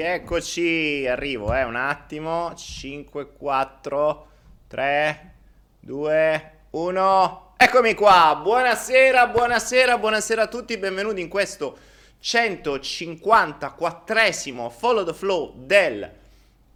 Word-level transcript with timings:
Eccoci, 0.00 1.06
arrivo, 1.06 1.54
eh, 1.54 1.62
un 1.64 1.76
attimo. 1.76 2.54
5, 2.54 3.32
4, 3.32 4.26
3, 4.68 5.34
2, 5.80 6.52
1. 6.70 7.54
Eccomi 7.56 7.94
qua, 7.94 8.38
buonasera, 8.42 9.26
buonasera, 9.28 9.98
buonasera 9.98 10.42
a 10.42 10.48
tutti, 10.48 10.76
benvenuti 10.78 11.20
in 11.20 11.28
questo 11.28 11.76
154esimo 12.22 14.70
Follow 14.70 15.04
the 15.04 15.12
Flow 15.12 15.52
del 15.56 16.10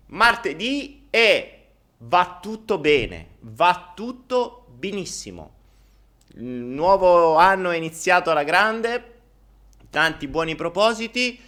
martedì 0.06 1.06
e 1.10 1.66
va 1.98 2.38
tutto 2.42 2.78
bene, 2.78 3.28
va 3.40 3.92
tutto 3.94 4.66
benissimo. 4.68 5.52
Il 6.34 6.44
nuovo 6.44 7.36
anno 7.36 7.70
è 7.70 7.76
iniziato 7.76 8.30
alla 8.30 8.44
grande, 8.44 9.14
tanti 9.90 10.28
buoni 10.28 10.54
propositi 10.54 11.45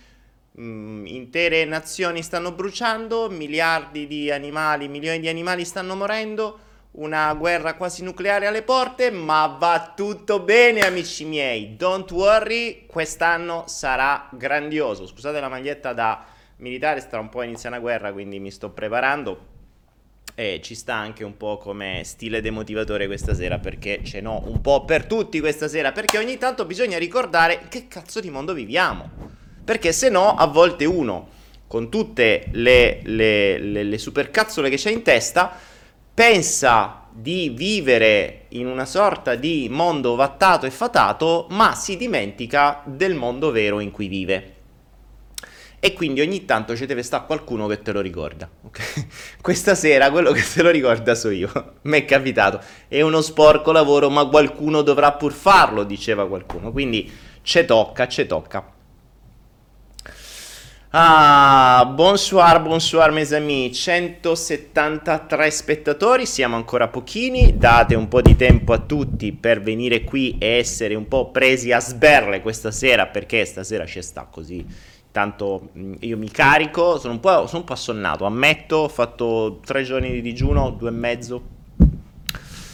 mh, 0.59 1.07
intere 1.07 1.65
nazioni 1.65 2.23
stanno 2.23 2.53
bruciando, 2.53 3.31
miliardi 3.31 4.07
di 4.07 4.31
animali, 4.31 4.88
milioni 4.88 5.21
di 5.21 5.29
animali 5.29 5.65
stanno 5.65 5.95
morendo, 5.95 6.59
una 6.91 7.33
guerra 7.35 7.75
quasi 7.75 8.03
nucleare 8.03 8.47
alle 8.47 8.62
porte, 8.62 9.11
ma 9.11 9.47
va 9.47 9.93
tutto 9.95 10.41
bene 10.41 10.81
amici 10.81 11.25
miei, 11.25 11.77
don't 11.77 12.11
worry, 12.11 12.87
quest'anno 12.87 13.65
sarà 13.67 14.29
grandioso. 14.33 15.07
Scusate 15.07 15.38
la 15.38 15.49
maglietta 15.49 15.93
da 15.93 16.25
militare, 16.57 17.00
sta 17.00 17.21
un 17.21 17.29
po' 17.29 17.43
inizia 17.43 17.69
una 17.69 17.79
guerra, 17.79 18.12
quindi 18.12 18.41
mi 18.41 18.50
sto 18.50 18.71
preparando. 18.71 19.57
E 20.35 20.61
ci 20.62 20.77
sta 20.77 20.95
anche 20.95 21.25
un 21.25 21.37
po' 21.37 21.57
come 21.57 22.03
stile 22.05 22.41
demotivatore 22.41 23.07
questa 23.07 23.35
sera, 23.35 23.59
perché 23.59 24.03
ce 24.05 24.21
n'ho 24.21 24.43
un 24.47 24.61
po' 24.61 24.85
per 24.85 25.07
tutti 25.07 25.41
questa 25.41 25.67
sera, 25.67 25.91
perché 25.91 26.17
ogni 26.17 26.38
tanto 26.38 26.65
bisogna 26.65 26.97
ricordare 26.97 27.67
che 27.69 27.88
cazzo 27.88 28.21
di 28.21 28.31
mondo 28.31 28.55
viviamo. 28.55 29.38
Perché 29.69 29.93
se 29.93 30.09
no, 30.09 30.35
a 30.35 30.47
volte 30.47 30.87
uno, 30.87 31.29
con 31.67 31.91
tutte 31.91 32.47
le, 32.53 33.01
le, 33.03 33.59
le, 33.59 33.83
le 33.83 33.99
supercazzole 33.99 34.71
che 34.71 34.77
c'è 34.77 34.91
in 34.91 35.03
testa, 35.03 35.55
pensa 36.15 37.07
di 37.13 37.51
vivere 37.51 38.47
in 38.49 38.67
una 38.67 38.87
sorta 38.87 39.35
di 39.35 39.69
mondo 39.71 40.15
vattato 40.15 40.65
e 40.65 40.71
fatato, 40.71 41.49
ma 41.51 41.75
si 41.75 41.99
dimentica 41.99 42.81
del 42.87 43.15
mondo 43.15 43.51
vero 43.51 43.81
in 43.81 43.91
cui 43.91 44.09
vive 44.09 44.55
e 45.81 45.93
quindi 45.93 46.23
ogni 46.23 46.47
tanto 46.47 46.75
ci 46.75 46.87
deve 46.87 47.03
stare 47.03 47.27
qualcuno 47.27 47.67
che 47.67 47.83
te 47.83 47.93
lo 47.93 48.01
ricorda. 48.01 48.49
Okay? 48.63 49.07
Questa 49.43 49.75
sera 49.75 50.11
quello 50.11 50.33
che 50.33 50.43
te 50.51 50.63
lo 50.63 50.71
ricorda 50.71 51.15
so 51.15 51.29
io. 51.29 51.75
Mi 51.83 51.99
è 52.01 52.05
capitato. 52.07 52.59
È 52.89 53.03
uno 53.03 53.21
sporco 53.21 53.71
lavoro, 53.71 54.09
ma 54.09 54.25
qualcuno 54.25 54.81
dovrà 54.81 55.13
pur 55.13 55.35
farlo, 55.35 55.85
diceva 55.85 56.27
qualcuno. 56.27 56.73
Quindi 56.73 57.13
ce 57.43 57.67
tocca, 57.67 58.09
ce 58.09 58.25
tocca. 58.25 58.77
Ah, 61.00 61.88
bonsoir, 61.95 62.61
bonsoir 62.61 63.12
mes 63.12 63.33
amis, 63.33 63.78
173 63.78 65.49
spettatori, 65.49 66.26
siamo 66.26 66.57
ancora 66.57 66.88
pochini, 66.88 67.57
date 67.57 67.95
un 67.95 68.09
po' 68.09 68.21
di 68.21 68.35
tempo 68.35 68.73
a 68.73 68.78
tutti 68.78 69.33
per 69.33 69.62
venire 69.62 70.02
qui 70.02 70.38
e 70.40 70.57
essere 70.57 70.97
un 70.97 71.07
po' 71.07 71.31
presi 71.31 71.71
a 71.71 71.78
sberle 71.78 72.40
questa 72.40 72.73
sera 72.73 73.07
perché 73.07 73.45
stasera 73.45 73.87
ci 73.87 74.02
sta 74.02 74.26
così 74.28 74.67
Tanto 75.12 75.69
mm, 75.78 75.95
io 76.00 76.17
mi 76.17 76.33
carico, 76.33 76.99
sono 76.99 77.12
un, 77.12 77.21
po', 77.21 77.47
sono 77.47 77.61
un 77.61 77.64
po' 77.64 77.75
assonnato, 77.75 78.25
ammetto, 78.25 78.78
ho 78.78 78.88
fatto 78.88 79.61
tre 79.64 79.85
giorni 79.85 80.11
di 80.11 80.21
digiuno, 80.21 80.71
due 80.71 80.88
e 80.88 80.93
mezzo. 80.93 81.43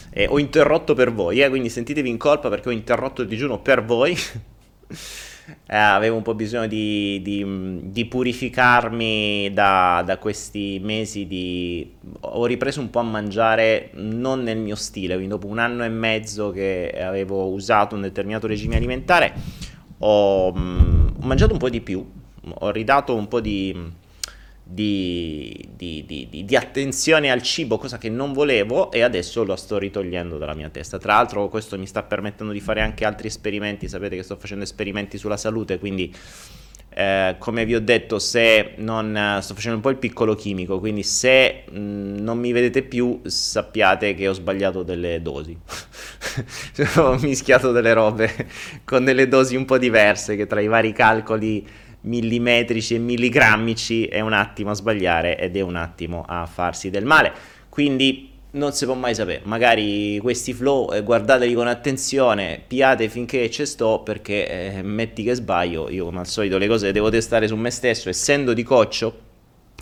E 0.09 0.25
ho 0.27 0.39
interrotto 0.39 0.95
per 0.95 1.13
voi, 1.13 1.41
eh, 1.41 1.49
quindi 1.49 1.69
sentitevi 1.69 2.09
in 2.09 2.17
colpa 2.17 2.49
perché 2.49 2.69
ho 2.69 2.71
interrotto 2.71 3.21
il 3.21 3.27
digiuno 3.27 3.59
per 3.59 3.85
voi. 3.85 4.17
eh, 5.67 5.75
avevo 5.75 6.17
un 6.17 6.21
po' 6.21 6.35
bisogno 6.35 6.67
di, 6.67 7.21
di, 7.21 7.81
di 7.83 8.05
purificarmi 8.05 9.51
da, 9.53 10.03
da, 10.05 10.17
questi 10.17 10.79
mesi 10.81 11.27
di... 11.27 11.93
Ho 12.21 12.45
ripreso 12.45 12.81
un 12.81 12.89
po' 12.89 12.99
a 12.99 13.03
mangiare 13.03 13.91
non 13.93 14.43
nel 14.43 14.57
mio 14.57 14.75
stile, 14.75 15.13
quindi 15.13 15.31
dopo 15.33 15.47
un 15.47 15.59
anno 15.59 15.83
e 15.83 15.89
mezzo 15.89 16.51
che 16.51 16.91
avevo 16.99 17.49
usato 17.49 17.95
un 17.95 18.01
determinato 18.01 18.47
regime 18.47 18.75
alimentare 18.75 19.33
ho, 19.99 20.53
mm, 20.53 21.07
ho 21.21 21.25
mangiato 21.25 21.53
un 21.53 21.59
po' 21.59 21.69
di 21.69 21.81
più, 21.81 22.05
ho 22.43 22.71
ridato 22.71 23.15
un 23.15 23.27
po' 23.27 23.39
di, 23.39 23.73
di, 24.67 25.69
di, 25.75 26.27
di, 26.29 26.55
attenzione 26.55 27.29
al 27.29 27.43
cibo, 27.43 27.77
cosa 27.77 27.99
che 27.99 28.09
non 28.09 28.33
volevo 28.33 28.91
e 28.91 29.03
adesso 29.03 29.43
lo 29.43 29.55
sto 29.55 29.77
ritogliendo 29.77 30.39
dalla 30.39 30.55
mia 30.55 30.69
testa. 30.69 30.97
Tra 30.97 31.13
l'altro 31.13 31.47
questo 31.49 31.77
mi 31.77 31.85
sta 31.85 32.01
permettendo 32.01 32.51
di 32.51 32.59
fare 32.59 32.81
anche 32.81 33.05
altri 33.05 33.27
esperimenti, 33.27 33.87
sapete 33.87 34.15
che 34.15 34.23
sto 34.23 34.37
facendo 34.37 34.63
esperimenti 34.63 35.19
sulla 35.19 35.37
salute, 35.37 35.77
quindi 35.77 36.11
eh, 36.97 37.35
come 37.39 37.65
vi 37.65 37.75
ho 37.75 37.81
detto, 37.81 38.19
se 38.19 38.73
non 38.77 39.39
sto 39.41 39.53
facendo 39.53 39.75
un 39.75 39.83
po' 39.83 39.89
il 39.89 39.97
piccolo 39.97 40.33
chimico, 40.33 40.79
quindi 40.79 41.03
se 41.03 41.65
mh, 41.69 41.77
non 42.19 42.39
mi 42.39 42.51
vedete 42.53 42.81
più, 42.81 43.19
sappiate 43.23 44.15
che 44.15 44.29
ho 44.29 44.33
sbagliato 44.33 44.81
delle 44.81 45.21
dosi. 45.21 45.55
ho 46.97 47.17
mischiato 47.19 47.71
delle 47.71 47.93
robe 47.93 48.47
con 48.83 49.03
delle 49.03 49.27
dosi 49.27 49.55
un 49.55 49.65
po' 49.65 49.77
diverse, 49.77 50.35
che 50.37 50.47
tra 50.47 50.59
i 50.59 50.67
vari 50.67 50.93
calcoli 50.93 51.67
millimetrici 52.05 52.95
e 52.95 52.99
milligrammici 52.99 54.05
è 54.05 54.21
un 54.21 54.33
attimo 54.33 54.71
a 54.71 54.73
sbagliare 54.73 55.37
ed 55.37 55.55
è 55.55 55.61
un 55.61 55.75
attimo 55.75 56.23
a 56.27 56.45
farsi 56.45 56.89
del 56.89 57.05
male. 57.05 57.31
Quindi 57.69 58.31
non 58.55 58.71
si 58.71 58.85
può 58.85 58.93
mai 58.93 59.13
sapere. 59.13 59.41
Magari 59.43 60.17
questi 60.19 60.53
flow 60.53 60.93
eh, 60.93 61.03
guardateli 61.03 61.53
con 61.53 61.67
attenzione, 61.67 62.61
piate 62.65 63.09
finché 63.09 63.49
ci 63.49 63.65
sto 63.65 64.01
perché 64.03 64.77
eh, 64.77 64.81
metti 64.81 65.23
che 65.23 65.33
sbaglio, 65.33 65.89
io 65.89 66.05
come 66.05 66.19
al 66.19 66.27
solito 66.27 66.57
le 66.57 66.67
cose 66.67 66.87
le 66.87 66.91
devo 66.93 67.09
testare 67.09 67.47
su 67.47 67.55
me 67.55 67.69
stesso, 67.69 68.09
essendo 68.09 68.53
di 68.53 68.63
coccio 68.63 69.19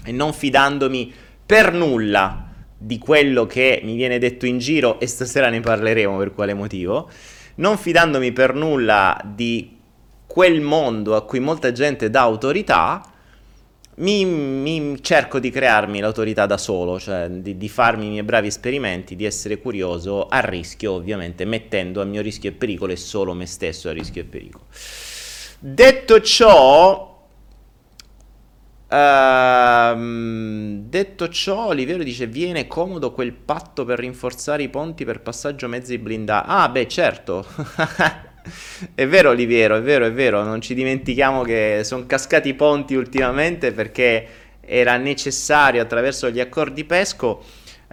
e 0.05 0.11
non 0.11 0.33
fidandomi 0.33 1.13
per 1.45 1.73
nulla 1.73 2.49
di 2.75 2.97
quello 2.97 3.45
che 3.45 3.79
mi 3.83 3.95
viene 3.95 4.17
detto 4.17 4.45
in 4.45 4.57
giro 4.57 4.99
e 4.99 5.07
stasera 5.07 5.49
ne 5.49 5.59
parleremo 5.59 6.17
per 6.17 6.33
quale 6.33 6.53
motivo, 6.53 7.09
non 7.55 7.77
fidandomi 7.77 8.31
per 8.31 8.55
nulla 8.55 9.21
di 9.23 9.77
quel 10.33 10.61
mondo 10.61 11.15
a 11.15 11.21
cui 11.21 11.39
molta 11.39 11.71
gente 11.71 12.09
dà 12.09 12.21
autorità, 12.21 13.07
mi, 13.97 14.25
mi, 14.25 14.97
cerco 15.03 15.37
di 15.37 15.51
crearmi 15.51 15.99
l'autorità 15.99 16.47
da 16.47 16.57
solo, 16.57 16.99
cioè 16.99 17.29
di, 17.29 17.55
di, 17.55 17.69
farmi 17.69 18.07
i 18.07 18.09
miei 18.09 18.23
bravi 18.23 18.47
esperimenti, 18.47 19.15
di 19.15 19.25
essere 19.25 19.59
curioso 19.59 20.25
a 20.25 20.39
rischio, 20.39 20.93
ovviamente, 20.93 21.45
mettendo 21.45 22.01
a 22.01 22.05
mio 22.05 22.23
rischio 22.23 22.49
e 22.49 22.53
pericolo 22.53 22.93
e 22.93 22.95
solo 22.95 23.35
me 23.35 23.45
stesso 23.45 23.89
a 23.89 23.91
rischio 23.91 24.23
e 24.23 24.25
pericolo. 24.25 24.63
Detto 25.59 26.19
ciò, 26.21 27.27
uh, 28.89 29.97
detto 30.79 31.29
ciò, 31.29 31.67
Oliviero 31.67 32.01
dice: 32.01 32.25
Viene 32.25 32.65
comodo 32.65 33.11
quel 33.11 33.33
patto 33.33 33.85
per 33.85 33.99
rinforzare 33.99 34.63
i 34.63 34.69
ponti 34.69 35.05
per 35.05 35.21
passaggio 35.21 35.67
mezzi 35.67 35.99
blindati. 35.99 36.45
Ah, 36.49 36.69
beh, 36.69 36.87
certo. 36.87 37.45
è 38.95 39.07
vero 39.07 39.29
Oliviero, 39.29 39.75
è 39.75 39.81
vero, 39.81 40.05
è 40.05 40.11
vero, 40.11 40.43
non 40.43 40.61
ci 40.61 40.73
dimentichiamo 40.73 41.43
che 41.43 41.81
sono 41.83 42.05
cascati 42.05 42.49
i 42.49 42.53
ponti 42.53 42.95
ultimamente 42.95 43.71
perché 43.71 44.27
era 44.61 44.97
necessario 44.97 45.81
attraverso 45.81 46.29
gli 46.29 46.39
accordi 46.39 46.83
PESCO 46.85 47.43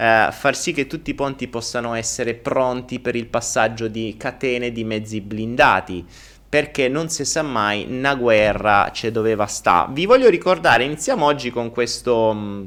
eh, 0.01 0.29
far 0.31 0.57
sì 0.57 0.73
che 0.73 0.87
tutti 0.87 1.11
i 1.11 1.15
ponti 1.15 1.47
possano 1.49 1.95
essere 1.95 2.33
pronti 2.35 3.01
per 3.01 3.17
il 3.17 3.27
passaggio 3.27 3.87
di 3.87 4.17
catene 4.17 4.73
di 4.73 4.83
mezzi 4.83 5.21
blindati 5.21 6.07
perché 6.49 6.89
non 6.89 7.11
si 7.11 7.25
sa 7.25 7.43
mai, 7.43 7.87
una 7.89 8.15
guerra 8.17 8.91
ci 8.93 9.11
doveva 9.13 9.47
sta. 9.47 9.87
Vi 9.89 10.07
voglio 10.07 10.29
ricordare, 10.29 10.83
iniziamo 10.85 11.25
oggi 11.25 11.51
con 11.51 11.71
questo... 11.71 12.33
Mm, 12.35 12.65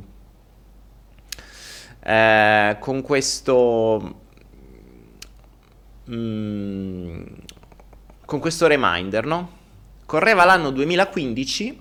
eh, 2.05 2.77
con 2.79 3.01
questo... 3.01 4.21
Mm, 6.09 7.23
con 8.33 8.41
questo 8.41 8.65
reminder, 8.65 9.27
no? 9.27 9.51
Correva 10.07 10.43
l'anno 10.43 10.71
2015, 10.71 11.79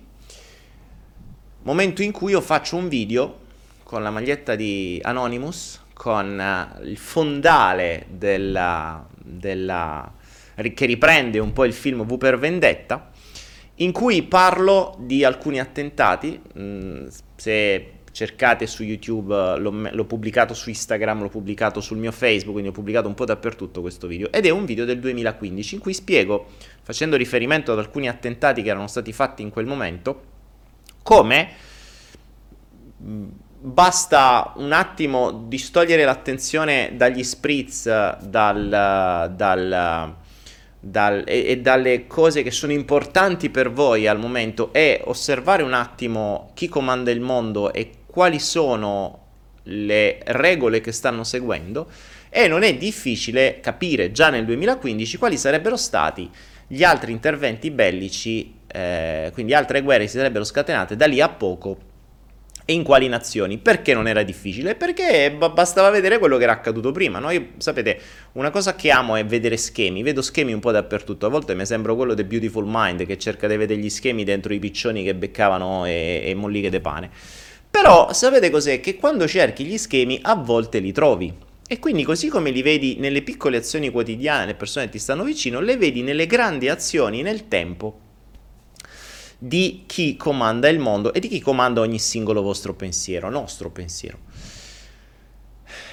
momento 1.62 2.02
in 2.02 2.12
cui 2.12 2.32
io 2.32 2.42
faccio 2.42 2.76
un 2.76 2.88
video 2.88 3.38
con 3.82 4.02
la 4.02 4.10
maglietta 4.10 4.54
di 4.54 5.00
Anonymous, 5.02 5.80
con 5.94 6.38
uh, 6.38 6.84
il 6.84 6.98
fondale 6.98 8.04
della, 8.10 9.02
della, 9.16 10.12
che 10.74 10.84
riprende 10.84 11.38
un 11.38 11.54
po' 11.54 11.64
il 11.64 11.72
film 11.72 12.04
V 12.04 12.18
per 12.18 12.38
Vendetta, 12.38 13.10
in 13.76 13.90
cui 13.90 14.22
parlo 14.22 14.94
di 14.98 15.24
alcuni 15.24 15.58
attentati. 15.58 16.38
Mm, 16.58 17.06
se 17.34 17.92
cercate 18.12 18.66
su 18.66 18.84
YouTube, 18.84 19.58
l'ho, 19.58 19.88
l'ho, 19.90 20.04
pubblicato 20.04 20.54
su 20.54 20.68
Instagram, 20.68 21.22
l'ho 21.22 21.28
pubblicato 21.28 21.80
sul 21.80 21.96
mio 21.96 22.12
Facebook, 22.12 22.52
quindi 22.52 22.68
ho 22.68 22.72
pubblicato 22.72 23.08
un 23.08 23.14
po' 23.14 23.24
dappertutto 23.24 23.80
questo 23.80 24.06
video. 24.06 24.30
Ed 24.30 24.46
è 24.46 24.50
un 24.50 24.64
video 24.66 24.84
del 24.84 25.00
2015 25.00 25.74
in 25.74 25.80
cui 25.80 25.94
spiego, 25.94 26.46
facendo 26.82 27.16
riferimento 27.16 27.72
ad 27.72 27.78
alcuni 27.78 28.08
attentati 28.08 28.62
che 28.62 28.68
erano 28.68 28.86
stati 28.86 29.12
fatti 29.12 29.42
in 29.42 29.50
quel 29.50 29.66
momento, 29.66 30.30
come 31.02 31.48
basta 32.98 34.52
un 34.56 34.72
attimo 34.72 35.32
distogliere 35.48 36.04
l'attenzione 36.04 36.92
dagli 36.94 37.24
spritz, 37.24 37.84
dal, 38.20 39.32
dal 39.34 40.14
dal, 40.84 41.22
e, 41.24 41.44
e, 41.46 41.60
dalle 41.60 42.08
cose 42.08 42.42
che 42.42 42.50
sono 42.50 42.72
importanti 42.72 43.50
per 43.50 43.70
voi 43.70 44.08
al 44.08 44.18
momento 44.18 44.72
e 44.72 45.00
osservare 45.04 45.62
un 45.62 45.74
attimo 45.74 46.50
chi 46.54 46.68
comanda 46.68 47.12
il 47.12 47.20
mondo 47.20 47.72
e 47.72 48.01
quali 48.12 48.38
sono 48.38 49.20
le 49.64 50.18
regole 50.24 50.82
che 50.82 50.92
stanno 50.92 51.24
seguendo 51.24 51.88
e 52.28 52.46
non 52.46 52.62
è 52.62 52.76
difficile 52.76 53.58
capire 53.60 54.12
già 54.12 54.28
nel 54.28 54.44
2015 54.44 55.16
quali 55.16 55.38
sarebbero 55.38 55.76
stati 55.76 56.30
gli 56.66 56.84
altri 56.84 57.12
interventi 57.12 57.70
bellici, 57.70 58.54
eh, 58.66 59.30
quindi 59.32 59.54
altre 59.54 59.80
guerre 59.80 60.06
si 60.06 60.16
sarebbero 60.16 60.44
scatenate 60.44 60.94
da 60.94 61.06
lì 61.06 61.20
a 61.20 61.28
poco 61.28 61.90
e 62.64 62.72
in 62.72 62.82
quali 62.82 63.08
nazioni. 63.08 63.58
Perché 63.58 63.94
non 63.94 64.06
era 64.08 64.22
difficile? 64.22 64.74
Perché 64.74 65.32
b- 65.32 65.52
bastava 65.52 65.90
vedere 65.90 66.18
quello 66.18 66.36
che 66.36 66.44
era 66.44 66.52
accaduto 66.52 66.92
prima. 66.92 67.18
No? 67.18 67.30
Io, 67.30 67.48
sapete, 67.58 67.98
una 68.32 68.50
cosa 68.50 68.74
che 68.74 68.90
amo 68.90 69.16
è 69.16 69.24
vedere 69.24 69.56
schemi. 69.56 70.02
Vedo 70.02 70.22
schemi 70.22 70.52
un 70.52 70.60
po' 70.60 70.70
dappertutto. 70.70 71.26
A 71.26 71.28
volte 71.28 71.54
mi 71.54 71.66
sembra 71.66 71.94
quello 71.94 72.14
del 72.14 72.24
Beautiful 72.24 72.64
Mind 72.66 73.04
che 73.04 73.18
cerca 73.18 73.46
di 73.46 73.56
vedere 73.56 73.80
gli 73.80 73.90
schemi 73.90 74.24
dentro 74.24 74.52
i 74.54 74.58
piccioni 74.58 75.02
che 75.02 75.14
beccavano 75.14 75.86
e, 75.86 76.22
e 76.24 76.34
molliche 76.34 76.70
de 76.70 76.80
pane. 76.80 77.10
Però 77.72 78.12
sapete 78.12 78.50
cos'è? 78.50 78.80
Che 78.80 78.96
quando 78.96 79.26
cerchi 79.26 79.64
gli 79.64 79.78
schemi 79.78 80.18
a 80.22 80.34
volte 80.34 80.78
li 80.78 80.92
trovi. 80.92 81.34
E 81.66 81.78
quindi 81.78 82.04
così 82.04 82.28
come 82.28 82.50
li 82.50 82.60
vedi 82.60 82.96
nelle 82.98 83.22
piccole 83.22 83.56
azioni 83.56 83.88
quotidiane, 83.90 84.44
le 84.44 84.54
persone 84.54 84.84
che 84.84 84.92
ti 84.92 84.98
stanno 84.98 85.24
vicino, 85.24 85.58
le 85.58 85.78
vedi 85.78 86.02
nelle 86.02 86.26
grandi 86.26 86.68
azioni 86.68 87.22
nel 87.22 87.48
tempo 87.48 87.98
di 89.38 89.84
chi 89.86 90.16
comanda 90.16 90.68
il 90.68 90.78
mondo 90.78 91.12
e 91.12 91.18
di 91.18 91.26
chi 91.28 91.40
comanda 91.40 91.80
ogni 91.80 91.98
singolo 91.98 92.42
vostro 92.42 92.74
pensiero, 92.74 93.30
nostro 93.30 93.70
pensiero. 93.70 94.18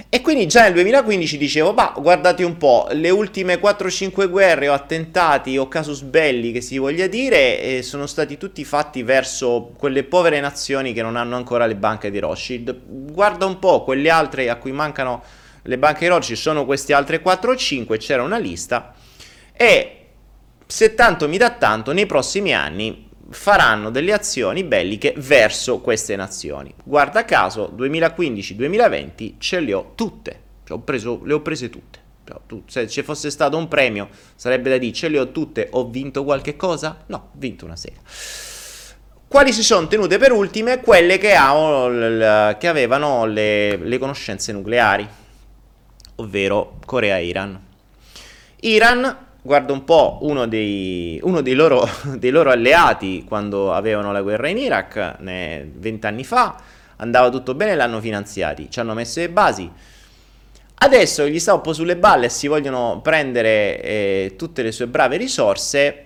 E 0.09 0.21
quindi 0.21 0.47
già 0.47 0.63
nel 0.63 0.73
2015 0.73 1.37
dicevo, 1.37 1.73
ma 1.73 1.93
guardate 1.97 2.43
un 2.43 2.57
po', 2.57 2.87
le 2.91 3.09
ultime 3.09 3.59
4-5 3.59 4.29
guerre 4.29 4.69
o 4.69 4.73
attentati 4.73 5.57
o 5.57 5.67
casus 5.67 6.01
belli 6.01 6.51
che 6.51 6.61
si 6.61 6.77
voglia 6.77 7.07
dire 7.07 7.61
eh, 7.61 7.81
sono 7.83 8.07
stati 8.07 8.37
tutti 8.37 8.63
fatti 8.63 9.03
verso 9.03 9.73
quelle 9.77 10.03
povere 10.03 10.39
nazioni 10.39 10.93
che 10.93 11.01
non 11.01 11.15
hanno 11.15 11.35
ancora 11.35 11.65
le 11.65 11.75
banche 11.75 12.09
di 12.09 12.19
Rothschild. 12.19 12.75
Guarda 12.85 13.45
un 13.45 13.59
po', 13.59 13.83
quelle 13.83 14.09
altre 14.09 14.49
a 14.49 14.55
cui 14.55 14.71
mancano 14.71 15.23
le 15.63 15.77
banche 15.77 15.99
di 16.01 16.07
Rothschild 16.07 16.39
sono 16.39 16.65
queste 16.65 16.93
altre 16.93 17.21
4 17.21 17.51
o 17.51 17.55
5, 17.55 17.97
c'era 17.97 18.23
una 18.23 18.37
lista. 18.37 18.93
E 19.53 19.95
se 20.65 20.93
tanto 20.93 21.27
mi 21.27 21.37
dà 21.37 21.51
tanto, 21.51 21.91
nei 21.91 22.05
prossimi 22.05 22.53
anni 22.53 23.08
faranno 23.29 23.89
delle 23.89 24.13
azioni 24.13 24.63
belliche 24.63 25.13
verso 25.17 25.79
queste 25.79 26.15
nazioni. 26.15 26.73
Guarda 26.83 27.25
caso, 27.25 27.73
2015-2020 27.75 29.33
ce 29.37 29.59
le 29.59 29.73
ho 29.73 29.91
tutte, 29.95 30.39
cioè, 30.65 30.77
ho 30.77 30.81
preso, 30.81 31.21
le 31.23 31.33
ho 31.33 31.41
prese 31.41 31.69
tutte. 31.69 32.07
Cioè, 32.47 32.83
se 32.83 32.87
ci 32.87 33.01
fosse 33.01 33.31
stato 33.31 33.57
un 33.57 33.67
premio, 33.67 34.09
sarebbe 34.35 34.69
da 34.69 34.77
dire 34.77 34.93
ce 34.93 35.07
le 35.07 35.19
ho 35.19 35.31
tutte, 35.31 35.67
ho 35.71 35.89
vinto 35.89 36.23
qualche 36.23 36.55
cosa? 36.55 37.03
No, 37.07 37.17
ho 37.17 37.29
vinto 37.33 37.65
una 37.65 37.75
sera. 37.75 37.97
Quali 39.27 39.53
si 39.53 39.63
sono 39.63 39.87
tenute 39.87 40.17
per 40.17 40.31
ultime? 40.31 40.79
Quelle 40.79 41.17
che, 41.17 41.35
ha, 41.35 42.55
che 42.59 42.67
avevano 42.67 43.25
le, 43.25 43.77
le 43.77 43.97
conoscenze 43.97 44.51
nucleari, 44.51 45.07
ovvero 46.15 46.79
Corea 46.85 47.17
e 47.17 47.25
Iran. 47.25 47.59
Iran 48.61 49.27
guarda 49.49 49.73
un 49.73 49.83
po' 49.83 50.19
uno 50.21 50.45
dei, 50.45 51.19
uno 51.23 51.41
dei, 51.41 51.55
loro, 51.55 51.83
dei 52.17 52.29
loro, 52.29 52.51
alleati 52.51 53.23
quando 53.27 53.73
avevano 53.73 54.11
la 54.11 54.21
guerra 54.21 54.47
in 54.47 54.59
Iraq, 54.59 55.15
vent'anni 55.23 56.23
fa, 56.23 56.55
andava 56.97 57.31
tutto 57.31 57.55
bene, 57.55 57.73
l'hanno 57.73 57.99
finanziati, 57.99 58.69
ci 58.69 58.79
hanno 58.79 58.93
messo 58.93 59.19
le 59.21 59.29
basi. 59.29 59.71
Adesso 60.81 61.27
gli 61.27 61.39
sta 61.39 61.55
un 61.55 61.61
po' 61.61 61.73
sulle 61.73 61.97
balle 61.97 62.27
e 62.27 62.29
si 62.29 62.45
vogliono 62.45 62.99
prendere 63.01 63.81
eh, 63.81 64.35
tutte 64.37 64.61
le 64.61 64.71
sue 64.71 64.85
brave 64.85 65.17
risorse, 65.17 66.05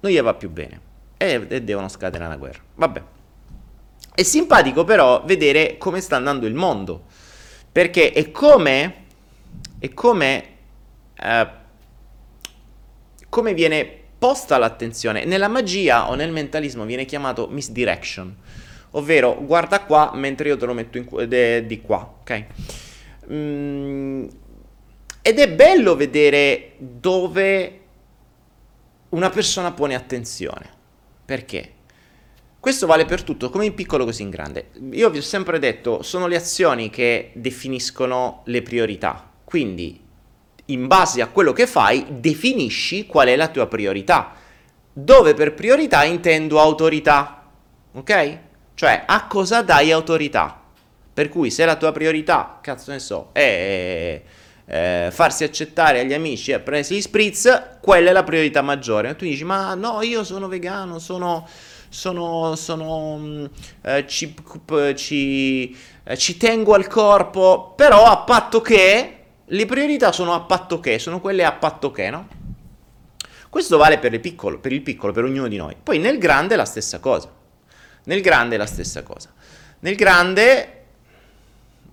non 0.00 0.12
gli 0.12 0.20
va 0.20 0.34
più 0.34 0.50
bene 0.50 0.80
e, 1.16 1.46
e 1.48 1.62
devono 1.62 1.88
scatenare 1.88 2.32
la 2.32 2.36
guerra. 2.36 2.60
Vabbè. 2.74 3.02
È 4.14 4.22
simpatico 4.22 4.84
però 4.84 5.22
vedere 5.24 5.78
come 5.78 6.02
sta 6.02 6.16
andando 6.16 6.44
il 6.44 6.54
mondo, 6.54 7.04
perché 7.72 8.12
è 8.12 8.30
come, 8.30 9.04
è 9.78 9.94
come 9.94 10.55
eh, 11.18 11.48
come 13.28 13.54
viene 13.54 14.04
posta 14.18 14.58
l'attenzione. 14.58 15.24
Nella 15.24 15.48
magia 15.48 16.08
o 16.08 16.14
nel 16.14 16.32
mentalismo 16.32 16.84
viene 16.84 17.04
chiamato 17.04 17.48
misdirection, 17.48 18.34
ovvero 18.92 19.36
guarda 19.44 19.80
qua 19.80 20.12
mentre 20.14 20.48
io 20.48 20.56
te 20.56 20.66
lo 20.66 20.72
metto 20.72 20.98
in, 20.98 21.06
de, 21.28 21.66
di 21.66 21.80
qua, 21.80 22.16
ok? 22.20 22.44
Mm, 23.30 24.26
ed 25.22 25.38
è 25.38 25.52
bello 25.52 25.96
vedere 25.96 26.74
dove 26.78 27.80
una 29.10 29.30
persona 29.30 29.72
pone 29.72 29.94
attenzione. 29.94 30.74
Perché? 31.24 31.72
Questo 32.60 32.86
vale 32.86 33.04
per 33.04 33.22
tutto, 33.22 33.50
come 33.50 33.66
in 33.66 33.74
piccolo 33.74 34.04
così 34.04 34.22
in 34.22 34.30
grande. 34.30 34.70
Io 34.92 35.10
vi 35.10 35.18
ho 35.18 35.22
sempre 35.22 35.58
detto, 35.58 36.02
sono 36.02 36.26
le 36.26 36.36
azioni 36.36 36.90
che 36.90 37.30
definiscono 37.34 38.42
le 38.46 38.62
priorità. 38.62 39.30
Quindi 39.44 40.05
in 40.66 40.86
base 40.86 41.20
a 41.22 41.28
quello 41.28 41.52
che 41.52 41.66
fai, 41.66 42.04
definisci 42.08 43.06
qual 43.06 43.28
è 43.28 43.36
la 43.36 43.48
tua 43.48 43.66
priorità. 43.66 44.32
Dove 44.92 45.34
per 45.34 45.54
priorità 45.54 46.04
intendo 46.04 46.60
autorità, 46.60 47.44
ok? 47.92 48.38
Cioè 48.74 49.04
a 49.06 49.26
cosa 49.26 49.62
dai 49.62 49.92
autorità. 49.92 50.62
Per 51.12 51.28
cui 51.28 51.50
se 51.50 51.64
la 51.64 51.76
tua 51.76 51.92
priorità, 51.92 52.58
cazzo 52.60 52.90
ne 52.90 52.98
so, 52.98 53.30
è 53.32 54.22
eh, 54.66 55.08
farsi 55.10 55.44
accettare 55.44 56.00
agli 56.00 56.12
amici 56.12 56.50
e 56.50 56.60
prendersi 56.60 56.96
gli 56.96 57.00
spritz, 57.00 57.78
quella 57.80 58.10
è 58.10 58.12
la 58.12 58.24
priorità 58.24 58.62
maggiore. 58.62 59.16
Tu 59.16 59.24
dici, 59.24 59.44
ma 59.44 59.74
no, 59.74 60.02
io 60.02 60.24
sono 60.24 60.48
vegano, 60.48 60.98
sono 60.98 61.46
sono, 61.88 62.54
sono 62.56 63.16
mm, 63.16 63.44
eh, 63.82 64.06
ci, 64.06 64.34
ci, 64.96 65.76
eh, 66.04 66.16
ci, 66.16 66.36
tengo 66.36 66.74
al 66.74 66.86
corpo, 66.86 67.72
però 67.74 68.04
a 68.04 68.18
patto 68.18 68.60
che 68.60 69.15
le 69.48 69.66
priorità 69.66 70.12
sono 70.12 70.34
a 70.34 70.40
patto 70.40 70.80
che, 70.80 70.98
sono 70.98 71.20
quelle 71.20 71.44
a 71.44 71.52
patto 71.52 71.90
che, 71.90 72.10
no? 72.10 72.28
Questo 73.48 73.76
vale 73.76 73.98
per, 73.98 74.18
piccolo, 74.20 74.58
per 74.58 74.72
il 74.72 74.82
piccolo, 74.82 75.12
per 75.12 75.24
ognuno 75.24 75.48
di 75.48 75.56
noi. 75.56 75.76
Poi 75.80 75.98
nel 75.98 76.18
grande 76.18 76.54
è 76.54 76.56
la 76.56 76.64
stessa 76.64 76.98
cosa. 76.98 77.32
Nel 78.04 78.20
grande 78.20 78.56
è 78.56 78.58
la 78.58 78.66
stessa 78.66 79.02
cosa. 79.02 79.32
Nel 79.80 79.94
grande, 79.94 80.84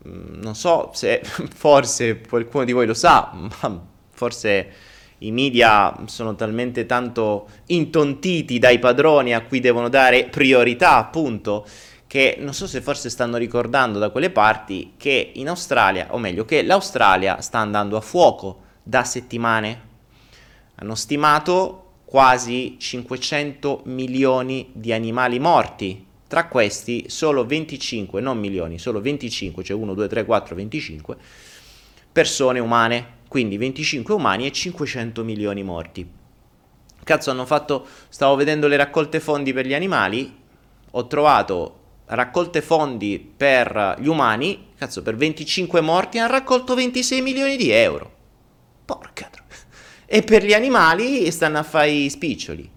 mm, 0.07 0.41
non 0.41 0.55
so 0.55 0.91
se 0.93 1.21
forse 1.53 2.21
qualcuno 2.21 2.65
di 2.65 2.71
voi 2.71 2.85
lo 2.85 2.93
sa, 2.93 3.31
ma 3.61 3.81
forse 4.11 4.71
i 5.19 5.31
media 5.31 5.95
sono 6.05 6.35
talmente 6.35 6.85
tanto 6.85 7.47
intontiti 7.67 8.59
dai 8.59 8.79
padroni 8.79 9.33
a 9.33 9.41
cui 9.41 9.59
devono 9.59 9.89
dare 9.89 10.25
priorità, 10.25 10.97
appunto, 10.97 11.65
che 12.13 12.35
non 12.37 12.53
so 12.53 12.67
se 12.67 12.79
forse 12.79 13.09
stanno 13.09 13.37
ricordando 13.37 13.97
da 13.97 14.11
quelle 14.11 14.29
parti 14.29 14.93
che 14.97 15.31
in 15.33 15.49
Australia, 15.49 16.13
o 16.13 16.19
meglio 16.19 16.45
che 16.45 16.61
l'Australia 16.61 17.41
sta 17.41 17.57
andando 17.57 17.97
a 17.97 18.01
fuoco 18.01 18.59
da 18.83 19.03
settimane. 19.03 19.81
Hanno 20.75 20.93
stimato 20.93 21.93
quasi 22.05 22.75
500 22.77 23.81
milioni 23.85 24.69
di 24.73 24.93
animali 24.93 25.39
morti. 25.39 26.05
Tra 26.27 26.45
questi 26.45 27.05
solo 27.07 27.47
25, 27.47 28.21
non 28.21 28.37
milioni, 28.37 28.77
solo 28.77 29.01
25, 29.01 29.63
cioè 29.63 29.75
1, 29.75 29.95
2, 29.95 30.07
3, 30.07 30.23
4, 30.23 30.55
25 30.55 31.17
persone 32.11 32.59
umane. 32.59 33.21
Quindi 33.27 33.57
25 33.57 34.13
umani 34.13 34.45
e 34.45 34.51
500 34.51 35.23
milioni 35.23 35.63
morti. 35.63 36.07
Cazzo, 37.03 37.31
hanno 37.31 37.47
fatto. 37.47 37.87
Stavo 38.09 38.35
vedendo 38.35 38.67
le 38.67 38.77
raccolte 38.77 39.19
fondi 39.19 39.51
per 39.51 39.65
gli 39.65 39.73
animali. 39.73 40.41
Ho 40.91 41.07
trovato 41.07 41.81
raccolte 42.15 42.61
fondi 42.61 43.19
per 43.19 43.97
gli 43.99 44.07
umani, 44.07 44.67
cazzo, 44.77 45.01
per 45.01 45.15
25 45.15 45.81
morti 45.81 46.19
hanno 46.19 46.31
raccolto 46.31 46.75
26 46.75 47.21
milioni 47.21 47.57
di 47.57 47.69
euro. 47.71 48.11
Porca 48.85 49.29
troia. 49.29 49.41
E 50.05 50.21
per 50.21 50.45
gli 50.45 50.53
animali 50.53 51.31
stanno 51.31 51.57
a 51.57 51.63
fare 51.63 51.89
i 51.89 52.09
spiccioli. 52.09 52.69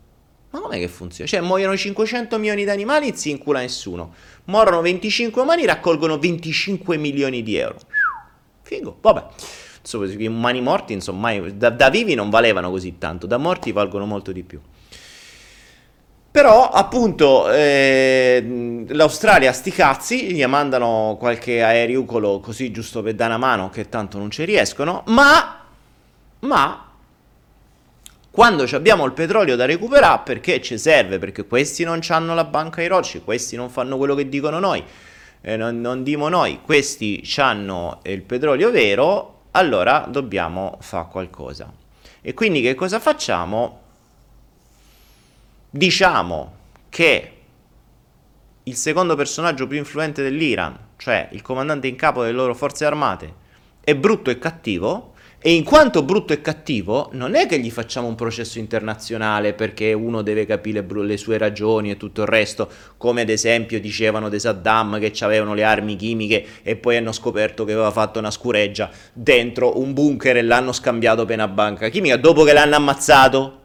Ma 0.50 0.60
com'è 0.60 0.78
che 0.78 0.88
funziona? 0.88 1.28
Cioè, 1.28 1.40
muoiono 1.40 1.76
500 1.76 2.38
milioni 2.38 2.64
di 2.64 2.70
animali 2.70 3.08
e 3.08 3.14
si 3.14 3.28
incula 3.30 3.60
nessuno. 3.60 4.14
Morono 4.44 4.80
25 4.80 5.42
umani, 5.42 5.66
raccolgono 5.66 6.18
25 6.18 6.96
milioni 6.96 7.42
di 7.42 7.56
euro. 7.56 7.76
Figo, 8.62 8.96
vabbè. 9.02 9.24
Insomma, 9.80 10.06
gli 10.06 10.26
umani 10.26 10.62
morti, 10.62 10.94
insomma, 10.94 11.38
da, 11.50 11.68
da 11.68 11.90
vivi 11.90 12.14
non 12.14 12.30
valevano 12.30 12.70
così 12.70 12.96
tanto, 12.96 13.26
da 13.26 13.36
morti 13.36 13.70
valgono 13.70 14.06
molto 14.06 14.32
di 14.32 14.42
più. 14.42 14.60
Però 16.36 16.68
appunto 16.68 17.50
eh, 17.50 18.84
l'Australia 18.88 19.54
sti 19.54 19.70
cazzi, 19.70 20.32
gli 20.34 20.44
mandano 20.44 21.16
qualche 21.18 21.62
aereucolo 21.62 22.40
così 22.40 22.70
giusto 22.70 23.00
per 23.00 23.14
dare 23.14 23.34
una 23.34 23.46
mano 23.46 23.70
che 23.70 23.88
tanto 23.88 24.18
non 24.18 24.30
ci 24.30 24.44
riescono, 24.44 25.02
ma, 25.06 25.64
ma 26.40 26.90
quando 28.30 28.68
abbiamo 28.70 29.06
il 29.06 29.12
petrolio 29.12 29.56
da 29.56 29.64
recuperare 29.64 30.20
perché 30.26 30.60
ci 30.60 30.76
serve, 30.76 31.18
perché 31.18 31.46
questi 31.46 31.84
non 31.84 32.00
hanno 32.08 32.34
la 32.34 32.44
banca 32.44 32.82
ai 32.82 32.88
rocci, 32.88 33.22
questi 33.24 33.56
non 33.56 33.70
fanno 33.70 33.96
quello 33.96 34.14
che 34.14 34.28
dicono 34.28 34.58
noi, 34.58 34.84
eh, 35.40 35.56
non, 35.56 35.80
non 35.80 36.02
dimo 36.02 36.28
noi, 36.28 36.60
questi 36.62 37.26
hanno 37.38 38.00
il 38.02 38.20
petrolio 38.20 38.70
vero, 38.70 39.44
allora 39.52 40.06
dobbiamo 40.06 40.76
fare 40.82 41.06
qualcosa. 41.10 41.72
E 42.20 42.34
quindi 42.34 42.60
che 42.60 42.74
cosa 42.74 43.00
facciamo? 43.00 43.84
Diciamo 45.76 46.54
che 46.88 47.32
il 48.62 48.74
secondo 48.74 49.14
personaggio 49.14 49.66
più 49.66 49.78
influente 49.78 50.22
dell'Iran, 50.22 50.76
cioè 50.96 51.28
il 51.32 51.42
comandante 51.42 51.86
in 51.86 51.96
capo 51.96 52.22
delle 52.22 52.34
loro 52.34 52.54
forze 52.54 52.84
armate, 52.84 53.44
è 53.80 53.94
brutto 53.94 54.30
e 54.30 54.38
cattivo, 54.38 55.12
e 55.38 55.52
in 55.52 55.62
quanto 55.62 56.02
brutto 56.02 56.32
e 56.32 56.40
cattivo, 56.40 57.10
non 57.12 57.36
è 57.36 57.46
che 57.46 57.60
gli 57.60 57.70
facciamo 57.70 58.08
un 58.08 58.16
processo 58.16 58.58
internazionale 58.58 59.52
perché 59.52 59.92
uno 59.92 60.22
deve 60.22 60.46
capire 60.46 60.84
le 60.84 61.16
sue 61.16 61.38
ragioni 61.38 61.90
e 61.90 61.96
tutto 61.96 62.22
il 62.22 62.26
resto, 62.26 62.68
come 62.96 63.20
ad 63.20 63.28
esempio 63.28 63.78
dicevano 63.78 64.28
di 64.28 64.40
Saddam 64.40 64.98
che 64.98 65.12
avevano 65.20 65.54
le 65.54 65.62
armi 65.62 65.94
chimiche 65.94 66.44
e 66.62 66.74
poi 66.74 66.96
hanno 66.96 67.12
scoperto 67.12 67.64
che 67.64 67.72
aveva 67.72 67.92
fatto 67.92 68.18
una 68.18 68.32
scureggia 68.32 68.90
dentro 69.12 69.78
un 69.78 69.92
bunker 69.92 70.38
e 70.38 70.42
l'hanno 70.42 70.72
scambiato 70.72 71.24
per 71.24 71.36
una 71.36 71.46
banca 71.46 71.90
chimica 71.90 72.16
dopo 72.16 72.42
che 72.42 72.52
l'hanno 72.52 72.74
ammazzato. 72.74 73.60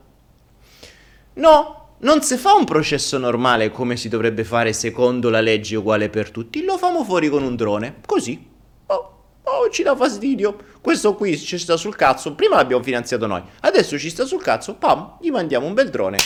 No, 1.34 1.81
non 2.02 2.22
si 2.24 2.38
fa 2.38 2.54
un 2.54 2.66
processo 2.66 3.18
normale 3.18 3.70
come 3.70 3.96
si 3.96 4.10
dovrebbe 4.10 4.44
fare 4.44 4.74
secondo 4.74 5.30
la 5.30 5.42
legge 5.42 5.76
uguale 5.76 6.10
per 6.10 6.32
tutti, 6.32 6.64
lo 6.64 6.78
famo 6.78 7.04
fuori 7.04 7.30
con 7.30 7.44
un 7.44 7.56
drone, 7.56 7.98
così. 8.06 8.48
Oh, 8.88 9.24
oh, 9.44 9.70
ci 9.70 9.84
dà 9.84 9.96
fastidio. 9.96 10.58
Questo 10.82 11.14
qui 11.14 11.38
ci 11.38 11.60
sta 11.60 11.78
sul 11.78 11.96
cazzo, 11.96 12.34
prima 12.34 12.56
l'abbiamo 12.56 12.82
finanziato 12.82 13.28
noi, 13.28 13.44
adesso 13.62 14.00
ci 14.00 14.10
sta 14.10 14.26
sul 14.26 14.42
cazzo, 14.42 14.76
pam, 14.76 15.18
gli 15.22 15.30
mandiamo 15.30 15.68
un 15.68 15.74
bel 15.74 15.90
drone, 15.90 16.18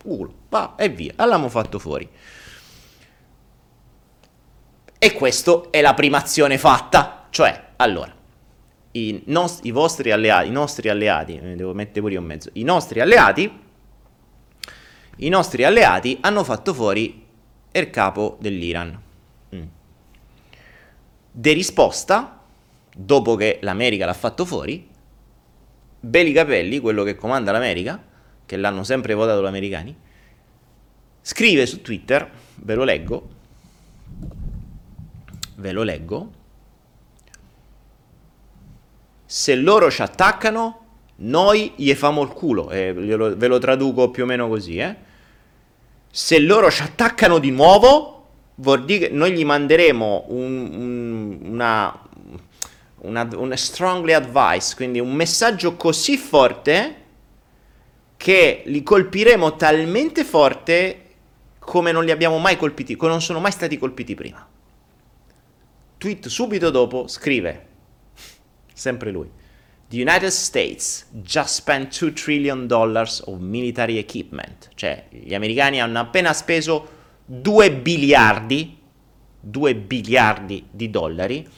culo, 0.00 0.32
va 0.50 0.74
e 0.76 0.88
via, 0.88 1.12
l'abbiamo 1.16 1.48
fatto 1.48 1.78
fuori. 1.80 2.08
E 4.96 5.12
questa 5.12 5.62
è 5.70 5.80
la 5.80 5.94
prima 5.94 6.18
azione 6.18 6.56
fatta. 6.58 7.26
Cioè, 7.28 7.72
allora, 7.76 8.14
i, 8.92 9.22
nost- 9.26 9.64
i 9.64 9.72
vostri 9.72 10.12
alleati, 10.12 10.48
i 10.48 10.52
nostri 10.52 10.88
alleati, 10.88 11.36
eh, 11.42 11.56
devo 11.56 11.74
mettere 11.74 12.00
pure 12.00 12.12
io 12.12 12.20
in 12.20 12.26
mezzo, 12.26 12.50
i 12.52 12.62
nostri 12.62 13.00
alleati, 13.00 13.62
i 15.18 15.28
nostri 15.28 15.64
alleati 15.64 16.18
hanno 16.20 16.44
fatto 16.44 16.74
fuori 16.74 17.24
il 17.72 17.90
capo 17.90 18.36
dell'Iran. 18.40 19.00
Mm. 19.54 19.62
De 21.30 21.52
risposta, 21.52 22.40
dopo 22.94 23.34
che 23.34 23.58
l'America 23.62 24.06
l'ha 24.06 24.14
fatto 24.14 24.44
fuori, 24.44 24.88
Belli 26.00 26.32
Capelli, 26.32 26.80
quello 26.80 27.02
che 27.02 27.14
comanda 27.14 27.52
l'America, 27.52 28.02
che 28.44 28.56
l'hanno 28.56 28.84
sempre 28.84 29.14
votato 29.14 29.42
gli 29.42 29.46
americani, 29.46 29.96
scrive 31.22 31.66
su 31.66 31.80
Twitter, 31.80 32.30
ve 32.56 32.74
lo 32.74 32.84
leggo, 32.84 33.28
ve 35.56 35.72
lo 35.72 35.82
leggo, 35.82 36.32
se 39.24 39.54
loro 39.54 39.90
ci 39.90 40.02
attaccano, 40.02 40.83
noi 41.16 41.72
gli 41.76 41.92
famo 41.94 42.22
il 42.22 42.28
culo, 42.28 42.70
eh, 42.70 42.92
ve 42.92 43.46
lo 43.46 43.58
traduco 43.58 44.10
più 44.10 44.24
o 44.24 44.26
meno 44.26 44.48
così, 44.48 44.78
eh. 44.78 44.96
Se 46.10 46.38
loro 46.38 46.70
ci 46.70 46.82
attaccano 46.82 47.38
di 47.38 47.50
nuovo, 47.50 48.14
vuol 48.56 48.84
dire 48.84 49.08
che 49.08 49.14
noi 49.14 49.32
gli 49.32 49.44
manderemo 49.44 50.26
un, 50.28 50.70
un, 50.72 51.38
una, 51.52 52.00
una, 52.98 53.28
una 53.34 53.56
strongly 53.56 54.12
advice, 54.12 54.74
quindi 54.76 55.00
un 55.00 55.12
messaggio 55.12 55.74
così 55.74 56.16
forte 56.16 57.02
che 58.16 58.62
li 58.66 58.82
colpiremo 58.82 59.56
talmente 59.56 60.24
forte 60.24 61.00
come 61.58 61.92
non 61.92 62.04
li 62.04 62.10
abbiamo 62.10 62.38
mai 62.38 62.56
colpiti, 62.56 62.96
come 62.96 63.10
non 63.10 63.20
sono 63.20 63.40
mai 63.40 63.52
stati 63.52 63.78
colpiti 63.78 64.14
prima. 64.14 64.46
Tweet 65.98 66.28
subito 66.28 66.70
dopo 66.70 67.08
scrive 67.08 67.66
sempre 68.72 69.10
lui. 69.10 69.42
The 69.94 70.00
United 70.00 70.30
States 70.30 71.06
just 71.22 71.54
spent 71.54 71.96
2 71.96 72.12
trillion 72.14 72.66
dollars 72.66 73.22
of 73.26 73.38
military 73.38 73.96
equipment. 73.96 74.70
Cioè, 74.74 75.06
gli 75.08 75.34
americani 75.34 75.80
hanno 75.80 76.00
appena 76.00 76.32
speso 76.32 76.88
2 77.26 77.70
biliardi, 77.70 78.76
2 79.38 79.74
biliardi 79.76 80.66
di 80.68 80.90
dollari 80.90 81.48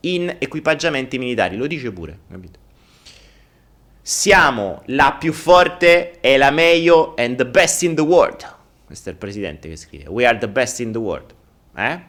in 0.00 0.36
equipaggiamenti 0.38 1.16
militari. 1.16 1.56
Lo 1.56 1.66
dice 1.66 1.90
pure, 1.90 2.18
capito? 2.30 2.58
Siamo 4.02 4.82
la 4.88 5.16
più 5.18 5.32
forte 5.32 6.20
e 6.20 6.36
la 6.36 6.50
meglio 6.50 7.14
and 7.16 7.36
the 7.36 7.46
best 7.46 7.84
in 7.84 7.94
the 7.94 8.02
world. 8.02 8.56
Questo 8.84 9.08
è 9.08 9.12
il 9.12 9.18
presidente 9.18 9.66
che 9.66 9.76
scrive. 9.76 10.10
We 10.10 10.26
are 10.26 10.36
the 10.36 10.48
best 10.48 10.80
in 10.80 10.92
the 10.92 10.98
world. 10.98 11.34
Eh? 11.74 12.00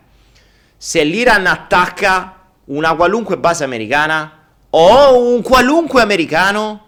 Se 0.76 1.02
l'Iran 1.06 1.46
attacca 1.46 2.48
una 2.66 2.94
qualunque 2.96 3.38
base 3.38 3.64
americana, 3.64 4.39
o 4.72 5.34
un 5.34 5.42
qualunque 5.42 6.02
americano, 6.02 6.86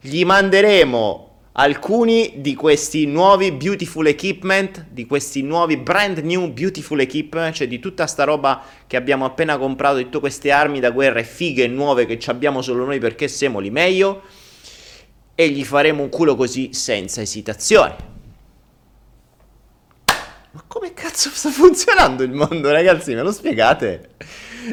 gli 0.00 0.24
manderemo 0.24 1.30
alcuni 1.52 2.34
di 2.36 2.54
questi 2.54 3.06
nuovi 3.06 3.52
beautiful 3.52 4.06
equipment, 4.06 4.86
di 4.90 5.06
questi 5.06 5.42
nuovi 5.42 5.76
brand 5.76 6.18
new 6.18 6.50
beautiful 6.50 7.00
equipment, 7.00 7.54
cioè 7.54 7.68
di 7.68 7.78
tutta 7.78 8.06
sta 8.06 8.24
roba 8.24 8.62
che 8.86 8.96
abbiamo 8.96 9.24
appena 9.24 9.58
comprato, 9.58 9.96
di 9.96 10.04
tutte 10.04 10.20
queste 10.20 10.50
armi 10.50 10.80
da 10.80 10.90
guerra 10.90 11.22
fighe 11.22 11.66
nuove 11.66 12.06
che 12.06 12.18
abbiamo 12.26 12.62
solo 12.62 12.84
noi 12.84 12.98
perché 12.98 13.28
siamo 13.28 13.58
li 13.58 13.70
meglio, 13.70 14.22
e 15.34 15.48
gli 15.48 15.64
faremo 15.64 16.02
un 16.02 16.08
culo 16.08 16.36
così 16.36 16.72
senza 16.72 17.20
esitazione. 17.20 18.10
Ma 20.52 20.62
come 20.66 20.92
cazzo 20.92 21.30
sta 21.30 21.50
funzionando 21.50 22.22
il 22.22 22.32
mondo, 22.32 22.70
ragazzi? 22.70 23.14
Me 23.14 23.22
lo 23.22 23.32
spiegate? 23.32 24.10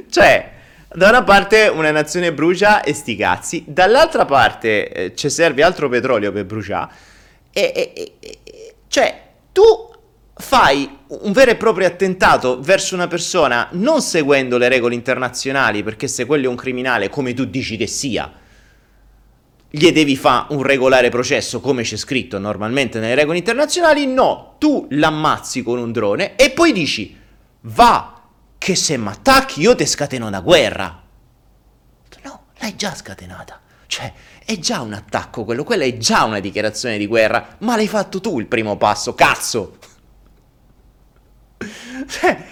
Cioè, 0.09 0.57
da 0.91 1.09
una 1.09 1.23
parte 1.23 1.67
una 1.67 1.91
nazione 1.91 2.33
brucia 2.33 2.81
e 2.81 2.93
sti 2.93 3.15
cazzi, 3.15 3.63
dall'altra 3.67 4.25
parte 4.25 4.91
eh, 4.91 5.15
ci 5.15 5.29
serve 5.29 5.61
altro 5.63 5.87
petrolio 5.87 6.31
per 6.31 6.45
bruciare. 6.45 6.91
E, 7.51 7.71
e, 7.75 8.13
e, 8.19 8.73
cioè, 8.87 9.21
tu 9.51 9.63
fai 10.33 10.97
un 11.07 11.31
vero 11.31 11.51
e 11.51 11.55
proprio 11.55 11.85
attentato 11.85 12.59
verso 12.61 12.95
una 12.95 13.07
persona 13.07 13.67
non 13.71 14.01
seguendo 14.01 14.57
le 14.57 14.67
regole 14.67 14.95
internazionali, 14.95 15.83
perché 15.83 16.07
se 16.07 16.25
quello 16.25 16.45
è 16.45 16.49
un 16.49 16.55
criminale, 16.55 17.09
come 17.09 17.33
tu 17.33 17.45
dici 17.45 17.77
che 17.77 17.87
sia, 17.87 18.31
gli 19.69 19.91
devi 19.91 20.15
fare 20.15 20.47
un 20.55 20.63
regolare 20.63 21.09
processo 21.09 21.59
come 21.59 21.83
c'è 21.83 21.97
scritto 21.97 22.39
normalmente 22.39 22.99
nelle 22.99 23.13
regole 23.13 23.37
internazionali. 23.37 24.07
No, 24.07 24.55
tu 24.57 24.87
l'ammazzi 24.89 25.61
con 25.61 25.77
un 25.77 25.91
drone 25.91 26.35
e 26.35 26.49
poi 26.49 26.71
dici 26.71 27.15
va 27.61 28.18
che 28.59 28.75
se 28.75 28.97
mi 28.97 29.07
attacchi 29.07 29.61
io 29.61 29.73
ti 29.73 29.87
scateno 29.87 30.27
una 30.27 30.41
guerra. 30.41 31.01
No, 32.23 32.45
l'hai 32.59 32.75
già 32.75 32.93
scatenata. 32.93 33.59
Cioè, 33.87 34.13
è 34.45 34.59
già 34.59 34.81
un 34.81 34.93
attacco 34.93 35.45
quello, 35.45 35.63
quella 35.63 35.85
è 35.85 35.97
già 35.97 36.25
una 36.25 36.39
dichiarazione 36.39 36.99
di 36.99 37.07
guerra, 37.07 37.55
ma 37.59 37.75
l'hai 37.75 37.87
fatto 37.87 38.21
tu 38.21 38.39
il 38.39 38.45
primo 38.45 38.77
passo, 38.77 39.15
cazzo. 39.15 39.77
Cioè, 42.07 42.45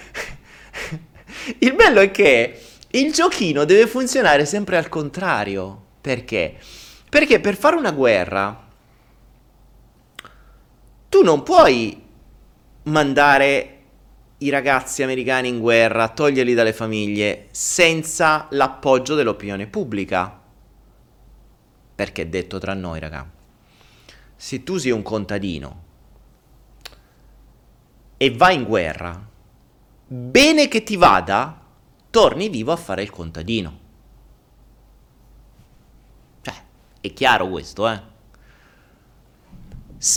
il 1.60 1.76
bello 1.76 2.00
è 2.00 2.10
che 2.10 2.62
il 2.90 3.14
giochino 3.14 3.66
deve 3.66 3.86
funzionare 3.86 4.46
sempre 4.46 4.78
al 4.78 4.90
contrario. 4.90 5.86
Perché? 6.02 6.58
Perché 7.10 7.40
per 7.40 7.56
fare 7.56 7.76
una 7.76 7.92
guerra 7.92 8.66
tu 11.10 11.22
non 11.22 11.44
puoi 11.44 12.02
mandare 12.84 13.77
i 14.40 14.50
ragazzi 14.50 15.02
americani 15.02 15.48
in 15.48 15.60
guerra, 15.60 16.10
toglierli 16.10 16.54
dalle 16.54 16.74
famiglie, 16.74 17.48
senza 17.52 18.48
l'appoggio 18.52 19.16
dell'opinione 19.16 19.68
pubblica. 19.68 20.40
Perché 21.96 22.30
detto 22.30 22.60
tra 22.60 22.74
noi, 22.74 23.00
raga, 23.00 23.28
se 24.36 24.64
tu 24.64 24.78
sei 24.78 24.92
un 24.92 25.02
contadino 25.02 25.84
e 28.18 28.32
vai 28.32 28.56
in 28.56 28.64
guerra, 28.64 29.28
bene 30.06 30.68
che 30.68 30.84
ti 30.84 30.96
vada, 30.96 31.60
torni 32.12 32.50
vivo 32.50 32.72
a 32.72 32.78
fare 32.78 33.02
il 33.02 33.10
contadino. 33.10 33.80
Cioè, 36.42 36.56
è 37.02 37.14
chiaro 37.14 37.48
questo, 37.50 37.90
eh? 37.90 38.16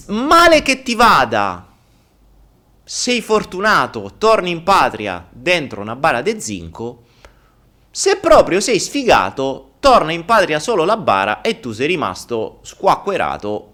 male 0.09 0.61
che 0.61 0.83
ti 0.83 0.95
vada, 0.95 1.70
sei 2.93 3.23
fortunato, 3.23 4.15
torni 4.19 4.51
in 4.51 4.65
patria 4.65 5.25
dentro 5.31 5.81
una 5.81 5.95
bara 5.95 6.23
de 6.23 6.41
zinco, 6.41 7.05
se 7.89 8.17
proprio 8.17 8.59
sei 8.59 8.81
sfigato, 8.81 9.75
torna 9.79 10.11
in 10.11 10.25
patria 10.25 10.59
solo 10.59 10.85
la 10.85 10.97
bara 10.97 11.41
e 11.41 11.61
tu 11.61 11.71
sei 11.71 11.87
rimasto 11.87 12.59
squacquerato 12.63 13.73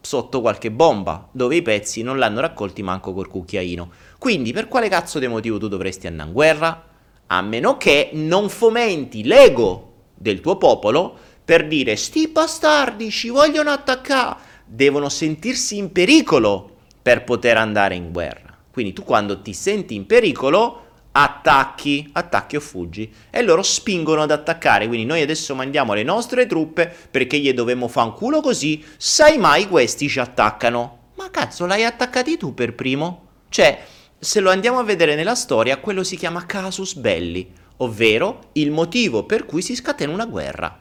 sotto 0.00 0.40
qualche 0.40 0.72
bomba, 0.72 1.28
dove 1.30 1.54
i 1.54 1.62
pezzi 1.62 2.02
non 2.02 2.18
l'hanno 2.18 2.40
raccolti 2.40 2.82
manco 2.82 3.14
col 3.14 3.28
cucchiaino. 3.28 3.92
Quindi 4.18 4.52
per 4.52 4.66
quale 4.66 4.88
cazzo 4.88 5.20
di 5.20 5.28
motivo 5.28 5.58
tu 5.58 5.68
dovresti 5.68 6.08
andare 6.08 6.28
in 6.28 6.34
guerra? 6.34 6.84
A 7.28 7.40
meno 7.40 7.76
che 7.76 8.10
non 8.14 8.48
fomenti 8.48 9.22
l'ego 9.22 9.92
del 10.12 10.40
tuo 10.40 10.56
popolo 10.56 11.16
per 11.44 11.68
dire 11.68 11.94
sti 11.94 12.30
bastardi 12.30 13.12
ci 13.12 13.28
vogliono 13.28 13.70
attaccare, 13.70 14.38
devono 14.64 15.08
sentirsi 15.08 15.76
in 15.76 15.92
pericolo 15.92 16.71
per 17.02 17.24
poter 17.24 17.56
andare 17.56 17.94
in 17.94 18.12
guerra. 18.12 18.56
Quindi 18.70 18.92
tu 18.92 19.02
quando 19.02 19.42
ti 19.42 19.52
senti 19.52 19.94
in 19.94 20.06
pericolo 20.06 20.86
attacchi, 21.12 22.08
attacchi 22.12 22.56
o 22.56 22.60
fuggi 22.60 23.12
e 23.28 23.42
loro 23.42 23.62
spingono 23.62 24.22
ad 24.22 24.30
attaccare. 24.30 24.86
Quindi 24.86 25.04
noi 25.04 25.20
adesso 25.20 25.54
mandiamo 25.54 25.92
le 25.94 26.02
nostre 26.02 26.46
truppe 26.46 26.94
perché 27.10 27.38
gli 27.38 27.52
dovevamo 27.52 27.88
fare 27.88 28.08
un 28.08 28.14
culo 28.14 28.40
così, 28.40 28.82
sai 28.96 29.38
mai 29.38 29.68
questi 29.68 30.08
ci 30.08 30.20
attaccano. 30.20 30.98
Ma 31.16 31.30
cazzo, 31.30 31.66
l'hai 31.66 31.84
attaccati 31.84 32.36
tu 32.36 32.54
per 32.54 32.74
primo? 32.74 33.26
Cioè, 33.48 33.84
se 34.18 34.40
lo 34.40 34.50
andiamo 34.50 34.78
a 34.78 34.84
vedere 34.84 35.14
nella 35.14 35.34
storia, 35.34 35.78
quello 35.78 36.02
si 36.02 36.16
chiama 36.16 36.46
casus 36.46 36.94
belli, 36.94 37.52
ovvero 37.78 38.50
il 38.52 38.70
motivo 38.70 39.24
per 39.24 39.44
cui 39.44 39.60
si 39.60 39.74
scatena 39.74 40.12
una 40.12 40.26
guerra. 40.26 40.80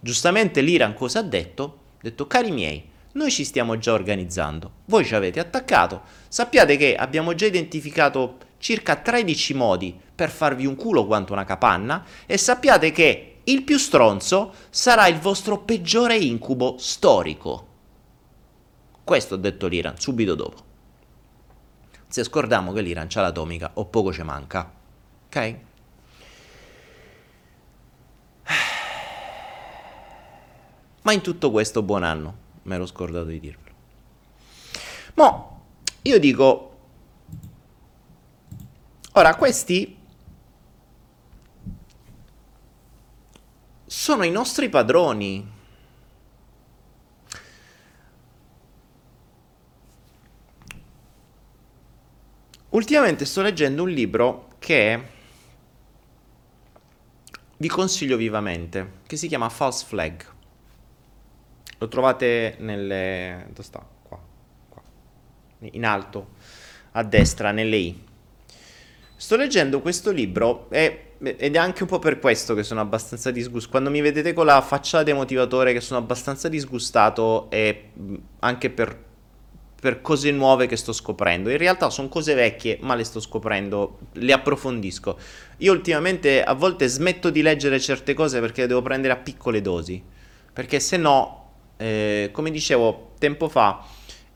Giustamente 0.00 0.60
l'Iran 0.60 0.94
cosa 0.94 1.20
ha 1.20 1.22
detto? 1.22 1.78
Ha 1.98 2.00
detto, 2.02 2.26
cari 2.26 2.50
miei, 2.50 2.87
noi 3.12 3.30
ci 3.30 3.44
stiamo 3.44 3.78
già 3.78 3.92
organizzando, 3.92 4.72
voi 4.86 5.04
ci 5.04 5.14
avete 5.14 5.40
attaccato, 5.40 6.02
sappiate 6.28 6.76
che 6.76 6.94
abbiamo 6.94 7.34
già 7.34 7.46
identificato 7.46 8.36
circa 8.58 8.96
13 8.96 9.54
modi 9.54 9.98
per 10.14 10.30
farvi 10.30 10.66
un 10.66 10.76
culo 10.76 11.06
quanto 11.06 11.32
una 11.32 11.44
capanna 11.44 12.04
e 12.26 12.36
sappiate 12.36 12.92
che 12.92 13.40
il 13.44 13.62
più 13.62 13.78
stronzo 13.78 14.52
sarà 14.68 15.06
il 15.06 15.18
vostro 15.18 15.58
peggiore 15.58 16.16
incubo 16.16 16.76
storico. 16.78 17.66
Questo 19.04 19.34
ha 19.34 19.38
detto 19.38 19.68
l'Iran 19.68 19.98
subito 19.98 20.34
dopo. 20.34 20.66
Se 22.08 22.24
scordiamo 22.24 22.72
che 22.72 22.82
l'Iran 22.82 23.06
c'ha 23.08 23.22
l'atomica 23.22 23.70
o 23.74 23.86
poco 23.86 24.12
ci 24.12 24.22
manca. 24.22 24.70
Ok? 25.26 25.54
Ma 31.02 31.12
in 31.12 31.20
tutto 31.22 31.50
questo 31.50 31.82
buon 31.82 32.02
anno 32.02 32.46
mi 32.68 32.74
ero 32.74 32.86
scordato 32.86 33.24
di 33.24 33.40
dirvelo. 33.40 33.74
Ma 35.14 35.46
io 36.02 36.18
dico, 36.20 36.68
Ora, 39.18 39.34
questi 39.34 39.96
sono 43.84 44.22
i 44.22 44.30
nostri 44.30 44.68
padroni. 44.68 45.56
Ultimamente 52.68 53.24
sto 53.24 53.42
leggendo 53.42 53.82
un 53.82 53.90
libro 53.90 54.50
che 54.60 55.02
vi 57.56 57.68
consiglio 57.68 58.16
vivamente, 58.16 59.00
che 59.04 59.16
si 59.16 59.26
chiama 59.26 59.48
False 59.48 59.84
Flag. 59.84 60.36
Lo 61.78 61.88
trovate 61.88 62.56
nelle... 62.58 63.46
dove 63.48 63.62
sta? 63.62 63.86
Qua, 64.02 64.20
qua. 64.68 64.82
In 65.72 65.84
alto, 65.84 66.28
a 66.92 67.02
destra, 67.02 67.52
nelle 67.52 67.76
I. 67.76 68.06
Sto 69.16 69.36
leggendo 69.36 69.80
questo 69.80 70.10
libro 70.10 70.68
e, 70.70 71.14
ed 71.20 71.54
è 71.54 71.58
anche 71.58 71.82
un 71.82 71.88
po' 71.88 71.98
per 71.98 72.18
questo 72.18 72.54
che 72.54 72.62
sono 72.62 72.80
abbastanza 72.80 73.30
disgustato. 73.30 73.70
Quando 73.70 73.90
mi 73.90 74.00
vedete 74.00 74.32
con 74.32 74.46
la 74.46 74.60
faccia 74.60 75.02
demotivatore 75.02 75.72
che 75.72 75.80
sono 75.80 75.98
abbastanza 75.98 76.48
disgustato 76.48 77.50
e 77.50 77.90
anche 78.38 78.70
per 78.70 79.06
per 79.80 80.00
cose 80.00 80.30
nuove 80.32 80.66
che 80.66 80.76
sto 80.76 80.92
scoprendo. 80.92 81.50
In 81.50 81.56
realtà 81.56 81.88
sono 81.88 82.08
cose 82.08 82.34
vecchie, 82.34 82.78
ma 82.80 82.96
le 82.96 83.04
sto 83.04 83.20
scoprendo, 83.20 83.98
le 84.14 84.32
approfondisco. 84.32 85.16
Io 85.58 85.72
ultimamente 85.72 86.42
a 86.42 86.52
volte 86.54 86.88
smetto 86.88 87.30
di 87.30 87.42
leggere 87.42 87.78
certe 87.78 88.12
cose 88.12 88.40
perché 88.40 88.62
le 88.62 88.66
devo 88.66 88.82
prendere 88.82 89.12
a 89.12 89.16
piccole 89.16 89.60
dosi. 89.60 90.02
Perché 90.52 90.80
se 90.80 90.96
no, 90.96 91.47
eh, 91.78 92.28
come 92.32 92.50
dicevo 92.50 93.12
tempo 93.18 93.48
fa, 93.48 93.84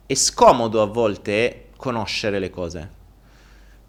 è 0.06 0.14
scomodo 0.14 0.80
a 0.80 0.86
volte 0.86 1.66
conoscere 1.76 2.38
le 2.38 2.50
cose. 2.50 2.90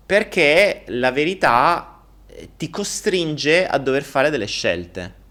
Perché 0.06 0.84
la 0.88 1.12
verità 1.12 2.02
eh, 2.28 2.50
ti 2.58 2.70
costringe 2.70 3.66
a 3.68 3.78
dover 3.78 4.04
fare 4.04 4.30
delle 4.30 4.48
scelte. 4.48 5.22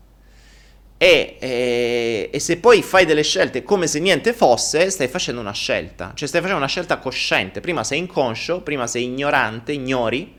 E, 0.97 1.37
e, 1.41 2.31
e, 2.33 2.39
se 2.39 2.59
poi 2.59 2.81
fai 2.81 3.05
delle 3.05 3.25
scelte 3.25 3.65
come 3.65 3.89
se 3.89 3.99
niente 3.99 4.33
fosse, 4.33 4.89
stai 4.89 5.09
facendo 5.09 5.41
una 5.41 5.53
scelta, 5.53 6.13
cioè 6.15 6.29
stai 6.29 6.41
facendo 6.41 6.61
una 6.61 6.71
scelta 6.71 6.99
cosciente. 6.99 7.61
Prima 7.61 7.83
sei 7.83 7.99
inconscio, 7.99 8.61
prima 8.61 8.87
sei 8.87 9.03
ignorante, 9.05 9.73
ignori, 9.73 10.33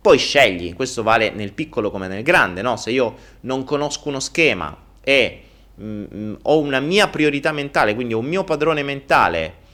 poi 0.00 0.16
scegli. 0.16 0.74
Questo 0.74 1.02
vale 1.02 1.30
nel 1.30 1.52
piccolo 1.52 1.90
come 1.90 2.08
nel 2.08 2.22
grande, 2.22 2.62
no? 2.62 2.78
Se 2.78 2.90
io 2.90 3.14
non 3.40 3.64
conosco 3.64 4.08
uno 4.08 4.20
schema 4.20 4.74
e 5.02 5.42
mh, 5.76 5.84
mm, 5.84 6.04
mm, 6.14 6.34
ho 6.42 6.58
una 6.58 6.80
mia 6.80 7.08
priorità 7.08 7.52
mentale, 7.52 7.94
quindi 7.94 8.14
ho 8.14 8.18
un 8.18 8.26
mio 8.26 8.44
padrone 8.44 8.82
mentale 8.82 9.64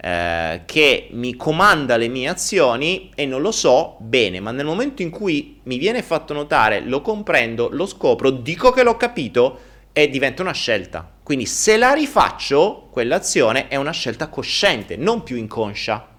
eh, 0.00 0.62
che 0.64 1.08
mi 1.10 1.34
comanda 1.34 1.96
le 1.96 2.06
mie 2.06 2.28
azioni 2.28 3.10
e 3.14 3.26
non 3.26 3.40
lo 3.40 3.50
so 3.50 3.96
bene, 3.98 4.38
ma 4.38 4.52
nel 4.52 4.64
momento 4.64 5.02
in 5.02 5.10
cui 5.10 5.60
mi 5.64 5.78
viene 5.78 6.02
fatto 6.02 6.32
notare, 6.34 6.80
lo 6.80 7.00
comprendo, 7.00 7.68
lo 7.70 7.86
scopro, 7.86 8.30
dico 8.30 8.70
che 8.70 8.82
l'ho 8.82 8.96
capito 8.96 9.58
e 9.92 10.08
diventa 10.08 10.42
una 10.42 10.52
scelta. 10.52 11.16
Quindi 11.22 11.46
se 11.46 11.76
la 11.76 11.92
rifaccio, 11.92 12.88
quell'azione 12.90 13.66
è 13.68 13.76
una 13.76 13.90
scelta 13.90 14.28
cosciente, 14.28 14.96
non 14.96 15.24
più 15.24 15.36
inconscia. 15.36 16.16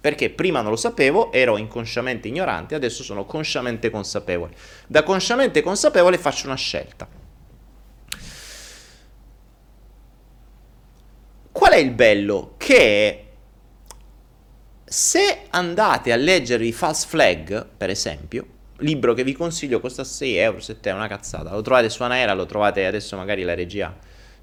Perché 0.00 0.28
prima 0.28 0.60
non 0.60 0.70
lo 0.70 0.76
sapevo, 0.76 1.32
ero 1.32 1.56
inconsciamente 1.56 2.28
ignorante, 2.28 2.74
adesso 2.74 3.02
sono 3.02 3.24
consciamente 3.24 3.88
consapevole. 3.88 4.52
Da 4.86 5.02
consciamente 5.02 5.62
consapevole 5.62 6.18
faccio 6.18 6.44
una 6.44 6.56
scelta. 6.56 7.23
Qual 11.64 11.76
è 11.76 11.80
il 11.80 11.92
bello? 11.92 12.56
Che 12.58 13.26
se 14.84 15.46
andate 15.48 16.12
a 16.12 16.16
leggervi 16.16 16.70
False 16.72 17.06
Flag, 17.08 17.66
per 17.74 17.88
esempio, 17.88 18.46
libro 18.80 19.14
che 19.14 19.24
vi 19.24 19.32
consiglio, 19.32 19.80
costa 19.80 20.04
6 20.04 20.36
euro, 20.36 20.60
7 20.60 20.86
euro, 20.90 21.00
una 21.00 21.08
cazzata, 21.08 21.54
lo 21.54 21.62
trovate 21.62 21.88
su 21.88 22.02
Anaera, 22.02 22.34
lo 22.34 22.44
trovate 22.44 22.84
adesso 22.84 23.16
magari 23.16 23.44
la 23.44 23.54
regia 23.54 23.96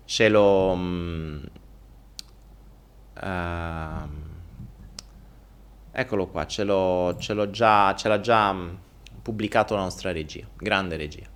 ce 0.04 0.30
lo... 0.30 0.72
Um, 0.72 1.44
uh, 3.22 4.10
eccolo 5.92 6.26
qua, 6.26 6.48
ce 6.48 6.64
l'ho, 6.64 7.18
ce 7.20 7.34
l'ho 7.34 7.52
già, 7.52 7.94
ce 7.94 8.08
l'ha 8.08 8.20
già 8.20 8.50
um, 8.50 8.80
pubblicato 9.22 9.76
la 9.76 9.82
nostra 9.82 10.12
regia, 10.12 10.48
grande 10.58 10.98
regia. 10.98 11.31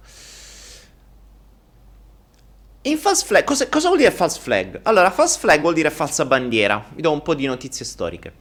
In 2.88 3.00
false 3.00 3.26
flag, 3.26 3.44
cosa, 3.44 3.68
cosa, 3.68 3.88
vuol 3.88 3.98
dire 3.98 4.12
false 4.12 4.40
flag? 4.40 4.82
Allora, 4.84 5.10
false 5.10 5.40
flag 5.40 5.60
vuol 5.60 5.74
dire 5.74 5.90
falsa 5.90 6.24
bandiera. 6.24 6.86
Vi 6.94 7.02
do 7.02 7.12
un 7.12 7.24
po' 7.24 7.34
di 7.34 7.48
notizie 7.48 7.84
storiche. 7.84 8.32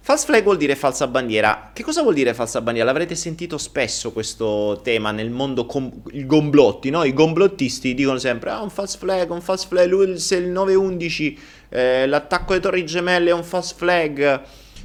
False 0.00 0.24
flag 0.24 0.42
vuol 0.42 0.56
dire 0.56 0.74
falsa 0.76 1.06
bandiera. 1.06 1.72
Che 1.74 1.82
cosa 1.82 2.00
vuol 2.00 2.14
dire 2.14 2.32
falsa 2.32 2.62
bandiera? 2.62 2.90
L'avrete 2.90 3.14
sentito 3.14 3.58
spesso 3.58 4.10
questo 4.12 4.80
tema 4.82 5.10
nel 5.10 5.28
mondo 5.28 5.66
com- 5.66 5.92
i 6.12 6.24
gomblotti, 6.24 6.88
no? 6.88 7.04
I 7.04 7.12
gomblottisti 7.12 7.92
dicono 7.92 8.16
sempre 8.16 8.48
"Ah, 8.48 8.62
un 8.62 8.70
false 8.70 8.96
flag, 8.96 9.30
un 9.30 9.42
false 9.42 9.66
flag, 9.68 9.86
lui 9.90 10.18
se 10.18 10.36
il 10.36 10.48
911 10.48 11.38
eh, 11.68 12.06
l'attacco 12.06 12.52
alle 12.52 12.62
Torri 12.62 12.86
Gemelle 12.86 13.28
è 13.28 13.34
un 13.34 13.44
false 13.44 13.74
flag" 13.76 14.40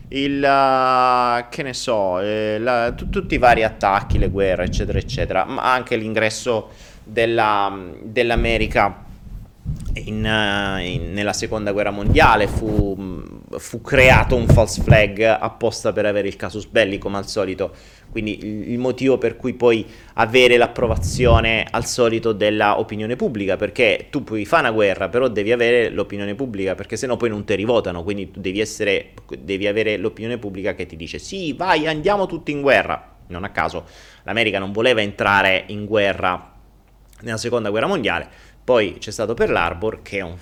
il 0.10 0.42
uh, 0.42 1.50
che 1.50 1.64
ne 1.64 1.74
so, 1.74 2.20
eh, 2.20 2.58
la, 2.60 2.94
t- 2.94 3.10
tutti 3.10 3.36
i 3.36 3.38
vari 3.38 3.64
attacchi, 3.64 4.18
le 4.18 4.30
guerre, 4.30 4.64
eccetera, 4.64 4.98
eccetera, 4.98 5.44
ma 5.46 5.74
anche 5.74 5.96
l'ingresso 5.98 6.70
della, 7.08 7.78
dell'America 8.04 9.06
in, 9.94 10.24
uh, 10.24 10.80
in, 10.80 11.14
nella 11.14 11.34
seconda 11.34 11.72
guerra 11.72 11.92
mondiale. 11.92 12.48
Fu, 12.48 12.96
fu, 13.58 13.82
creato 13.82 14.36
un 14.36 14.48
false 14.48 14.82
flag 14.82 15.22
apposta 15.22 15.92
per 15.92 16.06
avere 16.06 16.28
il 16.28 16.36
casus 16.36 16.66
belli 16.66 16.98
come 16.98 17.18
al 17.18 17.28
solito. 17.28 17.74
Quindi 18.10 18.72
il, 18.72 18.78
motivo 18.80 19.18
per 19.18 19.36
cui 19.36 19.54
poi 19.54 19.86
avere 20.14 20.58
l'approvazione 20.58 21.68
al 21.70 21.86
solito 21.86 22.32
dell'opinione 22.32 23.16
pubblica 23.16 23.58
perché 23.58 24.08
tu 24.10 24.24
puoi 24.24 24.46
fare 24.46 24.64
una 24.64 24.72
guerra 24.72 25.10
però 25.10 25.28
devi 25.28 25.52
avere 25.52 25.90
l'opinione 25.90 26.34
pubblica 26.34 26.74
perché 26.74 26.96
sennò 26.96 27.18
poi 27.18 27.30
non 27.30 27.44
ti 27.44 27.56
rivotano. 27.56 28.04
Quindi 28.04 28.32
tu 28.32 28.40
devi, 28.40 28.60
essere, 28.60 29.14
devi 29.40 29.68
avere 29.68 29.98
l'opinione 29.98 30.38
pubblica 30.38 30.74
che 30.74 30.86
ti 30.86 30.96
dice 30.96 31.20
sì 31.20 31.54
vai 31.54 31.88
andiamo 31.88 32.26
tutti 32.26 32.52
in 32.52 32.62
guerra. 32.62 33.16
Non 33.30 33.44
a 33.44 33.50
caso 33.50 33.86
l'America 34.24 34.58
non 34.58 34.72
voleva 34.72 35.02
entrare 35.02 35.66
in 35.68 35.86
guerra 35.86 36.56
nella 37.22 37.38
seconda 37.38 37.70
guerra 37.70 37.88
mondiale. 37.88 38.56
Poi 38.68 38.98
c'è 39.00 39.12
stato 39.12 39.34
Pearl 39.34 39.56
Harbor, 39.56 40.02
che 40.02 40.18
è 40.18 40.22
un, 40.22 40.36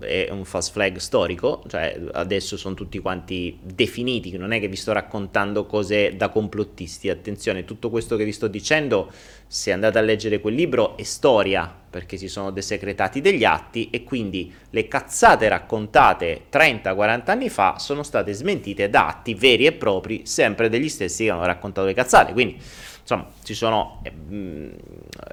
è 0.00 0.28
un 0.30 0.44
false 0.44 0.72
flag 0.72 0.98
storico, 0.98 1.62
cioè 1.68 1.98
adesso 2.12 2.58
sono 2.58 2.74
tutti 2.74 2.98
quanti 2.98 3.58
definiti, 3.62 4.36
non 4.36 4.52
è 4.52 4.60
che 4.60 4.68
vi 4.68 4.76
sto 4.76 4.92
raccontando 4.92 5.64
cose 5.64 6.14
da 6.14 6.28
complottisti, 6.28 7.08
attenzione, 7.08 7.64
tutto 7.64 7.88
questo 7.88 8.16
che 8.16 8.24
vi 8.24 8.32
sto 8.32 8.46
dicendo, 8.46 9.10
se 9.46 9.72
andate 9.72 9.96
a 9.96 10.02
leggere 10.02 10.38
quel 10.40 10.52
libro, 10.52 10.98
è 10.98 11.02
storia, 11.02 11.74
perché 11.88 12.18
si 12.18 12.28
sono 12.28 12.50
desecretati 12.50 13.22
degli 13.22 13.44
atti 13.44 13.88
e 13.88 14.04
quindi 14.04 14.52
le 14.68 14.86
cazzate 14.86 15.48
raccontate 15.48 16.42
30-40 16.52 17.30
anni 17.30 17.48
fa 17.48 17.78
sono 17.78 18.02
state 18.02 18.34
smentite 18.34 18.90
da 18.90 19.06
atti 19.06 19.32
veri 19.32 19.64
e 19.64 19.72
propri, 19.72 20.26
sempre 20.26 20.68
degli 20.68 20.90
stessi 20.90 21.24
che 21.24 21.30
hanno 21.30 21.46
raccontato 21.46 21.86
le 21.86 21.94
cazzate, 21.94 22.34
quindi 22.34 22.60
insomma 23.02 23.26
ci 23.42 23.54
sono 23.54 24.00
eh, 24.02 24.70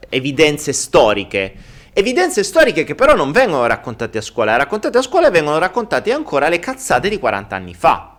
evidenze 0.10 0.74
storiche. 0.74 1.78
Evidenze 1.94 2.44
storiche 2.44 2.84
che 2.84 2.96
però 2.96 3.16
non 3.16 3.32
vengono 3.32 3.66
raccontate 3.66 4.18
a 4.18 4.22
scuola, 4.22 4.56
raccontate 4.56 4.98
a 4.98 5.02
scuola 5.02 5.30
vengono 5.30 5.58
raccontate 5.58 6.12
ancora 6.12 6.50
le 6.50 6.60
cazzate 6.60 7.10
di 7.10 7.18
40 7.18 7.56
anni 7.56 7.74
fa. 7.74 8.18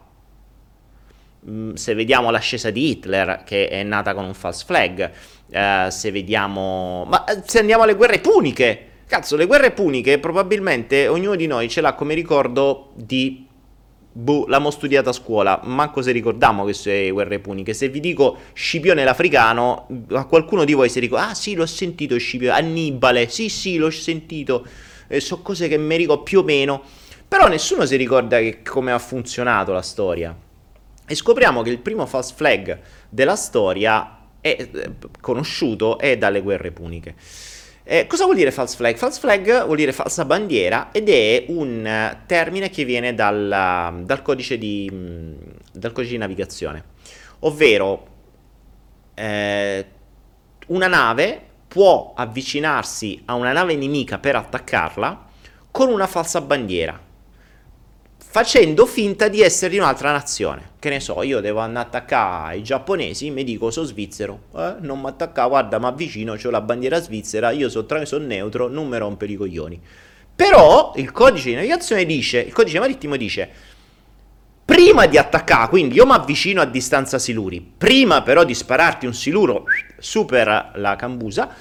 Mm, 1.49 1.75
se 1.75 1.95
vediamo 1.95 2.31
l'ascesa 2.31 2.71
di 2.71 2.91
Hitler, 2.91 3.43
che 3.45 3.69
è 3.69 3.83
nata 3.83 4.13
con 4.13 4.25
un 4.25 4.35
false 4.35 4.65
flag, 4.67 5.11
eh, 5.51 5.87
se 5.91 6.11
vediamo... 6.11 7.07
Ma 7.09 7.25
eh, 7.25 7.43
se 7.47 7.61
andiamo 7.61 7.85
alle 7.85 7.95
guerre 7.95 8.19
puniche, 8.19 8.89
cazzo, 9.07 9.37
le 9.37 9.47
guerre 9.47 9.71
puniche 9.71 10.19
probabilmente 10.19 11.09
ognuno 11.09 11.37
di 11.37 11.47
noi 11.47 11.69
ce 11.69 11.81
l'ha 11.81 11.95
come 11.95 12.15
ricordo 12.15 12.91
di 12.95 13.49
boh, 14.13 14.47
l'abbiamo 14.47 14.71
studiata 14.71 15.11
a 15.11 15.13
scuola, 15.13 15.61
manco 15.65 16.03
se 16.03 16.13
ricordiamo 16.13 16.65
che 16.65 16.73
sono 16.73 17.13
guerre 17.13 17.39
puniche. 17.39 17.75
Se 17.75 17.89
vi 17.89 18.01
dico 18.01 18.37
Scipione 18.53 19.05
l'Africano, 19.05 19.87
a 20.11 20.25
qualcuno 20.25 20.65
di 20.65 20.73
voi 20.73 20.89
si 20.89 21.01
ricorda, 21.01 21.29
ah 21.29 21.35
sì, 21.35 21.55
l'ho 21.55 21.67
sentito 21.67 22.17
Scipione, 22.19 22.57
Annibale, 22.57 23.29
sì 23.29 23.49
sì, 23.49 23.77
l'ho 23.77 23.91
sentito, 23.91 24.67
eh, 25.09 25.21
so 25.21 25.41
cose 25.41 25.69
che 25.69 25.79
mi 25.79 25.97
ricordo 25.97 26.23
più 26.23 26.41
o 26.41 26.43
meno, 26.43 26.83
però 27.27 27.49
nessuno 27.49 27.87
si 27.87 27.97
ricorda 27.97 28.39
che, 28.39 28.63
come 28.63 28.93
ha 28.93 28.99
funzionato 28.99 29.73
la 29.73 29.83
storia. 29.83 30.37
E 31.07 31.15
scopriamo 31.15 31.63
che 31.63 31.71
il 31.71 31.79
primo 31.79 32.07
false 32.07 32.35
flag 32.37 32.79
della 33.09 33.37
storia 33.37 34.19
è 34.41 34.57
eh, 34.59 34.93
conosciuto 35.21 35.99
è 35.99 36.17
dalle 36.17 36.41
guerre 36.41 36.71
puniche. 36.73 37.15
Eh, 37.83 38.07
cosa 38.07 38.25
vuol 38.25 38.37
dire 38.37 38.51
false 38.51 38.77
flag? 38.77 38.97
False 38.97 39.19
flag 39.19 39.65
vuol 39.65 39.77
dire 39.77 39.93
falsa 39.93 40.25
bandiera 40.25 40.91
ed 40.93 41.09
è 41.09 41.47
un 41.49 42.17
termine 42.27 42.71
che 42.71 42.85
viene 42.85 43.15
dal, 43.15 44.03
dal, 44.05 44.23
codice, 44.23 44.59
di, 44.59 44.91
dal 45.73 45.93
codice, 45.93 46.13
di, 46.13 46.19
navigazione, 46.19 46.85
ovvero 47.41 48.07
eh, 49.15 49.87
una 50.69 50.87
nave 50.87 51.43
può 51.67 52.13
avvicinarsi 52.17 53.23
a 53.27 53.35
una 53.35 53.53
nave 53.53 53.77
nemica 53.77 54.19
per 54.19 54.37
attaccarla 54.37 55.29
con 55.71 55.89
una 55.89 56.07
falsa 56.07 56.41
bandiera. 56.41 57.09
Facendo 58.33 58.87
finta 58.87 59.27
di 59.27 59.41
essere 59.41 59.73
di 59.73 59.79
un'altra 59.79 60.13
nazione. 60.13 60.71
Che 60.79 60.89
ne 60.89 61.01
so, 61.01 61.21
io 61.25 61.41
devo 61.41 61.59
andare 61.59 61.87
a 61.87 61.89
attaccare 61.89 62.59
i 62.59 62.63
giapponesi, 62.63 63.29
mi 63.31 63.43
dico 63.43 63.73
sono 63.73 63.87
svizzero, 63.87 64.43
eh, 64.57 64.77
non 64.81 65.01
mi 65.01 65.09
attacca, 65.09 65.47
guarda, 65.47 65.79
ma 65.81 65.91
vicino 65.91 66.37
c'ho 66.37 66.51
la 66.51 66.61
bandiera 66.61 67.01
svizzera, 67.01 67.51
io 67.51 67.69
sono 67.69 68.05
so 68.05 68.19
neutro, 68.19 68.69
non 68.69 68.87
mi 68.87 68.99
rompere 68.99 69.33
i 69.33 69.35
coglioni. 69.35 69.81
Però 70.37 70.93
il 70.95 71.11
codice 71.11 71.49
di 71.49 71.57
navigazione 71.57 72.07
dice, 72.07 72.39
il 72.39 72.53
codice 72.53 72.79
marittimo 72.79 73.17
dice, 73.17 73.51
prima 74.65 75.07
di 75.07 75.19
attaccare, 75.19 75.69
quindi 75.69 75.97
io 75.97 76.07
mi 76.07 76.13
avvicino 76.13 76.61
a 76.61 76.67
distanza 76.67 77.19
siluri, 77.19 77.61
prima 77.61 78.23
però 78.23 78.45
di 78.45 78.55
spararti 78.55 79.07
un 79.07 79.13
siluro 79.13 79.65
super 79.99 80.71
la 80.77 80.95
cambusa, 80.95 81.53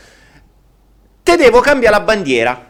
te 1.24 1.36
devo 1.36 1.62
cambiare 1.62 1.98
la 1.98 2.04
bandiera. 2.04 2.68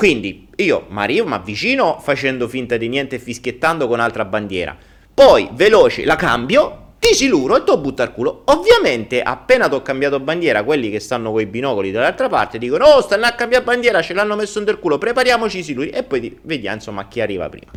Quindi 0.00 0.48
io 0.56 0.86
Mario 0.88 1.26
mi 1.26 1.34
avvicino 1.34 1.98
facendo 2.00 2.48
finta 2.48 2.78
di 2.78 2.88
niente 2.88 3.16
e 3.16 3.18
fischiettando 3.18 3.86
con 3.86 4.00
altra 4.00 4.24
bandiera. 4.24 4.74
Poi 5.12 5.50
veloce 5.52 6.06
la 6.06 6.16
cambio, 6.16 6.94
ti 6.98 7.12
siluro 7.12 7.58
e 7.58 7.64
ti 7.64 7.76
butto 7.76 8.00
al 8.00 8.14
culo. 8.14 8.44
Ovviamente 8.46 9.20
appena 9.20 9.68
ti 9.68 9.74
ho 9.74 9.82
cambiato 9.82 10.18
bandiera, 10.18 10.64
quelli 10.64 10.88
che 10.88 11.00
stanno 11.00 11.32
con 11.32 11.42
i 11.42 11.44
binocoli 11.44 11.90
dall'altra 11.90 12.30
parte 12.30 12.56
dicono 12.56 12.86
"Oh, 12.86 13.02
stanno 13.02 13.26
a 13.26 13.32
cambiare 13.32 13.62
bandiera, 13.62 14.00
ce 14.00 14.14
l'hanno 14.14 14.36
messo 14.36 14.58
nel 14.62 14.78
culo, 14.78 14.96
prepariamoci 14.96 15.62
siluri" 15.62 15.90
e 15.90 16.02
poi 16.02 16.34
vediamo 16.44 16.76
insomma 16.76 17.06
chi 17.06 17.20
arriva 17.20 17.50
prima. 17.50 17.70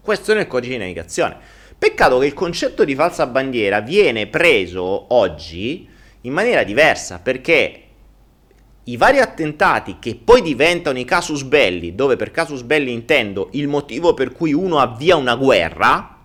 Questo 0.00 0.32
nel 0.32 0.46
codice 0.46 0.74
di 0.74 0.78
navigazione. 0.78 1.36
Peccato 1.76 2.20
che 2.20 2.26
il 2.26 2.34
concetto 2.34 2.84
di 2.84 2.94
falsa 2.94 3.26
bandiera 3.26 3.80
viene 3.80 4.28
preso 4.28 5.12
oggi 5.12 5.88
in 6.20 6.32
maniera 6.32 6.62
diversa 6.62 7.18
perché 7.18 7.86
i 8.90 8.96
vari 8.96 9.20
attentati 9.20 9.98
che 10.00 10.16
poi 10.16 10.42
diventano 10.42 10.98
i 10.98 11.04
casus 11.04 11.42
belli, 11.44 11.94
dove 11.94 12.16
per 12.16 12.32
casus 12.32 12.62
belli 12.62 12.92
intendo 12.92 13.48
il 13.52 13.68
motivo 13.68 14.14
per 14.14 14.32
cui 14.32 14.52
uno 14.52 14.78
avvia 14.78 15.14
una 15.16 15.36
guerra, 15.36 16.18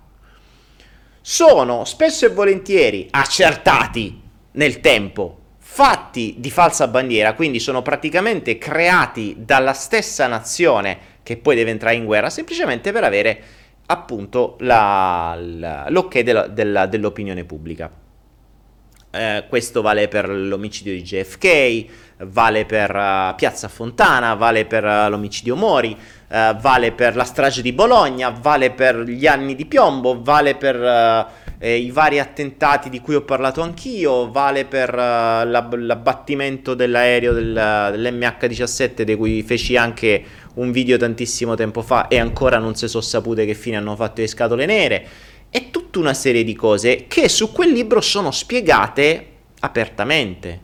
sono 1.21 1.86
spesso 1.86 2.25
e 2.25 2.30
volentieri 2.30 3.08
accertati 3.12 4.21
nel 4.54 4.80
tempo, 4.80 5.39
fatti 5.60 6.36
di 6.38 6.49
falsa 6.49 6.88
bandiera, 6.88 7.34
quindi 7.34 7.60
sono 7.60 7.82
praticamente 7.82 8.58
creati 8.58 9.36
dalla 9.39 9.73
stessa 9.73 10.25
nazione 10.28 11.13
che 11.21 11.38
poi 11.38 11.56
deve 11.56 11.71
entrare 11.71 11.95
in 11.95 12.06
guerra, 12.06 12.30
semplicemente 12.30 12.91
per 12.91 13.04
avere 13.04 13.43
appunto 13.88 14.56
la, 14.60 15.38
la, 15.38 15.86
l'ok 15.89 16.19
della, 16.19 16.47
della, 16.47 16.88
dell'opinione 16.88 17.43
pubblica. 17.43 18.05
Eh, 19.15 19.45
questo 19.47 19.82
vale 19.82 20.10
per 20.10 20.28
l'omicidio 20.28 20.91
di 20.91 21.01
JFK, 21.01 21.86
vale 22.25 22.65
per 22.65 22.93
uh, 22.93 23.34
Piazza 23.36 23.69
Fontana, 23.69 24.34
vale 24.34 24.65
per 24.65 24.84
uh, 24.84 25.10
l'omicidio 25.10 25.56
Mori, 25.56 25.95
uh, 25.95 26.56
vale 26.60 26.91
per 26.91 27.15
la 27.15 27.23
strage 27.23 27.62
di 27.62 27.71
Bologna, 27.71 28.30
vale 28.30 28.71
per 28.71 28.97
gli 29.04 29.25
anni 29.25 29.56
di 29.56 29.65
piombo, 29.65 30.21
vale 30.21 30.56
per 30.56 30.75
eh, 31.60 31.78
i 31.78 31.91
vari 31.91 32.19
attentati 32.19 32.89
di 32.89 32.99
cui 32.99 33.15
ho 33.15 33.21
parlato 33.21 33.62
anch'io, 33.62 34.30
vale 34.30 34.65
per 34.65 34.93
l'ab- 34.93 35.75
l'abbattimento 35.75 36.73
dell'aereo 36.73 37.32
del, 37.32 37.54
dell'MH17 37.54 39.01
di 39.04 39.15
cui 39.15 39.41
feci 39.43 39.78
anche 39.78 40.23
un 40.56 40.71
video 40.71 40.97
tantissimo 40.97 41.56
tempo 41.56 41.82
fa 41.82 42.10
e 42.10 42.19
ancora 42.19 42.58
non 42.58 42.75
si 42.75 42.88
sono 42.89 43.01
sapute 43.04 43.45
che 43.45 43.54
fine 43.54 43.78
hanno 43.78 43.95
fatto 43.95 44.21
le 44.21 44.28
scatole 44.28 44.65
nere 44.65 45.08
e 45.56 45.72
tutta 45.72 46.00
una 46.00 46.13
serie 46.13 46.44
di 46.44 46.54
cose 46.54 47.06
che 47.08 47.30
su 47.30 47.54
quel 47.54 47.72
libro 47.72 48.02
sono 48.02 48.30
spiegate 48.30 49.28
apertamente. 49.62 50.62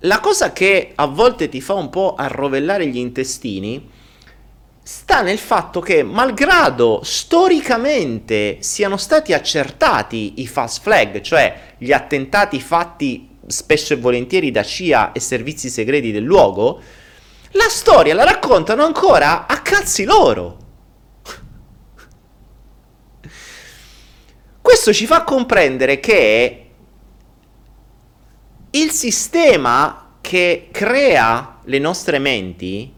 La 0.00 0.20
cosa 0.20 0.54
che 0.54 0.92
a 0.94 1.04
volte 1.04 1.50
ti 1.50 1.60
fa 1.60 1.74
un 1.74 1.90
po' 1.90 2.14
arrovellare 2.14 2.86
gli 2.86 2.96
intestini 2.96 3.90
sta 4.82 5.20
nel 5.20 5.36
fatto 5.36 5.80
che, 5.80 6.02
malgrado 6.02 7.00
storicamente 7.02 8.56
siano 8.60 8.96
stati 8.96 9.34
accertati 9.34 10.40
i 10.40 10.46
false 10.46 10.80
flag, 10.82 11.20
cioè 11.20 11.74
gli 11.76 11.92
attentati 11.92 12.62
fatti 12.62 13.36
spesso 13.46 13.92
e 13.92 13.96
volentieri 13.96 14.50
da 14.50 14.62
CIA 14.62 15.12
e 15.12 15.20
servizi 15.20 15.68
segreti 15.68 16.10
del 16.10 16.24
luogo, 16.24 16.80
la 17.50 17.68
storia 17.68 18.14
la 18.14 18.24
raccontano 18.24 18.82
ancora 18.82 19.46
a 19.46 19.60
cazzi 19.60 20.04
loro. 20.04 20.67
Questo 24.68 24.92
ci 24.92 25.06
fa 25.06 25.24
comprendere 25.24 25.98
che 25.98 26.66
il 28.68 28.90
sistema 28.90 30.16
che 30.20 30.68
crea 30.70 31.60
le 31.64 31.78
nostre 31.78 32.18
menti 32.18 32.92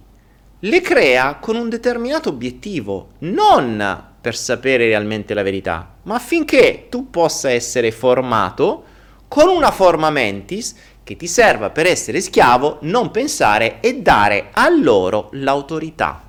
le 0.58 0.80
crea 0.80 1.36
con 1.36 1.54
un 1.54 1.68
determinato 1.68 2.30
obiettivo, 2.30 3.10
non 3.18 4.04
per 4.20 4.34
sapere 4.34 4.86
realmente 4.86 5.32
la 5.32 5.44
verità, 5.44 5.94
ma 6.02 6.16
affinché 6.16 6.88
tu 6.88 7.08
possa 7.08 7.52
essere 7.52 7.92
formato 7.92 8.82
con 9.28 9.46
una 9.46 9.70
forma 9.70 10.10
mentis 10.10 10.74
che 11.04 11.14
ti 11.14 11.28
serva 11.28 11.70
per 11.70 11.86
essere 11.86 12.20
schiavo, 12.20 12.78
non 12.80 13.12
pensare 13.12 13.78
e 13.78 14.00
dare 14.02 14.48
a 14.50 14.68
loro 14.70 15.28
l'autorità. 15.34 16.20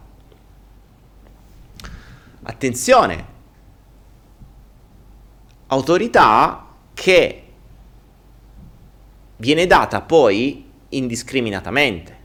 Attenzione, 2.43 3.31
autorità 5.71 6.67
che 6.93 7.43
viene 9.37 9.65
data 9.67 10.01
poi 10.01 10.69
indiscriminatamente. 10.89 12.19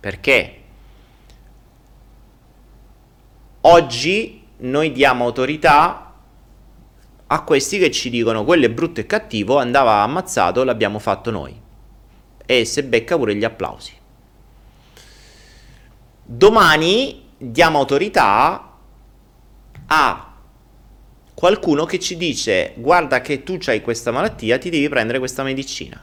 Perché 0.00 0.62
oggi 3.62 4.46
noi 4.58 4.92
diamo 4.92 5.24
autorità 5.24 6.12
a 7.26 7.42
questi 7.42 7.78
che 7.78 7.90
ci 7.90 8.10
dicono 8.10 8.44
quello 8.44 8.66
è 8.66 8.70
brutto 8.70 9.00
e 9.00 9.06
cattivo, 9.06 9.58
andava 9.58 10.02
ammazzato, 10.02 10.62
l'abbiamo 10.62 10.98
fatto 10.98 11.30
noi 11.30 11.60
e 12.46 12.64
se 12.66 12.84
becca 12.84 13.16
pure 13.16 13.34
gli 13.34 13.44
applausi. 13.44 13.92
Domani 16.22 17.30
diamo 17.38 17.78
autorità 17.78 18.72
a 19.86 20.33
qualcuno 21.34 21.84
che 21.84 21.98
ci 21.98 22.16
dice 22.16 22.72
guarda 22.76 23.20
che 23.20 23.42
tu 23.42 23.58
hai 23.66 23.82
questa 23.82 24.10
malattia, 24.10 24.58
ti 24.58 24.70
devi 24.70 24.88
prendere 24.88 25.18
questa 25.18 25.42
medicina. 25.42 26.02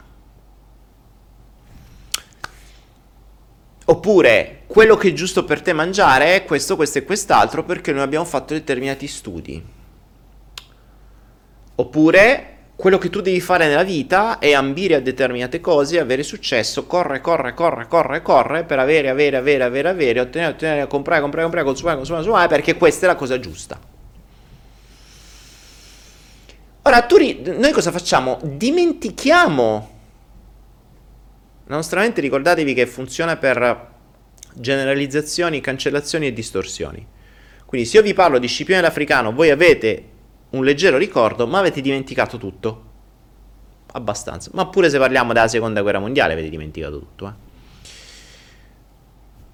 Oppure 3.86 4.62
quello 4.67 4.96
che 4.96 5.10
è 5.10 5.13
giusto 5.13 5.44
per 5.44 5.62
te 5.62 5.74
mangiare 5.74 6.36
è 6.36 6.46
questo, 6.46 6.76
questo 6.76 7.00
e 7.00 7.04
quest'altro 7.04 7.63
perché 7.63 7.91
noi 7.91 8.04
abbiamo 8.04 8.26
fatto 8.26 8.54
determinati 8.54 9.08
studi. 9.08 9.62
Oppure 11.76 12.48
quello 12.76 12.98
che 12.98 13.10
tu 13.10 13.22
devi 13.22 13.41
fare 13.41 13.67
nella 13.67 13.84
vita 13.84 14.39
è 14.39 14.54
ambire 14.54 14.96
a 14.96 15.02
determinate 15.02 15.60
cose, 15.60 16.00
avere 16.00 16.24
successo, 16.24 16.86
corre, 16.86 17.22
corre, 17.22 17.54
corre, 17.54 17.88
corre, 17.88 18.22
corre 18.22 18.63
per 18.63 18.80
avere, 18.80 19.10
avere, 19.10 19.38
avere, 19.38 19.63
avere, 19.63 19.89
avere, 19.89 20.20
ottenere, 20.20 20.52
ottenere, 20.54 20.88
comprare, 20.88 21.22
comprare, 21.22 21.44
comprare, 21.44 21.65
consumare, 21.65 21.98
consumare, 21.98 22.24
consumare, 22.24 22.48
perché 22.48 22.78
questa 22.78 23.06
è 23.06 23.10
la 23.10 23.15
cosa 23.15 23.39
giusta. 23.39 23.90
Ora, 26.84 27.02
tu, 27.04 27.17
noi 27.17 27.72
cosa 27.72 27.91
facciamo? 27.91 28.39
Dimentichiamo. 28.44 29.89
La 31.65 31.76
nostra 31.76 32.02
mente, 32.02 32.22
ricordatevi 32.22 32.74
che 32.74 32.88
funziona 32.88 33.38
per 33.38 33.89
generalizzazioni, 34.56 35.62
cancellazioni 35.62 36.28
e 36.28 36.34
distorsioni. 36.34 37.08
Quindi 37.65 37.88
se 37.88 37.98
io 37.98 38.04
vi 38.04 38.13
parlo 38.13 38.39
di 38.39 38.48
Scipione 38.48 38.82
l'Africano, 38.82 39.32
voi 39.32 39.52
avete 39.52 40.06
un 40.50 40.63
leggero 40.63 40.98
ricordo, 40.98 41.48
ma 41.48 41.60
avete 41.60 41.82
dimenticato 41.82 42.38
tutto. 42.38 42.89
Abbastanza. 43.94 44.50
Ma 44.54 44.67
pure 44.67 44.89
se 44.89 44.98
parliamo 44.98 45.34
della 45.34 45.48
seconda 45.48 45.82
guerra 45.82 46.00
mondiale 46.00 46.34
avete 46.34 46.50
dimenticato 46.50 46.98
tutto. 46.98 47.28
Eh. 47.28 47.50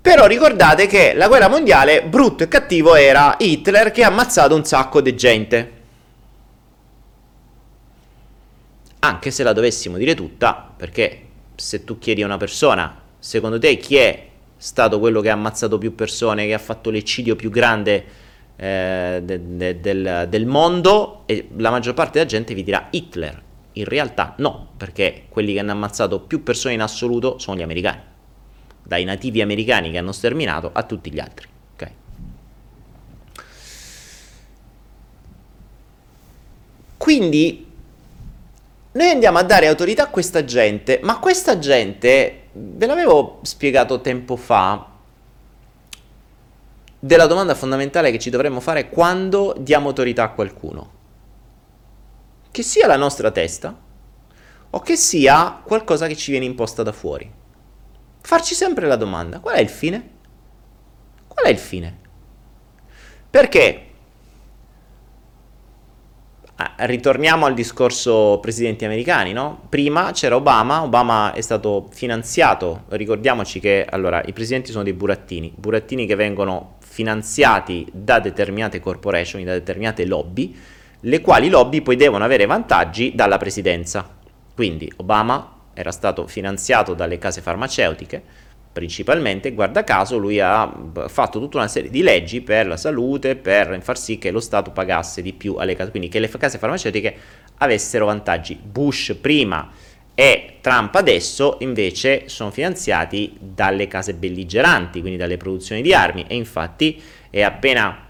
Però 0.01 0.25
ricordate 0.25 0.87
che 0.87 1.13
la 1.13 1.27
guerra 1.27 1.49
mondiale, 1.49 2.03
brutto 2.03 2.43
e 2.43 2.47
cattivo, 2.47 2.95
era 2.95 3.35
Hitler 3.37 3.91
che 3.91 4.03
ha 4.03 4.07
ammazzato 4.07 4.55
un 4.55 4.63
sacco 4.63 5.01
di 5.01 5.15
gente. 5.15 5.76
Anche 8.99 9.31
se 9.31 9.43
la 9.43 9.53
dovessimo 9.53 9.97
dire 9.97 10.15
tutta, 10.15 10.73
perché 10.75 11.21
se 11.55 11.83
tu 11.83 11.97
chiedi 11.99 12.23
a 12.23 12.25
una 12.25 12.37
persona, 12.37 12.99
secondo 13.19 13.59
te 13.59 13.77
chi 13.77 13.95
è 13.95 14.27
stato 14.57 14.99
quello 14.99 15.21
che 15.21 15.29
ha 15.29 15.33
ammazzato 15.33 15.77
più 15.77 15.95
persone, 15.95 16.45
che 16.45 16.53
ha 16.53 16.59
fatto 16.59 16.89
l'eccidio 16.89 17.35
più 17.35 17.49
grande 17.49 18.05
eh, 18.55 19.21
de, 19.23 19.55
de, 19.55 19.79
del, 19.79 20.25
del 20.29 20.45
mondo 20.45 21.23
e 21.25 21.49
la 21.57 21.69
maggior 21.69 21.93
parte 21.93 22.13
della 22.13 22.25
gente 22.25 22.53
vi 22.53 22.63
dirà 22.63 22.87
Hitler. 22.89 23.43
In 23.73 23.85
realtà 23.85 24.33
no, 24.37 24.69
perché 24.75 25.25
quelli 25.29 25.53
che 25.53 25.59
hanno 25.59 25.71
ammazzato 25.71 26.19
più 26.19 26.41
persone 26.41 26.73
in 26.73 26.81
assoluto 26.81 27.37
sono 27.37 27.57
gli 27.57 27.61
americani. 27.61 28.01
Dai 28.81 29.03
nativi 29.03 29.41
americani 29.41 29.91
che 29.91 29.99
hanno 29.99 30.11
sterminato 30.11 30.71
a 30.73 30.83
tutti 30.83 31.11
gli 31.11 31.19
altri. 31.19 31.47
Quindi 37.07 37.66
noi 38.97 39.11
andiamo 39.11 39.37
a 39.37 39.43
dare 39.43 39.67
autorità 39.67 40.03
a 40.03 40.09
questa 40.09 40.43
gente, 40.43 40.99
ma 41.03 41.19
questa 41.19 41.59
gente, 41.59 42.47
ve 42.51 42.85
l'avevo 42.87 43.39
spiegato 43.43 44.01
tempo 44.01 44.35
fa, 44.35 44.87
della 46.99 47.27
domanda 47.27 47.53
fondamentale 47.53 48.09
che 48.09 48.17
ci 48.17 48.31
dovremmo 48.31 48.59
fare 48.59 48.89
quando 48.89 49.55
diamo 49.59 49.89
autorità 49.89 50.23
a 50.23 50.31
qualcuno. 50.31 50.91
Che 52.49 52.63
sia 52.63 52.87
la 52.87 52.97
nostra 52.97 53.29
testa 53.29 53.79
o 54.71 54.79
che 54.79 54.95
sia 54.95 55.61
qualcosa 55.63 56.07
che 56.07 56.15
ci 56.15 56.31
viene 56.31 56.47
imposta 56.47 56.81
da 56.81 56.91
fuori. 56.91 57.31
Farci 58.19 58.55
sempre 58.55 58.87
la 58.87 58.95
domanda, 58.95 59.39
qual 59.39 59.57
è 59.57 59.59
il 59.59 59.69
fine? 59.69 60.09
Qual 61.27 61.45
è 61.45 61.49
il 61.49 61.59
fine? 61.59 61.99
Perché 63.29 63.86
ritorniamo 66.77 67.45
al 67.45 67.53
discorso 67.53 68.39
presidenti 68.41 68.83
americani, 68.83 69.31
no? 69.31 69.61
Prima 69.69 70.11
c'era 70.11 70.35
Obama, 70.35 70.81
Obama 70.81 71.33
è 71.33 71.41
stato 71.41 71.87
finanziato, 71.91 72.85
ricordiamoci 72.89 73.59
che 73.59 73.85
allora 73.87 74.23
i 74.25 74.33
presidenti 74.33 74.71
sono 74.71 74.83
dei 74.83 74.93
burattini, 74.93 75.53
burattini 75.55 76.07
che 76.07 76.15
vengono 76.15 76.77
finanziati 76.79 77.85
da 77.91 78.19
determinate 78.19 78.79
corporation, 78.79 79.43
da 79.43 79.53
determinate 79.53 80.05
lobby, 80.05 80.55
le 81.01 81.21
quali 81.21 81.49
lobby 81.49 81.81
poi 81.81 81.95
devono 81.95 82.23
avere 82.23 82.47
vantaggi 82.47 83.13
dalla 83.13 83.37
presidenza. 83.37 84.15
Quindi 84.55 84.91
Obama 84.97 85.53
era 85.75 85.91
stato 85.91 86.25
finanziato 86.25 86.95
dalle 86.95 87.19
case 87.19 87.41
farmaceutiche, 87.41 88.23
principalmente, 88.77 89.53
guarda 89.53 89.83
caso, 89.83 90.19
lui 90.19 90.39
ha 90.39 90.71
fatto 91.07 91.39
tutta 91.39 91.57
una 91.57 91.67
serie 91.67 91.89
di 91.89 92.03
leggi 92.03 92.41
per 92.41 92.67
la 92.67 92.77
salute, 92.77 93.35
per 93.35 93.79
far 93.81 93.97
sì 93.97 94.19
che 94.19 94.29
lo 94.29 94.39
Stato 94.39 94.69
pagasse 94.69 95.23
di 95.23 95.33
più 95.33 95.55
alle 95.55 95.75
case, 95.75 95.89
quindi 95.89 96.09
che 96.09 96.19
le 96.19 96.29
case 96.29 96.59
farmaceutiche 96.59 97.15
avessero 97.57 98.05
vantaggi. 98.05 98.55
Bush 98.55 99.15
prima 99.19 99.67
e 100.13 100.57
Trump 100.61 100.93
adesso 100.93 101.57
invece 101.61 102.29
sono 102.29 102.51
finanziati 102.51 103.35
dalle 103.39 103.87
case 103.87 104.13
belligeranti, 104.13 104.99
quindi 104.99 105.17
dalle 105.17 105.37
produzioni 105.37 105.81
di 105.81 105.91
armi 105.91 106.25
e 106.27 106.35
infatti 106.35 107.01
è 107.31 107.41
appena 107.41 108.05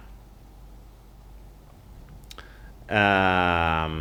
uh, 2.90 3.92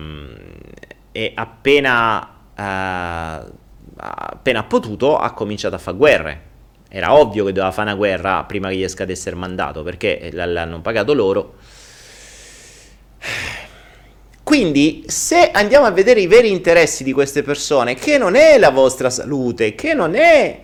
è 1.12 1.32
appena 1.32 2.38
uh, 2.56 3.52
appena 3.98 4.64
potuto 4.64 5.16
ha 5.16 5.30
cominciato 5.32 5.76
a 5.76 5.78
fare 5.78 5.96
guerre 5.96 6.45
era 6.96 7.14
ovvio 7.14 7.44
che 7.44 7.52
doveva 7.52 7.72
fare 7.72 7.88
una 7.88 7.96
guerra 7.96 8.44
prima 8.44 8.70
che 8.70 8.76
gli 8.76 8.88
scadesse 8.88 9.28
il 9.28 9.36
mandato, 9.36 9.82
perché 9.82 10.30
l'hanno 10.32 10.80
pagato 10.80 11.12
loro. 11.12 11.56
Quindi, 14.42 15.04
se 15.06 15.50
andiamo 15.50 15.84
a 15.84 15.90
vedere 15.90 16.20
i 16.20 16.26
veri 16.26 16.50
interessi 16.50 17.04
di 17.04 17.12
queste 17.12 17.42
persone, 17.42 17.94
che 17.94 18.16
non 18.16 18.34
è 18.34 18.58
la 18.58 18.70
vostra 18.70 19.10
salute, 19.10 19.74
che 19.74 19.92
non 19.92 20.14
è 20.14 20.60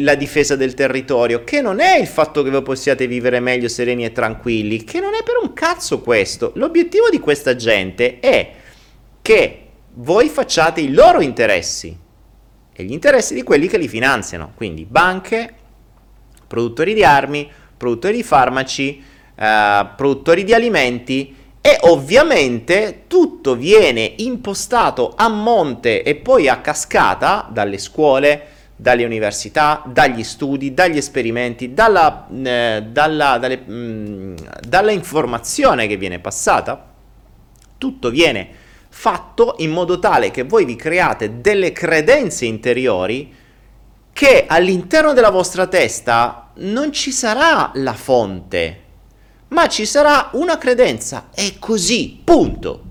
la 0.00 0.14
difesa 0.14 0.54
del 0.54 0.74
territorio, 0.74 1.42
che 1.42 1.60
non 1.60 1.80
è 1.80 1.98
il 1.98 2.06
fatto 2.06 2.44
che 2.44 2.50
voi 2.50 2.62
possiate 2.62 3.08
vivere 3.08 3.40
meglio, 3.40 3.66
sereni 3.66 4.04
e 4.04 4.12
tranquilli, 4.12 4.84
che 4.84 5.00
non 5.00 5.14
è 5.14 5.24
per 5.24 5.38
un 5.42 5.52
cazzo 5.54 6.00
questo. 6.00 6.52
L'obiettivo 6.54 7.10
di 7.10 7.18
questa 7.18 7.56
gente 7.56 8.20
è 8.20 8.52
che 9.20 9.62
voi 9.94 10.28
facciate 10.28 10.80
i 10.80 10.92
loro 10.92 11.20
interessi 11.20 12.06
e 12.80 12.84
gli 12.84 12.92
interessi 12.92 13.34
di 13.34 13.42
quelli 13.42 13.66
che 13.66 13.76
li 13.76 13.88
finanziano, 13.88 14.52
quindi 14.54 14.84
banche, 14.84 15.52
produttori 16.46 16.94
di 16.94 17.02
armi, 17.02 17.50
produttori 17.76 18.14
di 18.14 18.22
farmaci, 18.22 19.02
eh, 19.34 19.86
produttori 19.96 20.44
di 20.44 20.54
alimenti 20.54 21.34
e 21.60 21.76
ovviamente 21.80 23.02
tutto 23.08 23.56
viene 23.56 24.12
impostato 24.18 25.14
a 25.16 25.26
monte 25.26 26.04
e 26.04 26.14
poi 26.14 26.48
a 26.48 26.60
cascata 26.60 27.48
dalle 27.50 27.78
scuole, 27.78 28.46
dalle 28.76 29.04
università, 29.04 29.82
dagli 29.84 30.22
studi, 30.22 30.72
dagli 30.72 30.98
esperimenti, 30.98 31.74
dalla, 31.74 32.28
eh, 32.30 32.84
dalla, 32.88 33.38
dalle, 33.38 33.56
mh, 33.56 33.72
mm, 33.72 34.36
dalla 34.68 34.92
informazione 34.92 35.88
che 35.88 35.96
viene 35.96 36.20
passata, 36.20 36.92
tutto 37.76 38.10
viene 38.10 38.57
fatto 38.98 39.54
in 39.58 39.70
modo 39.70 40.00
tale 40.00 40.32
che 40.32 40.42
voi 40.42 40.64
vi 40.64 40.74
create 40.74 41.40
delle 41.40 41.70
credenze 41.70 42.46
interiori 42.46 43.32
che 44.12 44.44
all'interno 44.48 45.12
della 45.12 45.30
vostra 45.30 45.68
testa 45.68 46.50
non 46.56 46.92
ci 46.92 47.12
sarà 47.12 47.70
la 47.74 47.92
fonte, 47.92 48.82
ma 49.48 49.68
ci 49.68 49.86
sarà 49.86 50.30
una 50.32 50.58
credenza. 50.58 51.28
È 51.32 51.60
così, 51.60 52.20
punto. 52.24 52.82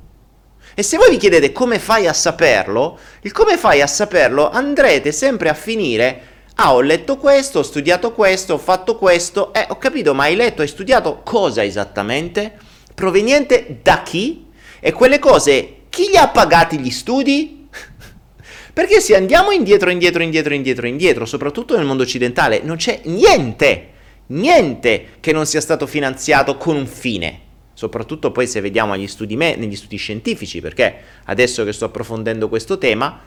E 0.74 0.82
se 0.82 0.96
voi 0.96 1.10
vi 1.10 1.18
chiedete 1.18 1.52
come 1.52 1.78
fai 1.78 2.08
a 2.08 2.14
saperlo, 2.14 2.98
il 3.24 3.34
come 3.34 3.58
fai 3.58 3.82
a 3.82 3.88
saperlo 3.88 4.50
andrete 4.50 5.12
sempre 5.12 5.50
a 5.50 5.54
finire 5.54 6.22
Ah, 6.60 6.74
ho 6.74 6.82
letto 6.82 7.18
questo, 7.18 7.60
ho 7.60 7.64
studiato 7.64 8.14
questo, 8.14 8.54
ho 8.54 8.58
fatto 8.58 8.98
questo. 8.98 9.54
Eh, 9.54 9.66
ho 9.68 9.78
capito, 9.78 10.14
ma 10.16 10.24
hai 10.24 10.36
letto, 10.36 10.62
hai 10.62 10.68
studiato 10.68 11.20
cosa 11.22 11.64
esattamente? 11.64 12.58
Proveniente 12.96 13.80
da 13.84 14.02
chi? 14.02 14.48
E 14.80 14.92
quelle 14.92 15.20
cose 15.20 15.77
chi 15.98 16.12
gli 16.12 16.16
ha 16.16 16.28
pagati 16.28 16.78
gli 16.78 16.92
studi? 16.92 17.68
Perché 18.72 19.02
se 19.02 19.16
andiamo 19.16 19.50
indietro, 19.50 19.90
indietro, 19.90 20.22
indietro, 20.22 20.54
indietro, 20.54 20.86
indietro, 20.86 21.26
soprattutto 21.26 21.76
nel 21.76 21.88
mondo 21.88 22.04
occidentale, 22.04 22.62
non 22.62 22.76
c'è 22.76 23.02
niente, 23.06 23.90
niente 24.28 25.08
che 25.20 25.32
non 25.32 25.48
sia 25.48 25.60
stato 25.60 25.88
finanziato 25.88 26.56
con 26.56 26.76
un 26.76 26.86
fine. 26.86 27.40
Soprattutto 27.74 28.32
poi 28.32 28.46
se 28.46 28.62
vediamo 28.62 28.96
studi, 29.08 29.36
me- 29.36 29.56
negli 29.56 29.76
studi 29.76 29.98
scientifici, 29.98 30.62
perché 30.62 30.98
adesso 31.24 31.64
che 31.64 31.74
sto 31.74 31.86
approfondendo 31.86 32.48
questo 32.48 32.78
tema, 32.78 33.20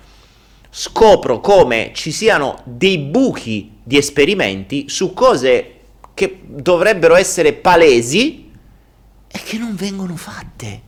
scopro 0.71 1.41
come 1.41 1.91
ci 1.93 2.13
siano 2.13 2.63
dei 2.63 2.99
buchi 2.99 3.79
di 3.83 3.97
esperimenti 3.97 4.89
su 4.89 5.13
cose 5.13 5.75
che 6.15 6.39
dovrebbero 6.47 7.17
essere 7.17 7.53
palesi 7.53 8.49
e 9.27 9.41
che 9.43 9.59
non 9.59 9.75
vengono 9.75 10.15
fatte 10.15 10.83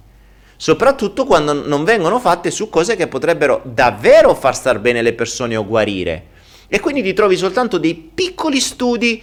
soprattutto 0.62 1.24
quando 1.24 1.66
non 1.66 1.82
vengono 1.82 2.20
fatte 2.20 2.52
su 2.52 2.68
cose 2.68 2.94
che 2.94 3.08
potrebbero 3.08 3.62
davvero 3.64 4.32
far 4.32 4.54
star 4.54 4.78
bene 4.78 5.02
le 5.02 5.12
persone 5.12 5.56
o 5.56 5.66
guarire. 5.66 6.26
E 6.68 6.78
quindi 6.78 7.02
ti 7.02 7.12
trovi 7.14 7.36
soltanto 7.36 7.78
dei 7.78 7.96
piccoli 7.96 8.60
studi 8.60 9.20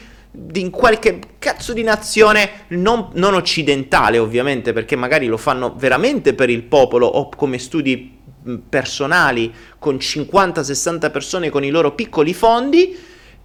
in 0.55 0.69
qualche 0.69 1.21
cazzo 1.39 1.71
di 1.71 1.81
nazione 1.81 2.65
non, 2.69 3.11
non, 3.13 3.35
occidentale 3.35 4.17
ovviamente 4.17 4.73
perché 4.73 4.97
magari 4.97 5.27
lo 5.27 5.37
fanno 5.37 5.73
veramente 5.77 6.33
per 6.33 6.49
il 6.49 6.63
popolo 6.63 7.07
o 7.07 7.29
come 7.29 7.57
studi 7.57 8.17
personali 8.67 9.53
con 9.79 9.95
50-60 9.95 11.09
persone 11.09 11.49
con 11.49 11.63
i 11.63 11.69
loro 11.69 11.93
piccoli 11.95 12.33
fondi 12.33 12.97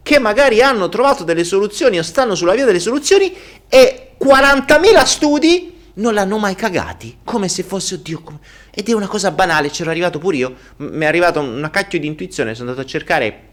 che 0.02 0.18
magari 0.18 0.60
hanno 0.60 0.88
trovato 0.88 1.22
delle 1.22 1.44
soluzioni 1.44 1.98
o 1.98 2.02
stanno 2.02 2.34
sulla 2.34 2.54
via 2.54 2.64
delle 2.64 2.80
soluzioni 2.80 3.32
e 3.68 4.16
40.000 4.20 5.04
studi 5.04 5.73
non 5.94 6.14
l'hanno 6.14 6.38
mai 6.38 6.54
cagati, 6.54 7.18
come 7.24 7.48
se 7.48 7.62
fosse, 7.62 7.94
oddio, 7.94 8.20
come... 8.22 8.38
ed 8.70 8.88
è 8.88 8.92
una 8.92 9.06
cosa 9.06 9.30
banale, 9.30 9.70
c'ero 9.70 9.90
arrivato 9.90 10.18
pure 10.18 10.36
io, 10.36 10.54
mi 10.78 11.04
è 11.04 11.06
arrivata 11.06 11.40
una 11.40 11.70
cacchio 11.70 12.00
di 12.00 12.06
intuizione, 12.06 12.54
sono 12.54 12.70
andato 12.70 12.86
a 12.86 12.90
cercare 12.90 13.48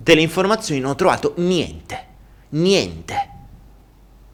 delle 0.00 0.20
informazioni, 0.20 0.80
non 0.80 0.90
ho 0.90 0.94
trovato 0.94 1.34
niente, 1.38 2.06
niente, 2.50 3.30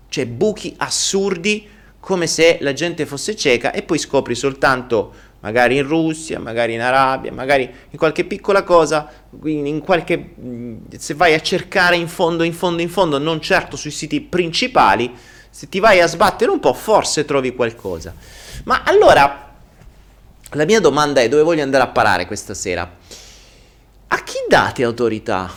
cioè 0.08 0.26
buchi 0.26 0.74
assurdi, 0.78 1.68
come 2.00 2.26
se 2.26 2.58
la 2.60 2.72
gente 2.72 3.06
fosse 3.06 3.34
cieca 3.34 3.72
e 3.72 3.82
poi 3.82 3.98
scopri 3.98 4.34
soltanto 4.34 5.12
magari 5.40 5.76
in 5.76 5.86
Russia, 5.86 6.38
magari 6.38 6.74
in 6.74 6.80
Arabia, 6.80 7.32
magari 7.32 7.70
in 7.90 7.98
qualche 7.98 8.24
piccola 8.24 8.62
cosa, 8.62 9.10
qualche 9.82 10.34
se 10.96 11.14
vai 11.14 11.34
a 11.34 11.40
cercare 11.40 11.96
in 11.96 12.08
fondo, 12.08 12.42
in 12.42 12.52
fondo, 12.52 12.82
in 12.82 12.88
fondo, 12.88 13.18
non 13.18 13.40
certo 13.40 13.76
sui 13.76 13.90
siti 13.90 14.20
principali, 14.20 15.12
se 15.58 15.68
ti 15.68 15.80
vai 15.80 16.00
a 16.00 16.06
sbattere 16.06 16.52
un 16.52 16.60
po', 16.60 16.72
forse 16.72 17.24
trovi 17.24 17.52
qualcosa. 17.52 18.14
Ma 18.62 18.84
allora, 18.84 19.56
la 20.50 20.64
mia 20.64 20.78
domanda 20.78 21.20
è 21.20 21.28
dove 21.28 21.42
voglio 21.42 21.64
andare 21.64 21.82
a 21.82 21.88
parare 21.88 22.26
questa 22.28 22.54
sera? 22.54 22.88
A 24.06 24.22
chi 24.22 24.36
date 24.46 24.84
autorità? 24.84 25.52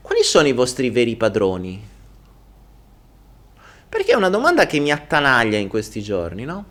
Quali 0.00 0.22
sono 0.22 0.48
i 0.48 0.52
vostri 0.52 0.88
veri 0.88 1.14
padroni? 1.14 1.86
Perché 3.86 4.12
è 4.12 4.16
una 4.16 4.30
domanda 4.30 4.64
che 4.64 4.78
mi 4.78 4.90
attanaglia 4.90 5.58
in 5.58 5.68
questi 5.68 6.00
giorni, 6.00 6.46
no? 6.46 6.64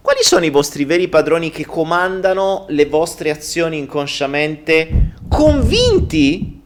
Quali 0.00 0.22
sono 0.22 0.44
i 0.44 0.50
vostri 0.50 0.84
veri 0.84 1.08
padroni 1.08 1.50
che 1.50 1.66
comandano 1.66 2.66
le 2.68 2.86
vostre 2.86 3.30
azioni 3.30 3.76
inconsciamente, 3.76 5.14
convinti, 5.28 6.62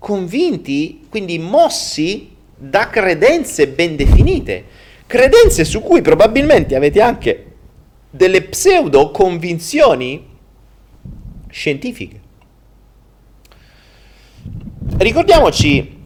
convinti, 0.00 1.06
quindi 1.08 1.38
mossi 1.38 2.32
da 2.56 2.88
credenze 2.88 3.68
ben 3.68 3.96
definite, 3.96 4.64
credenze 5.06 5.64
su 5.64 5.80
cui 5.80 6.00
probabilmente 6.00 6.74
avete 6.74 7.00
anche 7.00 7.52
delle 8.10 8.42
pseudo 8.42 9.10
convinzioni 9.10 10.32
scientifiche. 11.48 12.20
Ricordiamoci 14.96 16.02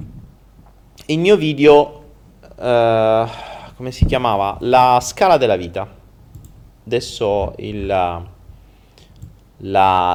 il 1.07 1.19
mio 1.19 1.37
video, 1.37 2.05
uh, 2.41 3.29
come 3.77 3.91
si 3.91 4.05
chiamava? 4.05 4.57
La 4.61 4.99
scala 5.03 5.37
della 5.37 5.57
vita. 5.57 5.97
Adesso 6.87 7.55
il, 7.59 7.87
la, 7.87 8.25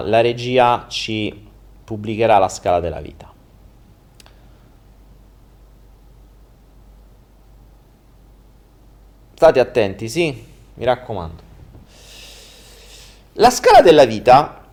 la 0.05 0.21
regia 0.21 0.85
ci 0.87 1.47
pubblicherà 1.83 2.37
la 2.37 2.49
scala 2.49 2.79
della 2.79 3.01
vita. 3.01 3.32
State 9.43 9.59
attenti, 9.59 10.07
sì, 10.07 10.41
mi 10.75 10.85
raccomando. 10.85 11.41
La 13.33 13.49
scala 13.49 13.81
della 13.81 14.05
vita, 14.05 14.63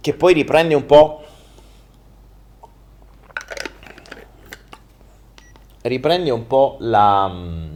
che 0.00 0.14
poi 0.14 0.32
riprende 0.32 0.74
un 0.74 0.86
po'... 0.86 1.24
Riprende 5.80 6.30
un 6.30 6.46
po' 6.46 6.76
la, 6.78 7.28
mm, 7.28 7.74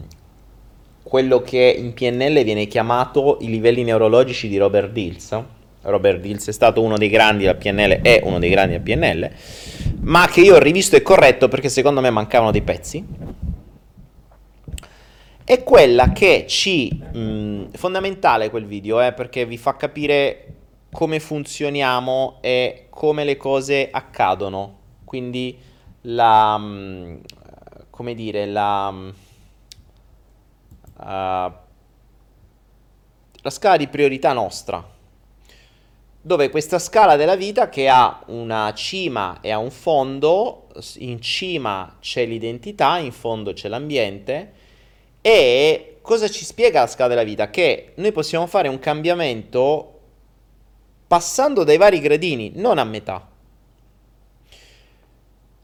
quello 1.03 1.43
che 1.43 1.75
in 1.77 1.93
PNL 1.93 2.45
viene 2.45 2.69
chiamato 2.69 3.39
i 3.41 3.49
livelli 3.49 3.83
neurologici 3.83 4.47
di 4.47 4.57
Robert 4.57 4.93
Dills. 4.93 5.37
Robert 5.83 6.21
Dills 6.21 6.47
è 6.47 6.53
stato 6.53 6.81
uno 6.81 6.97
dei 6.97 7.09
grandi 7.09 7.43
del 7.43 7.57
PNL, 7.57 8.03
è 8.03 8.21
uno 8.23 8.39
dei 8.39 8.51
grandi 8.51 8.79
del 8.79 8.83
PNL, 8.83 9.31
ma 10.03 10.29
che 10.29 10.43
io 10.43 10.55
ho 10.55 10.61
rivisto 10.61 10.95
e 10.95 11.03
corretto 11.03 11.49
perché 11.49 11.69
secondo 11.69 12.01
me 12.01 12.11
mancavano 12.11 12.53
dei 12.53 12.63
pezzi 12.63 13.05
è 15.47 15.63
quella 15.63 16.11
che 16.11 16.45
ci... 16.49 16.93
Mh, 16.93 17.69
fondamentale 17.75 18.51
quel 18.51 18.67
video, 18.67 19.01
eh, 19.01 19.13
perché 19.13 19.47
vi 19.47 19.57
fa 19.57 19.77
capire 19.77 20.55
come 20.91 21.21
funzioniamo 21.21 22.39
e 22.41 22.89
come 22.91 23.23
le 23.23 23.37
cose 23.37 23.89
accadono. 23.91 24.79
Quindi 25.05 25.57
la... 26.03 26.59
Mh, 26.59 27.21
come 27.91 28.15
dire, 28.15 28.45
la... 28.47 28.89
Uh, 30.99 31.53
la 33.47 33.51
scala 33.51 33.77
di 33.77 33.87
priorità 33.87 34.33
nostra, 34.33 34.85
dove 36.21 36.51
questa 36.51 36.81
scala 36.81 37.15
della 37.15 37.37
vita 37.37 37.69
che 37.69 37.89
ha 37.89 38.25
una 38.27 38.75
cima 38.75 39.39
e 39.41 39.53
ha 39.53 39.59
un 39.59 39.71
fondo, 39.71 40.67
in 40.97 41.21
cima 41.21 41.97
c'è 42.01 42.27
l'identità, 42.27 42.99
in 42.99 43.13
fondo 43.13 43.53
c'è 43.53 43.69
l'ambiente, 43.69 44.56
e 45.27 45.99
cosa 46.03 46.29
ci 46.29 46.45
spiega 46.45 46.83
la 46.83 46.87
scala 46.87 47.09
della 47.09 47.25
vita? 47.25 47.51
Che 47.51 47.95
noi 47.97 48.13
possiamo 48.13 48.47
fare 48.47 48.69
un 48.69 48.79
cambiamento 48.79 49.99
passando 51.05 51.65
dai 51.65 51.77
vari 51.79 51.99
gradini, 51.99 52.53
non 52.55 52.79
a 52.79 52.85
metà. 52.85 53.29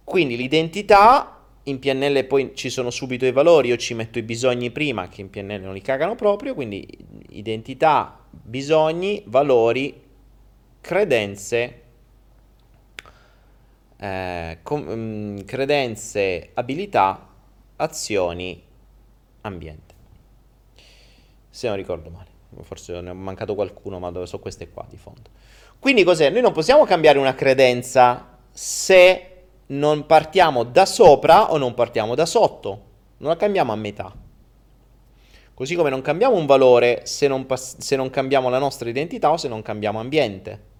Quindi 0.02 0.36
l'identità, 0.36 1.44
in 1.62 1.78
PNL 1.78 2.24
poi 2.24 2.50
ci 2.56 2.70
sono 2.70 2.90
subito 2.90 3.24
i 3.24 3.30
valori, 3.30 3.68
io 3.68 3.76
ci 3.76 3.94
metto 3.94 4.18
i 4.18 4.22
bisogni 4.22 4.72
prima, 4.72 5.06
che 5.06 5.20
in 5.20 5.30
PNL 5.30 5.60
non 5.60 5.74
li 5.74 5.80
cagano 5.80 6.16
proprio, 6.16 6.54
quindi 6.54 6.84
identità, 7.28 8.18
bisogni, 8.30 9.22
valori, 9.26 9.94
credenze, 10.80 11.82
eh, 13.96 14.58
com- 14.64 14.92
mm, 14.92 15.38
credenze, 15.44 16.50
abilità, 16.54 17.28
azioni 17.76 18.70
ambiente. 19.42 19.94
Se 21.48 21.68
non 21.68 21.76
ricordo 21.76 22.10
male, 22.10 22.28
forse 22.62 23.00
ne 23.00 23.10
ho 23.10 23.14
mancato 23.14 23.54
qualcuno, 23.54 23.98
ma 23.98 24.26
so 24.26 24.38
queste 24.38 24.70
qua 24.70 24.86
di 24.88 24.96
fondo. 24.96 25.30
Quindi 25.78 26.04
cos'è? 26.04 26.30
Noi 26.30 26.42
non 26.42 26.52
possiamo 26.52 26.84
cambiare 26.84 27.18
una 27.18 27.34
credenza 27.34 28.38
se 28.50 29.26
non 29.66 30.06
partiamo 30.06 30.64
da 30.64 30.86
sopra 30.86 31.52
o 31.52 31.56
non 31.56 31.74
partiamo 31.74 32.14
da 32.14 32.26
sotto. 32.26 32.90
Non 33.18 33.30
la 33.30 33.36
cambiamo 33.36 33.72
a 33.72 33.76
metà. 33.76 34.12
Così 35.54 35.74
come 35.74 35.90
non 35.90 36.00
cambiamo 36.00 36.36
un 36.36 36.46
valore 36.46 37.02
se 37.04 37.28
non, 37.28 37.46
pass- 37.46 37.78
se 37.78 37.96
non 37.96 38.10
cambiamo 38.10 38.48
la 38.48 38.58
nostra 38.58 38.88
identità 38.88 39.30
o 39.30 39.36
se 39.36 39.48
non 39.48 39.62
cambiamo 39.62 40.00
ambiente. 40.00 40.70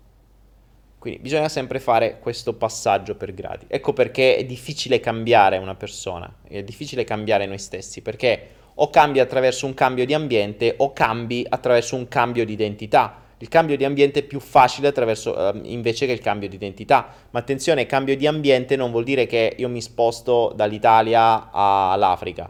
Quindi 1.03 1.19
bisogna 1.19 1.49
sempre 1.49 1.81
fare 1.81 2.21
questo 2.21 2.55
passaggio 2.55 3.17
per 3.17 3.35
gradi. 3.35 3.65
Ecco 3.67 3.93
perché 3.93 4.37
è 4.37 4.45
difficile 4.45 5.01
cambiare 5.01 5.57
una 5.57 5.75
persona, 5.75 6.33
è 6.47 6.63
difficile 6.63 7.03
cambiare 7.03 7.45
noi 7.45 7.59
stessi, 7.59 8.03
perché 8.03 8.51
o 8.75 8.89
cambi 8.89 9.19
attraverso 9.19 9.67
un 9.67 9.75
cambio 9.75 10.07
di 10.07 10.15
ambiente 10.15 10.75
o 10.77 10.93
cambi 10.93 11.45
attraverso 11.49 11.97
un 11.97 12.07
cambio 12.07 12.45
di 12.45 12.53
identità. 12.53 13.21
Il 13.39 13.49
cambio 13.49 13.77
di 13.77 13.85
ambiente 13.85 14.21
è 14.21 14.23
più 14.23 14.39
facile 14.39 14.95
uh, 14.95 15.59
invece 15.65 16.07
che 16.07 16.13
il 16.13 16.21
cambio 16.21 16.49
di 16.49 16.55
identità. 16.55 17.13
Ma 17.31 17.41
attenzione, 17.41 17.85
cambio 17.85 18.17
di 18.17 18.29
ambiente 18.29 18.77
non 18.77 18.93
vuol 18.93 19.03
dire 19.03 19.27
che 19.27 19.57
io 19.59 19.69
mi 19.69 19.83
sposto 19.83 20.53
dall'Italia 20.55 21.51
all'Africa. 21.51 22.49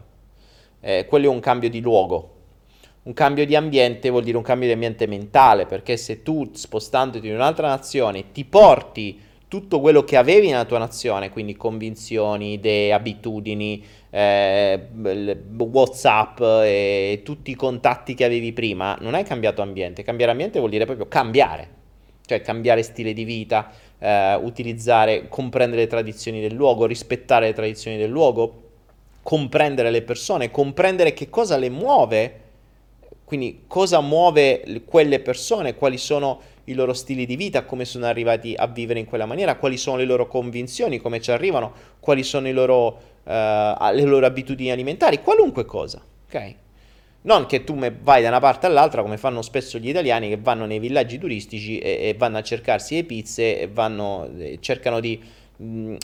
Eh, 0.79 1.07
quello 1.07 1.25
è 1.25 1.31
un 1.31 1.41
cambio 1.41 1.71
di 1.71 1.81
luogo, 1.81 2.32
un 3.05 3.15
cambio 3.15 3.45
di 3.45 3.57
ambiente 3.57 4.11
vuol 4.11 4.23
dire 4.23 4.37
un 4.37 4.43
cambio 4.43 4.69
di 4.69 4.75
ambiente 4.75 5.07
mentale, 5.07 5.67
perché 5.67 5.97
se 5.97 6.23
tu 6.23 6.51
spostandoti 6.53 7.27
in 7.27 7.35
un'altra 7.35 7.69
nazione 7.69 8.31
ti 8.33 8.45
porti 8.45 9.19
tutto 9.49 9.81
quello 9.81 10.03
che 10.05 10.17
avevi 10.17 10.49
nella 10.49 10.65
tua 10.65 10.79
nazione, 10.79 11.31
quindi 11.31 11.57
convinzioni, 11.57 12.55
idee, 12.55 12.93
abitudini, 12.93 13.85
eh, 14.09 14.89
WhatsApp 15.59 16.41
e 16.41 17.21
tutti 17.23 17.51
i 17.51 17.55
contatti 17.55 18.15
che 18.15 18.25
avevi 18.25 18.53
prima, 18.53 18.97
non 19.01 19.15
hai 19.15 19.25
cambiato 19.25 19.61
ambiente. 19.61 20.03
Cambiare 20.05 20.31
ambiente 20.31 20.59
vuol 20.59 20.71
dire 20.71 20.87
proprio 20.87 21.07
cambiare, 21.07 21.69
cioè 22.25 22.41
cambiare 22.41 22.83
stile 22.83 23.13
di 23.13 23.25
vita, 23.25 23.71
eh, 23.99 24.37
utilizzare, 24.37 25.29
comprendere 25.29 25.83
le 25.83 25.89
tradizioni 25.89 26.41
del 26.41 26.55
luogo, 26.55 26.87
rispettare 26.87 27.49
le 27.49 27.53
tradizioni 27.53 27.99
del 27.99 28.09
luogo, 28.09 28.63
comprendere 29.23 29.91
le 29.91 30.01
persone, 30.01 30.51
comprendere 30.51 31.13
che 31.13 31.29
cosa 31.29 31.59
le 31.59 31.69
muove 31.69 32.41
quindi 33.33 33.63
cosa 33.67 33.99
muove 34.01 34.83
quelle 34.85 35.19
persone, 35.19 35.75
quali 35.75 35.97
sono 35.97 36.39
i 36.65 36.75
loro 36.75 36.93
stili 36.93 37.25
di 37.25 37.35
vita, 37.35 37.65
come 37.65 37.87
sono 37.87 38.05
arrivati 38.05 38.53
a 38.55 38.67
vivere 38.67 39.01
in 39.01 39.07
quella 39.07 39.25
maniera, 39.25 39.57
quali 39.57 39.79
sono 39.79 39.97
le 39.97 40.05
loro 40.05 40.27
convinzioni, 40.27 40.99
come 40.99 41.19
ci 41.19 41.31
arrivano, 41.31 41.73
quali 41.99 42.25
sono 42.25 42.53
loro, 42.53 42.89
uh, 43.23 43.31
le 43.31 44.03
loro 44.03 44.27
abitudini 44.27 44.71
alimentari, 44.71 45.23
qualunque 45.23 45.65
cosa, 45.65 46.05
ok? 46.27 46.55
Non 47.23 47.47
che 47.47 47.65
tu 47.65 47.75
vai 48.03 48.21
da 48.21 48.29
una 48.29 48.39
parte 48.39 48.67
all'altra 48.67 49.01
come 49.01 49.17
fanno 49.17 49.41
spesso 49.41 49.79
gli 49.79 49.89
italiani 49.89 50.29
che 50.29 50.37
vanno 50.37 50.67
nei 50.67 50.79
villaggi 50.79 51.17
turistici 51.17 51.79
e, 51.79 52.09
e 52.09 52.15
vanno 52.19 52.37
a 52.37 52.43
cercarsi 52.43 52.97
le 52.97 53.05
pizze 53.05 53.61
e 53.61 53.67
vanno, 53.67 54.29
cercano 54.61 55.01
di 55.01 55.19
mh, 55.57 55.97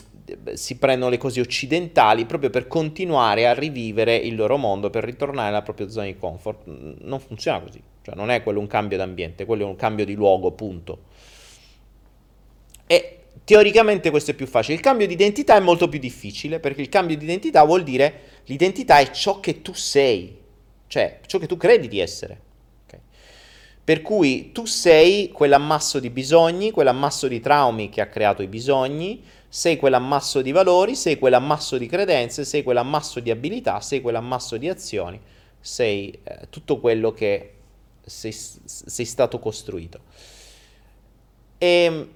si 0.53 0.77
prendono 0.77 1.09
le 1.09 1.17
cose 1.17 1.39
occidentali 1.39 2.25
proprio 2.25 2.49
per 2.49 2.67
continuare 2.67 3.47
a 3.47 3.53
rivivere 3.53 4.15
il 4.15 4.35
loro 4.35 4.57
mondo, 4.57 4.89
per 4.89 5.03
ritornare 5.03 5.49
alla 5.49 5.61
propria 5.61 5.89
zona 5.89 6.05
di 6.05 6.15
comfort. 6.17 6.65
Non 6.65 7.19
funziona 7.19 7.59
così, 7.61 7.81
cioè 8.01 8.15
non 8.15 8.29
è 8.29 8.43
quello 8.43 8.59
un 8.59 8.67
cambio 8.67 8.97
d'ambiente, 8.97 9.45
quello 9.45 9.63
è 9.63 9.65
un 9.67 9.75
cambio 9.75 10.05
di 10.05 10.13
luogo, 10.13 10.51
punto. 10.51 10.99
E 12.87 13.19
teoricamente 13.43 14.09
questo 14.09 14.31
è 14.31 14.33
più 14.33 14.47
facile. 14.47 14.75
Il 14.75 14.81
cambio 14.81 15.07
di 15.07 15.13
identità 15.13 15.55
è 15.55 15.59
molto 15.59 15.87
più 15.87 15.99
difficile 15.99 16.59
perché 16.59 16.81
il 16.81 16.89
cambio 16.89 17.17
di 17.17 17.23
identità 17.23 17.63
vuol 17.63 17.83
dire 17.83 18.21
l'identità 18.45 18.97
è 18.99 19.11
ciò 19.11 19.39
che 19.39 19.61
tu 19.61 19.73
sei, 19.73 20.37
cioè 20.87 21.19
ciò 21.25 21.37
che 21.37 21.47
tu 21.47 21.57
credi 21.57 21.87
di 21.87 21.99
essere. 21.99 22.47
Per 23.89 24.03
cui 24.03 24.51
tu 24.51 24.65
sei 24.65 25.31
quell'ammasso 25.31 25.99
di 25.99 26.11
bisogni, 26.11 26.69
quell'ammasso 26.69 27.27
di 27.27 27.39
traumi 27.39 27.89
che 27.89 28.01
ha 28.01 28.05
creato 28.05 28.43
i 28.43 28.47
bisogni, 28.47 29.23
sei 29.49 29.77
quell'ammasso 29.77 30.41
di 30.43 30.51
valori, 30.51 30.95
sei 30.95 31.17
quell'ammasso 31.17 31.79
di 31.79 31.87
credenze, 31.87 32.45
sei 32.45 32.61
quell'ammasso 32.61 33.19
di 33.19 33.31
abilità, 33.31 33.81
sei 33.81 33.99
quell'ammasso 33.99 34.57
di 34.57 34.69
azioni, 34.69 35.19
sei 35.59 36.17
eh, 36.23 36.47
tutto 36.49 36.79
quello 36.79 37.11
che 37.11 37.55
sei, 38.05 38.31
sei 38.31 39.05
stato 39.05 39.39
costruito. 39.39 40.01
E 41.57 41.67
ehm, 41.67 42.09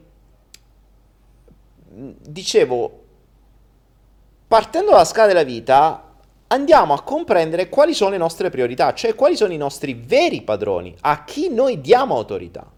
dicevo, 2.22 3.04
partendo 4.48 4.92
dalla 4.92 5.04
scala 5.04 5.28
della 5.28 5.44
vita, 5.44 6.16
andiamo 6.48 6.94
a 6.94 7.02
comprendere 7.02 7.68
quali 7.68 7.96
sono 7.96 8.12
le 8.12 8.18
nostre 8.18 8.52
priorità, 8.52 8.94
cioè 8.94 9.16
quali 9.16 9.36
sono 9.36 9.54
i 9.54 9.58
nostri 9.58 9.96
veri 9.96 10.44
padroni, 10.44 10.96
a 11.02 11.24
chi 11.24 11.50
noi 11.50 11.82
diamo 11.82 12.16
autorità. 12.16 12.72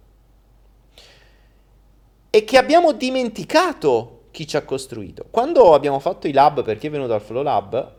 E 2.30 2.44
che 2.44 2.58
abbiamo 2.58 2.94
dimenticato 2.94 4.15
chi 4.36 4.46
ci 4.46 4.58
ha 4.58 4.64
costruito. 4.64 5.26
Quando 5.32 5.74
abbiamo 5.74 6.00
fatto 6.00 6.28
i 6.28 6.34
lab, 6.34 6.62
per 6.62 6.78
chi 6.78 6.88
è 6.88 6.90
venuto 6.90 7.14
al 7.14 7.22
Flow 7.22 7.42
Lab, 7.42 7.94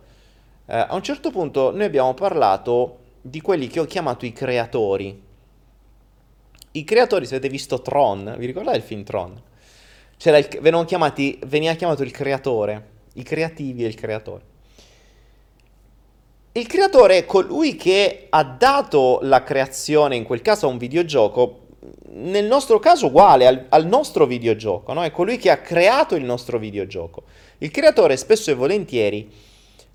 eh, 0.66 0.76
a 0.76 0.94
un 0.94 1.02
certo 1.02 1.30
punto 1.30 1.70
noi 1.70 1.84
abbiamo 1.84 2.12
parlato 2.12 2.98
di 3.22 3.40
quelli 3.40 3.68
che 3.68 3.80
ho 3.80 3.86
chiamato 3.86 4.26
i 4.26 4.34
creatori. 4.34 5.22
I 6.72 6.84
creatori, 6.84 7.24
se 7.24 7.36
avete 7.36 7.48
visto 7.48 7.80
Tron, 7.80 8.34
vi 8.36 8.44
ricordate 8.44 8.76
il 8.76 8.82
film 8.82 9.02
Tron? 9.02 9.32
Il, 10.22 10.48
venivano 10.60 10.84
chiamati, 10.84 11.40
veniva 11.46 11.72
chiamato 11.72 12.02
il 12.02 12.10
creatore, 12.10 12.88
i 13.14 13.22
creativi 13.22 13.84
e 13.84 13.88
il 13.88 13.94
creatore. 13.94 14.42
Il 16.52 16.66
creatore 16.66 17.16
è 17.16 17.24
colui 17.24 17.76
che 17.76 18.26
ha 18.28 18.44
dato 18.44 19.20
la 19.22 19.42
creazione, 19.42 20.16
in 20.16 20.24
quel 20.24 20.42
caso 20.42 20.66
a 20.66 20.68
un 20.68 20.76
videogioco, 20.76 21.65
nel 22.16 22.46
nostro 22.46 22.78
caso 22.78 23.06
uguale 23.06 23.46
al, 23.46 23.66
al 23.68 23.86
nostro 23.86 24.26
videogioco, 24.26 24.92
no? 24.92 25.04
è 25.04 25.10
colui 25.10 25.36
che 25.36 25.50
ha 25.50 25.58
creato 25.58 26.14
il 26.14 26.24
nostro 26.24 26.58
videogioco. 26.58 27.24
Il 27.58 27.70
creatore 27.70 28.16
spesso 28.16 28.50
e 28.50 28.54
volentieri 28.54 29.30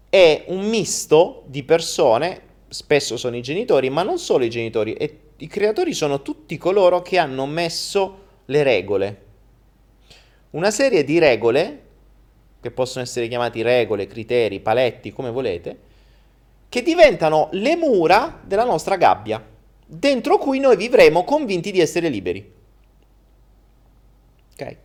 è 0.10 0.46
un 0.48 0.68
misto 0.68 1.44
di 1.48 1.64
persone, 1.64 2.42
spesso 2.68 3.18
sono 3.18 3.36
i 3.36 3.42
genitori, 3.42 3.90
ma 3.90 4.04
non 4.04 4.20
solo 4.20 4.44
i 4.44 4.50
genitori, 4.50 4.94
e 4.94 5.18
i 5.38 5.48
creatori 5.48 5.94
sono 5.94 6.22
tutti 6.22 6.58
coloro 6.58 7.02
che 7.02 7.18
hanno 7.18 7.46
messo 7.48 8.20
le 8.46 8.64
regole. 8.64 9.22
Una 10.52 10.70
serie 10.70 11.04
di 11.04 11.18
regole, 11.18 11.82
che 12.62 12.72
possono 12.72 13.04
essere 13.04 13.28
chiamati 13.28 13.64
regole, 13.64 14.06
criteri, 14.06 14.60
paletti, 14.60 15.12
come 15.12 15.32
volete, 15.32 15.90
che 16.70 16.84
diventano 16.84 17.50
le 17.54 17.76
mura 17.76 18.40
della 18.44 18.64
nostra 18.64 18.96
gabbia, 18.98 19.44
dentro 19.94 20.38
cui 20.38 20.60
noi 20.60 20.78
vivremo 20.78 21.26
convinti 21.26 21.70
di 21.70 21.82
essere 21.82 22.08
liberi. 22.08 22.54
Ok? 24.54 24.78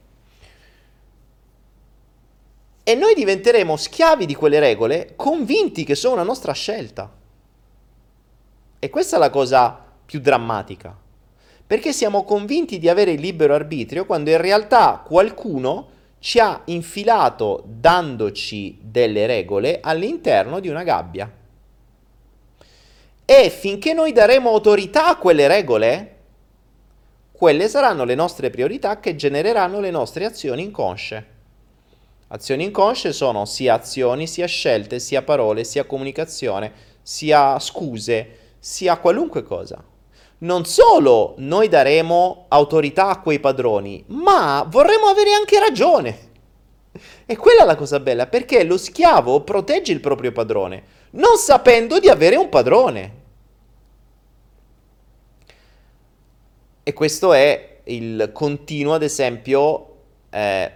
E 2.82 2.94
noi 2.96 3.14
diventeremo 3.14 3.76
schiavi 3.76 4.26
di 4.26 4.34
quelle 4.34 4.58
regole, 4.58 5.12
convinti 5.14 5.84
che 5.84 5.94
sono 5.94 6.14
una 6.14 6.24
nostra 6.24 6.52
scelta. 6.52 7.12
E 8.80 8.90
questa 8.90 9.14
è 9.14 9.18
la 9.20 9.30
cosa 9.30 9.80
più 10.04 10.18
drammatica. 10.18 10.96
Perché 11.64 11.92
siamo 11.92 12.24
convinti 12.24 12.78
di 12.78 12.88
avere 12.88 13.12
il 13.12 13.20
libero 13.20 13.54
arbitrio 13.54 14.06
quando 14.06 14.30
in 14.30 14.40
realtà 14.40 15.04
qualcuno 15.06 15.88
ci 16.18 16.40
ha 16.40 16.62
infilato 16.64 17.62
dandoci 17.64 18.78
delle 18.82 19.26
regole 19.26 19.78
all'interno 19.80 20.58
di 20.58 20.68
una 20.68 20.82
gabbia. 20.82 21.30
E 23.28 23.50
finché 23.50 23.92
noi 23.92 24.12
daremo 24.12 24.48
autorità 24.50 25.08
a 25.08 25.16
quelle 25.16 25.48
regole, 25.48 26.14
quelle 27.32 27.68
saranno 27.68 28.04
le 28.04 28.14
nostre 28.14 28.50
priorità 28.50 29.00
che 29.00 29.16
genereranno 29.16 29.80
le 29.80 29.90
nostre 29.90 30.24
azioni 30.24 30.62
inconsce. 30.62 31.26
Azioni 32.28 32.62
inconsce 32.62 33.12
sono 33.12 33.44
sia 33.44 33.74
azioni, 33.74 34.28
sia 34.28 34.46
scelte, 34.46 35.00
sia 35.00 35.22
parole, 35.22 35.64
sia 35.64 35.84
comunicazione, 35.84 36.72
sia 37.02 37.58
scuse, 37.58 38.38
sia 38.60 38.96
qualunque 38.98 39.42
cosa. 39.42 39.82
Non 40.38 40.64
solo 40.64 41.34
noi 41.38 41.66
daremo 41.66 42.44
autorità 42.46 43.08
a 43.08 43.20
quei 43.20 43.40
padroni, 43.40 44.04
ma 44.06 44.64
vorremmo 44.68 45.06
avere 45.06 45.32
anche 45.32 45.58
ragione. 45.58 46.18
E 47.26 47.36
quella 47.36 47.62
è 47.62 47.66
la 47.66 47.74
cosa 47.74 47.98
bella, 47.98 48.28
perché 48.28 48.62
lo 48.62 48.78
schiavo 48.78 49.40
protegge 49.40 49.90
il 49.90 50.00
proprio 50.00 50.30
padrone, 50.30 50.95
non 51.16 51.36
sapendo 51.36 51.98
di 51.98 52.08
avere 52.08 52.36
un 52.36 52.48
padrone. 52.48 53.14
E 56.82 56.92
questo 56.92 57.32
è 57.32 57.80
il 57.84 58.30
continuo, 58.32 58.94
ad 58.94 59.02
esempio, 59.02 59.94
eh, 60.30 60.72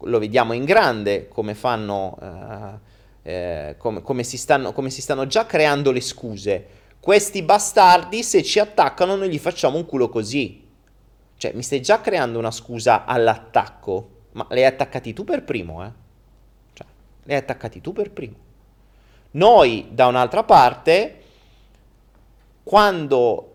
lo 0.00 0.18
vediamo 0.18 0.52
in 0.52 0.64
grande, 0.64 1.28
come 1.28 1.54
fanno, 1.54 2.16
eh, 3.22 3.68
eh, 3.68 3.74
come, 3.76 4.02
come, 4.02 4.22
si 4.22 4.36
stanno, 4.38 4.72
come 4.72 4.90
si 4.90 5.00
stanno 5.00 5.26
già 5.26 5.46
creando 5.46 5.90
le 5.90 6.00
scuse. 6.00 6.66
Questi 7.00 7.42
bastardi, 7.42 8.22
se 8.22 8.42
ci 8.42 8.58
attaccano, 8.58 9.16
noi 9.16 9.30
gli 9.30 9.38
facciamo 9.38 9.76
un 9.76 9.86
culo 9.86 10.08
così. 10.08 10.66
Cioè, 11.36 11.52
mi 11.54 11.62
stai 11.62 11.80
già 11.80 12.00
creando 12.00 12.38
una 12.38 12.50
scusa 12.50 13.04
all'attacco, 13.04 14.10
ma 14.32 14.46
li 14.50 14.58
hai 14.58 14.66
attaccati 14.66 15.12
tu 15.12 15.24
per 15.24 15.44
primo, 15.44 15.84
eh? 15.84 15.92
Cioè, 16.72 16.86
li 17.24 17.32
hai 17.32 17.38
attaccati 17.38 17.80
tu 17.80 17.92
per 17.92 18.10
primo. 18.10 18.46
Noi, 19.32 19.88
da 19.90 20.06
un'altra 20.06 20.42
parte, 20.42 21.22
quando 22.62 23.54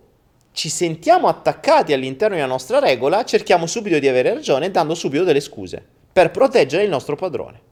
ci 0.51 0.69
sentiamo 0.69 1.27
attaccati 1.27 1.93
all'interno 1.93 2.35
della 2.35 2.47
nostra 2.47 2.79
regola, 2.79 3.25
cerchiamo 3.25 3.65
subito 3.65 3.97
di 3.99 4.07
avere 4.07 4.33
ragione 4.33 4.69
dando 4.69 4.93
subito 4.93 5.23
delle 5.23 5.39
scuse 5.39 5.83
per 6.13 6.29
proteggere 6.29 6.83
il 6.83 6.89
nostro 6.89 7.15
padrone. 7.15 7.71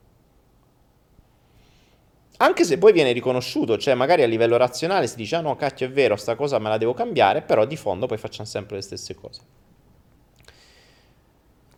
Anche 2.38 2.64
se 2.64 2.80
poi 2.80 2.92
viene 2.92 3.12
riconosciuto, 3.12 3.78
cioè 3.78 3.94
magari 3.94 4.24
a 4.24 4.28
livello 4.28 4.58
razionale 4.58 5.06
si 5.06 5.16
dice 5.16 5.36
ah 5.36 5.42
no, 5.42 5.56
cacchio 5.56 5.86
è 5.86 5.92
vero, 5.92 6.16
sta 6.16 6.34
cosa 6.36 6.58
me 6.58 6.70
la 6.70 6.80
devo 6.80 6.96
cambiare, 6.96 7.44
però 7.44 7.66
di 7.66 7.78
fondo 7.78 8.08
poi 8.08 8.18
facciamo 8.18 8.48
sempre 8.48 8.78
le 8.78 8.82
stesse 8.82 9.14
cose. 9.14 9.42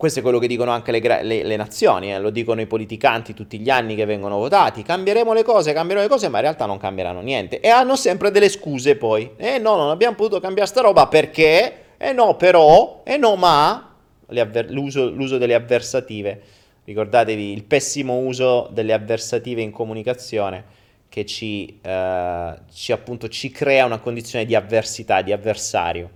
Questo 0.04 0.20
è 0.20 0.22
quello 0.22 0.38
che 0.38 0.48
dicono 0.48 0.70
anche 0.70 0.92
le, 0.92 1.22
le, 1.22 1.42
le 1.44 1.56
nazioni, 1.56 2.12
eh? 2.12 2.18
lo 2.18 2.28
dicono 2.28 2.60
i 2.60 2.66
politicanti 2.66 3.32
tutti 3.32 3.58
gli 3.58 3.70
anni 3.70 3.94
che 3.94 4.04
vengono 4.04 4.36
votati, 4.36 4.82
cambieremo 4.82 5.32
le 5.32 5.42
cose, 5.42 5.72
cambieremo 5.72 6.06
le 6.06 6.12
cose, 6.12 6.28
ma 6.28 6.36
in 6.36 6.42
realtà 6.42 6.66
non 6.66 6.76
cambieranno 6.76 7.22
niente. 7.22 7.58
E 7.60 7.70
hanno 7.70 7.96
sempre 7.96 8.30
delle 8.30 8.50
scuse 8.50 8.96
poi. 8.96 9.30
Eh 9.38 9.56
no, 9.56 9.76
non 9.76 9.88
abbiamo 9.88 10.14
potuto 10.14 10.40
cambiare 10.40 10.68
sta 10.68 10.82
roba 10.82 11.06
perché? 11.06 11.94
Eh 11.96 12.12
no, 12.12 12.36
però, 12.36 13.00
eh 13.02 13.16
no, 13.16 13.34
ma... 13.36 13.94
Avver- 14.26 14.68
l'uso, 14.68 15.08
l'uso 15.08 15.38
delle 15.38 15.54
avversative. 15.54 16.42
Ricordatevi 16.84 17.52
il 17.52 17.64
pessimo 17.64 18.18
uso 18.18 18.68
delle 18.72 18.92
avversative 18.92 19.62
in 19.62 19.70
comunicazione 19.70 20.64
che 21.08 21.24
ci, 21.24 21.80
eh, 21.80 22.54
ci, 22.74 22.92
appunto, 22.92 23.28
ci 23.28 23.50
crea 23.50 23.86
una 23.86 24.00
condizione 24.00 24.44
di 24.44 24.54
avversità, 24.54 25.22
di 25.22 25.32
avversario. 25.32 26.10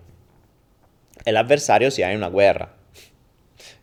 E 1.24 1.30
l'avversario 1.30 1.89
si 1.89 2.03
ha 2.03 2.11
in 2.11 2.16
una 2.16 2.28
guerra. 2.28 2.76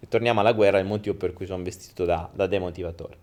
E 0.06 0.08
torniamo 0.08 0.40
alla 0.40 0.54
guerra, 0.54 0.78
il 0.78 0.86
motivo 0.86 1.16
per 1.16 1.34
cui 1.34 1.48
sono 1.48 1.64
vestito 1.64 2.06
da, 2.06 2.30
da 2.32 2.46
demotivatore. 2.46 3.18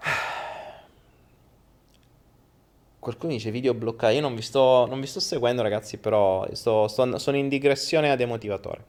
Qualcuno 2.98 3.30
dice 3.30 3.52
video 3.52 3.72
bloccati. 3.72 4.16
Io 4.16 4.20
non 4.20 4.34
vi 4.34 4.42
sto, 4.42 4.86
non 4.88 5.00
vi 5.00 5.06
sto 5.06 5.20
seguendo, 5.20 5.62
ragazzi, 5.62 5.98
però 5.98 6.44
sto, 6.54 6.88
sto, 6.88 7.18
sono 7.18 7.36
in 7.36 7.48
digressione 7.48 8.10
a 8.10 8.16
demotivatore. 8.16 8.82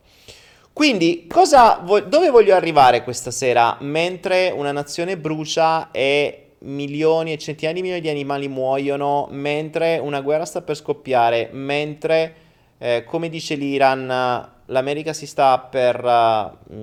Quindi, 0.74 1.28
cosa, 1.28 1.84
dove 2.08 2.32
voglio 2.32 2.56
arrivare 2.56 3.04
questa 3.04 3.30
sera? 3.30 3.78
Mentre 3.82 4.49
una 4.49 4.72
nazione 4.72 5.20
brucia 5.20 5.91
e 5.91 6.54
milioni 6.62 7.32
e 7.32 7.38
centinaia 7.38 7.76
di 7.76 7.82
milioni 7.82 8.02
di 8.02 8.10
animali 8.10 8.47
muoiono, 8.47 9.28
mentre 9.30 9.99
una 9.99 10.22
guerra 10.22 10.45
sta 10.45 10.64
per 10.64 10.76
scoppiare, 10.76 11.49
mentre, 11.52 12.36
eh, 12.80 13.04
come 13.06 13.30
dice 13.30 13.54
l'Iran, 13.54 14.49
l'America 14.72 15.13
si 15.13 15.28
sta 15.28 15.59
per, 15.59 16.03
uh, 16.03 16.74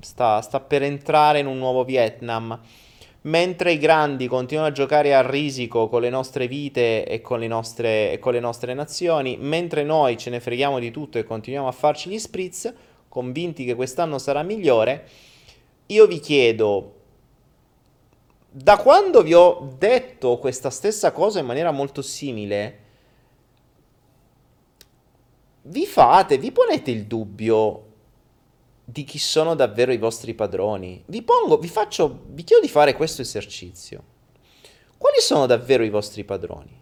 sta, 0.00 0.40
sta 0.40 0.60
per 0.60 0.82
entrare 0.82 1.40
in 1.40 1.46
un 1.46 1.58
nuovo 1.58 1.84
Vietnam, 1.84 2.58
mentre 3.22 3.72
i 3.72 3.78
grandi 3.78 4.26
continuano 4.26 4.68
a 4.68 4.72
giocare 4.72 5.14
a 5.14 5.28
risico 5.28 5.88
con 5.88 6.02
le 6.02 6.10
nostre 6.10 6.46
vite 6.46 7.04
e 7.06 7.20
con 7.20 7.40
le 7.40 7.46
nostre, 7.46 8.12
e 8.12 8.18
con 8.18 8.32
le 8.32 8.40
nostre 8.40 8.74
nazioni, 8.74 9.36
mentre 9.38 9.84
noi 9.84 10.16
ce 10.16 10.30
ne 10.30 10.40
freghiamo 10.40 10.78
di 10.78 10.90
tutto 10.90 11.18
e 11.18 11.24
continuiamo 11.24 11.68
a 11.68 11.72
farci 11.72 12.10
gli 12.10 12.18
spritz, 12.18 12.72
convinti 13.08 13.64
che 13.64 13.74
quest'anno 13.74 14.18
sarà 14.18 14.42
migliore, 14.42 15.08
io 15.86 16.06
vi 16.06 16.20
chiedo, 16.20 16.94
da 18.50 18.76
quando 18.76 19.22
vi 19.22 19.32
ho 19.32 19.74
detto 19.78 20.36
questa 20.36 20.68
stessa 20.68 21.12
cosa 21.12 21.38
in 21.38 21.46
maniera 21.46 21.70
molto 21.70 22.02
simile, 22.02 22.80
vi 25.62 25.86
fate, 25.86 26.38
vi 26.38 26.50
ponete 26.50 26.90
il 26.90 27.06
dubbio 27.06 27.86
di 28.84 29.04
chi 29.04 29.18
sono 29.18 29.54
davvero 29.54 29.92
i 29.92 29.98
vostri 29.98 30.34
padroni? 30.34 31.02
Vi 31.06 31.22
pongo, 31.22 31.58
vi 31.58 31.68
faccio, 31.68 32.24
vi 32.26 32.42
chiedo 32.42 32.62
di 32.62 32.68
fare 32.68 32.94
questo 32.94 33.22
esercizio. 33.22 34.02
Quali 34.98 35.20
sono 35.20 35.46
davvero 35.46 35.84
i 35.84 35.90
vostri 35.90 36.24
padroni? 36.24 36.80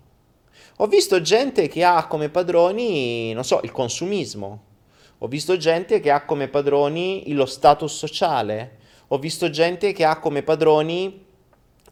Ho 0.79 0.87
visto 0.87 1.21
gente 1.21 1.69
che 1.69 1.85
ha 1.85 2.07
come 2.07 2.31
padroni, 2.31 3.33
non 3.35 3.45
so, 3.45 3.61
il 3.63 3.73
consumismo. 3.73 4.65
Ho 5.19 5.29
visto 5.29 5.59
gente 5.59 6.01
che 6.01 6.11
ha 6.11 6.25
come 6.25 6.49
padroni 6.49 7.25
lo 7.35 7.45
status 7.45 7.95
sociale. 7.95 8.79
Ho 9.09 9.19
visto 9.19 9.51
gente 9.51 9.93
che 9.93 10.05
ha 10.05 10.19
come 10.19 10.43
padroni 10.43 11.27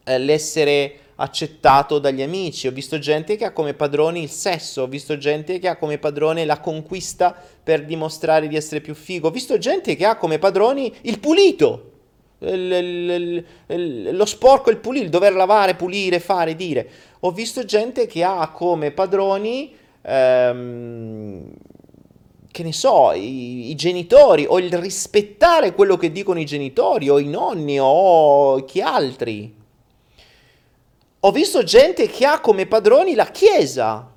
eh, 0.04 0.18
l'essere 0.18 1.00
accettato 1.20 1.98
dagli 1.98 2.22
amici, 2.22 2.66
ho 2.66 2.72
visto 2.72 2.98
gente 2.98 3.36
che 3.36 3.44
ha 3.44 3.52
come 3.52 3.74
padrone 3.74 4.20
il 4.20 4.30
sesso, 4.30 4.82
ho 4.82 4.86
visto 4.86 5.18
gente 5.18 5.58
che 5.58 5.68
ha 5.68 5.76
come 5.76 5.98
padrone 5.98 6.44
la 6.44 6.60
conquista 6.60 7.34
per 7.62 7.84
dimostrare 7.84 8.46
di 8.46 8.56
essere 8.56 8.80
più 8.80 8.94
figo, 8.94 9.28
ho 9.28 9.32
visto 9.32 9.58
gente 9.58 9.96
che 9.96 10.06
ha 10.06 10.16
come 10.16 10.38
padroni 10.38 10.94
il 11.02 11.18
pulito, 11.18 11.92
il, 12.38 13.44
il, 13.66 14.16
lo 14.16 14.24
sporco, 14.26 14.70
il 14.70 14.78
pulito, 14.78 15.04
il 15.04 15.10
dover 15.10 15.34
lavare, 15.34 15.74
pulire, 15.74 16.20
fare, 16.20 16.54
dire. 16.54 16.88
Ho 17.20 17.32
visto 17.32 17.64
gente 17.64 18.06
che 18.06 18.22
ha 18.22 18.48
come 18.50 18.92
padroni... 18.92 19.74
Ehm, 20.02 21.52
che 22.50 22.62
ne 22.64 22.72
so, 22.72 23.12
i, 23.12 23.70
i, 23.70 23.74
genitori 23.76 24.44
o 24.48 24.58
il 24.58 24.72
rispettare 24.78 25.74
quello 25.74 25.96
che 25.96 26.10
dicono 26.10 26.40
i 26.40 26.46
genitori 26.46 27.08
o 27.08 27.20
i 27.20 27.26
nonni 27.26 27.78
o 27.78 28.64
chi 28.64 28.80
altri. 28.80 29.57
Ho 31.20 31.32
visto 31.32 31.64
gente 31.64 32.06
che 32.06 32.24
ha 32.24 32.38
come 32.38 32.66
padroni 32.66 33.16
la 33.16 33.26
chiesa 33.32 34.08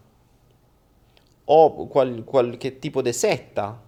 o 1.46 1.88
qual, 1.88 2.24
qualche 2.24 2.78
tipo 2.78 3.02
di 3.02 3.12
setta. 3.12 3.82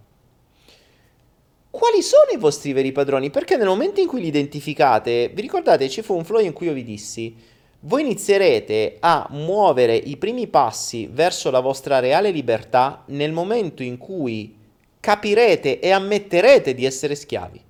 Quali 1.70 2.02
sono 2.02 2.30
i 2.32 2.38
vostri 2.38 2.72
veri 2.72 2.90
padroni? 2.90 3.30
Perché 3.30 3.56
nel 3.56 3.68
momento 3.68 4.00
in 4.00 4.08
cui 4.08 4.20
li 4.20 4.26
identificate, 4.26 5.30
vi 5.32 5.42
ricordate 5.42 5.88
ci 5.88 6.02
fu 6.02 6.16
un 6.16 6.24
flow 6.24 6.40
in 6.40 6.52
cui 6.52 6.66
io 6.66 6.72
vi 6.72 6.82
dissi, 6.82 7.36
voi 7.80 8.02
inizierete 8.02 8.96
a 8.98 9.28
muovere 9.30 9.94
i 9.94 10.16
primi 10.16 10.48
passi 10.48 11.06
verso 11.06 11.52
la 11.52 11.60
vostra 11.60 12.00
reale 12.00 12.30
libertà 12.32 13.04
nel 13.06 13.30
momento 13.30 13.84
in 13.84 13.96
cui 13.96 14.56
capirete 14.98 15.78
e 15.78 15.90
ammetterete 15.92 16.74
di 16.74 16.84
essere 16.84 17.14
schiavi. 17.14 17.62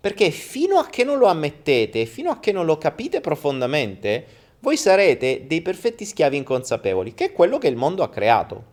Perché 0.00 0.30
fino 0.30 0.78
a 0.78 0.86
che 0.86 1.02
non 1.02 1.18
lo 1.18 1.26
ammettete, 1.26 2.06
fino 2.06 2.30
a 2.30 2.38
che 2.38 2.52
non 2.52 2.66
lo 2.66 2.78
capite 2.78 3.20
profondamente, 3.20 4.44
voi 4.60 4.76
sarete 4.76 5.44
dei 5.46 5.62
perfetti 5.62 6.04
schiavi 6.04 6.36
inconsapevoli, 6.36 7.14
che 7.14 7.26
è 7.26 7.32
quello 7.32 7.58
che 7.58 7.68
il 7.68 7.76
mondo 7.76 8.02
ha 8.02 8.08
creato. 8.08 8.64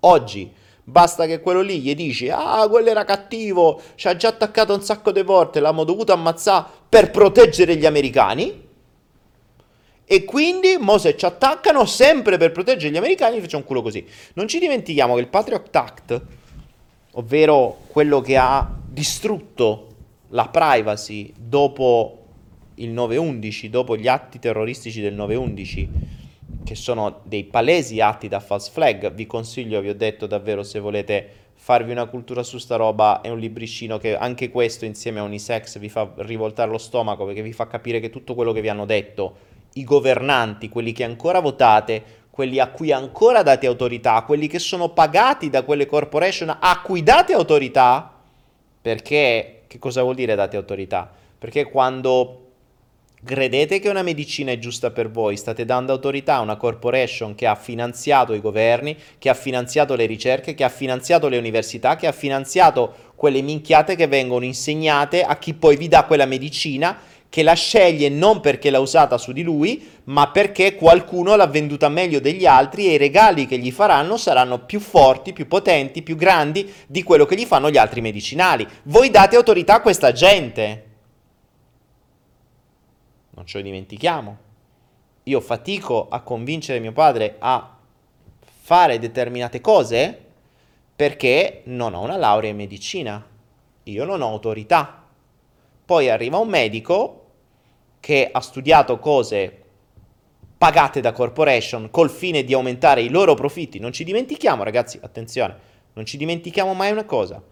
Oggi 0.00 0.52
basta 0.86 1.26
che 1.26 1.40
quello 1.40 1.62
lì 1.62 1.80
gli 1.80 1.94
dici 1.94 2.28
ah 2.28 2.68
quello 2.68 2.90
era 2.90 3.04
cattivo, 3.04 3.80
ci 3.94 4.06
ha 4.06 4.16
già 4.16 4.28
attaccato 4.28 4.74
un 4.74 4.82
sacco 4.82 5.12
di 5.12 5.22
volte, 5.22 5.60
l'abbiamo 5.60 5.84
dovuto 5.84 6.12
ammazzare 6.12 6.66
per 6.88 7.10
proteggere 7.10 7.76
gli 7.76 7.86
americani 7.86 8.62
E 10.06 10.24
quindi 10.24 10.76
Mose 10.78 11.16
ci 11.16 11.24
attaccano 11.24 11.86
sempre 11.86 12.36
per 12.36 12.52
proteggere 12.52 12.92
gli 12.92 12.98
americani, 12.98 13.40
facciamo 13.40 13.62
un 13.62 13.68
culo 13.68 13.80
così. 13.80 14.06
Non 14.34 14.46
ci 14.46 14.58
dimentichiamo 14.58 15.14
che 15.14 15.20
il 15.20 15.28
Patriot 15.28 15.74
Act, 15.74 16.22
ovvero 17.12 17.78
quello 17.86 18.20
che 18.20 18.36
ha 18.36 18.70
distrutto 18.86 19.86
la 20.28 20.48
privacy 20.48 21.32
dopo 21.34 22.23
il 22.76 22.92
9-11, 22.92 23.68
dopo 23.68 23.96
gli 23.96 24.08
atti 24.08 24.38
terroristici 24.38 25.00
del 25.00 25.14
9-11, 25.14 25.88
che 26.64 26.74
sono 26.74 27.20
dei 27.24 27.44
palesi 27.44 28.00
atti 28.00 28.28
da 28.28 28.40
false 28.40 28.70
flag, 28.72 29.12
vi 29.12 29.26
consiglio, 29.26 29.80
vi 29.80 29.90
ho 29.90 29.94
detto 29.94 30.26
davvero 30.26 30.62
se 30.62 30.78
volete 30.78 31.28
farvi 31.54 31.92
una 31.92 32.06
cultura 32.06 32.42
su 32.42 32.58
sta 32.58 32.76
roba, 32.76 33.20
è 33.20 33.28
un 33.28 33.38
libricino 33.38 33.98
che 33.98 34.16
anche 34.16 34.50
questo 34.50 34.84
insieme 34.84 35.20
a 35.20 35.22
Unisex 35.22 35.78
vi 35.78 35.88
fa 35.88 36.10
rivoltare 36.16 36.70
lo 36.70 36.78
stomaco 36.78 37.24
perché 37.24 37.42
vi 37.42 37.52
fa 37.52 37.66
capire 37.66 38.00
che 38.00 38.10
tutto 38.10 38.34
quello 38.34 38.52
che 38.52 38.60
vi 38.60 38.68
hanno 38.68 38.84
detto 38.84 39.52
i 39.74 39.84
governanti, 39.84 40.68
quelli 40.68 40.92
che 40.92 41.04
ancora 41.04 41.40
votate, 41.40 42.22
quelli 42.30 42.58
a 42.58 42.68
cui 42.68 42.92
ancora 42.92 43.42
date 43.42 43.66
autorità, 43.66 44.22
quelli 44.22 44.46
che 44.46 44.58
sono 44.58 44.90
pagati 44.90 45.50
da 45.50 45.62
quelle 45.62 45.86
corporation 45.86 46.54
a 46.60 46.80
cui 46.80 47.02
date 47.02 47.32
autorità, 47.32 48.12
perché 48.80 49.62
che 49.66 49.78
cosa 49.78 50.02
vuol 50.02 50.14
dire 50.14 50.34
date 50.34 50.56
autorità? 50.56 51.10
Perché 51.38 51.64
quando 51.64 52.43
credete 53.24 53.78
che 53.80 53.88
una 53.88 54.02
medicina 54.02 54.52
è 54.52 54.58
giusta 54.58 54.90
per 54.90 55.10
voi, 55.10 55.36
state 55.36 55.64
dando 55.64 55.92
autorità 55.92 56.34
a 56.34 56.40
una 56.40 56.56
corporation 56.56 57.34
che 57.34 57.46
ha 57.46 57.54
finanziato 57.54 58.34
i 58.34 58.40
governi, 58.40 58.96
che 59.18 59.30
ha 59.30 59.34
finanziato 59.34 59.96
le 59.96 60.06
ricerche, 60.06 60.54
che 60.54 60.62
ha 60.62 60.68
finanziato 60.68 61.28
le 61.28 61.38
università, 61.38 61.96
che 61.96 62.06
ha 62.06 62.12
finanziato 62.12 63.12
quelle 63.14 63.40
minchiate 63.40 63.96
che 63.96 64.06
vengono 64.06 64.44
insegnate 64.44 65.22
a 65.22 65.36
chi 65.38 65.54
poi 65.54 65.76
vi 65.76 65.88
dà 65.88 66.04
quella 66.04 66.26
medicina 66.26 66.98
che 67.34 67.42
la 67.42 67.54
sceglie 67.54 68.10
non 68.10 68.38
perché 68.38 68.70
l'ha 68.70 68.78
usata 68.78 69.18
su 69.18 69.32
di 69.32 69.42
lui, 69.42 69.90
ma 70.04 70.30
perché 70.30 70.76
qualcuno 70.76 71.34
l'ha 71.34 71.48
venduta 71.48 71.88
meglio 71.88 72.20
degli 72.20 72.46
altri 72.46 72.86
e 72.86 72.92
i 72.92 72.96
regali 72.96 73.48
che 73.48 73.58
gli 73.58 73.72
faranno 73.72 74.16
saranno 74.16 74.60
più 74.60 74.78
forti, 74.78 75.32
più 75.32 75.48
potenti, 75.48 76.02
più 76.02 76.14
grandi 76.14 76.72
di 76.86 77.02
quello 77.02 77.26
che 77.26 77.34
gli 77.34 77.44
fanno 77.44 77.70
gli 77.70 77.76
altri 77.76 78.00
medicinali. 78.00 78.64
Voi 78.84 79.10
date 79.10 79.34
autorità 79.34 79.74
a 79.74 79.80
questa 79.80 80.12
gente. 80.12 80.83
Non 83.34 83.46
ce 83.46 83.58
lo 83.58 83.64
dimentichiamo. 83.64 84.38
Io 85.24 85.40
fatico 85.40 86.08
a 86.08 86.20
convincere 86.20 86.78
mio 86.78 86.92
padre 86.92 87.36
a 87.38 87.76
fare 88.40 88.98
determinate 88.98 89.60
cose 89.60 90.20
perché 90.94 91.62
non 91.64 91.94
ho 91.94 92.02
una 92.02 92.16
laurea 92.16 92.50
in 92.50 92.56
medicina. 92.56 93.24
Io 93.84 94.04
non 94.04 94.22
ho 94.22 94.28
autorità. 94.28 95.02
Poi 95.84 96.08
arriva 96.08 96.38
un 96.38 96.48
medico 96.48 97.20
che 98.00 98.28
ha 98.30 98.40
studiato 98.40 98.98
cose 98.98 99.62
pagate 100.56 101.00
da 101.00 101.12
corporation 101.12 101.90
col 101.90 102.10
fine 102.10 102.44
di 102.44 102.54
aumentare 102.54 103.02
i 103.02 103.08
loro 103.08 103.34
profitti. 103.34 103.78
Non 103.78 103.92
ci 103.92 104.04
dimentichiamo, 104.04 104.62
ragazzi, 104.62 104.98
attenzione, 105.02 105.56
non 105.94 106.06
ci 106.06 106.16
dimentichiamo 106.16 106.72
mai 106.74 106.92
una 106.92 107.04
cosa. 107.04 107.42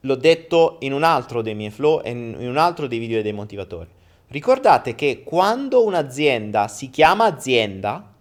L'ho 0.00 0.14
detto 0.14 0.76
in 0.80 0.92
un 0.92 1.02
altro 1.02 1.42
dei 1.42 1.54
miei 1.54 1.70
flow 1.70 2.00
e 2.02 2.10
in 2.10 2.36
un 2.38 2.56
altro 2.56 2.86
dei 2.86 2.98
video 2.98 3.20
dei 3.22 3.32
motivatori. 3.32 3.88
Ricordate 4.28 4.94
che 4.94 5.22
quando 5.24 5.84
un'azienda 5.84 6.68
si 6.68 6.90
chiama 6.90 7.24
azienda, 7.24 8.12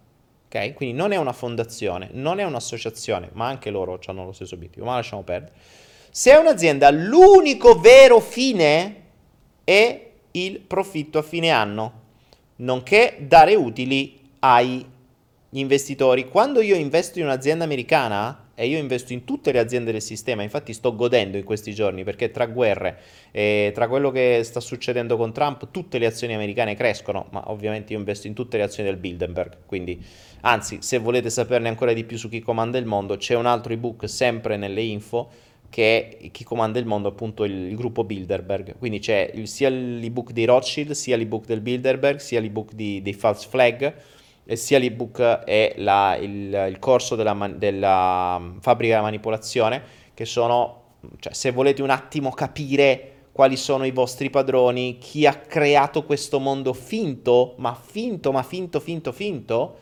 ok? 0.47 0.73
Quindi 0.73 0.95
non 0.95 1.11
è 1.11 1.17
una 1.17 1.33
fondazione, 1.33 2.09
non 2.13 2.39
è 2.39 2.43
un'associazione, 2.43 3.29
ma 3.33 3.47
anche 3.47 3.69
loro 3.69 3.99
hanno 4.05 4.25
lo 4.25 4.31
stesso 4.31 4.55
obiettivo, 4.55 4.85
ma 4.85 4.95
lasciamo 4.95 5.23
perdere. 5.23 5.53
Se 6.09 6.31
è 6.31 6.37
un'azienda, 6.37 6.89
l'unico 6.89 7.79
vero 7.79 8.19
fine 8.19 9.03
e 9.63 10.11
il 10.31 10.59
profitto 10.61 11.19
a 11.19 11.23
fine 11.23 11.49
anno, 11.49 11.91
nonché 12.57 13.17
dare 13.19 13.53
utili 13.55 14.19
agli 14.39 14.83
investitori. 15.51 16.27
Quando 16.29 16.61
io 16.61 16.75
investo 16.75 17.19
in 17.19 17.25
un'azienda 17.25 17.65
americana, 17.65 18.46
e 18.59 18.65
io 18.65 18.79
investo 18.79 19.13
in 19.13 19.23
tutte 19.23 19.51
le 19.51 19.59
aziende 19.59 19.91
del 19.91 20.01
sistema, 20.01 20.41
infatti 20.41 20.73
sto 20.73 20.95
godendo 20.95 21.37
in 21.37 21.43
questi 21.43 21.75
giorni 21.75 22.03
perché 22.03 22.31
tra 22.31 22.47
guerre 22.47 22.97
e 23.29 23.71
tra 23.71 23.87
quello 23.87 24.09
che 24.09 24.41
sta 24.43 24.59
succedendo 24.59 25.15
con 25.15 25.31
Trump, 25.31 25.69
tutte 25.69 25.99
le 25.99 26.07
azioni 26.07 26.33
americane 26.33 26.75
crescono, 26.75 27.27
ma 27.29 27.51
ovviamente 27.51 27.93
io 27.93 27.99
investo 27.99 28.25
in 28.25 28.33
tutte 28.33 28.57
le 28.57 28.63
azioni 28.63 28.89
del 28.89 28.97
Bilderberg, 28.97 29.57
quindi 29.67 30.03
anzi, 30.41 30.79
se 30.81 30.97
volete 30.97 31.29
saperne 31.29 31.69
ancora 31.69 31.93
di 31.93 32.03
più 32.03 32.17
su 32.17 32.29
chi 32.29 32.39
comanda 32.39 32.79
il 32.79 32.85
mondo, 32.87 33.15
c'è 33.17 33.35
un 33.35 33.45
altro 33.45 33.73
ebook 33.73 34.09
sempre 34.09 34.57
nelle 34.57 34.81
info 34.81 35.29
che 35.69 36.17
è 36.17 36.31
chi 36.31 36.43
comanda 36.43 36.79
il 36.79 36.85
mondo, 36.85 37.09
appunto 37.09 37.43
il, 37.43 37.53
il 37.53 37.75
gruppo 37.75 38.03
Bilderberg. 38.03 38.77
Quindi 38.79 38.99
c'è 38.99 39.29
il, 39.35 39.47
sia 39.47 39.69
l'ebook 39.69 40.31
dei 40.31 40.45
Rothschild, 40.45 40.91
sia 40.91 41.17
l'ebook 41.17 41.45
del 41.45 41.61
Bilderberg, 41.61 42.17
sia 42.17 42.39
l'ebook 42.39 42.73
di, 42.73 43.01
dei 43.01 43.13
False 43.13 43.47
Flag, 43.47 43.93
sia 44.55 44.79
l'ebook 44.79 45.43
e 45.45 45.73
la, 45.77 46.15
il, 46.15 46.67
il, 46.69 46.79
corso 46.79 47.15
della, 47.15 47.35
della 47.55 48.39
mm, 48.39 48.59
fabbrica 48.59 48.93
della 48.93 49.05
manipolazione, 49.05 49.81
che 50.13 50.25
sono, 50.25 50.83
cioè, 51.19 51.33
se 51.33 51.51
volete 51.51 51.81
un 51.81 51.89
attimo 51.89 52.31
capire 52.31 53.11
quali 53.31 53.55
sono 53.55 53.85
i 53.85 53.91
vostri 53.91 54.29
padroni, 54.29 54.97
chi 54.97 55.27
ha 55.27 55.35
creato 55.35 56.05
questo 56.05 56.39
mondo 56.39 56.73
finto, 56.73 57.53
ma 57.57 57.75
finto, 57.75 58.31
ma 58.31 58.41
finto, 58.41 58.79
finto, 58.79 59.11
finto, 59.11 59.77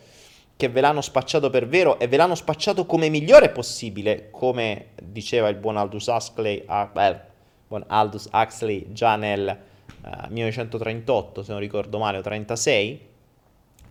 che 0.56 0.68
ve 0.68 0.80
l'hanno 0.80 1.00
spacciato 1.00 1.48
per 1.48 1.66
vero 1.66 1.98
e 1.98 2.08
ve 2.08 2.16
l'hanno 2.16 2.34
spacciato 2.34 2.84
come 2.86 3.08
migliore 3.08 3.50
possibile, 3.50 4.30
come 4.30 4.88
diceva 5.02 5.48
il 5.48 5.56
buon 5.56 5.76
Aldous 5.76 6.06
Huxley, 6.06 6.64
ah, 6.66 6.90
beh, 6.92 7.20
buon 7.68 7.84
Aldous 7.86 8.28
Huxley 8.32 8.92
già 8.92 9.16
nel 9.16 9.58
uh, 10.02 10.06
eh, 10.06 10.28
1938, 10.28 11.42
se 11.42 11.52
non 11.52 11.60
ricordo 11.60 11.98
male, 11.98 12.18
o 12.18 12.20
36. 12.20 13.14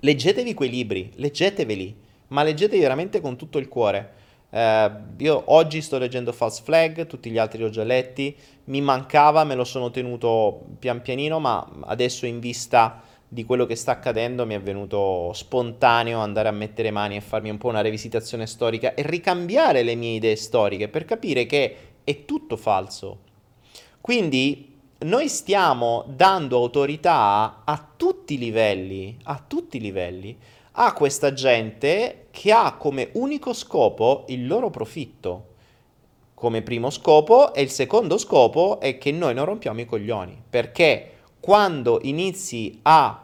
Leggetevi 0.05 0.53
quei 0.53 0.69
libri, 0.69 1.11
leggeteveli, 1.15 1.95
ma 2.27 2.43
leggetevi 2.43 2.79
veramente 2.79 3.21
con 3.21 3.35
tutto 3.35 3.57
il 3.57 3.67
cuore. 3.67 4.13
Uh, 4.51 4.91
io 5.17 5.41
oggi 5.47 5.81
sto 5.81 5.97
leggendo 5.97 6.31
False 6.31 6.61
Flag, 6.63 7.07
tutti 7.07 7.31
gli 7.31 7.39
altri 7.39 7.57
li 7.57 7.63
ho 7.63 7.69
già 7.71 7.83
letti, 7.83 8.35
mi 8.65 8.81
mancava, 8.81 9.43
me 9.45 9.55
lo 9.55 9.63
sono 9.63 9.89
tenuto 9.89 10.63
pian 10.77 11.01
pianino, 11.01 11.39
ma 11.39 11.67
adesso 11.85 12.27
in 12.27 12.39
vista 12.39 13.01
di 13.27 13.45
quello 13.45 13.65
che 13.65 13.75
sta 13.75 13.93
accadendo 13.93 14.45
mi 14.45 14.53
è 14.53 14.61
venuto 14.61 15.33
spontaneo 15.33 16.19
andare 16.19 16.49
a 16.49 16.51
mettere 16.51 16.91
mani 16.91 17.15
e 17.15 17.21
farmi 17.21 17.49
un 17.49 17.57
po' 17.57 17.69
una 17.69 17.81
rivisitazione 17.81 18.45
storica 18.45 18.93
e 18.93 19.01
ricambiare 19.07 19.81
le 19.81 19.95
mie 19.95 20.17
idee 20.17 20.35
storiche 20.35 20.87
per 20.87 21.05
capire 21.05 21.47
che 21.47 21.75
è 22.03 22.25
tutto 22.25 22.57
falso. 22.57 23.21
Quindi 24.01 24.74
noi 25.05 25.29
stiamo 25.29 26.03
dando 26.07 26.57
autorità 26.57 27.61
a 27.63 27.87
tutti 27.95 28.33
i 28.33 28.37
livelli, 28.39 29.17
a 29.23 29.41
tutti 29.45 29.77
i 29.77 29.79
livelli, 29.79 30.35
a 30.73 30.93
questa 30.93 31.31
gente 31.31 32.27
che 32.31 32.51
ha 32.51 32.75
come 32.75 33.09
unico 33.13 33.53
scopo 33.53 34.25
il 34.29 34.47
loro 34.47 34.71
profitto. 34.71 35.53
Come 36.33 36.63
primo 36.63 36.89
scopo 36.89 37.53
e 37.53 37.61
il 37.61 37.69
secondo 37.69 38.17
scopo 38.17 38.79
è 38.79 38.97
che 38.97 39.11
noi 39.11 39.35
non 39.35 39.45
rompiamo 39.45 39.79
i 39.79 39.85
coglioni, 39.85 40.41
perché 40.49 41.11
quando 41.39 41.99
inizi 42.01 42.79
a 42.81 43.23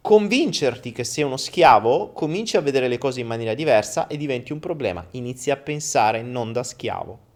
convincerti 0.00 0.92
che 0.92 1.04
sei 1.04 1.24
uno 1.24 1.36
schiavo, 1.36 2.12
cominci 2.12 2.56
a 2.56 2.62
vedere 2.62 2.88
le 2.88 2.96
cose 2.96 3.20
in 3.20 3.26
maniera 3.26 3.52
diversa 3.52 4.06
e 4.06 4.16
diventi 4.16 4.52
un 4.52 4.60
problema. 4.60 5.06
Inizi 5.10 5.50
a 5.50 5.56
pensare 5.56 6.22
non 6.22 6.52
da 6.52 6.62
schiavo. 6.62 7.26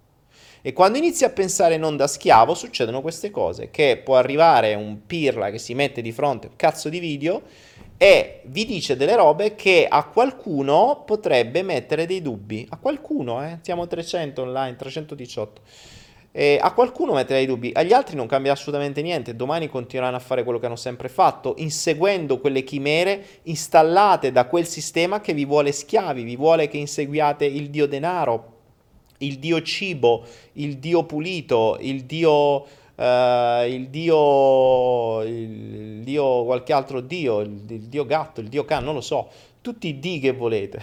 E 0.65 0.73
quando 0.73 0.97
inizi 0.97 1.25
a 1.25 1.31
pensare 1.31 1.77
non 1.77 1.97
da 1.97 2.07
schiavo 2.07 2.55
succedono 2.55 3.01
queste 3.01 3.31
cose, 3.31 3.71
che 3.71 4.01
può 4.03 4.15
arrivare 4.15 4.75
un 4.75 5.07
pirla 5.07 5.51
che 5.51 5.59
si 5.59 5.75
mette 5.75 6.01
di 6.01 6.13
fronte 6.13 6.47
a 6.47 6.51
un 6.51 6.57
cazzo 6.57 6.89
di 6.89 7.01
video 7.01 7.43
e 7.97 8.43
vi 8.45 8.65
dice 8.65 8.97
delle 8.97 9.17
robe 9.17 9.57
che 9.57 9.89
a 9.89 10.05
qualcuno 10.05 11.03
potrebbe 11.05 11.63
mettere 11.63 12.07
dei 12.07 12.23
dubbi. 12.23 12.65
A 12.71 12.77
qualcuno, 12.77 13.45
eh? 13.45 13.59
Siamo 13.63 13.89
300 13.89 14.43
online, 14.43 14.77
318. 14.77 15.61
E 16.31 16.59
a 16.63 16.73
qualcuno 16.73 17.13
metterà 17.13 17.41
i 17.41 17.47
dubbi, 17.47 17.73
agli 17.75 17.93
altri 17.93 18.15
non 18.15 18.29
cambia 18.29 18.53
assolutamente 18.53 19.03
niente, 19.03 19.35
domani 19.35 19.69
continueranno 19.69 20.17
a 20.17 20.21
fare 20.21 20.45
quello 20.45 20.61
che 20.61 20.67
hanno 20.67 20.77
sempre 20.77 21.09
fatto, 21.09 21.55
inseguendo 21.59 22.39
quelle 22.39 22.63
chimere 22.63 23.41
installate 23.43 24.31
da 24.31 24.47
quel 24.47 24.67
sistema 24.67 25.21
che 25.21 25.35
vi 25.35 25.45
vuole 25.45 25.73
schiavi, 25.73 26.23
vi 26.23 26.37
vuole 26.37 26.69
che 26.69 26.79
inseguiate 26.79 27.45
il 27.45 27.69
dio 27.69 27.87
denaro, 27.87 28.52
il 29.25 29.39
dio 29.39 29.63
cibo, 29.63 30.25
il 30.55 30.79
dio 30.79 31.05
pulito, 31.05 31.79
il 31.81 32.05
dio... 32.05 32.81
Uh, 32.95 33.67
il 33.67 33.89
dio, 33.89 35.23
il 35.23 36.03
dio, 36.05 36.45
qualche 36.45 36.73
altro 36.75 37.01
dio, 37.01 37.41
il, 37.41 37.65
il 37.67 37.89
dio 37.89 38.05
gatto, 38.05 38.41
il 38.41 38.49
dio 38.49 38.65
can, 38.65 38.85
non 38.85 38.95
lo 38.95 39.01
so, 39.01 39.29
tutti 39.63 39.89
i 39.89 39.99
di 39.99 40.21
che 40.21 40.33
volete, 40.33 40.83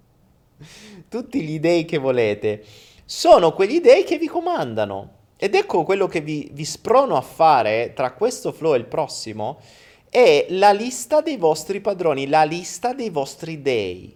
tutti 1.08 1.42
gli 1.42 1.58
dei 1.58 1.84
che 1.84 1.98
volete. 1.98 2.64
Sono 3.04 3.52
quegli 3.52 3.80
dei 3.80 4.04
che 4.04 4.18
vi 4.18 4.28
comandano. 4.28 5.18
Ed 5.36 5.54
ecco 5.54 5.84
quello 5.84 6.06
che 6.06 6.20
vi, 6.20 6.50
vi 6.52 6.66
sprono 6.66 7.16
a 7.16 7.22
fare 7.22 7.92
tra 7.94 8.12
questo 8.12 8.52
flow 8.52 8.74
e 8.74 8.78
il 8.78 8.84
prossimo, 8.84 9.58
è 10.10 10.46
la 10.50 10.72
lista 10.72 11.22
dei 11.22 11.38
vostri 11.38 11.80
padroni, 11.80 12.26
la 12.26 12.44
lista 12.44 12.92
dei 12.92 13.08
vostri 13.08 13.62
dei, 13.62 14.14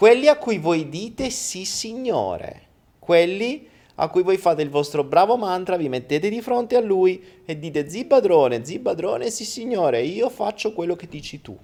quelli 0.00 0.28
a 0.28 0.38
cui 0.38 0.56
voi 0.56 0.88
dite 0.88 1.28
sì 1.28 1.66
signore, 1.66 2.62
quelli 2.98 3.68
a 3.96 4.08
cui 4.08 4.22
voi 4.22 4.38
fate 4.38 4.62
il 4.62 4.70
vostro 4.70 5.04
bravo 5.04 5.36
mantra, 5.36 5.76
vi 5.76 5.90
mettete 5.90 6.30
di 6.30 6.40
fronte 6.40 6.74
a 6.76 6.80
lui 6.80 7.22
e 7.44 7.58
dite 7.58 7.86
zi 7.86 8.06
padrone, 8.06 8.64
zi 8.64 8.78
padrone, 8.78 9.28
sì 9.28 9.44
signore, 9.44 10.00
io 10.00 10.30
faccio 10.30 10.72
quello 10.72 10.96
che 10.96 11.06
dici 11.06 11.42
tu. 11.42 11.54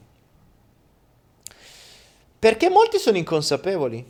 Perché 2.38 2.68
molti 2.68 2.98
sono 2.98 3.16
inconsapevoli. 3.16 4.04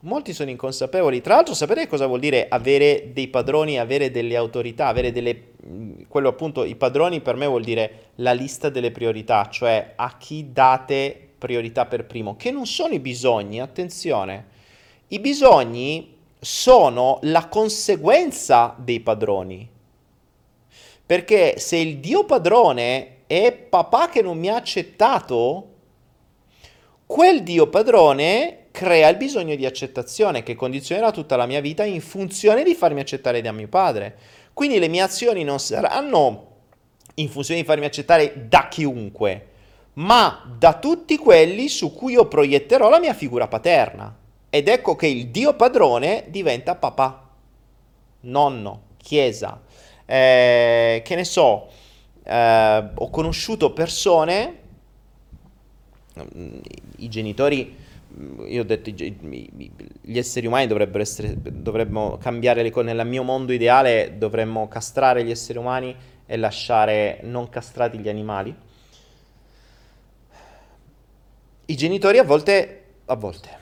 Molti 0.00 0.32
sono 0.32 0.50
inconsapevoli. 0.50 1.20
Tra 1.20 1.36
l'altro, 1.36 1.54
sapete 1.54 1.86
cosa 1.86 2.08
vuol 2.08 2.18
dire 2.18 2.48
avere 2.48 3.10
dei 3.12 3.28
padroni, 3.28 3.78
avere 3.78 4.10
delle 4.10 4.34
autorità, 4.34 4.88
avere 4.88 5.12
delle. 5.12 5.50
Quello 6.08 6.28
appunto, 6.28 6.64
i 6.64 6.74
padroni 6.74 7.20
per 7.20 7.36
me 7.36 7.46
vuol 7.46 7.62
dire 7.62 8.08
la 8.16 8.32
lista 8.32 8.70
delle 8.70 8.90
priorità, 8.90 9.48
cioè 9.48 9.92
a 9.94 10.16
chi 10.16 10.50
date 10.52 11.28
priorità 11.42 11.86
per 11.86 12.06
primo, 12.06 12.36
che 12.36 12.52
non 12.52 12.66
sono 12.66 12.94
i 12.94 13.00
bisogni, 13.00 13.60
attenzione. 13.60 14.46
I 15.08 15.18
bisogni 15.18 16.16
sono 16.38 17.18
la 17.22 17.48
conseguenza 17.48 18.76
dei 18.78 19.00
padroni. 19.00 19.68
Perché 21.04 21.58
se 21.58 21.78
il 21.78 21.98
Dio 21.98 22.24
padrone 22.24 23.24
è 23.26 23.52
papà 23.52 24.08
che 24.08 24.22
non 24.22 24.38
mi 24.38 24.50
ha 24.50 24.54
accettato, 24.54 25.66
quel 27.06 27.42
Dio 27.42 27.66
padrone 27.66 28.66
crea 28.70 29.08
il 29.08 29.16
bisogno 29.16 29.56
di 29.56 29.66
accettazione 29.66 30.44
che 30.44 30.54
condizionerà 30.54 31.10
tutta 31.10 31.34
la 31.34 31.46
mia 31.46 31.60
vita 31.60 31.82
in 31.84 32.00
funzione 32.00 32.62
di 32.62 32.76
farmi 32.76 33.00
accettare 33.00 33.40
da 33.40 33.50
mio 33.50 33.66
padre. 33.66 34.16
Quindi 34.52 34.78
le 34.78 34.86
mie 34.86 35.00
azioni 35.02 35.42
non 35.42 35.58
saranno 35.58 36.50
in 37.16 37.28
funzione 37.28 37.60
di 37.60 37.66
farmi 37.66 37.84
accettare 37.84 38.46
da 38.48 38.68
chiunque, 38.68 39.48
ma 39.94 40.42
da 40.58 40.78
tutti 40.78 41.16
quelli 41.18 41.68
su 41.68 41.92
cui 41.92 42.12
io 42.12 42.26
proietterò 42.26 42.88
la 42.88 42.98
mia 42.98 43.14
figura 43.14 43.48
paterna. 43.48 44.14
Ed 44.48 44.68
ecco 44.68 44.96
che 44.96 45.06
il 45.06 45.28
Dio 45.28 45.54
padrone 45.54 46.24
diventa 46.28 46.74
papà, 46.74 47.30
nonno, 48.20 48.82
chiesa. 48.96 49.60
Eh, 50.04 51.02
che 51.04 51.14
ne 51.14 51.24
so, 51.24 51.68
eh, 52.22 52.84
ho 52.94 53.10
conosciuto 53.10 53.72
persone, 53.72 54.60
i 56.96 57.08
genitori 57.08 57.76
io 58.46 58.60
ho 58.60 58.64
detto 58.64 58.90
gli 58.90 60.18
esseri 60.18 60.46
umani 60.46 60.66
dovrebbero 60.66 61.02
essere 61.02 61.34
dovremmo 61.40 62.18
cambiare 62.18 62.62
le 62.62 62.70
cose 62.70 62.92
nel 62.92 63.06
mio 63.06 63.22
mondo 63.22 63.54
ideale 63.54 64.16
dovremmo 64.18 64.68
castrare 64.68 65.24
gli 65.24 65.30
esseri 65.30 65.58
umani 65.58 65.96
e 66.26 66.36
lasciare 66.36 67.20
non 67.22 67.48
castrati 67.48 67.98
gli 67.98 68.10
animali 68.10 68.54
i 71.66 71.76
genitori 71.76 72.18
a 72.18 72.24
volte 72.24 72.84
a 73.06 73.16
volte 73.16 73.60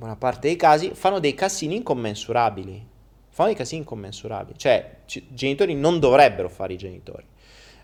buona 0.00 0.16
parte 0.16 0.48
dei 0.48 0.56
casi 0.56 0.92
fanno 0.94 1.18
dei 1.18 1.34
casini 1.34 1.76
incommensurabili. 1.76 2.88
Fanno 3.28 3.48
dei 3.48 3.58
casini 3.58 3.82
incommensurabili. 3.82 4.58
Cioè 4.58 4.96
i 5.06 5.26
genitori 5.28 5.74
non 5.74 6.00
dovrebbero 6.00 6.48
fare 6.48 6.72
i 6.72 6.78
genitori. 6.78 7.26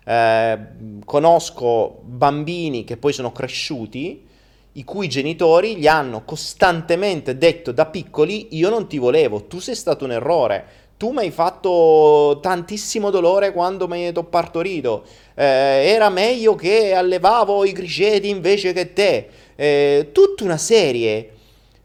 Eh, 0.03 0.59
conosco 1.05 1.99
bambini 2.01 2.83
che 2.85 2.97
poi 2.97 3.13
sono 3.13 3.31
cresciuti 3.31 4.25
i 4.71 4.83
cui 4.83 5.07
genitori 5.07 5.75
gli 5.75 5.85
hanno 5.85 6.23
costantemente 6.23 7.37
detto 7.37 7.71
da 7.71 7.85
piccoli 7.85 8.55
io 8.57 8.69
non 8.69 8.87
ti 8.87 8.97
volevo, 8.97 9.45
tu 9.45 9.59
sei 9.59 9.75
stato 9.75 10.05
un 10.05 10.11
errore, 10.11 10.65
tu 10.97 11.11
mi 11.11 11.19
hai 11.19 11.31
fatto 11.31 12.39
tantissimo 12.41 13.11
dolore 13.11 13.51
quando 13.51 13.87
mi 13.87 14.07
hai 14.07 14.13
partorito, 14.27 15.03
eh, 15.35 15.43
era 15.43 16.09
meglio 16.09 16.55
che 16.55 16.93
allevavo 16.93 17.63
i 17.65 17.71
griceti 17.71 18.29
invece 18.29 18.73
che 18.73 18.93
te, 18.93 19.29
eh, 19.55 20.09
tutta 20.11 20.43
una 20.43 20.57
serie 20.57 21.33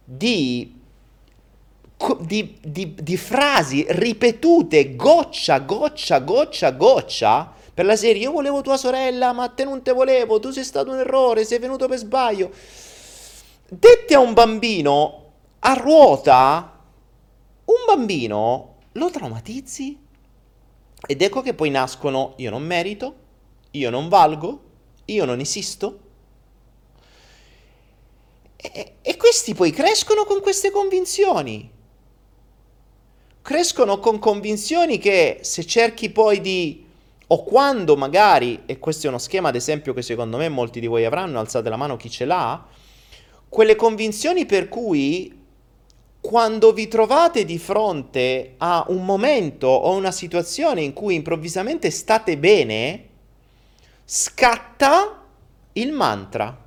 di, 0.02 0.74
di, 2.20 2.56
di, 2.62 2.94
di 2.98 3.16
frasi 3.18 3.84
ripetute 3.86 4.96
goccia, 4.96 5.58
goccia, 5.58 6.18
goccia, 6.20 6.70
goccia, 6.70 7.52
per 7.74 7.84
la 7.84 7.96
serie. 7.96 8.22
Io 8.22 8.32
volevo 8.32 8.62
tua 8.62 8.78
sorella 8.78 9.32
ma 9.32 9.48
te 9.48 9.64
non 9.64 9.82
te 9.82 9.92
volevo, 9.92 10.40
tu 10.40 10.50
sei 10.50 10.64
stato 10.64 10.90
un 10.90 10.98
errore, 10.98 11.44
sei 11.44 11.58
venuto 11.58 11.86
per 11.86 11.98
sbaglio. 11.98 12.50
Dette 13.68 14.14
a 14.14 14.20
un 14.20 14.32
bambino 14.32 15.18
a 15.60 15.74
ruota, 15.74 16.78
un 17.64 17.84
bambino 17.86 18.71
lo 18.92 19.10
traumatizzi. 19.10 19.98
Ed 21.06 21.20
ecco 21.20 21.42
che 21.42 21.54
poi 21.54 21.70
nascono 21.70 22.34
io 22.36 22.50
non 22.50 22.62
merito, 22.62 23.14
io 23.72 23.90
non 23.90 24.08
valgo, 24.08 24.62
io 25.06 25.24
non 25.24 25.40
esisto. 25.40 26.00
E, 28.56 28.94
e 29.02 29.16
questi 29.16 29.54
poi 29.54 29.72
crescono 29.72 30.24
con 30.24 30.40
queste 30.40 30.70
convinzioni. 30.70 31.70
Crescono 33.42 33.98
con 33.98 34.20
convinzioni 34.20 34.98
che 34.98 35.40
se 35.42 35.66
cerchi 35.66 36.10
poi 36.10 36.40
di 36.40 36.86
o 37.26 37.44
quando 37.44 37.96
magari, 37.96 38.62
e 38.66 38.78
questo 38.78 39.06
è 39.06 39.08
uno 39.08 39.18
schema 39.18 39.48
ad 39.48 39.56
esempio 39.56 39.94
che 39.94 40.02
secondo 40.02 40.36
me 40.36 40.50
molti 40.50 40.80
di 40.80 40.86
voi 40.86 41.06
avranno, 41.06 41.38
alzate 41.38 41.70
la 41.70 41.76
mano 41.76 41.96
chi 41.96 42.10
ce 42.10 42.26
l'ha, 42.26 42.66
quelle 43.48 43.74
convinzioni 43.74 44.44
per 44.44 44.68
cui 44.68 45.41
quando 46.32 46.72
vi 46.72 46.88
trovate 46.88 47.44
di 47.44 47.58
fronte 47.58 48.54
a 48.56 48.86
un 48.88 49.04
momento 49.04 49.66
o 49.66 49.94
una 49.94 50.10
situazione 50.10 50.80
in 50.80 50.94
cui 50.94 51.14
improvvisamente 51.14 51.90
state 51.90 52.38
bene, 52.38 53.08
scatta 54.02 55.26
il 55.74 55.92
mantra. 55.92 56.58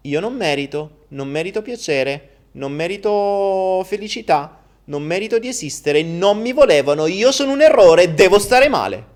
Io 0.00 0.18
non 0.18 0.34
merito, 0.34 1.04
non 1.10 1.28
merito 1.28 1.62
piacere, 1.62 2.30
non 2.54 2.72
merito 2.72 3.84
felicità, 3.86 4.58
non 4.86 5.04
merito 5.04 5.38
di 5.38 5.46
esistere, 5.46 6.02
non 6.02 6.40
mi 6.40 6.52
volevano, 6.52 7.06
io 7.06 7.30
sono 7.30 7.52
un 7.52 7.62
errore, 7.62 8.14
devo 8.14 8.40
stare 8.40 8.68
male. 8.68 9.06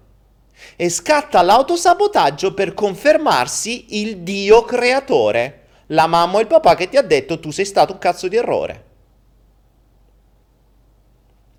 E 0.77 0.89
scatta 0.89 1.43
l'autosabotaggio 1.43 2.55
per 2.55 2.75
confermarsi 2.75 3.99
il 4.01 4.19
Dio 4.19 4.63
creatore 4.63 5.65
la 5.87 6.07
mamma 6.07 6.37
o 6.37 6.41
il 6.41 6.47
papà 6.47 6.77
che 6.77 6.89
ti 6.89 6.97
ha 6.97 7.03
detto 7.03 7.41
tu 7.41 7.51
sei 7.51 7.65
stato 7.65 7.95
un 7.95 7.99
cazzo 7.99 8.29
di 8.29 8.37
errore. 8.37 8.86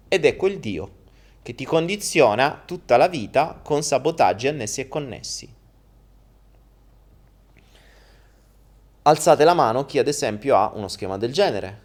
Ed 0.08 0.26
è 0.26 0.36
quel 0.36 0.60
Dio 0.60 0.91
che 1.41 1.55
ti 1.55 1.66
condiziona 1.66 2.62
tutta 2.66 2.97
la 2.97 3.08
vita 3.08 3.60
con 3.64 3.82
sabotaggi 3.82 4.47
annessi 4.47 4.82
e 4.82 4.88
connessi. 4.88 5.55
Alzate 9.03 9.43
la 9.45 9.53
mano 9.53 9.86
chi 9.86 9.99
ad 9.99 10.08
esempio 10.08 10.58
ha 10.58 10.72
uno 10.74 10.89
schema 10.89 11.18
del 11.18 11.32
genere, 11.32 11.82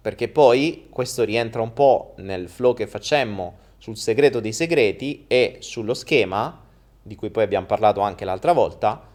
perché 0.00 0.28
poi 0.28 0.86
questo 0.88 1.24
rientra 1.24 1.60
un 1.60 1.74
po' 1.74 2.14
nel 2.16 2.48
flow 2.48 2.72
che 2.72 2.86
facemmo 2.86 3.58
sul 3.76 3.98
segreto 3.98 4.40
dei 4.40 4.54
segreti 4.54 5.24
e 5.28 5.58
sullo 5.60 5.92
schema, 5.92 6.62
di 7.02 7.14
cui 7.16 7.28
poi 7.28 7.42
abbiamo 7.42 7.66
parlato 7.66 8.00
anche 8.00 8.24
l'altra 8.24 8.52
volta, 8.52 9.06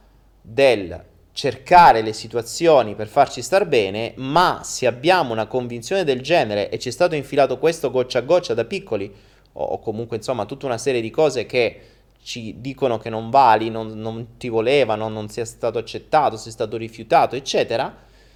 del 0.41 1.05
cercare 1.39 2.01
le 2.01 2.11
situazioni 2.11 2.95
per 2.95 3.07
farci 3.07 3.41
star 3.41 3.65
bene, 3.65 4.11
ma 4.17 4.59
se 4.61 4.85
abbiamo 4.85 5.31
una 5.31 5.47
convinzione 5.47 6.03
del 6.03 6.19
genere 6.19 6.69
e 6.69 6.77
ci 6.79 6.89
è 6.89 6.91
stato 6.91 7.15
infilato 7.15 7.59
questo 7.59 7.91
goccia 7.91 8.19
a 8.19 8.23
goccia 8.23 8.53
da 8.53 8.65
piccoli, 8.65 9.09
o, 9.53 9.79
comunque 9.79 10.17
insomma 10.17 10.43
tutta 10.43 10.65
una 10.65 10.77
serie 10.77 10.99
di 10.99 11.09
cose 11.09 11.45
che 11.45 11.79
ci 12.21 12.55
dicono 12.59 12.97
che 12.97 13.09
non 13.09 13.29
vali, 13.29 13.69
non, 13.69 13.87
non 13.97 14.35
ti 14.35 14.49
volevano, 14.49 15.07
non 15.07 15.29
sia 15.29 15.45
stato 15.45 15.77
accettato, 15.77 16.35
sei 16.35 16.51
stato 16.51 16.75
rifiutato, 16.75 17.37
eccetera, 17.37 17.95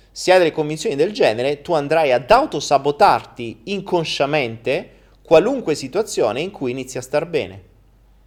se 0.10 0.32
hai 0.32 0.38
delle 0.38 0.54
convinzioni 0.54 0.96
del 0.96 1.12
genere, 1.12 1.62
tu 1.62 1.74
andrai 1.74 2.14
ad 2.14 2.32
autosabotarti 2.32 3.64
inconsciamente 3.66 4.92
qualunque 5.24 5.76
situazione 5.76 6.40
in 6.40 6.52
cui 6.52 6.72
inizi 6.72 6.98
a 6.98 7.02
star 7.02 7.26
bene. 7.26 7.62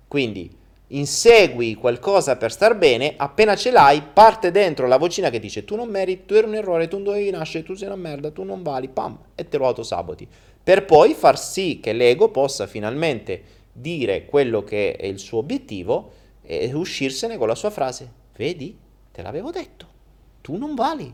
Quindi 0.06 0.54
insegui 0.88 1.74
qualcosa 1.74 2.36
per 2.36 2.52
star 2.52 2.76
bene, 2.76 3.14
appena 3.16 3.56
ce 3.56 3.70
l'hai, 3.70 4.02
parte 4.02 4.50
dentro 4.50 4.86
la 4.86 4.98
vocina 4.98 5.30
che 5.30 5.40
dice 5.40 5.64
tu 5.64 5.74
non 5.74 5.88
meriti, 5.88 6.26
tu 6.26 6.34
eri 6.34 6.46
un 6.46 6.54
errore, 6.54 6.88
tu 6.88 6.96
non 6.96 7.04
dovevi 7.04 7.30
nascere, 7.30 7.64
tu 7.64 7.74
sei 7.74 7.88
una 7.88 7.96
merda, 7.96 8.30
tu 8.30 8.44
non 8.44 8.62
vali, 8.62 8.88
pam, 8.88 9.18
e 9.34 9.48
te 9.48 9.58
lo 9.58 9.66
autosaboti. 9.66 10.28
Per 10.62 10.84
poi 10.84 11.14
far 11.14 11.38
sì 11.38 11.80
che 11.80 11.92
l'ego 11.92 12.30
possa 12.30 12.66
finalmente 12.66 13.42
dire 13.72 14.26
quello 14.26 14.64
che 14.64 14.96
è 14.96 15.06
il 15.06 15.18
suo 15.18 15.38
obiettivo 15.38 16.12
e 16.42 16.72
uscirsene 16.72 17.36
con 17.36 17.48
la 17.48 17.54
sua 17.54 17.70
frase. 17.70 18.10
Vedi, 18.36 18.76
te 19.12 19.22
l'avevo 19.22 19.50
detto, 19.50 19.86
tu 20.40 20.56
non 20.56 20.74
vali, 20.74 21.12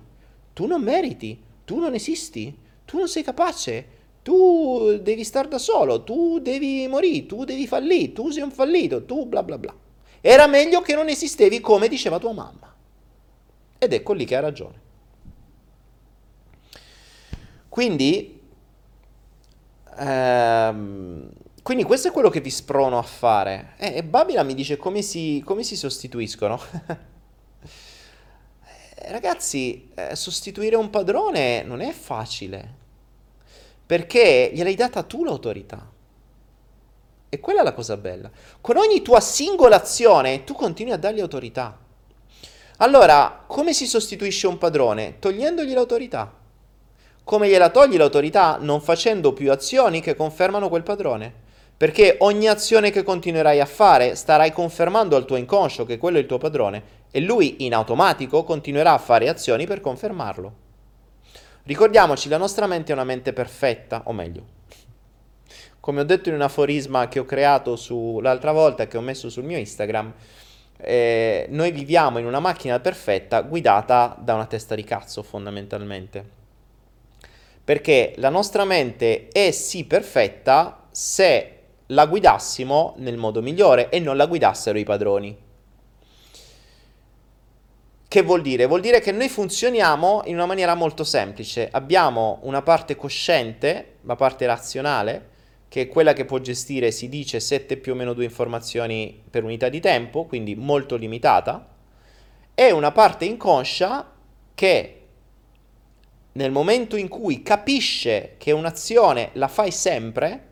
tu 0.52 0.66
non 0.66 0.82
meriti, 0.82 1.40
tu 1.64 1.78
non 1.78 1.94
esisti, 1.94 2.56
tu 2.84 2.98
non 2.98 3.08
sei 3.08 3.22
capace, 3.22 3.86
tu 4.22 5.00
devi 5.02 5.24
stare 5.24 5.48
da 5.48 5.58
solo, 5.58 6.04
tu 6.04 6.38
devi 6.38 6.86
morire, 6.86 7.26
tu 7.26 7.44
devi 7.44 7.66
fallire, 7.66 8.12
tu 8.12 8.30
sei 8.30 8.42
un 8.42 8.52
fallito, 8.52 9.04
tu 9.04 9.26
bla 9.26 9.42
bla 9.42 9.58
bla. 9.58 9.74
Era 10.20 10.46
meglio 10.46 10.80
che 10.80 10.94
non 10.94 11.08
esistevi 11.08 11.60
come 11.60 11.88
diceva 11.88 12.20
tua 12.20 12.32
mamma. 12.32 12.72
Ed 13.78 13.92
ecco 13.92 14.12
lì 14.12 14.24
che 14.24 14.36
ha 14.36 14.40
ragione. 14.40 14.80
Quindi, 17.68 18.40
ehm, 19.98 21.30
quindi 21.64 21.82
questo 21.82 22.08
è 22.08 22.12
quello 22.12 22.30
che 22.30 22.40
vi 22.40 22.50
sprono 22.50 22.98
a 22.98 23.02
fare. 23.02 23.74
Eh, 23.78 23.96
e 23.96 24.04
Babila 24.04 24.44
mi 24.44 24.54
dice 24.54 24.76
come 24.76 25.02
si, 25.02 25.42
come 25.44 25.64
si 25.64 25.76
sostituiscono. 25.76 26.60
Eh, 29.04 29.10
ragazzi, 29.10 29.90
eh, 29.94 30.14
sostituire 30.14 30.76
un 30.76 30.88
padrone 30.88 31.64
non 31.64 31.80
è 31.80 31.90
facile 31.90 32.81
perché 33.92 34.50
gliel'hai 34.54 34.74
data 34.74 35.02
tu 35.02 35.22
l'autorità. 35.22 35.86
E 37.28 37.40
quella 37.40 37.60
è 37.60 37.62
la 37.62 37.74
cosa 37.74 37.98
bella. 37.98 38.30
Con 38.58 38.78
ogni 38.78 39.02
tua 39.02 39.20
singola 39.20 39.76
azione 39.76 40.44
tu 40.44 40.54
continui 40.54 40.94
a 40.94 40.96
dargli 40.96 41.20
autorità. 41.20 41.76
Allora, 42.78 43.44
come 43.46 43.74
si 43.74 43.86
sostituisce 43.86 44.46
un 44.46 44.56
padrone? 44.56 45.18
Togliendogli 45.18 45.74
l'autorità. 45.74 46.32
Come 47.22 47.50
gliela 47.50 47.68
togli 47.68 47.98
l'autorità? 47.98 48.56
Non 48.58 48.80
facendo 48.80 49.34
più 49.34 49.52
azioni 49.52 50.00
che 50.00 50.16
confermano 50.16 50.70
quel 50.70 50.84
padrone. 50.84 51.30
Perché 51.76 52.16
ogni 52.20 52.48
azione 52.48 52.90
che 52.90 53.02
continuerai 53.02 53.60
a 53.60 53.66
fare 53.66 54.14
starai 54.14 54.52
confermando 54.52 55.16
al 55.16 55.26
tuo 55.26 55.36
inconscio 55.36 55.84
che 55.84 55.98
quello 55.98 56.16
è 56.16 56.20
il 56.20 56.26
tuo 56.26 56.38
padrone 56.38 56.82
e 57.10 57.20
lui 57.20 57.66
in 57.66 57.74
automatico 57.74 58.42
continuerà 58.42 58.94
a 58.94 58.98
fare 58.98 59.28
azioni 59.28 59.66
per 59.66 59.82
confermarlo. 59.82 60.61
Ricordiamoci, 61.64 62.28
la 62.28 62.38
nostra 62.38 62.66
mente 62.66 62.90
è 62.90 62.94
una 62.94 63.04
mente 63.04 63.32
perfetta, 63.32 64.02
o 64.06 64.12
meglio, 64.12 64.44
come 65.78 66.00
ho 66.00 66.04
detto 66.04 66.28
in 66.28 66.34
un 66.34 66.40
aforisma 66.40 67.06
che 67.06 67.20
ho 67.20 67.24
creato 67.24 67.76
su, 67.76 68.18
l'altra 68.20 68.50
volta, 68.50 68.88
che 68.88 68.96
ho 68.96 69.00
messo 69.00 69.30
sul 69.30 69.44
mio 69.44 69.58
Instagram, 69.58 70.12
eh, 70.76 71.46
noi 71.50 71.70
viviamo 71.70 72.18
in 72.18 72.26
una 72.26 72.40
macchina 72.40 72.80
perfetta 72.80 73.42
guidata 73.42 74.16
da 74.18 74.34
una 74.34 74.46
testa 74.46 74.74
di 74.74 74.82
cazzo 74.82 75.22
fondamentalmente. 75.22 76.40
Perché 77.62 78.14
la 78.16 78.28
nostra 78.28 78.64
mente 78.64 79.28
è 79.28 79.52
sì 79.52 79.84
perfetta 79.84 80.88
se 80.90 81.58
la 81.86 82.06
guidassimo 82.06 82.94
nel 82.96 83.16
modo 83.16 83.40
migliore 83.40 83.88
e 83.88 84.00
non 84.00 84.16
la 84.16 84.26
guidassero 84.26 84.78
i 84.78 84.84
padroni. 84.84 85.50
Che 88.12 88.20
vuol 88.20 88.42
dire? 88.42 88.66
Vuol 88.66 88.82
dire 88.82 89.00
che 89.00 89.10
noi 89.10 89.30
funzioniamo 89.30 90.24
in 90.26 90.34
una 90.34 90.44
maniera 90.44 90.74
molto 90.74 91.02
semplice. 91.02 91.70
Abbiamo 91.72 92.40
una 92.42 92.60
parte 92.60 92.94
cosciente, 92.94 93.94
la 94.02 94.16
parte 94.16 94.44
razionale, 94.44 95.28
che 95.68 95.80
è 95.80 95.88
quella 95.88 96.12
che 96.12 96.26
può 96.26 96.38
gestire, 96.38 96.90
si 96.90 97.08
dice, 97.08 97.40
7 97.40 97.78
più 97.78 97.92
o 97.92 97.94
meno 97.94 98.12
2 98.12 98.24
informazioni 98.24 99.18
per 99.30 99.44
unità 99.44 99.70
di 99.70 99.80
tempo, 99.80 100.26
quindi 100.26 100.54
molto 100.54 100.96
limitata, 100.96 101.66
e 102.54 102.70
una 102.70 102.92
parte 102.92 103.24
inconscia 103.24 104.12
che 104.54 105.06
nel 106.32 106.50
momento 106.50 106.96
in 106.96 107.08
cui 107.08 107.42
capisce 107.42 108.34
che 108.36 108.52
un'azione 108.52 109.30
la 109.32 109.48
fai 109.48 109.70
sempre, 109.70 110.48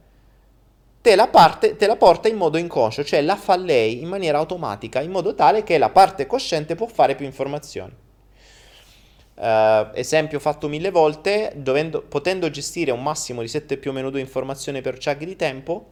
te 1.01 1.17
la, 1.17 1.29
parte, 1.29 1.77
te 1.77 1.87
la 1.87 1.97
porta 1.97 2.29
in 2.29 2.37
modo 2.37 2.59
inconscio, 2.59 3.05
cioè 3.05 3.23
la 3.23 3.37
fa 3.37 3.57
lei 3.57 4.03
in 4.03 4.09
maniera 4.09 4.39
automatica, 4.39 5.01
in 5.01 5.11
modo 5.11 5.35
tale 5.35 5.63
che 5.63 5.79
la 5.79 5.89
parte 5.89 6.27
cosciente 6.27 6.75
può 6.75 6.87
fare 6.87 7.15
più 7.15 7.25
informazioni. 7.25 7.93
Uh, 9.35 9.89
esempio 9.95 10.39
fatto 10.39 10.69
mille 10.69 10.91
volte, 10.91 11.53
dovendo, 11.57 12.03
potendo 12.03 12.51
gestire 12.51 12.91
un 12.91 13.03
massimo 13.03 13.41
di 13.41 13.49
7 13.49 13.79
più 13.79 13.91
o 13.91 13.95
meno 13.95 14.11
2 14.11 14.21
informazioni 14.21 14.83
per 14.83 14.99
chug 14.99 15.25
di 15.25 15.37
tempo, 15.37 15.87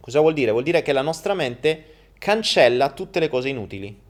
cosa 0.00 0.20
vuol 0.20 0.32
dire? 0.32 0.50
Vuol 0.50 0.62
dire 0.62 0.80
che 0.80 0.94
la 0.94 1.02
nostra 1.02 1.34
mente 1.34 1.84
cancella 2.18 2.90
tutte 2.92 3.20
le 3.20 3.28
cose 3.28 3.50
inutili. 3.50 4.00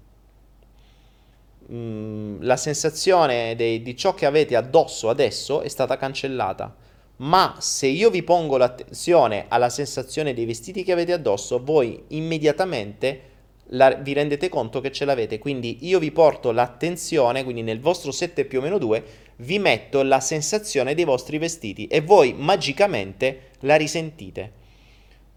Mm, 1.73 2.43
la 2.43 2.57
sensazione 2.57 3.57
dei, 3.57 3.83
di 3.83 3.97
ciò 3.97 4.15
che 4.15 4.27
avete 4.27 4.55
addosso 4.55 5.09
adesso 5.09 5.63
è 5.63 5.69
stata 5.69 5.97
cancellata. 5.97 6.77
Ma 7.17 7.57
se 7.61 7.87
io 7.87 8.11
vi 8.11 8.23
pongo 8.23 8.57
l'attenzione 8.57 9.47
alla 9.49 9.71
sensazione 9.71 10.35
dei 10.35 10.47
vestiti 10.47 10.83
che 10.83 10.93
avete 10.93 11.13
addosso, 11.13 11.63
voi 11.63 12.03
immediatamente 12.09 13.33
la, 13.69 13.95
vi 13.95 14.13
rendete 14.13 14.49
conto 14.49 14.81
che 14.81 14.91
ce 14.91 15.05
l'avete. 15.05 15.39
Quindi 15.39 15.79
io 15.83 15.99
vi 15.99 16.11
porto 16.11 16.51
l'attenzione, 16.51 17.45
quindi 17.45 17.63
nel 17.63 17.81
vostro 17.81 18.11
7 18.11 18.45
più 18.45 18.59
o 18.59 18.63
meno 18.63 18.79
2 18.79 19.05
vi 19.37 19.59
metto 19.59 20.03
la 20.03 20.21
sensazione 20.21 20.95
dei 20.95 21.05
vostri 21.05 21.39
vestiti 21.39 21.87
e 21.87 22.01
voi 22.01 22.35
magicamente 22.37 23.51
la 23.61 23.77
risentite. 23.77 24.53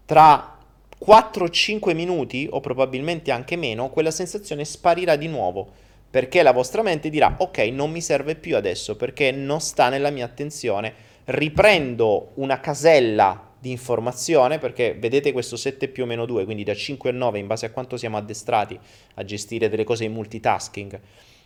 Tra 0.04 0.58
4-5 1.04 1.94
minuti 1.94 2.48
o 2.50 2.60
probabilmente 2.60 3.30
anche 3.30 3.56
meno, 3.56 3.90
quella 3.90 4.10
sensazione 4.10 4.64
sparirà 4.64 5.16
di 5.16 5.28
nuovo 5.28 5.86
perché 6.10 6.42
la 6.42 6.52
vostra 6.52 6.82
mente 6.82 7.10
dirà 7.10 7.36
ok 7.38 7.58
non 7.70 7.90
mi 7.90 8.00
serve 8.00 8.34
più 8.34 8.56
adesso 8.56 8.96
perché 8.96 9.30
non 9.30 9.60
sta 9.60 9.90
nella 9.90 10.08
mia 10.08 10.24
attenzione 10.24 10.94
riprendo 11.28 12.30
una 12.34 12.60
casella 12.60 13.52
di 13.58 13.70
informazione, 13.70 14.58
perché 14.58 14.94
vedete 14.94 15.32
questo 15.32 15.56
7 15.56 15.88
più 15.88 16.04
o 16.04 16.06
meno 16.06 16.24
2, 16.26 16.44
quindi 16.44 16.62
da 16.62 16.74
5 16.74 17.10
a 17.10 17.12
9 17.12 17.38
in 17.38 17.46
base 17.46 17.66
a 17.66 17.70
quanto 17.70 17.96
siamo 17.96 18.16
addestrati 18.16 18.78
a 19.14 19.24
gestire 19.24 19.68
delle 19.68 19.84
cose 19.84 20.04
in 20.04 20.12
multitasking, 20.12 21.00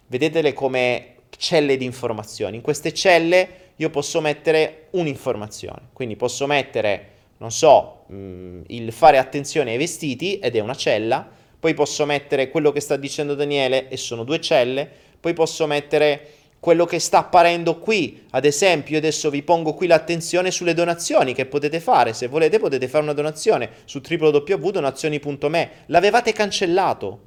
vedetele 0.06 0.52
come 0.52 1.14
celle 1.36 1.76
di 1.76 1.84
informazioni. 1.84 2.56
In 2.56 2.62
queste 2.62 2.92
celle 2.92 3.48
io 3.76 3.90
posso 3.90 4.20
mettere 4.20 4.88
un'informazione, 4.90 5.88
quindi 5.92 6.16
posso 6.16 6.46
mettere, 6.46 7.08
non 7.38 7.50
so, 7.50 8.04
mh, 8.06 8.14
mm, 8.14 8.62
il 8.68 8.92
fare 8.92 9.18
attenzione 9.18 9.72
ai 9.72 9.78
vestiti 9.78 10.38
ed 10.38 10.54
è 10.54 10.60
una 10.60 10.74
cella, 10.74 11.28
poi 11.58 11.74
posso 11.74 12.04
mettere 12.04 12.50
quello 12.50 12.70
che 12.72 12.80
sta 12.80 12.96
dicendo 12.96 13.34
Daniele 13.34 13.88
e 13.88 13.96
sono 13.96 14.22
due 14.22 14.40
celle, 14.40 14.88
poi 15.18 15.32
posso 15.32 15.66
mettere 15.66 16.41
quello 16.62 16.84
che 16.84 17.00
sta 17.00 17.18
apparendo 17.18 17.80
qui. 17.80 18.22
Ad 18.30 18.44
esempio, 18.44 18.96
adesso 18.96 19.30
vi 19.30 19.42
pongo 19.42 19.74
qui 19.74 19.88
l'attenzione 19.88 20.52
sulle 20.52 20.74
donazioni 20.74 21.34
che 21.34 21.46
potete 21.46 21.80
fare. 21.80 22.12
Se 22.12 22.28
volete 22.28 22.60
potete 22.60 22.86
fare 22.86 23.02
una 23.02 23.14
donazione 23.14 23.68
su 23.84 24.00
www.donazioni.me. 24.08 25.70
L'avevate 25.86 26.32
cancellato. 26.32 27.18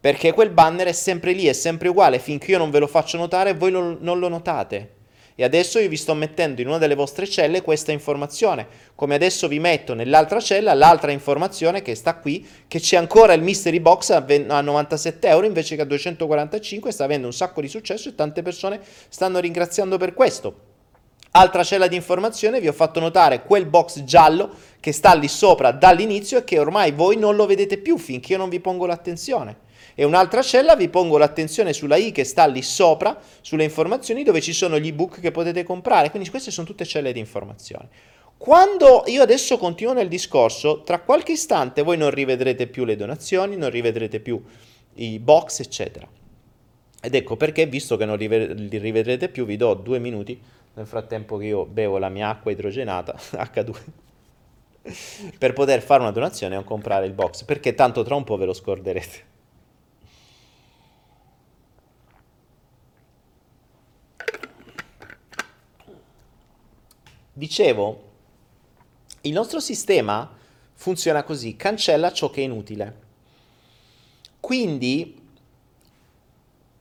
Perché 0.00 0.32
quel 0.32 0.50
banner 0.50 0.86
è 0.86 0.92
sempre 0.92 1.32
lì, 1.32 1.46
è 1.46 1.52
sempre 1.54 1.88
uguale, 1.88 2.20
finché 2.20 2.52
io 2.52 2.58
non 2.58 2.70
ve 2.70 2.78
lo 2.78 2.86
faccio 2.86 3.16
notare 3.16 3.54
voi 3.54 3.72
non, 3.72 3.98
non 3.98 4.20
lo 4.20 4.28
notate. 4.28 4.97
E 5.40 5.44
adesso 5.44 5.78
io 5.78 5.88
vi 5.88 5.96
sto 5.96 6.14
mettendo 6.14 6.62
in 6.62 6.66
una 6.66 6.78
delle 6.78 6.96
vostre 6.96 7.24
celle 7.24 7.62
questa 7.62 7.92
informazione, 7.92 8.66
come 8.96 9.14
adesso 9.14 9.46
vi 9.46 9.60
metto 9.60 9.94
nell'altra 9.94 10.40
cella 10.40 10.74
l'altra 10.74 11.12
informazione 11.12 11.80
che 11.80 11.94
sta 11.94 12.16
qui, 12.16 12.44
che 12.66 12.80
c'è 12.80 12.96
ancora 12.96 13.34
il 13.34 13.42
mystery 13.42 13.78
box 13.78 14.10
a, 14.10 14.60
97 14.60 15.28
euro 15.28 15.46
invece 15.46 15.76
che 15.76 15.82
a 15.82 15.84
245, 15.84 16.90
sta 16.90 17.04
avendo 17.04 17.28
un 17.28 17.32
sacco 17.32 17.60
di 17.60 17.68
successo 17.68 18.08
e 18.08 18.16
tante 18.16 18.42
persone 18.42 18.80
stanno 19.08 19.38
ringraziando 19.38 19.96
per 19.96 20.12
questo. 20.12 20.56
Altra 21.30 21.62
cella 21.62 21.86
di 21.86 21.94
informazione, 21.94 22.58
vi 22.58 22.66
ho 22.66 22.72
fatto 22.72 22.98
notare 22.98 23.44
quel 23.44 23.66
box 23.66 24.02
giallo 24.02 24.50
che 24.80 24.90
sta 24.90 25.14
lì 25.14 25.28
sopra 25.28 25.70
dall'inizio 25.70 26.38
e 26.38 26.42
che 26.42 26.58
ormai 26.58 26.90
voi 26.90 27.16
non 27.16 27.36
lo 27.36 27.46
vedete 27.46 27.78
più 27.78 27.96
finché 27.96 28.32
io 28.32 28.38
non 28.38 28.48
vi 28.48 28.58
pongo 28.58 28.86
l'attenzione 28.86 29.66
e 30.00 30.04
un'altra 30.04 30.42
cella 30.42 30.76
vi 30.76 30.88
pongo 30.88 31.18
l'attenzione 31.18 31.72
sulla 31.72 31.96
i 31.96 32.12
che 32.12 32.22
sta 32.22 32.46
lì 32.46 32.62
sopra, 32.62 33.18
sulle 33.40 33.64
informazioni 33.64 34.22
dove 34.22 34.40
ci 34.40 34.52
sono 34.52 34.78
gli 34.78 34.86
ebook 34.86 35.18
che 35.18 35.32
potete 35.32 35.64
comprare, 35.64 36.10
quindi 36.10 36.30
queste 36.30 36.52
sono 36.52 36.68
tutte 36.68 36.84
celle 36.84 37.12
di 37.12 37.18
informazione. 37.18 37.88
Quando 38.36 39.02
io 39.06 39.22
adesso 39.22 39.58
continuo 39.58 39.94
nel 39.94 40.06
discorso, 40.06 40.82
tra 40.82 41.00
qualche 41.00 41.32
istante 41.32 41.82
voi 41.82 41.96
non 41.96 42.10
rivedrete 42.10 42.68
più 42.68 42.84
le 42.84 42.94
donazioni, 42.94 43.56
non 43.56 43.70
rivedrete 43.70 44.20
più 44.20 44.40
i 44.94 45.18
box, 45.18 45.58
eccetera. 45.58 46.06
Ed 47.02 47.14
ecco 47.16 47.36
perché, 47.36 47.66
visto 47.66 47.96
che 47.96 48.04
non 48.04 48.16
li 48.18 48.78
rivedrete 48.78 49.28
più, 49.28 49.44
vi 49.46 49.56
do 49.56 49.74
due 49.74 49.98
minuti 49.98 50.40
nel 50.74 50.86
frattempo 50.86 51.38
che 51.38 51.46
io 51.46 51.64
bevo 51.64 51.98
la 51.98 52.08
mia 52.08 52.28
acqua 52.28 52.52
idrogenata 52.52 53.16
H2 53.18 53.72
per 55.38 55.54
poter 55.54 55.82
fare 55.82 56.02
una 56.02 56.12
donazione 56.12 56.54
o 56.54 56.62
comprare 56.62 57.04
il 57.04 57.14
box, 57.14 57.42
perché 57.42 57.74
tanto 57.74 58.04
tra 58.04 58.14
un 58.14 58.22
po' 58.22 58.36
ve 58.36 58.44
lo 58.44 58.52
scorderete. 58.52 59.27
Dicevo, 67.38 68.02
il 69.20 69.32
nostro 69.32 69.60
sistema 69.60 70.28
funziona 70.74 71.22
così, 71.22 71.54
cancella 71.54 72.10
ciò 72.10 72.30
che 72.30 72.40
è 72.40 72.44
inutile. 72.44 72.96
Quindi, 74.40 75.16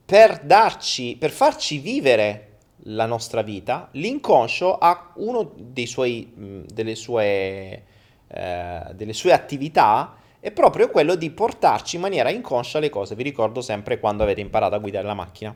per 0.03 0.39
darci, 0.39 1.15
per 1.15 1.29
farci 1.29 1.77
vivere 1.77 2.57
la 2.85 3.05
nostra 3.05 3.43
vita, 3.43 3.89
l'inconscio 3.91 4.79
ha 4.79 5.11
uno 5.17 5.53
suoi, 5.85 6.65
delle, 6.73 6.95
sue, 6.95 7.83
eh, 8.27 8.81
delle 8.95 9.13
sue 9.13 9.33
attività 9.33 10.15
è 10.39 10.49
proprio 10.49 10.89
quello 10.89 11.13
di 11.13 11.29
portarci 11.29 11.97
in 11.97 12.01
maniera 12.01 12.31
inconscia 12.31 12.79
le 12.79 12.89
cose. 12.89 13.13
Vi 13.13 13.21
ricordo 13.21 13.61
sempre 13.61 13.99
quando 13.99 14.23
avete 14.23 14.41
imparato 14.41 14.73
a 14.73 14.79
guidare 14.79 15.05
la 15.05 15.13
macchina. 15.13 15.55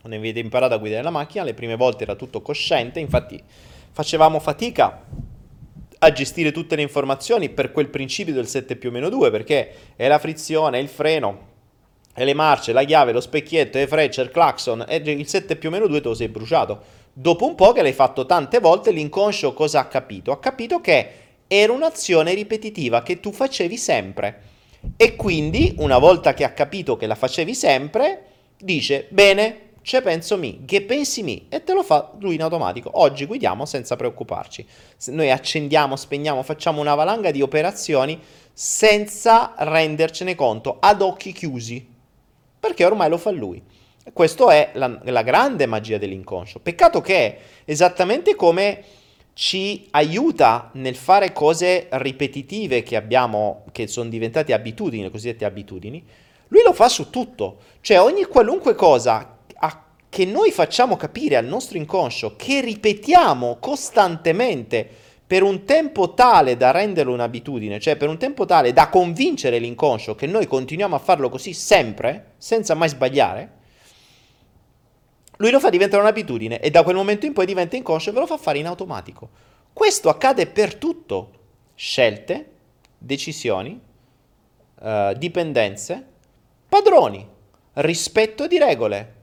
Quando 0.00 0.18
avete 0.18 0.40
imparato 0.40 0.74
a 0.74 0.78
guidare 0.78 1.04
la 1.04 1.10
macchina, 1.10 1.44
le 1.44 1.54
prime 1.54 1.76
volte 1.76 2.02
era 2.02 2.16
tutto 2.16 2.42
cosciente, 2.42 2.98
infatti 2.98 3.40
facevamo 3.96 4.40
fatica 4.40 5.04
a 6.00 6.12
gestire 6.12 6.52
tutte 6.52 6.76
le 6.76 6.82
informazioni 6.82 7.48
per 7.48 7.72
quel 7.72 7.88
principio 7.88 8.34
del 8.34 8.46
7 8.46 8.76
più 8.76 8.90
meno 8.90 9.08
2, 9.08 9.30
perché 9.30 9.72
è 9.96 10.06
la 10.06 10.18
frizione, 10.18 10.78
il 10.78 10.88
freno, 10.88 11.54
e 12.14 12.26
le 12.26 12.34
marce, 12.34 12.74
la 12.74 12.84
chiave, 12.84 13.12
lo 13.12 13.22
specchietto, 13.22 13.78
le 13.78 13.86
frecce, 13.86 14.20
il 14.20 14.30
clacson, 14.30 14.84
e 14.86 14.96
il 14.96 15.26
7 15.26 15.56
più 15.56 15.70
meno 15.70 15.86
2 15.86 16.02
te 16.02 16.08
lo 16.08 16.14
sei 16.14 16.28
bruciato. 16.28 16.78
Dopo 17.10 17.46
un 17.46 17.54
po' 17.54 17.72
che 17.72 17.80
l'hai 17.80 17.94
fatto 17.94 18.26
tante 18.26 18.58
volte, 18.58 18.90
l'inconscio 18.90 19.54
cosa 19.54 19.80
ha 19.80 19.86
capito? 19.86 20.30
Ha 20.30 20.40
capito 20.40 20.82
che 20.82 21.10
era 21.46 21.72
un'azione 21.72 22.34
ripetitiva 22.34 23.02
che 23.02 23.18
tu 23.18 23.32
facevi 23.32 23.78
sempre. 23.78 24.42
E 24.98 25.16
quindi, 25.16 25.74
una 25.78 25.96
volta 25.96 26.34
che 26.34 26.44
ha 26.44 26.50
capito 26.50 26.98
che 26.98 27.06
la 27.06 27.14
facevi 27.14 27.54
sempre, 27.54 28.24
dice, 28.58 29.06
bene, 29.08 29.65
ce 29.86 30.02
penso 30.02 30.36
mi, 30.36 30.64
che 30.64 30.82
pensi 30.82 31.22
mi, 31.22 31.46
e 31.48 31.62
te 31.62 31.72
lo 31.72 31.84
fa 31.84 32.10
lui 32.18 32.34
in 32.34 32.42
automatico. 32.42 32.90
Oggi 32.94 33.24
guidiamo 33.24 33.64
senza 33.66 33.94
preoccuparci. 33.94 34.66
Noi 35.10 35.30
accendiamo, 35.30 35.94
spegniamo, 35.94 36.42
facciamo 36.42 36.80
una 36.80 36.96
valanga 36.96 37.30
di 37.30 37.40
operazioni 37.40 38.20
senza 38.52 39.54
rendercene 39.56 40.34
conto, 40.34 40.78
ad 40.80 41.02
occhi 41.02 41.30
chiusi, 41.30 41.86
perché 42.58 42.84
ormai 42.84 43.08
lo 43.08 43.16
fa 43.16 43.30
lui. 43.30 43.62
Questa 44.12 44.52
è 44.52 44.70
la, 44.74 44.98
la 45.04 45.22
grande 45.22 45.66
magia 45.66 45.98
dell'inconscio. 45.98 46.58
Peccato 46.58 47.00
che, 47.00 47.38
esattamente 47.64 48.34
come 48.34 48.82
ci 49.34 49.86
aiuta 49.92 50.70
nel 50.72 50.96
fare 50.96 51.32
cose 51.32 51.86
ripetitive 51.90 52.82
che 52.82 52.96
abbiamo, 52.96 53.66
che 53.70 53.86
sono 53.86 54.08
diventate 54.08 54.52
abitudini, 54.52 55.04
le 55.04 55.10
cosiddette 55.10 55.44
abitudini, 55.44 56.04
lui 56.48 56.62
lo 56.64 56.72
fa 56.72 56.88
su 56.88 57.08
tutto. 57.08 57.58
Cioè 57.80 58.00
ogni 58.00 58.24
qualunque 58.24 58.74
cosa 58.74 59.34
che 60.16 60.24
noi 60.24 60.50
facciamo 60.50 60.96
capire 60.96 61.36
al 61.36 61.44
nostro 61.44 61.76
inconscio, 61.76 62.36
che 62.36 62.62
ripetiamo 62.62 63.58
costantemente 63.60 64.88
per 65.26 65.42
un 65.42 65.66
tempo 65.66 66.14
tale 66.14 66.56
da 66.56 66.70
renderlo 66.70 67.12
un'abitudine, 67.12 67.78
cioè 67.78 67.96
per 67.96 68.08
un 68.08 68.16
tempo 68.16 68.46
tale 68.46 68.72
da 68.72 68.88
convincere 68.88 69.58
l'inconscio 69.58 70.14
che 70.14 70.26
noi 70.26 70.46
continuiamo 70.46 70.94
a 70.94 70.98
farlo 70.98 71.28
così 71.28 71.52
sempre, 71.52 72.32
senza 72.38 72.72
mai 72.72 72.88
sbagliare, 72.88 73.50
lui 75.36 75.50
lo 75.50 75.60
fa 75.60 75.68
diventare 75.68 76.00
un'abitudine 76.00 76.60
e 76.60 76.70
da 76.70 76.82
quel 76.82 76.96
momento 76.96 77.26
in 77.26 77.34
poi 77.34 77.44
diventa 77.44 77.76
inconscio 77.76 78.08
e 78.08 78.12
ve 78.14 78.20
lo 78.20 78.26
fa 78.26 78.38
fare 78.38 78.56
in 78.56 78.68
automatico. 78.68 79.28
Questo 79.70 80.08
accade 80.08 80.46
per 80.46 80.76
tutto. 80.76 81.32
Scelte, 81.74 82.52
decisioni, 82.96 83.78
uh, 84.80 85.12
dipendenze, 85.12 86.06
padroni, 86.70 87.28
rispetto 87.74 88.46
di 88.46 88.56
regole. 88.56 89.15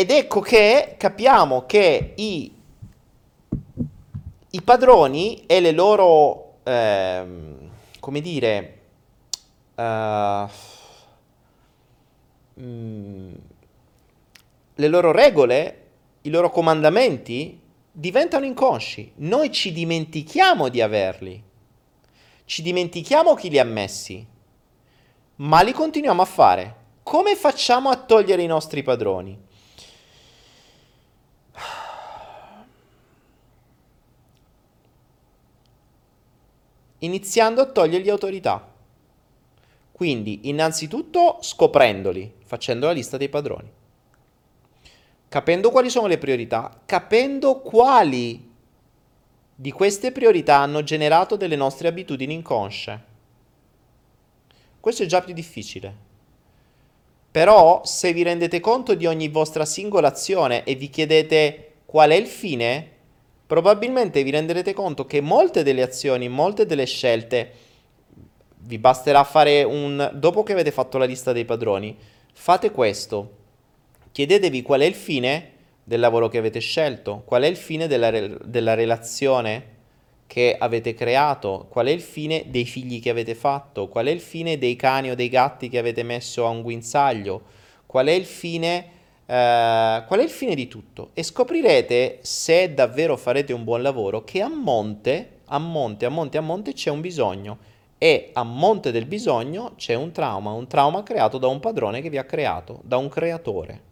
Ed 0.00 0.10
ecco 0.10 0.40
che 0.40 0.94
capiamo 0.96 1.66
che 1.66 2.14
i, 2.16 2.50
i 4.48 4.62
padroni 4.62 5.44
e 5.44 5.60
le 5.60 5.72
loro, 5.72 6.60
eh, 6.62 7.22
come 8.00 8.20
dire, 8.22 8.80
uh, 9.74 10.48
le 14.74 14.88
loro 14.88 15.12
regole, 15.12 15.88
i 16.22 16.30
loro 16.30 16.48
comandamenti 16.48 17.60
diventano 17.92 18.46
inconsci. 18.46 19.12
Noi 19.16 19.52
ci 19.52 19.70
dimentichiamo 19.70 20.70
di 20.70 20.80
averli. 20.80 21.42
Ci 22.46 22.62
dimentichiamo 22.62 23.34
chi 23.34 23.50
li 23.50 23.58
ha 23.58 23.64
messi. 23.64 24.26
Ma 25.36 25.60
li 25.60 25.72
continuiamo 25.72 26.22
a 26.22 26.24
fare. 26.24 26.76
Come 27.02 27.36
facciamo 27.36 27.90
a 27.90 27.96
togliere 27.96 28.42
i 28.42 28.46
nostri 28.46 28.82
padroni? 28.82 29.48
Iniziando 37.00 37.60
a 37.60 37.66
togliergli 37.66 38.08
autorità. 38.08 38.66
Quindi, 39.92 40.48
innanzitutto 40.48 41.38
scoprendoli, 41.40 42.32
facendo 42.44 42.86
la 42.86 42.92
lista 42.92 43.16
dei 43.16 43.28
padroni, 43.28 43.70
capendo 45.28 45.70
quali 45.70 45.90
sono 45.90 46.06
le 46.06 46.18
priorità, 46.18 46.80
capendo 46.86 47.60
quali 47.60 48.48
di 49.54 49.72
queste 49.72 50.10
priorità 50.10 50.56
hanno 50.56 50.82
generato 50.82 51.36
delle 51.36 51.56
nostre 51.56 51.88
abitudini 51.88 52.32
inconsce. 52.32 53.04
Questo 54.80 55.02
è 55.02 55.06
già 55.06 55.20
più 55.20 55.34
difficile. 55.34 55.94
Però 57.30 57.82
se 57.84 58.12
vi 58.12 58.22
rendete 58.22 58.58
conto 58.60 58.94
di 58.94 59.06
ogni 59.06 59.28
vostra 59.28 59.64
singola 59.64 60.08
azione 60.08 60.64
e 60.64 60.74
vi 60.74 60.88
chiedete 60.88 61.72
qual 61.84 62.10
è 62.10 62.14
il 62.14 62.26
fine, 62.26 62.92
probabilmente 63.50 64.22
vi 64.22 64.30
renderete 64.30 64.72
conto 64.72 65.06
che 65.06 65.20
molte 65.20 65.64
delle 65.64 65.82
azioni, 65.82 66.28
molte 66.28 66.66
delle 66.66 66.86
scelte 66.86 67.50
vi 68.58 68.78
basterà 68.78 69.24
fare 69.24 69.64
un... 69.64 70.08
Dopo 70.14 70.44
che 70.44 70.52
avete 70.52 70.70
fatto 70.70 70.98
la 70.98 71.04
lista 71.04 71.32
dei 71.32 71.44
padroni, 71.44 71.96
fate 72.32 72.70
questo. 72.70 73.38
Chiedetevi 74.12 74.62
qual 74.62 74.82
è 74.82 74.84
il 74.84 74.94
fine 74.94 75.50
del 75.82 75.98
lavoro 75.98 76.28
che 76.28 76.38
avete 76.38 76.60
scelto, 76.60 77.22
qual 77.24 77.42
è 77.42 77.48
il 77.48 77.56
fine 77.56 77.88
della, 77.88 78.10
re... 78.10 78.38
della 78.44 78.74
relazione 78.74 79.78
che 80.28 80.54
avete 80.56 80.94
creato, 80.94 81.66
qual 81.68 81.88
è 81.88 81.90
il 81.90 82.02
fine 82.02 82.44
dei 82.50 82.66
figli 82.66 83.00
che 83.00 83.10
avete 83.10 83.34
fatto, 83.34 83.88
qual 83.88 84.06
è 84.06 84.10
il 84.10 84.20
fine 84.20 84.58
dei 84.58 84.76
cani 84.76 85.10
o 85.10 85.16
dei 85.16 85.28
gatti 85.28 85.68
che 85.68 85.78
avete 85.78 86.04
messo 86.04 86.46
a 86.46 86.50
un 86.50 86.62
guinzaglio, 86.62 87.42
qual 87.84 88.06
è 88.06 88.12
il 88.12 88.26
fine... 88.26 88.98
Uh, 89.30 90.04
qual 90.06 90.18
è 90.18 90.22
il 90.24 90.28
fine 90.28 90.56
di 90.56 90.66
tutto? 90.66 91.10
E 91.14 91.22
scoprirete 91.22 92.18
se 92.22 92.74
davvero 92.74 93.16
farete 93.16 93.52
un 93.52 93.62
buon 93.62 93.80
lavoro 93.80 94.24
che 94.24 94.42
a 94.42 94.48
monte, 94.48 95.42
a 95.44 95.58
monte, 95.58 96.04
a 96.04 96.08
monte, 96.08 96.36
a 96.36 96.40
monte 96.40 96.72
c'è 96.72 96.90
un 96.90 97.00
bisogno 97.00 97.58
e 97.96 98.30
a 98.32 98.42
monte 98.42 98.90
del 98.90 99.06
bisogno 99.06 99.74
c'è 99.76 99.94
un 99.94 100.10
trauma, 100.10 100.50
un 100.50 100.66
trauma 100.66 101.04
creato 101.04 101.38
da 101.38 101.46
un 101.46 101.60
padrone 101.60 102.00
che 102.00 102.10
vi 102.10 102.18
ha 102.18 102.24
creato, 102.24 102.80
da 102.82 102.96
un 102.96 103.08
creatore. 103.08 103.82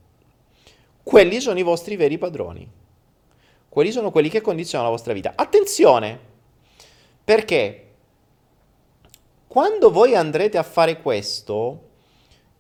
Quelli 1.05 1.39
sono 1.39 1.61
i 1.61 1.63
vostri 1.63 1.95
veri 1.95 2.19
padroni. 2.19 2.69
Quelli 3.69 3.93
sono 3.93 4.11
quelli 4.11 4.31
che 4.31 4.41
condizionano 4.41 4.89
la 4.89 4.97
vostra 4.97 5.13
vita. 5.13 5.35
Attenzione! 5.37 6.19
Perché 7.23 7.87
quando 9.47 9.93
voi 9.93 10.17
andrete 10.17 10.59
a 10.59 10.65
fare 10.65 11.01
questo, 11.01 11.88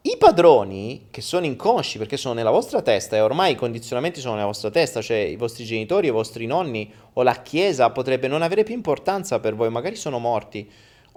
i 0.09 0.17
padroni, 0.17 1.09
che 1.11 1.21
sono 1.21 1.45
inconsci 1.45 1.99
perché 1.99 2.17
sono 2.17 2.33
nella 2.33 2.51
vostra 2.51 2.81
testa 2.81 3.17
e 3.17 3.21
ormai 3.21 3.53
i 3.53 3.57
condizionamenti 3.57 4.21
sono 4.21 4.35
nella 4.37 4.47
vostra 4.47 4.71
testa, 4.71 5.03
cioè 5.03 5.19
i 5.19 5.37
vostri 5.37 5.65
genitori, 5.65 6.07
i 6.07 6.11
vostri 6.11 6.47
nonni 6.47 6.91
o 7.13 7.23
la 7.23 7.43
chiesa 7.43 7.91
potrebbe 7.91 8.27
non 8.27 8.41
avere 8.41 8.63
più 8.63 8.75
importanza 8.75 9.39
per 9.39 9.55
voi, 9.55 9.69
magari 9.69 9.97
sono 9.97 10.19
morti, 10.19 10.67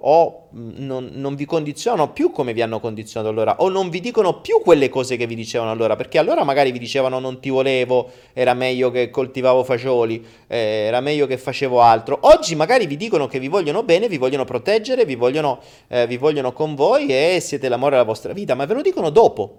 o 0.04 0.48
non, 0.50 1.10
non, 1.12 1.34
vi 1.34 1.44
condizionano 1.44 2.12
più 2.12 2.32
come 2.32 2.52
vi 2.52 2.62
hanno 2.62 2.80
condizionato 2.80 3.30
allora, 3.30 3.56
o 3.58 3.68
non 3.68 3.88
vi 3.88 4.00
dicono 4.00 4.40
più 4.40 4.60
quelle 4.60 4.88
cose 4.88 5.16
che 5.16 5.26
vi 5.26 5.34
dicevano 5.34 5.70
allora, 5.70 5.96
perché 5.96 6.18
allora 6.18 6.44
magari 6.44 6.72
vi 6.72 6.78
dicevano 6.78 7.18
non 7.18 7.40
ti 7.40 7.50
volevo, 7.50 8.10
era 8.32 8.54
meglio 8.54 8.90
che 8.90 9.10
coltivavo 9.10 9.62
fagioli, 9.62 10.24
eh, 10.48 10.56
era 10.86 11.00
meglio 11.00 11.26
che 11.26 11.38
facevo 11.38 11.80
altro. 11.80 12.18
Oggi 12.22 12.54
magari 12.54 12.86
vi 12.86 12.96
dicono 12.96 13.26
che 13.26 13.38
vi 13.38 13.48
vogliono 13.48 13.82
bene, 13.82 14.08
vi 14.08 14.18
vogliono 14.18 14.44
proteggere, 14.44 15.04
vi 15.04 15.14
vogliono, 15.14 15.60
eh, 15.88 16.06
vi 16.06 16.16
vogliono 16.16 16.52
con 16.52 16.74
voi 16.74 17.06
e 17.08 17.38
siete 17.40 17.68
l'amore 17.68 17.92
della 17.92 18.04
vostra 18.04 18.32
vita, 18.32 18.54
ma 18.54 18.64
ve 18.64 18.74
lo 18.74 18.82
dicono 18.82 19.10
dopo, 19.10 19.58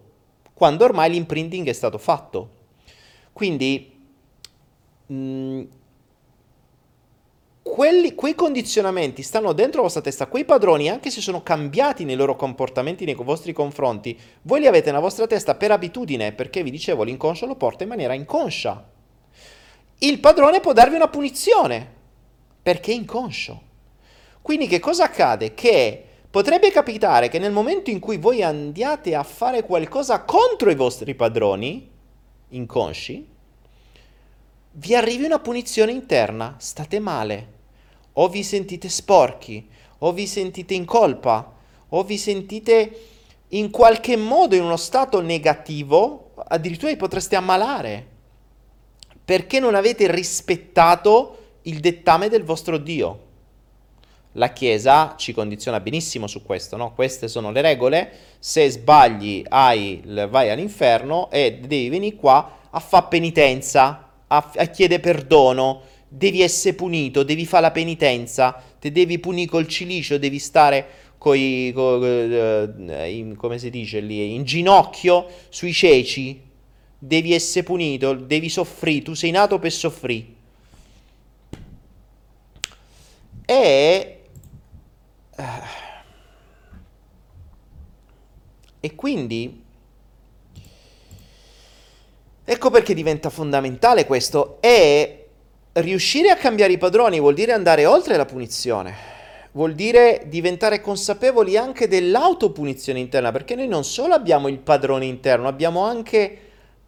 quando 0.53 0.83
ormai 0.83 1.09
l'imprinting 1.11 1.67
è 1.67 1.73
stato 1.73 1.97
fatto. 1.97 2.49
Quindi... 3.31 3.91
Mh, 5.05 5.61
quelli, 7.63 8.13
quei 8.13 8.35
condizionamenti 8.35 9.23
stanno 9.23 9.53
dentro 9.53 9.77
la 9.77 9.83
vostra 9.83 10.01
testa, 10.01 10.27
quei 10.27 10.43
padroni, 10.43 10.89
anche 10.89 11.09
se 11.09 11.21
sono 11.21 11.41
cambiati 11.41 12.03
nei 12.03 12.17
loro 12.17 12.35
comportamenti 12.35 13.05
nei 13.05 13.15
vostri 13.15 13.53
confronti, 13.53 14.19
voi 14.43 14.59
li 14.59 14.67
avete 14.67 14.87
nella 14.87 14.99
vostra 14.99 15.25
testa 15.27 15.55
per 15.55 15.71
abitudine, 15.71 16.33
perché 16.33 16.61
vi 16.61 16.69
dicevo, 16.69 17.03
l'inconscio 17.03 17.45
lo 17.45 17.55
porta 17.55 17.83
in 17.83 17.89
maniera 17.89 18.13
inconscia. 18.13 18.91
Il 19.99 20.19
padrone 20.19 20.59
può 20.59 20.73
darvi 20.73 20.95
una 20.95 21.07
punizione, 21.07 21.89
perché 22.61 22.91
è 22.91 22.95
inconscio. 22.95 23.61
Quindi 24.41 24.67
che 24.67 24.81
cosa 24.81 25.05
accade? 25.05 25.53
Che 25.53 26.05
potrebbe 26.29 26.69
capitare 26.69 27.29
che 27.29 27.39
nel 27.39 27.53
momento 27.53 27.89
in 27.89 27.99
cui 27.99 28.17
voi 28.17 28.43
andiate 28.43 29.15
a 29.15 29.23
fare 29.23 29.63
qualcosa 29.63 30.23
contro 30.23 30.69
i 30.69 30.75
vostri 30.75 31.15
padroni, 31.15 31.89
inconsci, 32.49 33.31
vi 34.75 34.95
arrivi 34.95 35.23
una 35.23 35.39
punizione 35.39 35.91
interna, 35.91 36.55
state 36.57 36.99
male, 36.99 37.52
o 38.13 38.27
vi 38.27 38.43
sentite 38.43 38.89
sporchi, 38.89 39.67
o 39.99 40.11
vi 40.11 40.27
sentite 40.27 40.73
in 40.73 40.85
colpa, 40.85 41.53
o 41.89 42.03
vi 42.03 42.17
sentite 42.17 42.99
in 43.49 43.69
qualche 43.69 44.15
modo 44.17 44.55
in 44.55 44.63
uno 44.63 44.77
stato 44.77 45.21
negativo, 45.21 46.31
addirittura 46.47 46.91
vi 46.91 46.97
potreste 46.97 47.35
ammalare, 47.35 48.07
perché 49.23 49.59
non 49.59 49.75
avete 49.75 50.11
rispettato 50.11 51.37
il 51.63 51.79
dettame 51.79 52.29
del 52.29 52.43
vostro 52.43 52.77
Dio. 52.77 53.19
La 54.33 54.51
Chiesa 54.51 55.13
ci 55.15 55.31
condiziona 55.31 55.79
benissimo 55.79 56.25
su 56.25 56.41
questo, 56.41 56.75
no? 56.75 56.93
Queste 56.93 57.27
sono 57.27 57.51
le 57.51 57.61
regole, 57.61 58.11
se 58.39 58.67
sbagli 58.69 59.43
hai, 59.47 60.01
vai 60.03 60.49
all'inferno 60.49 61.29
e 61.29 61.59
devi 61.61 61.89
venire 61.89 62.15
qua 62.15 62.57
a 62.71 62.79
fare 62.79 63.05
penitenza, 63.09 64.09
a, 64.25 64.51
a 64.55 64.65
chiedere 64.65 64.99
perdono, 64.99 65.81
devi 66.15 66.41
essere 66.41 66.75
punito, 66.75 67.23
devi 67.23 67.45
fare 67.45 67.63
la 67.63 67.71
penitenza, 67.71 68.61
te 68.79 68.91
devi 68.91 69.17
punire 69.17 69.49
col 69.49 69.67
cilicio, 69.67 70.19
devi 70.19 70.37
stare 70.37 70.85
coi, 71.17 71.71
co, 71.73 71.97
uh, 71.97 73.05
in, 73.07 73.35
come 73.35 73.57
si 73.57 73.69
dice 73.69 73.99
lì, 73.99 74.35
in 74.35 74.43
ginocchio 74.43 75.27
sui 75.49 75.73
ceci, 75.73 76.39
devi 76.99 77.33
essere 77.33 77.63
punito, 77.65 78.13
devi 78.13 78.49
soffrire, 78.49 79.01
tu 79.01 79.13
sei 79.15 79.31
nato 79.31 79.57
per 79.57 79.71
soffrire. 79.71 80.25
E... 83.45 84.19
Uh, 85.35 85.43
e 88.79 88.95
quindi 88.95 89.61
Ecco 92.45 92.69
perché 92.69 92.93
diventa 92.93 93.29
fondamentale 93.29 94.05
questo 94.05 94.57
e 94.59 95.22
riuscire 95.73 96.29
a 96.29 96.35
cambiare 96.35 96.73
i 96.73 96.77
padroni 96.77 97.19
vuol 97.19 97.33
dire 97.33 97.51
andare 97.51 97.85
oltre 97.85 98.17
la 98.17 98.25
punizione. 98.25 99.11
Vuol 99.53 99.73
dire 99.73 100.23
diventare 100.27 100.81
consapevoli 100.81 101.57
anche 101.57 101.87
dell'autopunizione 101.87 102.99
interna, 102.99 103.31
perché 103.31 103.55
noi 103.55 103.67
non 103.67 103.83
solo 103.83 104.13
abbiamo 104.13 104.47
il 104.47 104.57
padrone 104.57 105.05
interno, 105.05 105.47
abbiamo 105.47 105.83
anche 105.83 106.39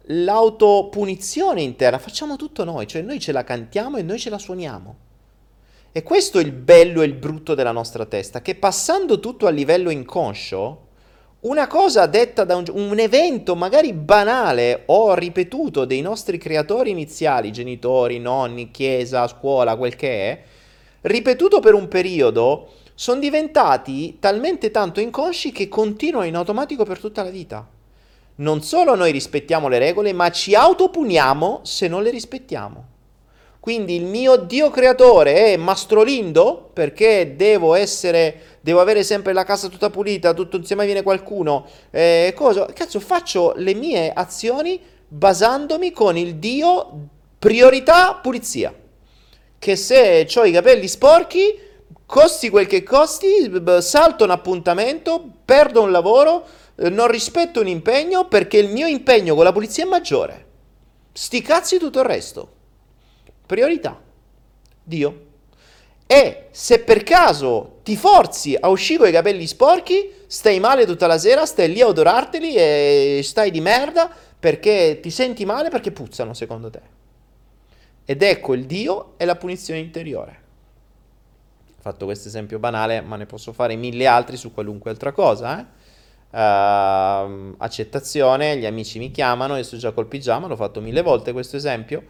l'autopunizione 0.08 1.62
interna, 1.62 1.98
facciamo 1.98 2.36
tutto 2.36 2.64
noi, 2.64 2.86
cioè 2.86 3.02
noi 3.02 3.20
ce 3.20 3.32
la 3.32 3.44
cantiamo 3.44 3.98
e 3.98 4.02
noi 4.02 4.18
ce 4.18 4.30
la 4.30 4.38
suoniamo. 4.38 4.96
E 5.92 6.02
questo 6.02 6.38
è 6.38 6.42
il 6.42 6.52
bello 6.52 7.02
e 7.02 7.06
il 7.06 7.14
brutto 7.14 7.54
della 7.54 7.72
nostra 7.72 8.04
testa, 8.04 8.42
che 8.42 8.56
passando 8.56 9.20
tutto 9.20 9.46
a 9.46 9.50
livello 9.50 9.90
inconscio, 9.90 10.85
una 11.46 11.68
cosa 11.68 12.06
detta 12.06 12.44
da 12.44 12.56
un, 12.56 12.64
un, 12.72 12.98
evento 12.98 13.54
magari 13.54 13.92
banale 13.92 14.82
o 14.86 15.14
ripetuto 15.14 15.84
dei 15.84 16.00
nostri 16.00 16.38
creatori 16.38 16.90
iniziali, 16.90 17.52
genitori, 17.52 18.18
nonni, 18.18 18.72
chiesa, 18.72 19.28
scuola, 19.28 19.76
quel 19.76 19.94
che 19.94 20.30
è, 20.30 20.42
ripetuto 21.02 21.60
per 21.60 21.74
un 21.74 21.86
periodo, 21.86 22.72
sono 22.94 23.20
diventati 23.20 24.18
talmente 24.18 24.70
tanto 24.70 25.00
inconsci 25.00 25.52
che 25.52 25.68
continuano 25.68 26.26
in 26.26 26.34
automatico 26.34 26.84
per 26.84 26.98
tutta 26.98 27.22
la 27.22 27.30
vita. 27.30 27.66
Non 28.36 28.62
solo 28.62 28.96
noi 28.96 29.12
rispettiamo 29.12 29.68
le 29.68 29.78
regole, 29.78 30.12
ma 30.12 30.30
ci 30.30 30.54
autopuniamo 30.54 31.60
se 31.62 31.86
non 31.86 32.02
le 32.02 32.10
rispettiamo. 32.10 32.95
Quindi 33.66 33.96
il 33.96 34.04
mio 34.04 34.36
Dio 34.36 34.70
creatore 34.70 35.46
è 35.46 35.56
mastrolindo 35.56 36.70
perché 36.72 37.34
devo 37.34 37.74
essere, 37.74 38.58
devo 38.60 38.78
avere 38.78 39.02
sempre 39.02 39.32
la 39.32 39.42
casa 39.42 39.66
tutta 39.66 39.90
pulita, 39.90 40.34
tutto 40.34 40.56
insieme 40.56 40.84
viene 40.84 41.02
qualcuno. 41.02 41.66
Eh, 41.90 42.32
cosa? 42.36 42.66
Cazzo, 42.66 43.00
faccio 43.00 43.54
le 43.56 43.74
mie 43.74 44.12
azioni 44.12 44.80
basandomi 45.08 45.90
con 45.90 46.16
il 46.16 46.36
Dio 46.36 47.08
priorità 47.40 48.20
pulizia. 48.22 48.72
Che 49.58 49.74
se 49.74 50.28
ho 50.32 50.44
i 50.44 50.52
capelli 50.52 50.86
sporchi, 50.86 51.58
costi 52.06 52.50
quel 52.50 52.68
che 52.68 52.84
costi, 52.84 53.50
salto 53.80 54.22
un 54.22 54.30
appuntamento, 54.30 55.28
perdo 55.44 55.82
un 55.82 55.90
lavoro, 55.90 56.46
eh, 56.76 56.88
non 56.88 57.08
rispetto 57.08 57.58
un 57.58 57.66
impegno 57.66 58.28
perché 58.28 58.58
il 58.58 58.68
mio 58.68 58.86
impegno 58.86 59.34
con 59.34 59.42
la 59.42 59.50
pulizia 59.50 59.82
è 59.82 59.88
maggiore. 59.88 60.46
Sti 61.12 61.42
cazzi 61.42 61.78
tutto 61.78 61.98
il 61.98 62.06
resto. 62.06 62.54
Priorità. 63.46 64.00
Dio. 64.82 65.24
E 66.06 66.48
se 66.50 66.80
per 66.80 67.02
caso 67.02 67.78
ti 67.82 67.96
forzi 67.96 68.56
a 68.58 68.68
uscire 68.68 68.98
con 68.98 69.08
i 69.08 69.12
capelli 69.12 69.46
sporchi, 69.46 70.12
stai 70.26 70.60
male 70.60 70.86
tutta 70.86 71.06
la 71.06 71.18
sera, 71.18 71.46
stai 71.46 71.72
lì 71.72 71.80
a 71.80 71.86
odorarteli 71.86 72.54
e 72.54 73.20
stai 73.24 73.50
di 73.50 73.60
merda 73.60 74.10
perché 74.38 75.00
ti 75.02 75.10
senti 75.10 75.44
male 75.44 75.68
perché 75.68 75.90
puzzano 75.90 76.32
secondo 76.32 76.70
te. 76.70 76.80
Ed 78.04 78.22
ecco 78.22 78.54
il 78.54 78.66
Dio 78.66 79.14
e 79.16 79.24
la 79.24 79.34
punizione 79.34 79.80
interiore. 79.80 80.44
Ho 81.68 81.80
fatto 81.80 82.04
questo 82.04 82.28
esempio 82.28 82.60
banale, 82.60 83.00
ma 83.00 83.16
ne 83.16 83.26
posso 83.26 83.52
fare 83.52 83.74
mille 83.74 84.06
altri 84.06 84.36
su 84.36 84.52
qualunque 84.52 84.90
altra 84.90 85.10
cosa. 85.10 85.58
Eh? 85.58 85.84
Uh, 86.30 87.54
accettazione, 87.58 88.58
gli 88.58 88.66
amici 88.66 88.98
mi 88.98 89.10
chiamano, 89.10 89.56
io 89.56 89.62
sto 89.64 89.76
già 89.76 89.90
col 89.90 90.06
pigiama, 90.06 90.46
l'ho 90.46 90.56
fatto 90.56 90.80
mille 90.80 91.02
volte 91.02 91.32
questo 91.32 91.56
esempio 91.56 92.04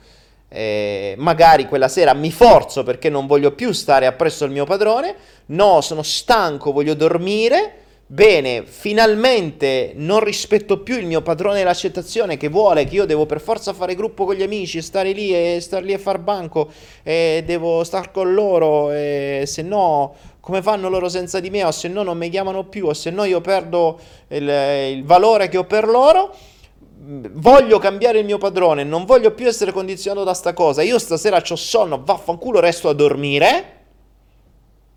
eh, 0.48 1.14
magari 1.18 1.66
quella 1.66 1.88
sera 1.88 2.14
mi 2.14 2.30
forzo 2.30 2.82
perché 2.82 3.08
non 3.08 3.26
voglio 3.26 3.52
più 3.52 3.72
stare 3.72 4.06
appresso 4.06 4.44
al 4.44 4.50
mio 4.50 4.64
padrone, 4.64 5.14
no, 5.46 5.80
sono 5.80 6.02
stanco, 6.02 6.72
voglio 6.72 6.94
dormire, 6.94 7.84
bene, 8.06 8.62
finalmente 8.64 9.92
non 9.96 10.20
rispetto 10.20 10.78
più 10.78 10.96
il 10.96 11.06
mio 11.06 11.22
padrone 11.22 11.58
dell'accettazione 11.58 12.36
che 12.36 12.48
vuole 12.48 12.84
che 12.84 12.94
io 12.94 13.04
devo 13.04 13.26
per 13.26 13.40
forza 13.40 13.72
fare 13.72 13.96
gruppo 13.96 14.24
con 14.24 14.36
gli 14.36 14.42
amici, 14.42 14.80
stare 14.80 15.10
lì 15.12 15.34
e 15.34 15.58
star 15.60 15.82
lì 15.82 15.92
a 15.92 15.98
far 15.98 16.18
banco 16.18 16.70
e 17.02 17.42
devo 17.44 17.82
star 17.82 18.12
con 18.12 18.32
loro 18.32 18.92
e 18.92 19.42
se 19.46 19.62
no 19.62 20.14
come 20.38 20.62
fanno 20.62 20.88
loro 20.88 21.08
senza 21.08 21.40
di 21.40 21.50
me? 21.50 21.64
O 21.64 21.72
se 21.72 21.88
no 21.88 22.04
non 22.04 22.16
mi 22.16 22.28
chiamano 22.28 22.62
più 22.66 22.86
o 22.86 22.94
se 22.94 23.10
no 23.10 23.24
io 23.24 23.40
perdo 23.40 23.98
il, 24.28 24.48
il 24.48 25.04
valore 25.04 25.48
che 25.48 25.58
ho 25.58 25.64
per 25.64 25.88
loro 25.88 26.32
voglio 27.06 27.78
cambiare 27.78 28.18
il 28.18 28.24
mio 28.24 28.38
padrone, 28.38 28.82
non 28.82 29.04
voglio 29.04 29.32
più 29.32 29.46
essere 29.46 29.70
condizionato 29.70 30.24
da 30.24 30.34
sta 30.34 30.52
cosa, 30.52 30.82
io 30.82 30.98
stasera 30.98 31.40
ho 31.48 31.56
sonno, 31.56 32.02
vaffanculo, 32.02 32.58
resto 32.58 32.88
a 32.88 32.92
dormire. 32.92 33.74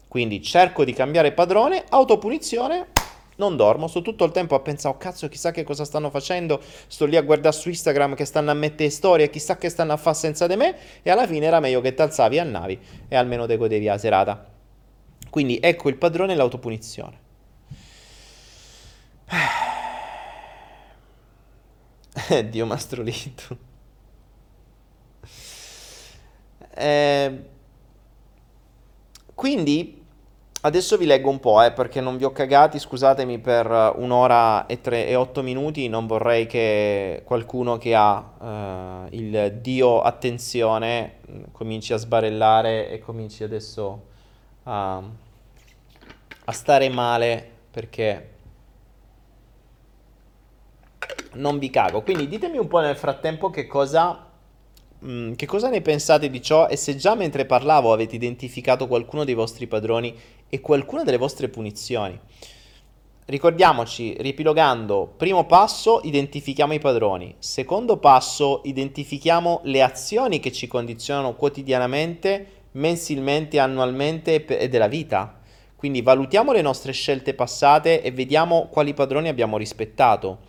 Quindi 0.08 0.42
cerco 0.42 0.84
di 0.84 0.94
cambiare 0.94 1.34
padrone, 1.34 1.84
autopunizione, 1.88 2.88
non 3.36 3.56
dormo, 3.56 3.88
sto 3.88 4.02
tutto 4.02 4.26
il 4.26 4.32
tempo 4.32 4.56
a 4.56 4.60
pensare, 4.60 4.96
oh 4.96 4.98
cazzo, 4.98 5.30
chissà 5.30 5.52
che 5.52 5.64
cosa 5.64 5.86
stanno 5.86 6.10
facendo, 6.10 6.60
sto 6.88 7.06
lì 7.06 7.16
a 7.16 7.22
guardare 7.22 7.56
su 7.56 7.70
Instagram 7.70 8.16
che 8.16 8.26
stanno 8.26 8.50
a 8.50 8.56
mettere 8.56 8.90
storie, 8.90 9.30
chissà 9.30 9.58
che 9.58 9.70
stanno 9.70 9.94
a 9.94 9.98
fare 9.98 10.16
senza 10.16 10.48
di 10.48 10.56
me, 10.56 10.76
e 11.04 11.12
alla 11.12 11.28
fine 11.28 11.46
era 11.46 11.60
meglio 11.60 11.80
che 11.80 11.94
t'alzavi 11.94 12.38
e 12.38 12.40
andavi 12.40 12.80
e 13.08 13.16
almeno 13.16 13.46
te 13.46 13.56
godevi 13.56 13.86
la 13.86 14.00
serata. 14.00 14.48
Quindi 15.30 15.60
ecco 15.62 15.90
il 15.90 15.96
padrone 15.96 16.34
e 16.34 16.36
l'autopunizione. 16.36 17.28
Dio 22.50 22.66
Mastrolito. 22.66 23.58
Eh, 26.72 27.44
quindi 29.36 30.00
adesso 30.62 30.98
vi 30.98 31.06
leggo 31.06 31.30
un 31.30 31.40
po', 31.40 31.62
eh, 31.62 31.72
perché 31.72 32.02
non 32.02 32.18
vi 32.18 32.24
ho 32.24 32.32
cagati, 32.32 32.80
scusatemi 32.80 33.40
per 33.40 33.94
un'ora 33.98 34.66
e, 34.66 34.82
tre, 34.82 35.08
e 35.08 35.16
otto 35.16 35.42
minuti, 35.42 35.88
non 35.88 36.08
vorrei 36.08 36.46
che 36.48 37.22
qualcuno 37.26 37.78
che 37.78 37.96
ha 37.96 39.08
eh, 39.12 39.18
il 39.18 39.60
Dio 39.62 40.02
attenzione 40.02 41.16
mm, 41.30 41.44
cominci 41.52 41.94
a 41.94 41.98
sbarellare 41.98 42.90
e 42.90 43.00
cominci 43.00 43.44
adesso 43.44 44.04
a, 44.64 45.02
a 46.46 46.52
stare 46.52 46.90
male 46.90 47.50
perché 47.72 48.38
non 51.34 51.60
vi 51.60 51.70
cago. 51.70 52.02
Quindi 52.02 52.28
ditemi 52.28 52.58
un 52.58 52.68
po' 52.68 52.80
nel 52.80 52.96
frattempo 52.96 53.50
che 53.50 53.68
cosa, 53.68 54.28
mh, 55.00 55.12
mm, 55.12 55.34
che 55.34 55.46
cosa 55.46 55.70
ne 55.70 55.82
pensate 55.82 56.30
di 56.30 56.42
ciò 56.42 56.68
e 56.68 56.76
se 56.76 56.96
già 56.96 57.16
mentre 57.16 57.46
parlavo 57.46 57.94
avete 57.94 58.16
identificato 58.16 58.88
qualcuno 58.88 59.24
dei 59.24 59.34
vostri 59.36 59.68
padroni 59.68 60.16
e 60.50 60.60
qualcuna 60.62 61.04
delle 61.04 61.18
vostre 61.18 61.50
punizioni. 61.50 62.20
Ricordiamoci, 63.26 64.16
ripilogando, 64.20 65.14
primo 65.16 65.46
passo, 65.46 66.02
identifichiamo 66.04 66.74
i 66.74 66.80
padroni. 66.80 67.36
Secondo 67.38 67.98
passo, 67.98 68.62
identifichiamo 68.64 69.62
le 69.66 69.84
azioni 69.84 70.40
che 70.40 70.52
ci 70.52 70.66
condizionano 70.66 71.36
quotidianamente, 71.36 72.48
mensilmente, 72.72 73.60
annualmente 73.60 74.46
e 74.46 74.68
della 74.68 74.88
vita. 74.88 75.40
Quindi 75.76 76.02
valutiamo 76.02 76.52
le 76.52 76.64
nostre 76.64 76.92
scelte 76.92 77.36
passate 77.36 78.02
e 78.02 78.12
vediamo 78.12 78.68
quali 78.72 78.96
padroni 78.96 79.28
abbiamo 79.28 79.58
rispettato 79.58 80.40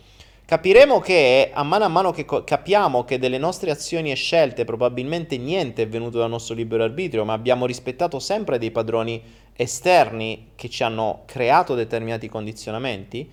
capiremo 0.51 0.99
che 0.99 1.49
a 1.53 1.63
mano 1.63 1.85
a 1.85 1.87
mano 1.87 2.11
che 2.11 2.25
co- 2.25 2.43
capiamo 2.43 3.05
che 3.05 3.17
delle 3.17 3.37
nostre 3.37 3.71
azioni 3.71 4.11
e 4.11 4.15
scelte 4.15 4.65
probabilmente 4.65 5.37
niente 5.37 5.83
è 5.83 5.87
venuto 5.87 6.17
dal 6.17 6.29
nostro 6.29 6.55
libero 6.55 6.83
arbitrio, 6.83 7.23
ma 7.23 7.31
abbiamo 7.31 7.65
rispettato 7.65 8.19
sempre 8.19 8.57
dei 8.57 8.69
padroni 8.69 9.23
esterni 9.53 10.49
che 10.55 10.67
ci 10.67 10.83
hanno 10.83 11.21
creato 11.25 11.73
determinati 11.73 12.27
condizionamenti, 12.27 13.31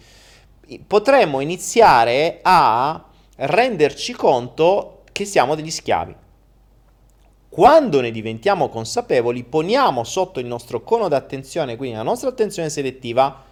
potremmo 0.86 1.40
iniziare 1.40 2.38
a 2.40 3.04
renderci 3.34 4.12
conto 4.12 5.02
che 5.10 5.24
siamo 5.24 5.56
degli 5.56 5.72
schiavi. 5.72 6.14
Quando 7.48 8.00
ne 8.00 8.12
diventiamo 8.12 8.68
consapevoli, 8.68 9.42
poniamo 9.42 10.04
sotto 10.04 10.38
il 10.38 10.46
nostro 10.46 10.84
cono 10.84 11.08
d'attenzione, 11.08 11.74
quindi 11.74 11.96
la 11.96 12.04
nostra 12.04 12.28
attenzione 12.28 12.70
selettiva, 12.70 13.44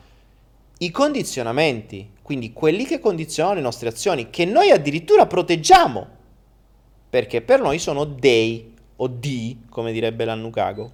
i 0.79 0.91
condizionamenti, 0.93 2.15
quindi 2.27 2.53
quelli 2.53 2.87
che 2.87 2.99
condizionano 2.99 3.55
le 3.55 3.61
nostre 3.61 3.89
azioni, 3.89 4.31
che 4.31 4.45
noi 4.45 4.73
addirittura 4.73 5.27
proteggiamo, 5.27 6.07
perché 7.09 7.41
per 7.41 7.61
noi 7.61 7.79
sono 7.79 8.03
dei 8.03 8.75
o 8.97 9.07
di, 9.07 9.61
come 9.71 9.93
direbbe 9.93 10.25
l'Annukago. 10.25 10.93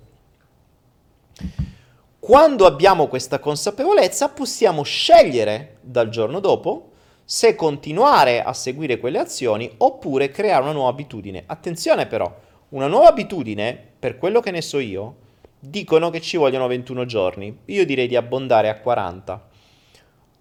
Quando 2.19 2.67
abbiamo 2.67 3.07
questa 3.07 3.39
consapevolezza 3.39 4.29
possiamo 4.29 4.83
scegliere 4.83 5.79
dal 5.81 6.11
giorno 6.11 6.39
dopo 6.39 6.91
se 7.25 7.55
continuare 7.55 8.43
a 8.43 8.53
seguire 8.53 8.99
quelle 8.99 9.19
azioni 9.19 9.73
oppure 9.79 10.31
creare 10.31 10.65
una 10.65 10.73
nuova 10.73 10.91
abitudine. 10.91 11.45
Attenzione 11.47 12.05
però, 12.05 12.31
una 12.69 12.89
nuova 12.89 13.09
abitudine, 13.09 13.75
per 13.99 14.19
quello 14.19 14.41
che 14.41 14.51
ne 14.51 14.61
so 14.61 14.79
io, 14.79 15.17
dicono 15.59 16.11
che 16.11 16.21
ci 16.21 16.37
vogliono 16.37 16.67
21 16.67 17.07
giorni. 17.07 17.57
Io 17.65 17.87
direi 17.87 18.07
di 18.07 18.17
abbondare 18.17 18.69
a 18.69 18.79
40 18.79 19.49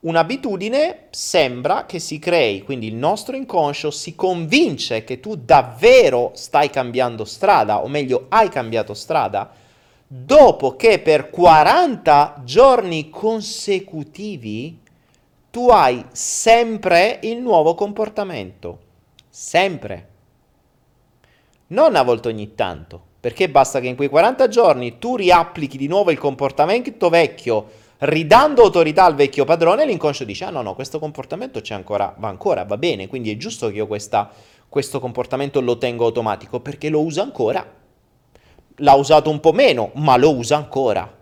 un'abitudine 0.02 1.08
sembra 1.12 1.86
che 1.86 2.00
si 2.00 2.18
crei, 2.18 2.64
quindi 2.64 2.88
il 2.88 2.96
nostro 2.96 3.36
inconscio 3.36 3.92
si 3.92 4.16
convince 4.16 5.04
che 5.04 5.20
tu 5.20 5.36
davvero 5.36 6.32
stai 6.34 6.70
cambiando 6.70 7.26
strada, 7.26 7.84
o 7.84 7.88
meglio 7.88 8.26
hai 8.30 8.50
cambiato 8.50 8.94
strada, 8.94 9.52
dopo 10.08 10.76
che 10.76 11.00
per 11.00 11.30
40 11.30 12.42
giorni 12.44 13.10
consecutivi 13.10 14.80
tu 15.52 15.70
hai 15.70 16.04
sempre 16.12 17.20
il 17.24 17.40
nuovo 17.40 17.76
comportamento. 17.76 18.90
sempre. 19.30 20.08
Non 21.68 21.90
una 21.90 22.04
volta 22.04 22.28
ogni 22.28 22.54
tanto, 22.54 23.02
perché 23.20 23.50
basta 23.50 23.80
che 23.80 23.88
in 23.88 23.96
quei 23.96 24.10
40 24.10 24.48
giorni 24.50 24.98
tu 24.98 25.16
riapplichi 25.16 25.78
di 25.78 25.88
nuovo 25.88 26.12
il 26.12 26.18
comportamento 26.18 27.08
vecchio, 27.08 27.70
ridando 28.04 28.64
autorità 28.64 29.04
al 29.04 29.16
vecchio 29.16 29.46
padrone, 29.46 29.86
l'inconscio 29.86 30.24
dice, 30.24 30.46
ah 30.46 30.50
no, 30.50 30.62
no, 30.62 30.74
questo 30.74 30.98
comportamento 30.98 31.62
c'è 31.62 31.76
ancora, 31.76 32.16
va 32.18 32.30
ancora, 32.30 32.64
va 32.64 32.78
bene, 32.78 33.08
quindi 33.08 33.32
è 33.32 33.38
giusto 33.38 33.68
che 33.68 33.76
io 33.76 33.88
questa, 33.88 34.32
questo 34.68 35.00
comportamento 35.00 35.62
lo 35.62 35.78
tengo 35.78 36.06
automatico, 36.06 36.60
perché 36.62 36.90
lo 36.90 37.02
usa 37.02 37.22
ancora. 37.22 37.80
L'ha 38.78 38.94
usato 38.94 39.30
un 39.30 39.40
po' 39.40 39.52
meno, 39.52 39.92
ma 39.96 40.18
lo 40.18 40.36
usa 40.36 40.56
ancora. 40.56 41.20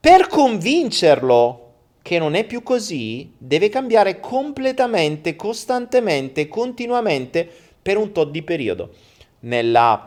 Per 0.00 0.26
convincerlo 0.28 1.64
che 2.00 2.18
non 2.18 2.34
è 2.34 2.44
più 2.44 2.62
così, 2.62 3.34
deve 3.36 3.68
cambiare 3.68 4.20
completamente, 4.20 5.36
costantemente, 5.36 6.48
continuamente 6.48 7.46
per 7.82 7.98
un 7.98 8.12
tot 8.12 8.30
di 8.30 8.42
periodo. 8.42 8.94
Nella, 9.40 10.02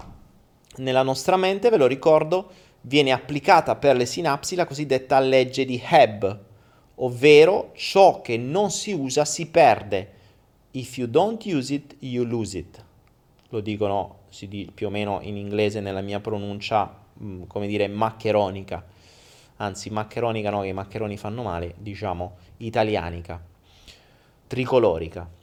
nella 0.78 1.04
nostra 1.04 1.38
mente, 1.38 1.70
ve 1.70 1.78
lo 1.78 1.86
ricordo, 1.86 2.50
viene 2.82 3.12
applicata 3.12 3.76
per 3.76 3.96
le 3.96 4.06
sinapsi 4.06 4.56
la 4.56 4.66
cosiddetta 4.66 5.20
legge 5.20 5.66
di 5.66 5.82
Hebb, 5.84 6.26
ovvero 6.96 7.72
ciò 7.76 8.22
che 8.22 8.38
non 8.38 8.72
si 8.72 8.92
usa 8.92 9.26
si 9.26 9.48
perde. 9.48 10.20
If 10.72 10.98
you 10.98 11.08
don't 11.08 11.44
use 11.46 11.74
it, 11.74 11.96
you 12.00 12.24
lose 12.24 12.58
it. 12.58 12.84
Lo 13.50 13.60
dicono 13.60 14.20
si 14.30 14.48
dice, 14.48 14.72
più 14.72 14.88
o 14.88 14.90
meno 14.90 15.20
in 15.22 15.36
inglese 15.36 15.82
nella 15.82 16.02
mia 16.02 16.20
pronuncia, 16.20 16.96
mm, 17.22 17.44
come 17.48 17.68
dire, 17.68 17.88
maccheronica 17.88 18.86
anzi 19.62 19.92
maccheronica 19.92 20.50
no, 20.50 20.62
che 20.62 20.68
i 20.68 20.74
maccheroni 20.74 21.18
fanno 21.18 21.44
male, 21.44 21.76
diciamo 21.78 22.38
italianica, 22.58 23.42
tricolorica. 24.48 25.40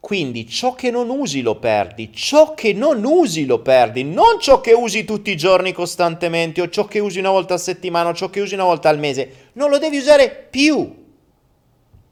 Quindi 0.00 0.46
ciò 0.46 0.74
che 0.74 0.90
non 0.90 1.10
usi 1.10 1.42
lo 1.42 1.56
perdi, 1.56 2.12
ciò 2.12 2.54
che 2.54 2.72
non 2.72 3.04
usi 3.04 3.44
lo 3.46 3.60
perdi, 3.60 4.04
non 4.04 4.38
ciò 4.40 4.60
che 4.60 4.72
usi 4.72 5.04
tutti 5.04 5.30
i 5.30 5.36
giorni 5.36 5.72
costantemente 5.72 6.60
o 6.60 6.68
ciò 6.68 6.86
che 6.86 7.00
usi 7.00 7.18
una 7.18 7.30
volta 7.30 7.54
a 7.54 7.58
settimana 7.58 8.10
o 8.10 8.14
ciò 8.14 8.30
che 8.30 8.40
usi 8.40 8.54
una 8.54 8.64
volta 8.64 8.88
al 8.88 8.98
mese, 8.98 9.50
non 9.54 9.70
lo 9.70 9.78
devi 9.78 9.98
usare 9.98 10.46
più. 10.50 10.94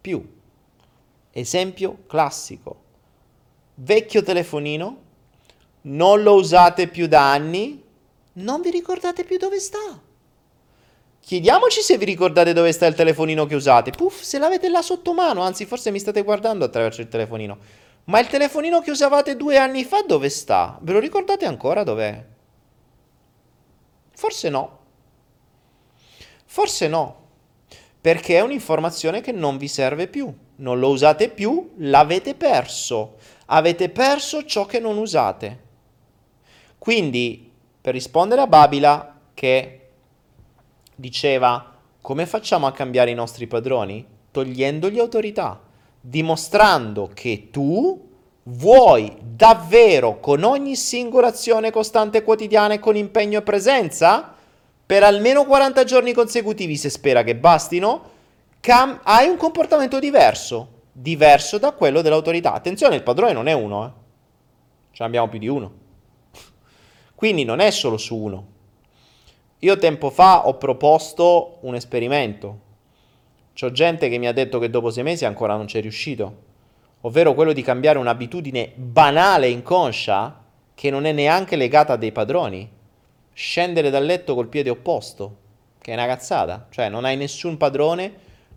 Più. 0.01 0.35
Esempio 1.31 1.99
classico. 2.09 2.83
Vecchio 3.77 4.23
telefonino, 4.23 4.99
non 5.83 6.23
lo 6.23 6.35
usate 6.35 6.89
più 6.89 7.07
da 7.07 7.31
anni, 7.31 7.83
non 8.35 8.61
vi 8.63 8.71
ricordate 8.71 9.23
più 9.23 9.37
dove 9.39 9.61
sta. 9.61 10.03
Chiediamoci 11.27 11.81
se 11.81 11.99
vi 11.99 12.05
ricordate 12.05 12.53
dove 12.53 12.71
sta 12.71 12.87
il 12.87 12.95
telefonino 12.95 13.47
che 13.47 13.57
usate. 13.57 13.91
Puff, 13.91 14.21
se 14.21 14.39
l'avete 14.39 14.69
là 14.69 14.81
sotto 14.81 15.13
mano, 15.13 15.43
anzi 15.43 15.67
forse 15.67 15.91
mi 15.91 15.99
state 15.99 16.23
guardando 16.23 16.65
attraverso 16.65 17.01
il 17.01 17.09
telefonino. 17.09 17.59
Ma 18.05 18.21
il 18.21 18.29
telefonino 18.29 18.81
che 18.81 18.93
usavate 18.93 19.37
due 19.37 19.57
anni 19.57 19.83
fa 19.83 20.03
dove 20.03 20.29
sta? 20.29 20.79
Ve 20.83 20.93
lo 20.93 21.01
ricordate 21.01 21.45
ancora 21.45 21.83
dov'è? 21.83 22.25
Forse 24.15 24.49
no. 24.51 24.79
Forse 26.45 26.87
no. 26.87 27.25
Perché 28.01 28.37
è 28.37 28.43
un'informazione 28.43 29.21
che 29.21 29.33
non 29.33 29.57
vi 29.57 29.67
serve 29.67 30.07
più. 30.07 30.33
Non 30.59 30.79
lo 30.79 30.91
usate 30.91 31.29
più, 31.29 31.73
l'avete 31.79 32.37
perso. 32.37 33.17
Avete 33.47 33.89
perso 33.89 34.45
ciò 34.45 34.65
che 34.65 34.79
non 34.79 34.97
usate. 34.97 35.65
Quindi 36.79 37.51
per 37.81 37.95
rispondere 37.95 38.43
a 38.43 38.47
Babila 38.47 39.19
che 39.35 39.76
diceva 40.97 41.75
come 42.01 42.27
facciamo 42.27 42.67
a 42.67 42.73
cambiare 42.73 43.11
i 43.11 43.15
nostri 43.15 43.47
padroni? 43.47 44.05
Togliendogli 44.31 44.99
autorità, 44.99 45.61
dimostrando 46.01 47.11
che 47.13 47.49
tu 47.51 48.09
vuoi 48.45 49.17
davvero 49.21 50.21
con 50.21 50.45
ogni 50.45 50.77
singola 50.77 51.29
azione 51.29 51.73
costante 51.73 52.23
quotidiana 52.23 52.75
e 52.75 52.79
con 52.79 52.97
impegno 52.97 53.39
e 53.39 53.43
presenza 53.43 54.35
per 54.87 55.03
almeno 55.03 55.45
40 55.45 55.83
giorni 55.83 56.13
consecutivi, 56.13 56.77
se 56.77 56.91
spera 56.91 57.25
che 57.25 57.35
bastino, 57.35 58.11
cam- 58.61 59.01
hai 59.03 59.27
un 59.27 59.37
comportamento 59.37 59.99
diverso, 59.99 60.83
diverso 60.93 61.59
da 61.59 61.73
quello 61.73 62.03
dell'autorità. 62.03 62.53
Attenzione, 62.53 62.95
il 62.95 63.03
padrone 63.03 63.33
non 63.33 63.49
è 63.49 63.53
uno, 63.53 63.85
eh. 63.85 63.91
Ce 64.93 65.03
ne 65.03 65.07
abbiamo 65.07 65.29
più 65.29 65.41
di 65.41 65.49
uno. 65.49 65.73
Quindi 67.17 67.43
non 67.45 67.59
è 67.59 67.71
solo 67.73 67.97
su 67.97 68.17
uno. 68.17 68.55
Io 69.61 69.79
tempo 69.79 70.11
fa 70.11 70.47
ho 70.47 70.59
proposto 70.59 71.59
un 71.61 71.75
esperimento. 71.75 72.61
C'ho 73.59 73.73
gente 73.73 74.11
che 74.11 74.19
mi 74.19 74.27
ha 74.27 74.33
detto 74.33 74.59
che 74.59 74.69
dopo 74.69 74.91
sei 74.91 75.03
mesi 75.03 75.25
ancora 75.25 75.57
non 75.57 75.65
c'è 75.65 75.81
riuscito. 75.81 76.45
Ovvero 77.01 77.33
quello 77.33 77.55
di 77.55 77.63
cambiare 77.63 77.99
un'abitudine 77.99 78.73
banale 78.75 79.49
inconscia 79.49 80.43
che 80.75 80.91
non 80.91 81.07
è 81.07 81.13
neanche 81.13 81.57
legata 81.57 81.95
a 81.95 81.97
dei 81.97 82.13
padroni. 82.13 82.69
Scendere 83.33 83.89
dal 83.89 84.05
letto 84.05 84.35
col 84.35 84.49
piede 84.49 84.69
opposto, 84.69 85.37
che 85.81 85.93
è 85.93 85.95
una 85.95 86.07
cazzata. 86.07 86.67
Cioè 86.69 86.91
non 86.91 87.07
hai 87.07 87.17
nessun 87.17 87.57
padrone, 87.57 88.13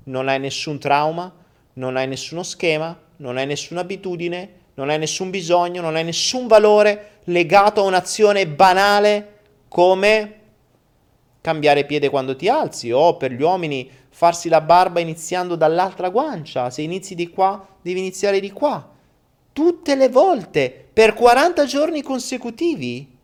non 0.05 0.27
hai 0.27 0.39
nessun 0.39 0.79
trauma, 0.79 1.33
non 1.73 1.95
hai 1.95 2.07
nessuno 2.07 2.43
schema, 2.43 2.97
non 3.17 3.37
hai 3.37 3.45
nessuna 3.45 3.81
abitudine, 3.81 4.51
non 4.73 4.89
hai 4.89 4.99
nessun 4.99 5.29
bisogno, 5.29 5.79
non 5.79 5.95
hai 5.95 6.03
nessun 6.03 6.47
valore 6.47 7.19
legato 7.25 7.79
a 7.79 7.85
un'azione 7.85 8.47
banale 8.47 9.37
come 9.69 10.38
cambiare 11.41 11.85
piede 11.85 12.09
quando 12.09 12.35
ti 12.35 12.49
alzi 12.49 12.91
o 12.91 13.17
per 13.17 13.31
gli 13.31 13.41
uomini 13.41 13.89
farsi 14.09 14.49
la 14.49 14.61
barba 14.61 14.99
iniziando 14.99 15.55
dall'altra 15.55 16.09
guancia, 16.09 16.69
se 16.69 16.81
inizi 16.81 17.15
di 17.15 17.29
qua 17.29 17.65
devi 17.81 17.99
iniziare 17.99 18.39
di 18.39 18.51
qua. 18.51 18.97
Tutte 19.53 19.95
le 19.95 20.09
volte, 20.09 20.87
per 20.91 21.13
40 21.13 21.65
giorni 21.65 22.01
consecutivi. 22.01 23.17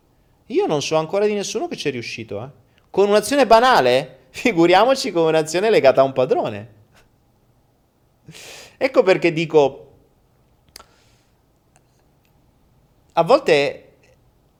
Io 0.46 0.66
non 0.66 0.80
so 0.80 0.96
ancora 0.96 1.26
di 1.26 1.34
nessuno 1.34 1.68
che 1.68 1.76
ci 1.76 1.88
è 1.88 1.90
riuscito. 1.90 2.42
Eh. 2.42 2.48
Con 2.90 3.08
un'azione 3.08 3.46
banale, 3.46 4.20
figuriamoci 4.30 5.12
con 5.12 5.26
un'azione 5.26 5.70
legata 5.70 6.00
a 6.00 6.04
un 6.04 6.12
padrone. 6.12 6.74
Ecco 8.78 9.02
perché 9.02 9.32
dico, 9.32 9.92
a 13.14 13.22
volte 13.22 13.94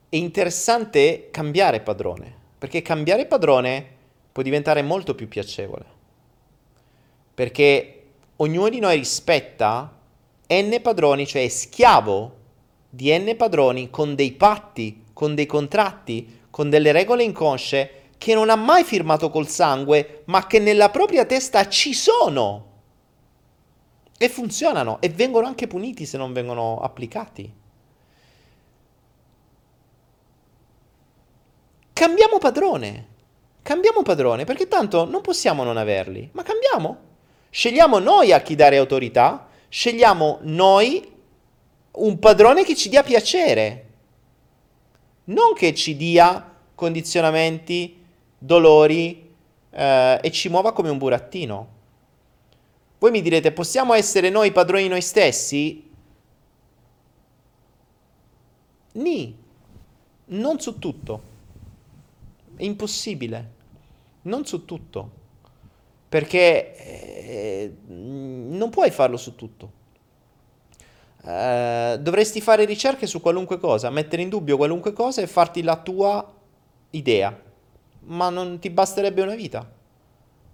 è 0.09 0.15
interessante 0.15 1.27
cambiare 1.29 1.81
padrone, 1.81 2.35
perché 2.57 2.81
cambiare 2.81 3.25
padrone 3.25 3.95
può 4.31 4.43
diventare 4.43 4.81
molto 4.81 5.15
più 5.15 5.27
piacevole. 5.27 5.85
Perché 7.33 8.03
ognuno 8.37 8.69
di 8.69 8.79
noi 8.79 8.97
rispetta 8.97 9.95
n 10.47 10.79
padroni, 10.81 11.27
cioè 11.27 11.43
è 11.43 11.47
schiavo 11.47 12.35
di 12.89 13.15
n 13.15 13.35
padroni 13.35 13.89
con 13.89 14.15
dei 14.15 14.31
patti, 14.31 15.03
con 15.13 15.35
dei 15.35 15.45
contratti, 15.45 16.41
con 16.49 16.69
delle 16.69 16.91
regole 16.91 17.23
inconsce 17.23 17.91
che 18.17 18.33
non 18.33 18.49
ha 18.49 18.55
mai 18.55 18.83
firmato 18.83 19.29
col 19.29 19.47
sangue, 19.47 20.23
ma 20.25 20.47
che 20.47 20.59
nella 20.59 20.89
propria 20.89 21.25
testa 21.25 21.67
ci 21.67 21.93
sono. 21.93 22.65
E 24.17 24.29
funzionano 24.29 24.99
e 24.99 25.09
vengono 25.09 25.45
anche 25.45 25.67
puniti 25.67 26.05
se 26.05 26.17
non 26.17 26.33
vengono 26.33 26.79
applicati. 26.79 27.53
Cambiamo 31.97 32.37
padrone. 32.37 33.07
Cambiamo 33.63 34.03
padrone, 34.03 34.43
perché 34.43 34.67
tanto 34.67 35.05
non 35.05 35.21
possiamo 35.21 35.63
non 35.63 35.77
averli. 35.77 36.29
Ma 36.33 36.43
cambiamo. 36.43 36.97
Scegliamo 37.49 37.97
noi 37.97 38.31
a 38.31 38.41
chi 38.41 38.53
dare 38.53 38.77
autorità, 38.77 39.47
scegliamo 39.67 40.37
noi 40.43 41.11
un 41.93 42.19
padrone 42.19 42.63
che 42.63 42.75
ci 42.75 42.89
dia 42.89 43.01
piacere. 43.01 43.85
Non 45.23 45.55
che 45.55 45.73
ci 45.73 45.97
dia 45.97 46.53
condizionamenti, 46.75 48.05
dolori 48.37 49.33
eh, 49.71 50.19
e 50.21 50.31
ci 50.31 50.49
muova 50.49 50.73
come 50.73 50.89
un 50.89 50.99
burattino. 50.99 51.67
Voi 52.99 53.09
mi 53.09 53.23
direte, 53.23 53.51
possiamo 53.51 53.95
essere 53.95 54.29
noi 54.29 54.51
padroni 54.51 54.87
noi 54.87 55.01
stessi? 55.01 55.89
Ni, 58.91 59.35
non 60.25 60.59
su 60.59 60.77
tutto. 60.77 61.33
È 62.57 62.63
impossibile. 62.63 63.51
Non 64.23 64.45
su 64.45 64.65
tutto. 64.65 65.11
Perché 66.09 66.75
eh, 66.75 67.73
non 67.85 68.69
puoi 68.69 68.91
farlo 68.91 69.15
su 69.15 69.35
tutto. 69.35 69.71
Eh, 71.23 71.97
dovresti 71.99 72.41
fare 72.41 72.65
ricerche 72.65 73.05
su 73.05 73.21
qualunque 73.21 73.59
cosa, 73.59 73.89
mettere 73.89 74.21
in 74.21 74.29
dubbio 74.29 74.57
qualunque 74.57 74.93
cosa 74.93 75.21
e 75.21 75.27
farti 75.27 75.61
la 75.61 75.77
tua 75.77 76.33
idea. 76.91 77.37
Ma 78.05 78.29
non 78.29 78.59
ti 78.59 78.69
basterebbe 78.69 79.21
una 79.21 79.35
vita. 79.35 79.69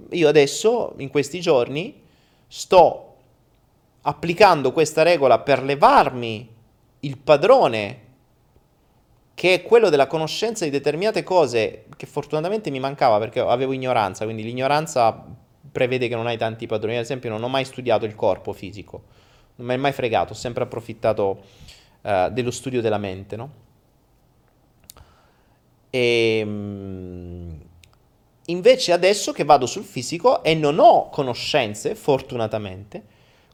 Io 0.10 0.28
adesso, 0.28 0.94
in 0.98 1.10
questi 1.10 1.40
giorni, 1.40 2.02
sto 2.48 3.16
applicando 4.02 4.72
questa 4.74 5.04
regola 5.04 5.40
per 5.40 5.64
levarmi 5.64 6.50
il 7.02 7.18
padrone 7.18 8.02
che 9.36 9.54
è 9.54 9.64
quello 9.64 9.90
della 9.90 10.08
conoscenza 10.08 10.64
di 10.64 10.72
determinate 10.72 11.24
cose 11.24 11.86
che 11.98 12.06
fortunatamente 12.06 12.70
mi 12.70 12.80
mancava 12.80 13.18
perché 13.20 13.40
avevo 13.40 13.74
ignoranza, 13.74 14.26
quindi 14.26 14.44
l'ignoranza 14.44 15.26
prevede 15.72 16.08
che 16.08 16.16
non 16.16 16.28
hai 16.28 16.38
tanti 16.38 16.68
padroni. 16.68 16.98
Ad 16.98 17.04
esempio, 17.04 17.30
non 17.30 17.44
ho 17.44 17.48
mai 17.48 17.66
studiato 17.66 18.06
il 18.06 18.16
corpo 18.16 18.54
fisico, 18.54 19.04
non 19.56 19.68
mi 19.68 19.74
è 19.74 19.78
mai 19.78 19.92
fregato, 19.92 20.34
ho 20.34 20.36
sempre 20.36 20.64
approfittato 20.64 21.42
uh, 22.02 22.30
dello 22.30 22.52
studio 22.52 22.82
della 22.82 23.00
mente, 23.00 23.36
no? 23.36 23.62
E 25.90 26.38
ehm, 26.40 27.60
invece 28.46 28.92
adesso 28.92 29.32
che 29.32 29.44
vado 29.44 29.66
sul 29.66 29.84
fisico 29.84 30.44
e 30.44 30.56
non 30.56 30.80
ho 30.80 31.10
conoscenze, 31.10 31.96
fortunatamente, 31.96 33.04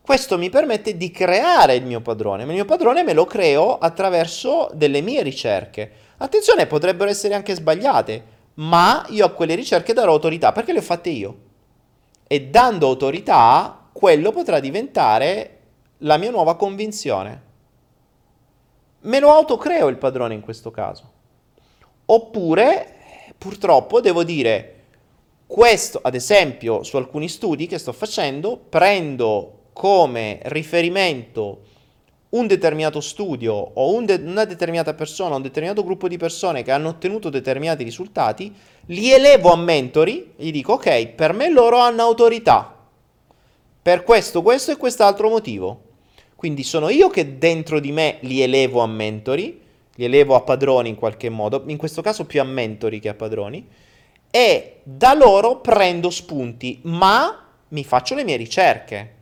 questo 0.09 0.39
mi 0.39 0.49
permette 0.49 0.97
di 0.97 1.11
creare 1.11 1.75
il 1.75 1.85
mio 1.85 2.01
padrone, 2.01 2.43
ma 2.43 2.49
il 2.49 2.55
mio 2.55 2.65
padrone 2.65 3.03
me 3.03 3.13
lo 3.13 3.25
creo 3.25 3.77
attraverso 3.77 4.71
delle 4.73 5.01
mie 5.01 5.21
ricerche. 5.21 5.91
Attenzione, 6.17 6.65
potrebbero 6.65 7.11
essere 7.11 7.35
anche 7.35 7.53
sbagliate, 7.53 8.23
ma 8.55 9.05
io 9.09 9.23
a 9.23 9.29
quelle 9.29 9.53
ricerche 9.53 9.93
darò 9.93 10.13
autorità 10.13 10.51
perché 10.51 10.73
le 10.73 10.79
ho 10.79 10.81
fatte 10.81 11.09
io. 11.09 11.37
E 12.25 12.47
dando 12.47 12.87
autorità, 12.87 13.87
quello 13.91 14.31
potrà 14.31 14.59
diventare 14.59 15.59
la 15.99 16.17
mia 16.17 16.31
nuova 16.31 16.55
convinzione. 16.55 17.41
Me 19.01 19.19
lo 19.19 19.29
autocreo 19.29 19.89
il 19.89 19.97
padrone 19.97 20.33
in 20.33 20.41
questo 20.41 20.71
caso. 20.71 21.11
Oppure, 22.05 23.33
purtroppo, 23.37 24.01
devo 24.01 24.23
dire, 24.23 24.85
questo, 25.45 25.99
ad 26.01 26.15
esempio, 26.15 26.81
su 26.81 26.97
alcuni 26.97 27.29
studi 27.29 27.67
che 27.67 27.77
sto 27.77 27.91
facendo, 27.91 28.57
prendo 28.57 29.57
come 29.79 30.39
riferimento 30.43 31.61
un 32.31 32.47
determinato 32.47 32.99
studio 32.99 33.53
o 33.53 33.93
un 33.93 34.03
de- 34.03 34.15
una 34.21 34.43
determinata 34.43 34.93
persona, 34.93 35.37
un 35.37 35.41
determinato 35.41 35.85
gruppo 35.85 36.09
di 36.09 36.17
persone 36.17 36.63
che 36.63 36.71
hanno 36.71 36.89
ottenuto 36.89 37.29
determinati 37.29 37.85
risultati, 37.85 38.53
li 38.87 39.09
elevo 39.09 39.53
a 39.53 39.55
mentori 39.55 40.33
gli 40.35 40.51
dico 40.51 40.73
ok, 40.73 41.07
per 41.07 41.31
me 41.31 41.49
loro 41.49 41.77
hanno 41.77 42.01
autorità, 42.01 42.75
per 43.81 44.03
questo, 44.03 44.41
questo 44.41 44.71
e 44.71 44.75
quest'altro 44.75 45.29
motivo. 45.29 45.83
Quindi 46.35 46.63
sono 46.63 46.89
io 46.89 47.07
che 47.09 47.37
dentro 47.37 47.79
di 47.79 47.93
me 47.93 48.17
li 48.23 48.41
elevo 48.41 48.81
a 48.81 48.85
mentori, 48.85 49.61
li 49.95 50.03
elevo 50.03 50.35
a 50.35 50.41
padroni 50.41 50.89
in 50.89 50.95
qualche 50.95 51.29
modo, 51.29 51.63
in 51.67 51.77
questo 51.77 52.01
caso 52.01 52.25
più 52.25 52.41
a 52.41 52.43
mentori 52.43 52.99
che 52.99 53.07
a 53.07 53.13
padroni, 53.13 53.65
e 54.29 54.81
da 54.83 55.13
loro 55.13 55.61
prendo 55.61 56.09
spunti, 56.09 56.81
ma 56.83 57.47
mi 57.69 57.85
faccio 57.85 58.13
le 58.13 58.25
mie 58.25 58.35
ricerche. 58.35 59.13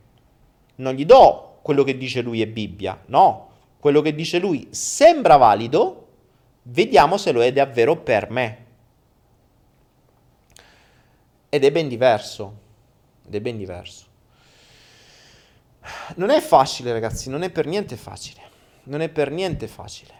Non 0.77 0.93
gli 0.93 1.05
do 1.05 1.59
quello 1.61 1.83
che 1.83 1.97
dice 1.97 2.21
lui 2.21 2.41
è 2.41 2.47
Bibbia. 2.47 2.99
No, 3.07 3.49
quello 3.79 4.01
che 4.01 4.15
dice 4.15 4.39
lui 4.39 4.67
sembra 4.71 5.37
valido, 5.37 6.07
vediamo 6.63 7.17
se 7.17 7.31
lo 7.31 7.43
è 7.43 7.51
davvero 7.51 7.97
per 7.97 8.29
me. 8.29 8.65
Ed 11.49 11.63
è 11.63 11.71
ben 11.71 11.87
diverso. 11.87 12.53
Ed 13.25 13.35
è 13.35 13.41
ben 13.41 13.57
diverso. 13.57 14.05
Non 16.15 16.29
è 16.29 16.41
facile, 16.41 16.91
ragazzi, 16.91 17.29
non 17.29 17.43
è 17.43 17.49
per 17.49 17.65
niente 17.65 17.95
facile. 17.95 18.41
Non 18.83 19.01
è 19.01 19.09
per 19.09 19.31
niente 19.31 19.67
facile. 19.67 20.13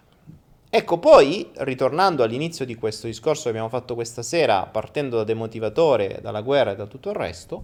Ecco, 0.69 0.97
poi, 0.97 1.49
ritornando 1.55 2.23
all'inizio 2.23 2.65
di 2.65 2.75
questo 2.75 3.07
discorso 3.07 3.43
che 3.43 3.49
abbiamo 3.49 3.69
fatto 3.69 3.95
questa 3.95 4.21
sera, 4.21 4.65
partendo 4.65 5.17
da 5.17 5.23
demotivatore, 5.23 6.19
dalla 6.21 6.41
guerra 6.41 6.71
e 6.71 6.75
da 6.75 6.85
tutto 6.85 7.09
il 7.09 7.15
resto, 7.15 7.63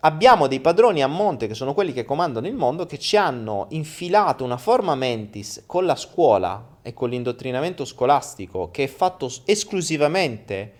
abbiamo 0.00 0.46
dei 0.46 0.60
padroni 0.60 1.02
a 1.02 1.06
monte 1.06 1.46
che 1.46 1.54
sono 1.54 1.74
quelli 1.74 1.92
che 1.92 2.04
comandano 2.04 2.46
il 2.46 2.54
mondo 2.54 2.86
che 2.86 2.98
ci 2.98 3.16
hanno 3.16 3.66
infilato 3.70 4.44
una 4.44 4.56
forma 4.56 4.94
mentis 4.94 5.64
con 5.66 5.84
la 5.84 5.96
scuola 5.96 6.78
e 6.82 6.94
con 6.94 7.10
l'indottrinamento 7.10 7.84
scolastico 7.84 8.70
che 8.70 8.84
è 8.84 8.86
fatto 8.86 9.30
esclusivamente 9.44 10.78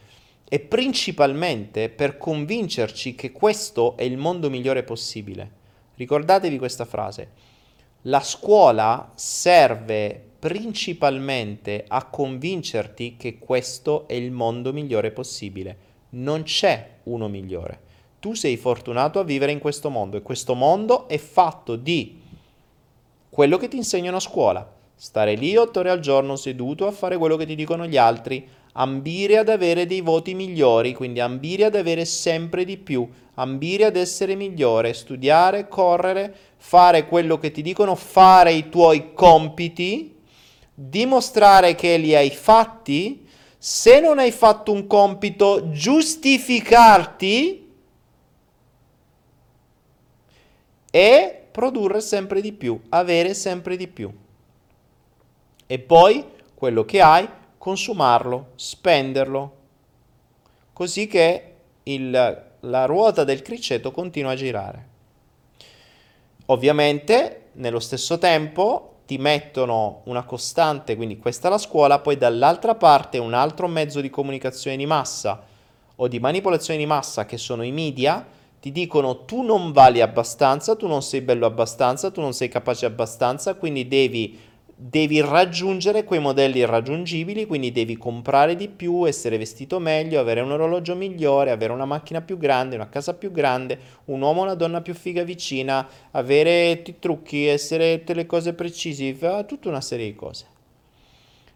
e 0.49 0.61
principalmente 0.61 1.91
per 1.91 2.17
convincerci 2.17 3.15
che 3.15 3.31
questo 3.31 3.97
è 3.97 4.03
il 4.03 4.17
mondo 4.17 4.51
migliore 4.51 4.83
possibile. 4.83 5.59
Ricordatevi 5.95 6.59
questa 6.59 6.87
frase. 6.87 7.33
La 8.05 8.21
scuola 8.21 9.13
serve 9.15 10.29
principalmente 10.39 11.85
a 11.87 12.07
convincerti 12.07 13.17
che 13.17 13.39
questo 13.39 14.09
è 14.09 14.15
il 14.15 14.33
mondo 14.33 14.73
migliore 14.73 15.11
possibile. 15.13 15.77
Non 16.11 16.43
c'è 16.43 16.99
uno 17.05 17.29
migliore 17.29 17.89
tu 18.21 18.35
sei 18.35 18.57
fortunato 18.59 19.19
a 19.19 19.25
vivere 19.25 19.51
in 19.51 19.59
questo 19.59 19.89
mondo 19.89 20.19
e 20.19 20.23
questo 20.23 20.55
mondo 20.55 21.09
è 21.09 21.17
fatto 21.17 21.75
di 21.75 22.21
quello 23.31 23.57
che 23.57 23.69
ti 23.69 23.77
insegnano 23.77 24.19
a 24.19 24.21
scuola, 24.21 24.71
stare 24.95 25.35
lì 25.35 25.57
otto 25.57 25.79
ore 25.79 25.89
al 25.89 26.01
giorno 26.01 26.37
seduto 26.37 26.87
a 26.87 26.91
fare 26.93 27.17
quello 27.17 27.37
che 27.37 27.47
ti 27.47 27.55
dicono 27.55 27.87
gli 27.87 27.97
altri, 27.97 28.47
ambire 28.73 29.39
ad 29.39 29.49
avere 29.49 29.87
dei 29.87 30.03
voti 30.03 30.35
migliori, 30.35 30.93
quindi 30.93 31.21
ambire 31.21 31.65
ad 31.65 31.75
avere 31.75 32.05
sempre 32.05 32.67
di 32.67 32.77
più, 32.77 33.09
ambire 33.35 33.87
ad 33.87 33.97
essere 33.97 34.35
migliore, 34.35 34.93
studiare, 34.93 35.67
correre, 35.67 36.35
fare 36.59 37.07
quello 37.07 37.39
che 37.39 37.51
ti 37.51 37.63
dicono, 37.63 37.95
fare 37.95 38.53
i 38.53 38.69
tuoi 38.69 39.15
compiti, 39.15 40.15
dimostrare 40.75 41.75
che 41.75 41.97
li 41.97 42.15
hai 42.15 42.31
fatti, 42.31 43.27
se 43.57 44.01
non 44.01 44.19
hai 44.19 44.31
fatto 44.31 44.73
un 44.73 44.87
compito, 44.87 45.71
giustificarti 45.71 47.60
e 50.91 51.47
produrre 51.51 52.01
sempre 52.01 52.41
di 52.41 52.53
più, 52.53 52.81
avere 52.91 53.35
sempre 53.35 53.77
di 53.77 53.89
più. 53.89 54.12
E 55.67 55.79
poi 55.79 56.25
quello 56.55 56.85
che 56.85 57.01
hai, 57.01 57.29
consumarlo, 57.57 58.53
spenderlo, 58.57 59.57
così 60.73 61.07
che 61.07 61.55
il, 61.85 62.45
la 62.61 62.85
ruota 62.87 63.25
del 63.25 63.43
criceto 63.43 63.91
continua 63.91 64.33
a 64.33 64.37
girare. 64.37 64.89
Ovviamente, 66.47 67.51
nello 67.53 67.81
stesso 67.81 68.19
tempo, 68.19 69.03
ti 69.07 69.19
mettono 69.19 70.03
una 70.05 70.25
costante, 70.25 70.97
quindi 70.97 71.19
questa 71.19 71.49
è 71.49 71.51
la 71.51 71.59
scuola, 71.59 71.99
poi 71.99 72.17
dall'altra 72.17 72.75
parte 72.75 73.19
un 73.19 73.35
altro 73.35 73.67
mezzo 73.67 74.01
di 74.01 74.09
comunicazione 74.09 74.77
di 74.77 74.87
massa 74.87 75.45
o 75.97 76.09
di 76.09 76.21
manipolazione 76.21 76.79
di 76.79 76.87
massa 76.87 77.27
che 77.27 77.37
sono 77.37 77.62
i 77.62 77.73
media, 77.73 78.25
ti 78.61 78.73
dicono 78.73 79.24
tu 79.24 79.41
non 79.41 79.73
vali 79.73 80.03
abbastanza, 80.03 80.77
tu 80.77 80.87
non 80.87 81.03
sei 81.03 81.23
bello 81.23 81.47
abbastanza, 81.47 82.11
tu 82.11 82.20
non 82.20 82.35
sei 82.35 82.49
capace 82.49 82.85
abbastanza, 82.85 83.55
quindi 83.55 83.89
devi, 83.89 84.39
devi 84.77 85.23
raggiungere 85.23 86.05
quei 86.05 86.20
modelli 86.20 86.59
irraggiungibili, 86.59 87.47
quindi 87.47 87.73
devi 87.73 87.97
comprare 87.97 88.57
di 88.57 88.69
più, 88.69 89.07
essere 89.07 89.39
vestito 89.39 89.78
meglio, 89.78 90.20
avere 90.20 90.43
un 90.43 90.53
orologio 90.53 90.95
migliore, 90.95 91.51
avere 91.51 91.73
una 91.73 91.87
macchina 91.87 92.20
più 92.20 92.37
grande, 92.37 92.74
una 92.74 92.91
casa 92.91 93.15
più 93.15 93.32
grande, 93.32 93.78
un 94.07 94.20
uomo 94.20 94.41
o 94.41 94.45
una 94.45 94.55
donna 94.55 94.82
più 94.82 94.93
figa 94.93 95.23
vicina, 95.23 95.89
avere 96.11 96.82
i 96.85 96.99
trucchi, 96.99 97.47
essere 97.47 98.01
tutte 98.01 98.12
le 98.12 98.27
cose 98.27 98.53
precisi, 98.53 99.19
tutta 99.47 99.70
una 99.70 99.81
serie 99.81 100.05
di 100.05 100.15
cose. 100.15 100.45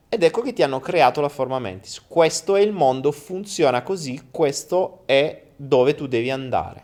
Ed 0.09 0.23
ecco 0.23 0.41
che 0.41 0.55
ti 0.55 0.63
hanno 0.63 0.81
creato 0.81 1.21
la 1.21 1.29
forma 1.29 1.59
mentis. 1.59 2.03
Questo 2.07 2.57
è 2.57 2.63
il 2.63 2.73
mondo, 2.73 3.13
funziona 3.13 3.83
così, 3.83 4.29
questo 4.31 5.03
è 5.05 5.43
dove 5.57 5.95
tu 5.95 6.07
devi 6.07 6.31
andare 6.31 6.84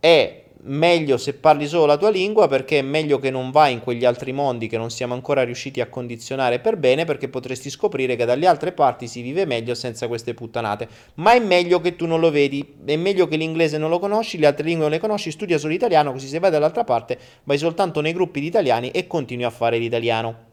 è 0.00 0.40
meglio 0.62 1.16
se 1.16 1.34
parli 1.34 1.66
solo 1.66 1.86
la 1.86 1.96
tua 1.96 2.10
lingua 2.10 2.46
perché 2.46 2.80
è 2.80 2.82
meglio 2.82 3.18
che 3.18 3.30
non 3.30 3.50
vai 3.50 3.72
in 3.72 3.80
quegli 3.80 4.04
altri 4.04 4.32
mondi 4.32 4.66
che 4.66 4.76
non 4.76 4.90
siamo 4.90 5.14
ancora 5.14 5.42
riusciti 5.42 5.80
a 5.80 5.88
condizionare 5.88 6.58
per 6.58 6.76
bene 6.76 7.04
perché 7.04 7.28
potresti 7.28 7.70
scoprire 7.70 8.16
che 8.16 8.24
dalle 8.24 8.46
altre 8.46 8.72
parti 8.72 9.06
si 9.06 9.22
vive 9.22 9.46
meglio 9.46 9.74
senza 9.74 10.08
queste 10.08 10.34
puttanate. 10.34 10.88
Ma 11.14 11.32
è 11.32 11.38
meglio 11.38 11.80
che 11.80 11.96
tu 11.96 12.06
non 12.06 12.20
lo 12.20 12.30
vedi 12.30 12.76
è 12.84 12.96
meglio 12.96 13.26
che 13.28 13.36
l'inglese 13.36 13.78
non 13.78 13.90
lo 13.90 13.98
conosci 13.98 14.38
le 14.38 14.46
altre 14.46 14.64
lingue 14.64 14.82
non 14.82 14.92
le 14.92 14.98
conosci 14.98 15.30
studia 15.30 15.58
solo 15.58 15.72
l'italiano 15.72 16.12
così 16.12 16.26
se 16.26 16.38
vai 16.38 16.50
dall'altra 16.50 16.84
parte 16.84 17.18
vai 17.44 17.58
soltanto 17.58 18.00
nei 18.00 18.12
gruppi 18.12 18.40
di 18.40 18.46
italiani 18.46 18.90
e 18.90 19.06
continui 19.06 19.44
a 19.44 19.50
fare 19.50 19.78
l'italiano. 19.78 20.48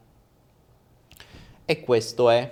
E 1.65 1.81
questo 1.81 2.29
è. 2.29 2.49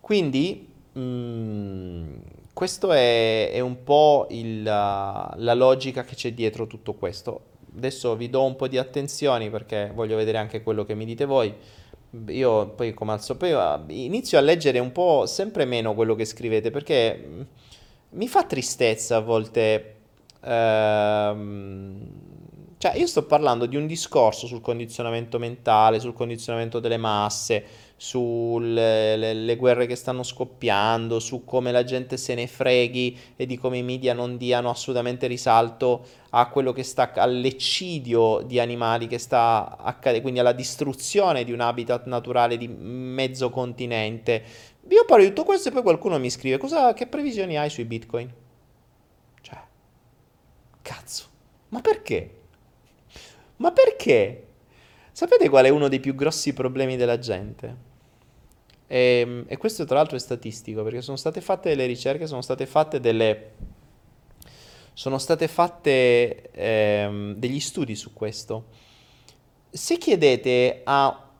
Quindi 0.00 0.68
mm, 0.98 2.04
questo 2.52 2.92
è, 2.92 3.50
è 3.50 3.60
un 3.60 3.82
po' 3.82 4.26
il, 4.30 4.62
la, 4.62 5.32
la 5.38 5.54
logica 5.54 6.04
che 6.04 6.14
c'è 6.14 6.32
dietro 6.32 6.66
tutto 6.66 6.94
questo. 6.94 7.50
Adesso 7.76 8.14
vi 8.16 8.28
do 8.28 8.44
un 8.44 8.56
po' 8.56 8.68
di 8.68 8.76
attenzioni 8.76 9.48
perché 9.50 9.90
voglio 9.94 10.16
vedere 10.16 10.38
anche 10.38 10.62
quello 10.62 10.84
che 10.84 10.94
mi 10.94 11.04
dite 11.04 11.24
voi. 11.24 11.54
Io 12.28 12.68
poi 12.68 12.92
come 12.92 13.12
al 13.12 13.22
solito 13.22 13.84
inizio 13.88 14.36
a 14.36 14.42
leggere 14.42 14.78
un 14.78 14.92
po' 14.92 15.24
sempre 15.24 15.64
meno 15.64 15.94
quello 15.94 16.14
che 16.14 16.26
scrivete 16.26 16.70
perché 16.70 17.24
mm, 17.26 17.40
mi 18.10 18.28
fa 18.28 18.44
tristezza 18.44 19.16
a 19.16 19.20
volte. 19.20 19.96
Ehm, 20.44 22.08
cioè, 22.76 22.96
io 22.96 23.06
sto 23.06 23.24
parlando 23.24 23.66
di 23.66 23.76
un 23.76 23.86
discorso 23.86 24.46
sul 24.46 24.60
condizionamento 24.60 25.38
mentale, 25.38 26.00
sul 26.00 26.12
condizionamento 26.12 26.80
delle 26.80 26.96
masse, 26.96 27.64
sulle 28.02 29.16
le, 29.16 29.32
le 29.32 29.56
guerre 29.56 29.86
che 29.86 29.94
stanno 29.94 30.24
scoppiando, 30.24 31.20
su 31.20 31.44
come 31.44 31.70
la 31.70 31.84
gente 31.84 32.16
se 32.16 32.34
ne 32.34 32.48
freghi 32.48 33.16
e 33.36 33.46
di 33.46 33.56
come 33.56 33.78
i 33.78 33.84
media 33.84 34.12
non 34.12 34.36
diano 34.36 34.70
assolutamente 34.70 35.28
risalto 35.28 36.04
a 36.30 36.48
quello 36.48 36.72
che 36.72 36.82
sta 36.82 37.12
all'eccidio 37.14 38.42
di 38.44 38.58
animali 38.58 39.06
che 39.06 39.18
sta 39.18 39.76
accadendo, 39.78 40.22
quindi 40.22 40.40
alla 40.40 40.50
distruzione 40.50 41.44
di 41.44 41.52
un 41.52 41.60
habitat 41.60 42.06
naturale 42.06 42.56
di 42.56 42.66
mezzo 42.66 43.50
continente. 43.50 44.42
Io 44.88 45.04
parlo 45.04 45.22
di 45.22 45.28
tutto 45.28 45.44
questo 45.44 45.68
e 45.68 45.72
poi 45.72 45.82
qualcuno 45.82 46.18
mi 46.18 46.28
scrive 46.28 46.58
cosa, 46.58 46.94
che 46.94 47.06
previsioni 47.06 47.56
hai 47.56 47.70
sui 47.70 47.84
bitcoin? 47.84 48.28
Cioè, 49.42 49.58
cazzo. 50.82 51.24
Ma 51.68 51.80
perché? 51.80 52.40
Ma 53.58 53.70
perché? 53.70 54.46
Sapete 55.12 55.48
qual 55.48 55.66
è 55.66 55.68
uno 55.68 55.86
dei 55.86 56.00
più 56.00 56.16
grossi 56.16 56.52
problemi 56.52 56.96
della 56.96 57.20
gente? 57.20 57.90
E, 58.92 59.20
ehm, 59.20 59.44
e, 59.48 59.56
questo 59.56 59.86
tra 59.86 59.96
l'altro 59.96 60.16
è 60.16 60.20
statistico, 60.20 60.82
perché 60.82 61.00
sono 61.00 61.16
state 61.16 61.40
fatte 61.40 61.70
delle 61.70 61.86
ricerche, 61.86 62.26
sono 62.26 62.42
state 62.42 62.66
fatte 62.66 63.00
delle... 63.00 63.52
Sono 64.92 65.16
state 65.16 65.48
fatte 65.48 66.50
ehm, 66.50 67.36
degli 67.36 67.60
studi 67.60 67.94
su 67.96 68.12
questo. 68.12 68.66
Se 69.70 69.96
chiedete 69.96 70.82
a 70.84 71.30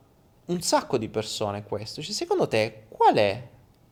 un 0.45 0.61
sacco 0.61 0.97
di 0.97 1.07
persone 1.07 1.63
questo, 1.63 2.01
cioè 2.01 2.13
secondo 2.13 2.47
te 2.47 2.85
qual 2.89 3.13
è 3.13 3.47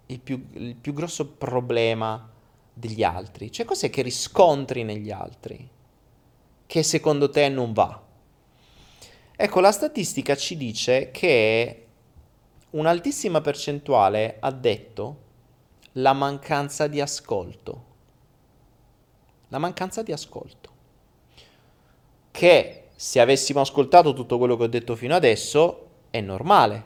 il 0.07 0.19
più, 0.19 0.43
il 0.53 0.75
più 0.75 0.93
grosso 0.93 1.27
problema 1.27 2.27
degli 2.73 3.03
altri? 3.03 3.51
Cioè 3.51 3.67
cos'è 3.67 3.91
che 3.91 4.01
riscontri 4.01 4.83
negli 4.83 5.11
altri 5.11 5.69
che 6.65 6.81
secondo 6.81 7.29
te 7.29 7.47
non 7.49 7.71
va? 7.73 8.01
Ecco, 9.35 9.59
la 9.59 9.71
statistica 9.71 10.35
ci 10.35 10.57
dice 10.57 11.11
che 11.11 11.85
un'altissima 12.71 13.41
percentuale 13.41 14.37
ha 14.39 14.51
detto 14.51 15.17
la 15.93 16.13
mancanza 16.13 16.87
di 16.87 17.01
ascolto. 17.01 17.85
La 19.49 19.57
mancanza 19.57 20.03
di 20.03 20.11
ascolto. 20.11 20.69
Che 22.31 22.83
se 22.95 23.19
avessimo 23.19 23.59
ascoltato 23.59 24.13
tutto 24.13 24.37
quello 24.37 24.55
che 24.55 24.63
ho 24.63 24.67
detto 24.67 24.95
fino 24.95 25.15
adesso 25.15 25.87
è 26.09 26.21
normale, 26.21 26.85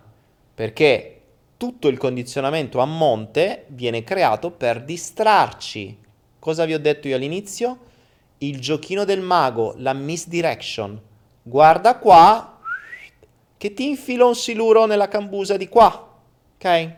perché 0.55 1.21
tutto 1.57 1.87
il 1.87 1.97
condizionamento 1.97 2.79
a 2.79 2.85
monte 2.85 3.65
viene 3.67 4.03
creato 4.03 4.51
per 4.51 4.83
distrarci. 4.83 5.97
Cosa 6.39 6.65
vi 6.65 6.73
ho 6.73 6.79
detto 6.79 7.07
io 7.07 7.15
all'inizio? 7.15 7.79
Il 8.39 8.59
giochino 8.59 9.05
del 9.05 9.21
mago, 9.21 9.73
la 9.77 9.93
misdirection. 9.93 10.99
Guarda 11.41 11.97
qua, 11.97 12.54
che 13.57 13.73
ti 13.73 13.87
infila 13.87 14.25
un 14.25 14.35
siluro 14.35 14.85
nella 14.85 15.07
cambusa 15.07 15.57
di 15.57 15.67
qua. 15.67 16.13
Ok? 16.55 16.93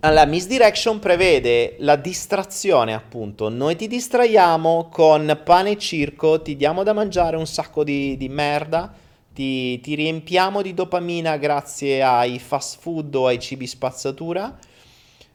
La 0.00 0.24
misdirection 0.24 1.00
prevede 1.00 1.76
la 1.80 1.96
distrazione, 1.96 2.94
appunto. 2.94 3.48
Noi 3.48 3.74
ti 3.74 3.88
distraiamo 3.88 4.88
con 4.88 5.40
pane 5.42 5.70
e 5.70 5.78
circo, 5.78 6.42
ti 6.42 6.54
diamo 6.54 6.84
da 6.84 6.92
mangiare 6.92 7.36
un 7.36 7.46
sacco 7.46 7.82
di, 7.82 8.16
di 8.16 8.28
merda, 8.28 8.92
ti, 9.34 9.80
ti, 9.80 9.94
riempiamo 9.96 10.62
di 10.62 10.74
dopamina 10.74 11.36
grazie 11.38 12.02
ai 12.02 12.38
fast 12.38 12.78
food 12.78 13.14
o 13.16 13.26
ai 13.26 13.40
cibi 13.40 13.66
spazzatura. 13.66 14.56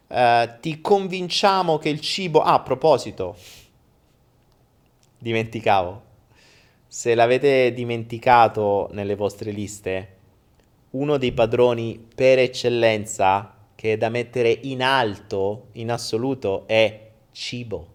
Uh, 0.08 0.50
ti 0.62 0.80
convinciamo 0.80 1.78
che 1.78 1.90
il 1.90 2.00
cibo. 2.00 2.42
Ah, 2.42 2.54
a 2.54 2.60
proposito, 2.62 3.36
dimenticavo 5.18 6.10
se 6.94 7.16
l'avete 7.16 7.72
dimenticato 7.72 8.90
nelle 8.92 9.16
vostre 9.16 9.52
liste, 9.52 10.16
uno 10.90 11.16
dei 11.16 11.32
padroni 11.32 12.06
per 12.14 12.38
eccellenza 12.38 13.56
che 13.76 13.94
è 13.94 13.98
da 13.98 14.10
mettere 14.10 14.52
in 14.64 14.84
alto, 14.84 15.68
in 15.74 15.90
assoluto, 15.90 16.68
è 16.68 17.12
cibo. 17.32 17.88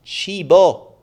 Cibo. 0.00 0.96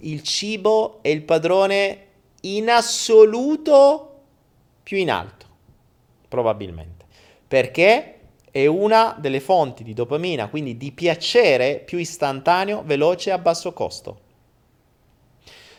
Il 0.00 0.22
cibo 0.22 0.98
è 1.00 1.08
il 1.08 1.22
padrone 1.22 2.06
in 2.42 2.68
assoluto 2.68 4.20
più 4.82 4.98
in 4.98 5.10
alto, 5.10 5.46
probabilmente. 6.28 7.06
Perché 7.48 8.18
è 8.50 8.66
una 8.66 9.16
delle 9.18 9.40
fonti 9.40 9.82
di 9.84 9.94
dopamina, 9.94 10.50
quindi 10.50 10.76
di 10.76 10.92
piacere 10.92 11.78
più 11.78 11.96
istantaneo, 11.96 12.82
veloce 12.84 13.30
e 13.30 13.32
a 13.32 13.38
basso 13.38 13.72
costo. 13.72 14.21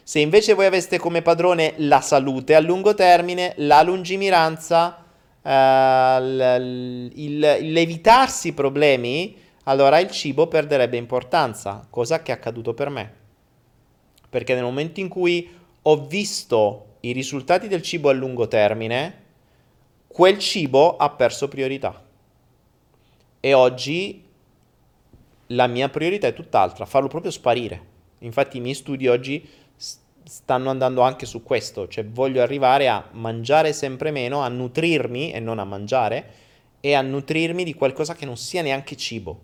Se 0.04 0.20
invece 0.20 0.54
voi 0.54 0.66
aveste 0.66 1.00
come 1.00 1.22
padrone 1.22 1.76
la 1.78 2.02
salute 2.02 2.56
a 2.56 2.60
lungo 2.60 2.94
termine, 2.94 3.54
la 3.58 3.82
lungimiranza, 3.82 5.06
eh, 5.42 6.18
il, 6.20 7.12
il, 7.16 7.58
il 7.62 7.78
evitarsi 7.78 8.54
problemi, 8.54 9.38
allora 9.64 10.00
il 10.00 10.12
cibo 10.12 10.48
perderebbe 10.48 10.98
importanza, 10.98 11.88
cosa 11.90 12.22
che 12.22 12.34
è 12.34 12.36
accaduto 12.36 12.74
per 12.74 12.90
me. 12.90 13.14
Perché 14.30 14.54
nel 14.56 14.64
momento 14.64 15.00
in 15.00 15.08
cui 15.08 15.50
ho 15.82 16.06
visto 16.06 16.98
i 17.02 17.14
risultati 17.14 17.70
del 17.70 17.82
cibo 17.82 18.10
a 18.10 18.14
lungo 18.14 18.50
termine, 18.50 19.22
quel 20.08 20.38
cibo 20.38 20.98
ha 20.98 21.10
perso 21.12 21.48
priorità. 21.48 22.04
E 23.40 23.54
oggi 23.54 24.24
la 25.48 25.68
mia 25.68 25.88
priorità 25.88 26.28
è 26.28 26.34
tutt'altra, 26.34 26.86
farlo 26.86 27.08
proprio 27.08 27.32
sparire. 27.32 27.92
Infatti 28.20 28.58
i 28.58 28.62
miei 28.62 28.74
studi 28.74 29.08
oggi 29.08 29.46
stanno 30.26 30.70
andando 30.70 31.02
anche 31.02 31.26
su 31.26 31.44
questo, 31.44 31.88
cioè 31.88 32.06
voglio 32.06 32.42
arrivare 32.42 32.88
a 32.88 33.08
mangiare 33.12 33.74
sempre 33.74 34.12
meno, 34.12 34.42
a 34.42 34.48
nutrirmi 34.48 35.32
e 35.32 35.40
non 35.40 35.60
a 35.60 35.64
mangiare 35.64 36.42
e 36.80 36.94
a 36.94 37.02
nutrirmi 37.02 37.64
di 37.64 37.74
qualcosa 37.74 38.16
che 38.16 38.26
non 38.26 38.38
sia 38.38 38.62
neanche 38.62 38.96
cibo, 38.96 39.40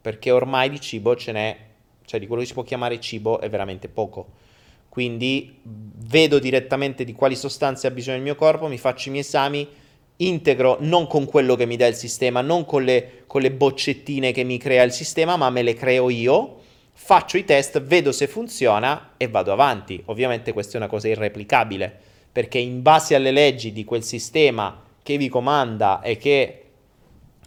perché 0.00 0.30
ormai 0.30 0.70
di 0.70 0.80
cibo 0.80 1.14
ce 1.16 1.32
n'è, 1.32 1.56
cioè 2.04 2.20
di 2.20 2.26
quello 2.26 2.42
che 2.42 2.48
si 2.48 2.54
può 2.54 2.62
chiamare 2.62 3.00
cibo 3.00 3.40
è 3.40 3.48
veramente 3.48 3.88
poco. 3.88 4.42
Quindi 4.88 5.58
vedo 5.62 6.38
direttamente 6.38 7.04
di 7.04 7.12
quali 7.12 7.34
sostanze 7.34 7.86
ha 7.86 7.90
bisogno 7.90 8.18
il 8.18 8.22
mio 8.22 8.36
corpo, 8.36 8.68
mi 8.68 8.78
faccio 8.78 9.08
i 9.08 9.12
miei 9.12 9.24
esami, 9.24 9.68
integro 10.16 10.78
non 10.80 11.06
con 11.08 11.24
quello 11.24 11.56
che 11.56 11.66
mi 11.66 11.76
dà 11.76 11.86
il 11.86 11.96
sistema, 11.96 12.40
non 12.40 12.64
con 12.64 12.84
le, 12.84 13.24
con 13.26 13.40
le 13.40 13.50
boccettine 13.50 14.32
che 14.32 14.44
mi 14.44 14.58
crea 14.58 14.84
il 14.84 14.92
sistema, 14.92 15.36
ma 15.36 15.50
me 15.50 15.62
le 15.62 15.74
creo 15.74 16.10
io 16.10 16.62
faccio 16.96 17.36
i 17.36 17.44
test, 17.44 17.82
vedo 17.82 18.12
se 18.12 18.26
funziona 18.26 19.12
e 19.16 19.28
vado 19.28 19.52
avanti. 19.52 20.00
Ovviamente 20.06 20.52
questa 20.52 20.74
è 20.74 20.76
una 20.76 20.86
cosa 20.86 21.08
irreplicabile, 21.08 21.94
perché 22.32 22.58
in 22.58 22.80
base 22.80 23.14
alle 23.14 23.32
leggi 23.32 23.72
di 23.72 23.84
quel 23.84 24.02
sistema 24.02 24.82
che 25.02 25.18
vi 25.18 25.28
comanda 25.28 26.00
e 26.00 26.16
che, 26.16 26.64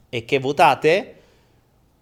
e 0.10 0.26
che 0.26 0.40
votate, 0.40 1.16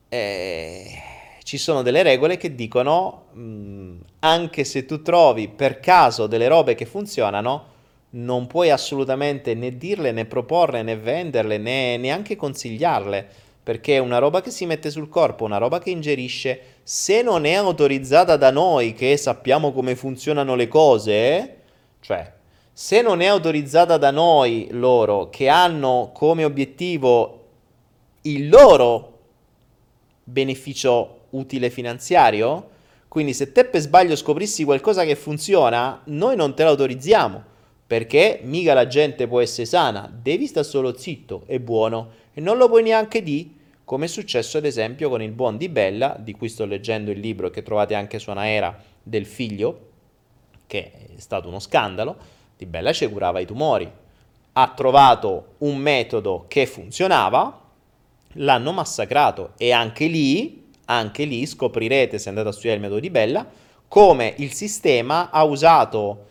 eh, 0.09 1.01
ci 1.43 1.57
sono 1.57 1.81
delle 1.81 2.03
regole 2.03 2.37
che 2.37 2.55
dicono, 2.55 3.27
mh, 3.31 3.41
mm, 3.41 3.95
anche 4.19 4.63
se 4.63 4.85
tu 4.85 5.01
trovi 5.01 5.47
per 5.47 5.79
caso 5.79 6.27
delle 6.27 6.47
robe 6.47 6.75
che 6.75 6.85
funzionano, 6.85 7.73
non 8.15 8.47
puoi 8.47 8.71
assolutamente 8.71 9.53
né 9.53 9.77
dirle, 9.77 10.11
né 10.11 10.25
proporle, 10.25 10.81
né 10.81 10.97
venderle, 10.97 11.57
né 11.57 11.97
neanche 11.97 12.35
consigliarle 12.35 13.27
perché 13.65 13.95
è 13.95 13.97
una 13.97 14.19
roba 14.19 14.41
che 14.41 14.51
si 14.51 14.67
mette 14.67 14.91
sul 14.91 15.09
corpo, 15.09 15.43
una 15.43 15.57
roba 15.57 15.79
che 15.79 15.89
ingerisce, 15.89 16.61
se 16.83 17.23
non 17.23 17.45
è 17.45 17.53
autorizzata 17.53 18.37
da 18.37 18.51
noi 18.51 18.93
che 18.93 19.17
sappiamo 19.17 19.73
come 19.73 19.95
funzionano 19.95 20.53
le 20.53 20.67
cose, 20.67 21.61
cioè 21.99 22.31
se 22.71 23.01
non 23.01 23.21
è 23.21 23.25
autorizzata 23.25 23.97
da 23.97 24.11
noi 24.11 24.67
loro 24.69 25.31
che 25.31 25.47
hanno 25.47 26.11
come 26.13 26.43
obiettivo 26.43 27.45
il 28.21 28.49
loro 28.49 29.19
beneficio 30.23 31.21
utile 31.31 31.71
finanziario, 31.71 32.69
quindi 33.07 33.33
se 33.33 33.51
te 33.51 33.65
per 33.65 33.81
sbaglio 33.81 34.15
scoprissi 34.15 34.63
qualcosa 34.63 35.05
che 35.05 35.15
funziona, 35.15 36.03
noi 36.03 36.35
non 36.35 36.53
te 36.53 36.63
l'autorizziamo, 36.63 37.43
perché 37.87 38.39
mica 38.43 38.73
la 38.73 38.87
gente 38.87 39.27
può 39.27 39.41
essere 39.41 39.67
sana, 39.67 40.11
devi 40.11 40.47
stare 40.47 40.65
solo 40.65 40.97
zitto 40.97 41.43
e 41.45 41.59
buono. 41.59 42.23
E 42.33 42.41
non 42.41 42.57
lo 42.57 42.67
puoi 42.67 42.83
neanche 42.83 43.21
dire 43.21 43.49
come 43.85 44.05
è 44.05 44.07
successo 44.07 44.57
ad 44.57 44.65
esempio 44.65 45.09
con 45.09 45.21
il 45.21 45.31
buon 45.31 45.57
di 45.57 45.69
Bella, 45.69 46.17
di 46.19 46.33
cui 46.33 46.49
sto 46.49 46.65
leggendo 46.65 47.11
il 47.11 47.19
libro 47.19 47.51
che 47.51 47.61
trovate 47.61 47.93
anche 47.93 48.17
su 48.17 48.31
Anaera 48.31 48.75
del 49.01 49.27
figlio, 49.27 49.89
che 50.65 50.91
è 51.15 51.19
stato 51.19 51.47
uno 51.47 51.59
scandalo, 51.59 52.17
di 52.57 52.65
Bella 52.65 52.91
ci 52.93 53.07
curava 53.07 53.39
i 53.39 53.45
tumori. 53.45 53.89
Ha 54.53 54.73
trovato 54.75 55.53
un 55.59 55.77
metodo 55.77 56.45
che 56.47 56.65
funzionava, 56.65 57.61
l'hanno 58.33 58.71
massacrato. 58.71 59.51
E 59.57 59.71
anche 59.71 60.07
lì, 60.07 60.71
anche 60.85 61.25
lì 61.25 61.45
scoprirete 61.45 62.17
se 62.17 62.29
andate 62.29 62.47
a 62.47 62.51
studiare 62.51 62.77
il 62.77 62.81
metodo 62.81 63.01
di 63.01 63.11
Bella, 63.11 63.47
come 63.87 64.33
il 64.37 64.51
sistema 64.51 65.29
ha 65.29 65.43
usato, 65.43 66.25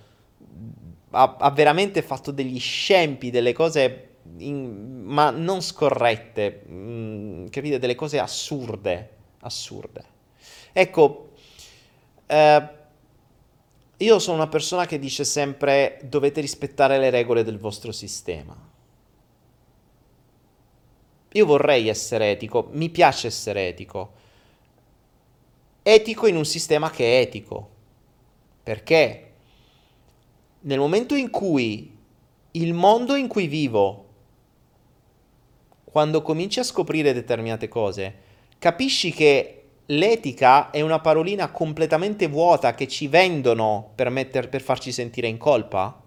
ha, 1.14 1.36
ha 1.38 1.50
veramente 1.50 2.02
fatto 2.02 2.30
degli 2.30 2.58
scempi, 2.58 3.30
delle 3.30 3.52
cose 3.52 4.08
in, 4.38 5.02
ma 5.04 5.30
non 5.30 5.62
scorrette, 5.62 6.64
mh, 6.66 6.74
mm, 6.74 7.46
capite? 7.46 7.78
Delle 7.78 7.94
cose 7.94 8.18
assurde, 8.18 9.10
assurde. 9.40 10.04
Ecco, 10.72 11.30
eh, 12.26 12.68
io 13.96 14.18
sono 14.18 14.36
una 14.36 14.48
persona 14.48 14.86
che 14.86 14.98
dice 14.98 15.24
sempre 15.24 16.00
dovete 16.02 16.40
rispettare 16.40 16.98
le 16.98 17.10
regole 17.10 17.44
del 17.44 17.58
vostro 17.58 17.92
sistema. 17.92 18.72
Io 21.32 21.46
vorrei 21.46 21.88
essere 21.88 22.30
etico, 22.30 22.68
mi 22.72 22.90
piace 22.90 23.26
essere 23.28 23.68
etico. 23.68 24.12
Etico 25.82 26.26
in 26.26 26.36
un 26.36 26.44
sistema 26.44 26.90
che 26.90 27.18
è 27.18 27.20
etico. 27.22 27.70
Perché 28.62 29.33
nel 30.64 30.78
momento 30.78 31.14
in 31.14 31.30
cui 31.30 31.96
il 32.52 32.72
mondo 32.72 33.14
in 33.14 33.26
cui 33.26 33.46
vivo 33.46 34.02
quando 35.84 36.22
cominci 36.22 36.58
a 36.58 36.64
scoprire 36.64 37.12
determinate 37.12 37.68
cose, 37.68 38.14
capisci 38.58 39.12
che 39.12 39.64
l'etica 39.86 40.70
è 40.70 40.80
una 40.80 40.98
parolina 40.98 41.50
completamente 41.50 42.26
vuota 42.26 42.74
che 42.74 42.88
ci 42.88 43.06
vendono 43.06 43.90
per, 43.94 44.10
metter, 44.10 44.48
per 44.48 44.60
farci 44.60 44.90
sentire 44.90 45.28
in 45.28 45.36
colpa? 45.36 46.00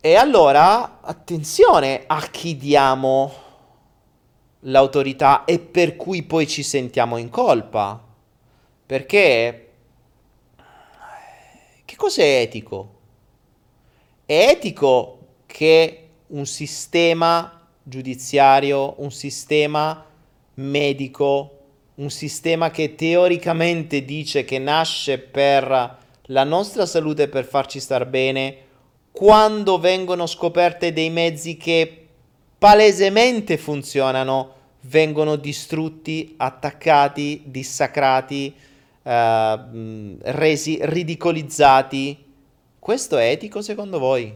E 0.00 0.14
allora, 0.14 1.00
attenzione 1.00 2.04
a 2.06 2.20
chi 2.30 2.56
diamo 2.56 3.32
l'autorità 4.60 5.44
e 5.44 5.58
per 5.58 5.96
cui 5.96 6.22
poi 6.24 6.46
ci 6.46 6.62
sentiamo 6.62 7.16
in 7.16 7.30
colpa. 7.30 8.02
Perché 8.84 9.65
che 11.96 12.02
cos'è 12.02 12.40
etico? 12.42 12.94
È 14.26 14.48
etico 14.50 15.18
che 15.46 16.08
un 16.28 16.44
sistema 16.44 17.66
giudiziario, 17.82 18.94
un 18.98 19.10
sistema 19.10 20.04
medico, 20.54 21.58
un 21.94 22.10
sistema 22.10 22.70
che 22.70 22.94
teoricamente 22.94 24.04
dice 24.04 24.44
che 24.44 24.58
nasce 24.58 25.18
per 25.18 25.98
la 26.22 26.44
nostra 26.44 26.84
salute 26.84 27.28
per 27.28 27.46
farci 27.46 27.80
star 27.80 28.06
bene, 28.06 28.56
quando 29.10 29.78
vengono 29.78 30.26
scoperte 30.26 30.92
dei 30.92 31.08
mezzi 31.08 31.56
che 31.56 32.08
palesemente 32.58 33.56
funzionano, 33.56 34.52
vengono 34.80 35.36
distrutti, 35.36 36.34
attaccati, 36.36 37.42
dissacrati, 37.46 38.54
eh, 39.06 40.16
resi 40.20 40.78
ridicolizzati. 40.82 42.24
Questo 42.78 43.16
è 43.16 43.30
etico 43.30 43.62
secondo 43.62 43.98
voi? 43.98 44.34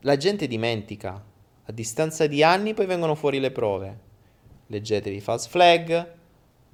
La 0.00 0.16
gente 0.16 0.46
dimentica. 0.46 1.24
A 1.64 1.72
distanza 1.72 2.26
di 2.26 2.42
anni 2.42 2.74
poi 2.74 2.86
vengono 2.86 3.14
fuori 3.14 3.40
le 3.40 3.50
prove. 3.50 4.10
Leggetevi 4.66 5.20
False 5.20 5.48
Flag, 5.48 6.10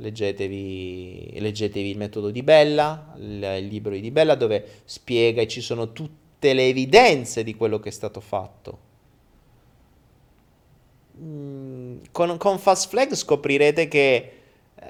Leggetevi, 0.01 1.41
leggetevi, 1.41 1.91
il 1.91 1.97
metodo 1.97 2.31
di 2.31 2.45
Bella, 2.45 3.15
il, 3.17 3.67
libro 3.67 3.97
di 3.97 4.11
Bella 4.13 4.37
dove 4.37 4.83
spiega 4.85 5.43
e 5.43 5.49
ci 5.49 5.61
sono 5.61 5.93
tutte 5.93 6.53
le 6.53 6.69
evidenze 6.69 7.43
di 7.43 7.57
quello 7.57 7.81
che 7.81 7.89
è 7.89 7.93
stato 7.93 8.21
fatto. 8.21 8.79
Mm, 11.21 11.97
con, 12.13 12.37
con 12.37 12.59
Fast 12.61 12.89
Flag 12.89 13.13
scoprirete 13.13 13.89
che 13.89 14.38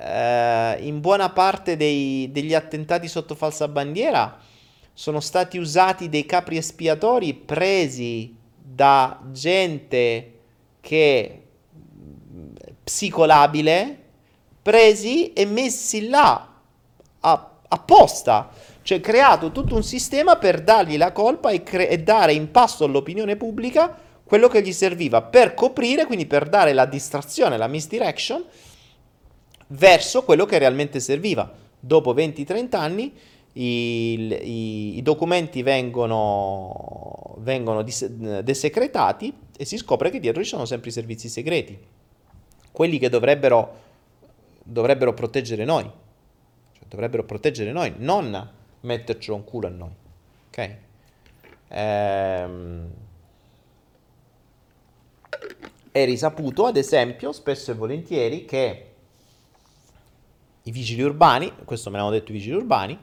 eh, 0.00 0.76
in 0.80 1.00
buona 1.00 1.30
parte 1.30 1.76
dei, 1.76 2.30
degli 2.30 2.54
attentati 2.54 3.08
sotto 3.08 3.34
falsa 3.34 3.66
bandiera 3.68 4.38
sono 4.92 5.20
stati 5.20 5.58
usati 5.58 6.08
dei 6.08 6.26
capri 6.26 6.56
espiatori 6.56 7.34
presi 7.34 8.36
da 8.56 9.20
gente 9.32 10.32
che 10.80 11.42
psicolabile 12.82 13.98
presi 14.62 15.32
e 15.32 15.46
messi 15.46 16.08
là 16.08 16.54
a, 17.20 17.50
apposta. 17.68 18.50
Cioè 18.82 19.00
creato 19.00 19.52
tutto 19.52 19.74
un 19.74 19.82
sistema 19.82 20.36
per 20.36 20.62
dargli 20.62 20.96
la 20.96 21.12
colpa 21.12 21.50
e, 21.50 21.62
cre- 21.62 21.88
e 21.88 21.98
dare 21.98 22.32
in 22.32 22.50
pasto 22.50 22.84
all'opinione 22.84 23.36
pubblica 23.36 23.96
quello 24.24 24.48
che 24.48 24.62
gli 24.62 24.72
serviva 24.72 25.22
per 25.22 25.54
coprire, 25.54 26.06
quindi 26.06 26.26
per 26.26 26.48
dare 26.48 26.72
la 26.72 26.86
distrazione, 26.86 27.56
la 27.56 27.66
misdirection 27.66 28.44
verso 29.68 30.22
quello 30.24 30.44
che 30.44 30.58
realmente 30.58 31.00
serviva. 31.00 31.52
Dopo 31.80 32.12
20-30 32.14 32.76
anni 32.76 33.12
i, 33.52 34.12
i, 34.12 34.98
i, 34.98 35.02
documenti 35.02 35.62
vengono, 35.62 37.36
vengono 37.38 37.82
dis- 37.82 38.06
desecretati 38.06 39.32
e 39.56 39.64
si 39.64 39.76
scopre 39.76 40.10
che 40.10 40.20
dietro 40.20 40.42
ci 40.42 40.48
sono 40.48 40.64
sempre 40.64 40.90
i 40.90 40.92
servizi 40.92 41.28
segreti. 41.28 41.78
Quelli 42.70 42.98
che 42.98 43.08
dovrebbero 43.08 43.86
dovrebbero 44.68 45.14
proteggere 45.14 45.64
noi. 45.64 45.84
Cioè, 45.84 46.84
dovrebbero 46.88 47.24
proteggere 47.24 47.72
noi, 47.72 47.94
non 47.96 48.50
mettercelo 48.80 49.36
un 49.36 49.44
culo 49.44 49.66
a 49.66 49.70
noi. 49.70 49.92
Ok? 50.48 50.76
Ehm... 51.68 52.90
È 55.90 56.04
risaputo, 56.04 56.66
ad 56.66 56.76
esempio, 56.76 57.32
spesso 57.32 57.70
e 57.72 57.74
volentieri 57.74 58.44
che 58.44 58.87
i 60.68 60.70
vigili 60.70 61.02
urbani, 61.02 61.50
questo 61.64 61.90
me 61.90 61.96
l'hanno 61.96 62.10
detto 62.10 62.30
i 62.30 62.34
vigili 62.34 62.56
urbani, 62.56 62.96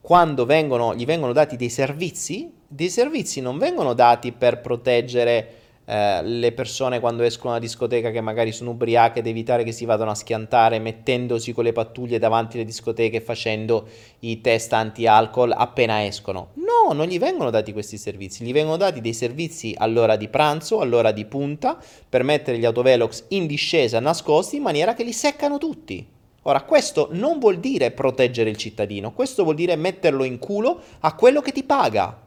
quando 0.00 0.44
vengono, 0.44 0.94
gli 0.94 1.06
vengono 1.06 1.32
dati 1.32 1.56
dei 1.56 1.70
servizi, 1.70 2.52
dei 2.66 2.90
servizi 2.90 3.40
non 3.40 3.56
vengono 3.56 3.94
dati 3.94 4.32
per 4.32 4.60
proteggere 4.60 5.54
eh, 5.86 6.22
le 6.22 6.52
persone 6.52 7.00
quando 7.00 7.22
escono 7.22 7.54
da 7.54 7.58
discoteca 7.58 8.10
che 8.10 8.20
magari 8.20 8.52
sono 8.52 8.70
ubriache 8.70 9.20
ed 9.20 9.26
evitare 9.26 9.64
che 9.64 9.72
si 9.72 9.86
vadano 9.86 10.10
a 10.10 10.14
schiantare 10.14 10.78
mettendosi 10.78 11.54
con 11.54 11.64
le 11.64 11.72
pattuglie 11.72 12.18
davanti 12.18 12.56
alle 12.56 12.66
discoteche 12.66 13.22
facendo 13.22 13.88
i 14.20 14.42
test 14.42 14.74
anti-alcol 14.74 15.54
appena 15.56 16.04
escono. 16.04 16.48
No, 16.56 16.92
non 16.92 17.06
gli 17.06 17.18
vengono 17.18 17.48
dati 17.48 17.72
questi 17.72 17.96
servizi, 17.96 18.44
gli 18.44 18.52
vengono 18.52 18.76
dati 18.76 19.00
dei 19.00 19.14
servizi 19.14 19.74
all'ora 19.78 20.16
di 20.16 20.28
pranzo, 20.28 20.80
all'ora 20.80 21.10
di 21.10 21.24
punta, 21.24 21.78
per 22.06 22.22
mettere 22.22 22.58
gli 22.58 22.66
autovelox 22.66 23.24
in 23.28 23.46
discesa 23.46 23.98
nascosti 23.98 24.56
in 24.56 24.62
maniera 24.62 24.92
che 24.92 25.04
li 25.04 25.12
seccano 25.14 25.56
tutti. 25.56 26.16
Ora, 26.42 26.62
questo 26.62 27.08
non 27.12 27.38
vuol 27.38 27.58
dire 27.58 27.90
proteggere 27.90 28.48
il 28.48 28.56
cittadino, 28.56 29.12
questo 29.12 29.42
vuol 29.42 29.56
dire 29.56 29.76
metterlo 29.76 30.24
in 30.24 30.38
culo 30.38 30.80
a 31.00 31.14
quello 31.14 31.40
che 31.40 31.52
ti 31.52 31.64
paga. 31.64 32.26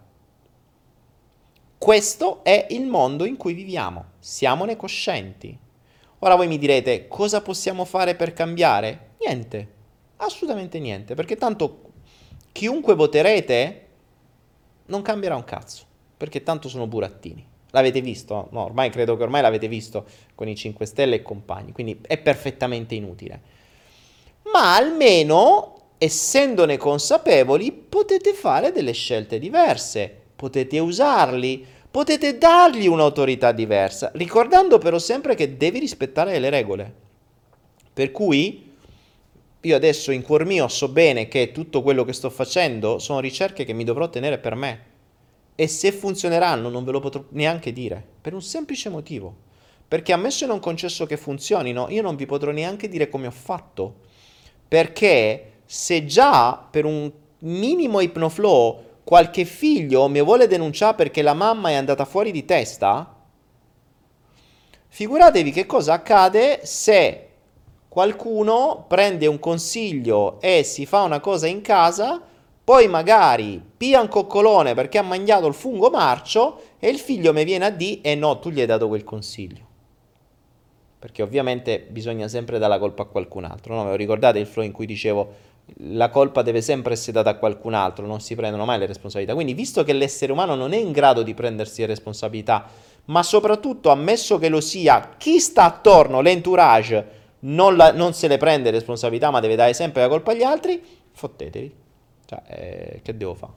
Questo 1.78 2.44
è 2.44 2.68
il 2.70 2.86
mondo 2.86 3.26
in 3.26 3.38
cui 3.38 3.54
viviamo, 3.54 4.06
siamone 4.20 4.76
coscienti. 4.76 5.58
Ora 6.20 6.36
voi 6.36 6.48
mi 6.48 6.60
direte, 6.60 7.08
cosa 7.08 7.42
possiamo 7.42 7.86
fare 7.86 8.14
per 8.16 8.34
cambiare? 8.34 9.14
Niente, 9.20 9.72
assolutamente 10.18 10.80
niente, 10.80 11.16
perché 11.16 11.36
tanto 11.36 11.82
chiunque 12.52 12.94
voterete 12.94 13.88
non 14.86 15.02
cambierà 15.02 15.36
un 15.36 15.44
cazzo, 15.44 15.86
perché 16.18 16.44
tanto 16.44 16.70
sono 16.70 16.86
burattini. 16.86 17.44
L'avete 17.72 18.02
visto? 18.02 18.50
No, 18.52 18.66
ormai 18.66 18.90
credo 18.92 19.16
che 19.18 19.24
ormai 19.24 19.42
l'avete 19.42 19.68
visto 19.68 20.06
con 20.36 20.48
i 20.48 20.56
5 20.56 20.86
Stelle 20.86 21.16
e 21.16 21.22
compagni, 21.22 21.72
quindi 21.72 22.00
è 22.06 22.18
perfettamente 22.18 22.94
inutile. 22.94 23.42
Ma 24.54 24.76
almeno, 24.76 25.94
essendone 25.98 26.78
consapevoli, 26.78 27.72
potete 27.72 28.34
fare 28.34 28.72
delle 28.72 28.92
scelte 28.92 29.40
diverse 29.40 30.20
potete 30.42 30.80
usarli, 30.80 31.64
potete 31.92 32.40
dargli 32.40 32.88
un'autorità 32.88 33.52
diversa, 33.52 34.10
ricordando 34.16 34.80
però 34.80 34.98
sempre 34.98 35.36
che 35.36 35.56
devi 35.56 35.78
rispettare 35.78 36.40
le 36.40 36.50
regole. 36.50 36.92
Per 37.94 38.10
cui 38.10 38.72
io 39.62 39.76
adesso 39.76 40.10
in 40.10 40.24
cuor 40.24 40.46
mio 40.46 40.68
so 40.68 40.88
bene 40.88 41.28
che 41.28 41.52
tutto 41.52 41.84
quello 41.84 42.04
che 42.04 42.14
sto 42.14 42.32
facendo 42.32 42.98
sono 42.98 43.20
ricerche 43.20 43.66
che 43.66 43.74
mi 43.74 43.84
dovrò 43.84 44.10
tenere 44.10 44.40
per 44.40 44.56
me. 44.56 44.80
E 45.54 45.68
se 45.68 45.92
funzioneranno 45.92 46.70
non 46.70 46.84
ve 46.84 46.92
lo 46.92 47.00
potrò 47.00 47.24
neanche 47.30 47.72
dire, 47.72 48.04
per 48.20 48.34
un 48.34 48.42
semplice 48.42 48.90
motivo. 48.90 49.50
Perché 49.88 50.12
ammesso 50.12 50.46
e 50.46 50.48
non 50.48 50.60
concesso 50.60 51.06
che 51.06 51.18
funzionino, 51.18 51.88
io 51.90 52.02
non 52.02 52.16
vi 52.16 52.26
potrò 52.26 52.50
neanche 52.50 52.90
dire 52.90 53.10
come 53.10 53.28
ho 53.28 53.32
fatto. 53.32 54.10
Perché 54.72 55.64
se 55.66 56.06
già 56.06 56.66
per 56.72 56.86
un 56.86 57.12
minimo 57.40 58.00
ipnoflow 58.00 58.84
qualche 59.04 59.44
figlio 59.44 60.08
mi 60.08 60.24
vuole 60.24 60.48
denunciare 60.48 60.96
perché 60.96 61.22
la 61.22 61.34
mamma 61.34 61.72
è 61.72 61.74
andata 61.74 62.06
fuori 62.06 62.32
di 62.32 62.46
testa, 62.46 63.14
figuratevi 64.88 65.52
che 65.52 65.66
cosa 65.66 65.92
accade 65.92 66.62
se 66.64 67.28
qualcuno 67.90 68.86
prende 68.88 69.28
un 69.28 69.40
consiglio 69.40 70.40
e 70.40 70.64
si 70.64 70.86
fa 70.86 71.02
una 71.02 71.20
cosa 71.20 71.48
in 71.48 71.60
casa, 71.60 72.22
poi 72.64 72.88
magari 72.88 73.62
pia 73.76 74.00
un 74.00 74.08
coccolone 74.08 74.74
perché 74.74 75.00
ha 75.00 75.04
mangiato 75.04 75.48
il 75.48 75.54
fungo 75.54 75.90
marcio 75.90 76.62
e 76.80 76.88
il 76.88 76.98
figlio 76.98 77.34
mi 77.34 77.44
viene 77.44 77.66
a 77.66 77.72
dire 77.72 78.00
e 78.04 78.12
eh 78.12 78.16
no, 78.16 78.40
tu 78.40 78.50
gli 78.50 78.62
hai 78.62 78.68
dato 78.68 78.88
quel 78.88 79.04
consiglio. 79.04 79.71
Perché 81.02 81.24
ovviamente 81.24 81.80
bisogna 81.90 82.28
sempre 82.28 82.60
dare 82.60 82.74
la 82.74 82.80
colpa 82.80 83.02
a 83.02 83.06
qualcun 83.06 83.44
altro. 83.44 83.74
No? 83.74 83.96
Ricordate 83.96 84.38
il 84.38 84.46
flow 84.46 84.64
in 84.64 84.72
cui 84.72 84.86
dicevo 84.86 85.50
la 85.78 86.10
colpa 86.10 86.44
deve 86.44 86.62
sempre 86.62 86.94
essere 86.94 87.14
data 87.14 87.32
a 87.32 87.36
qualcun 87.38 87.74
altro, 87.74 88.06
non 88.06 88.20
si 88.20 88.36
prendono 88.36 88.66
mai 88.66 88.78
le 88.78 88.86
responsabilità. 88.86 89.34
Quindi, 89.34 89.56
visto 89.56 89.84
che 89.84 89.94
l'essere 89.94 90.32
umano 90.32 90.54
non 90.54 90.74
è 90.74 90.78
in 90.78 90.92
grado 90.92 91.24
di 91.24 91.34
prendersi 91.34 91.82
le 91.82 91.88
responsabilità, 91.88 92.68
ma 93.06 93.24
soprattutto 93.24 93.90
ammesso 93.90 94.38
che 94.38 94.48
lo 94.48 94.62
sia, 94.62 95.16
chi 95.18 95.40
sta 95.40 95.64
attorno, 95.64 96.22
l'entourage, 96.22 97.20
non, 97.40 97.76
la, 97.76 97.92
non 97.92 98.14
se 98.14 98.28
le 98.28 98.38
prende 98.38 98.70
le 98.70 98.78
responsabilità, 98.78 99.32
ma 99.32 99.40
deve 99.40 99.56
dare 99.56 99.74
sempre 99.74 100.02
la 100.02 100.08
colpa 100.08 100.34
agli 100.34 100.44
altri, 100.44 100.80
fottetevi. 101.14 101.76
Cioè, 102.26 102.42
eh, 102.46 103.00
che 103.02 103.18
devo 103.18 103.34
fare? 103.34 103.54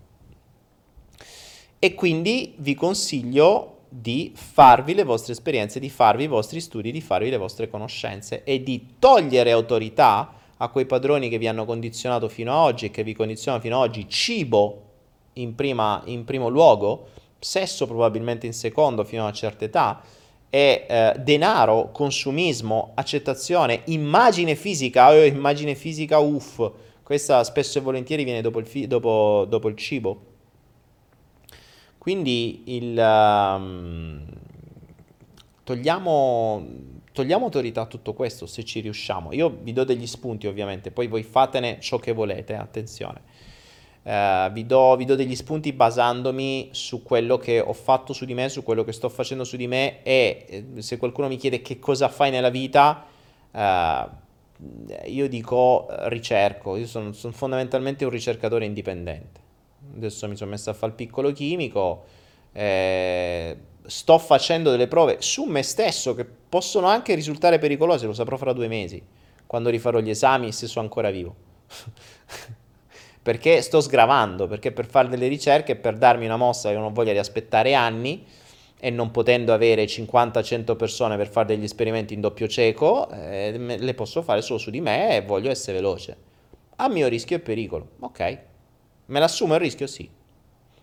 E 1.78 1.94
quindi 1.94 2.54
vi 2.58 2.74
consiglio 2.74 3.73
di 3.96 4.32
farvi 4.34 4.92
le 4.92 5.04
vostre 5.04 5.34
esperienze, 5.34 5.78
di 5.78 5.88
farvi 5.88 6.24
i 6.24 6.28
vostri 6.28 6.60
studi, 6.60 6.90
di 6.90 7.00
farvi 7.00 7.30
le 7.30 7.36
vostre 7.36 7.68
conoscenze 7.68 8.42
e 8.42 8.60
di 8.60 8.96
togliere 8.98 9.52
autorità 9.52 10.32
a 10.56 10.68
quei 10.68 10.84
padroni 10.84 11.28
che 11.28 11.38
vi 11.38 11.46
hanno 11.46 11.64
condizionato 11.64 12.28
fino 12.28 12.52
ad 12.52 12.58
oggi 12.58 12.86
e 12.86 12.90
che 12.90 13.04
vi 13.04 13.14
condizionano 13.14 13.62
fino 13.62 13.80
ad 13.80 13.88
oggi, 13.88 14.08
cibo 14.08 14.82
in, 15.34 15.54
prima, 15.54 16.02
in 16.06 16.24
primo 16.24 16.48
luogo, 16.48 17.06
sesso 17.38 17.86
probabilmente 17.86 18.46
in 18.46 18.52
secondo 18.52 19.04
fino 19.04 19.22
a 19.22 19.26
una 19.26 19.34
certa 19.34 19.64
età, 19.64 20.02
è 20.50 20.86
eh, 20.88 21.20
denaro, 21.20 21.90
consumismo, 21.92 22.92
accettazione, 22.94 23.82
immagine 23.86 24.56
fisica, 24.56 25.12
oh, 25.12 25.24
immagine 25.24 25.76
fisica 25.76 26.18
uff, 26.18 26.68
questa 27.04 27.44
spesso 27.44 27.78
e 27.78 27.80
volentieri 27.80 28.24
viene 28.24 28.40
dopo 28.40 28.58
il, 28.58 28.66
fi- 28.66 28.88
dopo, 28.88 29.46
dopo 29.48 29.68
il 29.68 29.76
cibo. 29.76 30.32
Quindi 32.04 32.64
il, 32.66 32.98
um, 32.98 34.22
togliamo, 35.64 36.66
togliamo 37.12 37.44
autorità 37.46 37.80
a 37.80 37.86
tutto 37.86 38.12
questo 38.12 38.44
se 38.44 38.62
ci 38.62 38.80
riusciamo. 38.80 39.32
Io 39.32 39.48
vi 39.62 39.72
do 39.72 39.84
degli 39.84 40.06
spunti 40.06 40.46
ovviamente, 40.46 40.90
poi 40.90 41.06
voi 41.06 41.22
fatene 41.22 41.78
ciò 41.80 41.96
che 41.96 42.12
volete, 42.12 42.56
attenzione. 42.56 43.22
Uh, 44.02 44.52
vi, 44.52 44.66
do, 44.66 44.96
vi, 44.96 45.06
do, 45.06 45.14
degli 45.14 45.34
spunti 45.34 45.72
basandomi 45.72 46.68
su 46.72 47.02
quello 47.02 47.38
che 47.38 47.58
ho 47.58 47.72
fatto 47.72 48.12
su 48.12 48.26
di 48.26 48.34
me, 48.34 48.50
su 48.50 48.62
quello 48.62 48.84
che 48.84 48.92
sto 48.92 49.08
facendo 49.08 49.44
su 49.44 49.56
di 49.56 49.66
me 49.66 50.02
e 50.02 50.44
eh, 50.76 50.82
se 50.82 50.98
qualcuno 50.98 51.26
mi 51.26 51.38
chiede 51.38 51.62
che 51.62 51.78
cosa 51.78 52.10
fai 52.10 52.30
nella 52.30 52.50
vita, 52.50 53.02
uh, 53.50 55.06
io 55.06 55.26
dico 55.26 55.86
ricerco, 56.08 56.76
io 56.76 56.86
sono, 56.86 57.12
sono, 57.12 57.32
fondamentalmente 57.32 58.04
un 58.04 58.10
ricercatore 58.10 58.66
indipendente. 58.66 59.43
Adesso 59.96 60.28
mi 60.28 60.36
sono 60.36 60.50
messo 60.50 60.70
a 60.70 60.74
fare 60.74 60.92
il 60.92 60.96
piccolo 60.96 61.32
chimico, 61.32 62.04
eh, 62.52 63.56
sto 63.86 64.18
facendo 64.18 64.70
delle 64.70 64.88
prove 64.88 65.16
su 65.20 65.44
me 65.44 65.62
stesso 65.62 66.14
che 66.14 66.24
possono 66.24 66.86
anche 66.86 67.14
risultare 67.14 67.58
pericolose, 67.58 68.06
lo 68.06 68.12
saprò 68.14 68.36
fra 68.36 68.52
due 68.52 68.68
mesi, 68.68 69.02
quando 69.46 69.70
rifarò 69.70 69.98
gli 70.00 70.10
esami 70.10 70.52
se 70.52 70.66
sono 70.66 70.84
ancora 70.84 71.10
vivo. 71.10 71.34
perché 73.24 73.62
sto 73.62 73.80
sgravando, 73.80 74.46
perché 74.46 74.70
per 74.70 74.86
fare 74.86 75.08
delle 75.08 75.28
ricerche, 75.28 75.76
per 75.76 75.96
darmi 75.96 76.26
una 76.26 76.36
mossa 76.36 76.70
che 76.70 76.76
non 76.76 76.92
voglia 76.92 77.12
di 77.12 77.18
aspettare 77.18 77.74
anni 77.74 78.24
e 78.78 78.90
non 78.90 79.10
potendo 79.10 79.54
avere 79.54 79.86
50-100 79.86 80.76
persone 80.76 81.16
per 81.16 81.28
fare 81.28 81.46
degli 81.46 81.64
esperimenti 81.64 82.12
in 82.12 82.20
doppio 82.20 82.46
cieco, 82.46 83.08
eh, 83.10 83.56
le 83.56 83.94
posso 83.94 84.20
fare 84.20 84.42
solo 84.42 84.58
su 84.58 84.70
di 84.70 84.82
me 84.82 85.16
e 85.16 85.22
voglio 85.22 85.50
essere 85.50 85.78
veloce. 85.78 86.16
A 86.76 86.88
mio 86.88 87.08
rischio 87.08 87.36
e 87.36 87.40
pericolo, 87.40 87.88
ok. 88.00 88.38
Me 89.06 89.20
l'assumo 89.20 89.54
il 89.54 89.60
rischio? 89.60 89.86
Sì. 89.86 90.08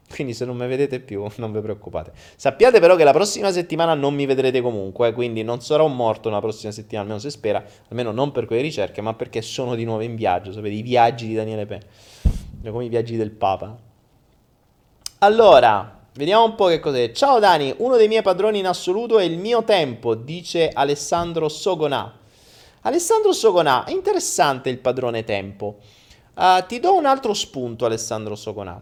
Quindi 0.09 0.33
se 0.33 0.43
non 0.45 0.57
mi 0.57 0.67
vedete 0.67 0.99
più, 0.99 1.25
non 1.37 1.51
vi 1.51 1.61
preoccupate. 1.61 2.11
Sappiate 2.35 2.79
però 2.79 2.95
che 2.95 3.03
la 3.03 3.13
prossima 3.13 3.51
settimana 3.51 3.93
non 3.93 4.13
mi 4.13 4.25
vedrete 4.25 4.61
comunque, 4.61 5.13
quindi 5.13 5.43
non 5.43 5.61
sarò 5.61 5.87
morto 5.87 6.29
la 6.29 6.39
prossima 6.39 6.71
settimana, 6.71 7.03
almeno 7.03 7.19
se 7.19 7.29
spera, 7.29 7.63
almeno 7.89 8.11
non 8.11 8.31
per 8.31 8.45
quelle 8.45 8.61
ricerche, 8.61 9.01
ma 9.01 9.13
perché 9.13 9.41
sono 9.41 9.75
di 9.75 9.85
nuovo 9.85 10.01
in 10.01 10.15
viaggio, 10.15 10.51
sapete, 10.51 10.73
i 10.75 10.81
viaggi 10.81 11.27
di 11.27 11.35
Daniele 11.35 11.65
Penn 11.65 11.81
come 12.69 12.85
i 12.85 12.89
viaggi 12.89 13.15
del 13.15 13.31
Papa. 13.31 13.75
Allora, 15.19 15.99
vediamo 16.13 16.45
un 16.45 16.55
po' 16.55 16.67
che 16.67 16.79
cos'è. 16.79 17.11
Ciao 17.11 17.39
Dani, 17.39 17.73
uno 17.77 17.97
dei 17.97 18.07
miei 18.07 18.21
padroni 18.21 18.59
in 18.59 18.67
assoluto 18.67 19.17
è 19.17 19.23
il 19.23 19.39
mio 19.39 19.63
tempo, 19.63 20.13
dice 20.13 20.69
Alessandro 20.69 21.49
Sogonà. 21.49 22.19
Alessandro 22.81 23.31
Sogonà, 23.33 23.85
è 23.85 23.91
interessante 23.91 24.69
il 24.69 24.77
padrone 24.77 25.23
tempo. 25.23 25.77
Uh, 26.33 26.65
ti 26.65 26.79
do 26.79 26.95
un 26.95 27.05
altro 27.05 27.33
spunto, 27.33 27.85
Alessandro 27.85 28.35
Sogonà. 28.35 28.81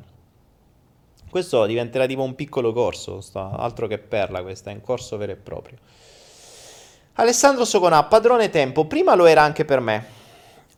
Questo 1.29 1.65
diventerà 1.65 2.05
tipo 2.05 2.23
un 2.23 2.35
piccolo 2.35 2.73
corso, 2.73 3.21
sta, 3.21 3.51
altro 3.51 3.87
che 3.87 3.97
perla 3.97 4.41
questa, 4.41 4.71
è 4.71 4.73
un 4.73 4.81
corso 4.81 5.17
vero 5.17 5.31
e 5.31 5.35
proprio. 5.35 5.77
Alessandro 7.13 7.65
Sogonà, 7.65 8.03
padrone 8.03 8.49
tempo, 8.49 8.85
prima 8.85 9.13
lo 9.13 9.25
era 9.25 9.41
anche 9.41 9.65
per 9.65 9.79
me, 9.79 10.05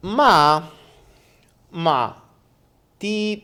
ma, 0.02 0.70
ma 1.70 2.22
ti 2.98 3.44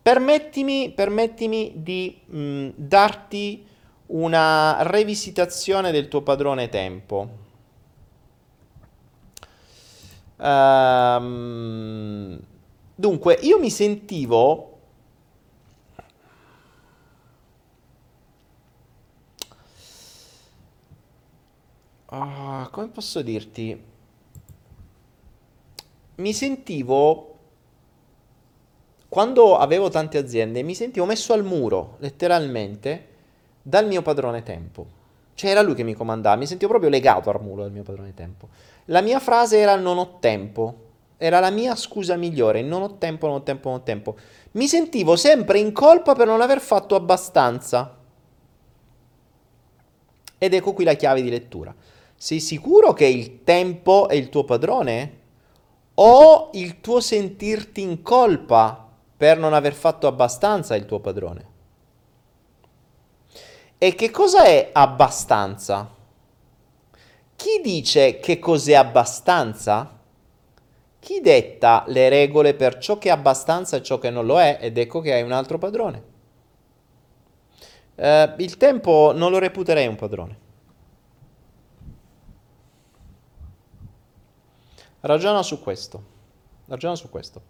permettimi, 0.00 0.90
permettimi 0.90 1.72
di 1.76 2.20
mh, 2.24 2.68
darti 2.74 3.66
una 4.06 4.82
revisitazione 4.82 5.90
del 5.90 6.08
tuo 6.08 6.22
padrone 6.22 6.68
tempo. 6.68 7.41
Um, 10.42 12.36
dunque, 12.96 13.38
io 13.42 13.60
mi 13.60 13.70
sentivo 13.70 14.70
Oh, 22.14 22.68
come 22.70 22.88
posso 22.88 23.22
dirti? 23.22 23.80
Mi 26.16 26.32
sentivo 26.34 27.28
quando 29.08 29.56
avevo 29.56 29.88
tante 29.88 30.18
aziende 30.18 30.62
mi 30.62 30.74
sentivo 30.74 31.06
messo 31.06 31.32
al 31.32 31.42
muro, 31.44 31.96
letteralmente, 32.00 33.06
dal 33.62 33.86
mio 33.86 34.02
padrone 34.02 34.42
tempo. 34.42 34.86
Cioè 35.34 35.50
era 35.50 35.62
lui 35.62 35.74
che 35.74 35.84
mi 35.84 35.94
comandava, 35.94 36.36
mi 36.36 36.46
sentivo 36.46 36.70
proprio 36.70 36.90
legato 36.90 37.30
al 37.30 37.40
muro 37.42 37.62
dal 37.62 37.72
mio 37.72 37.82
padrone 37.82 38.12
tempo. 38.12 38.48
La 38.86 39.00
mia 39.00 39.20
frase 39.20 39.58
era 39.58 39.76
non 39.76 39.98
ho 39.98 40.18
tempo, 40.18 40.74
era 41.16 41.38
la 41.38 41.50
mia 41.50 41.76
scusa 41.76 42.16
migliore, 42.16 42.62
non 42.62 42.82
ho 42.82 42.96
tempo, 42.98 43.26
non 43.26 43.36
ho 43.36 43.42
tempo, 43.42 43.68
non 43.68 43.78
ho 43.78 43.82
tempo. 43.82 44.16
Mi 44.52 44.66
sentivo 44.66 45.14
sempre 45.16 45.60
in 45.60 45.72
colpa 45.72 46.14
per 46.14 46.26
non 46.26 46.40
aver 46.40 46.60
fatto 46.60 46.94
abbastanza. 46.96 47.96
Ed 50.36 50.54
ecco 50.54 50.72
qui 50.72 50.82
la 50.82 50.94
chiave 50.94 51.22
di 51.22 51.30
lettura. 51.30 51.72
Sei 52.16 52.40
sicuro 52.40 52.92
che 52.92 53.06
il 53.06 53.44
tempo 53.44 54.08
è 54.08 54.14
il 54.14 54.28
tuo 54.28 54.44
padrone? 54.44 55.20
O 55.94 56.50
il 56.54 56.80
tuo 56.80 57.00
sentirti 57.00 57.80
in 57.82 58.02
colpa 58.02 58.88
per 59.16 59.38
non 59.38 59.54
aver 59.54 59.74
fatto 59.74 60.08
abbastanza 60.08 60.74
il 60.74 60.86
tuo 60.86 60.98
padrone. 60.98 61.50
E 63.78 63.94
che 63.94 64.10
cosa 64.10 64.44
è 64.44 64.70
abbastanza? 64.72 65.88
Chi 67.42 67.60
dice 67.60 68.20
che 68.20 68.38
cos'è 68.38 68.74
abbastanza? 68.74 69.98
Chi 71.00 71.20
detta 71.20 71.82
le 71.88 72.08
regole 72.08 72.54
per 72.54 72.78
ciò 72.78 72.98
che 72.98 73.08
è 73.08 73.10
abbastanza 73.10 73.76
e 73.76 73.82
ciò 73.82 73.98
che 73.98 74.10
non 74.10 74.26
lo 74.26 74.40
è? 74.40 74.58
Ed 74.60 74.78
ecco 74.78 75.00
che 75.00 75.12
hai 75.12 75.22
un 75.22 75.32
altro 75.32 75.58
padrone. 75.58 76.04
Uh, 77.96 78.40
il 78.40 78.56
tempo 78.56 79.10
non 79.12 79.32
lo 79.32 79.40
reputerei 79.40 79.88
un 79.88 79.96
padrone. 79.96 80.38
Ragiona 85.00 85.42
su 85.42 85.60
questo. 85.60 86.02
Ragiona 86.66 86.94
su 86.94 87.10
questo. 87.10 87.42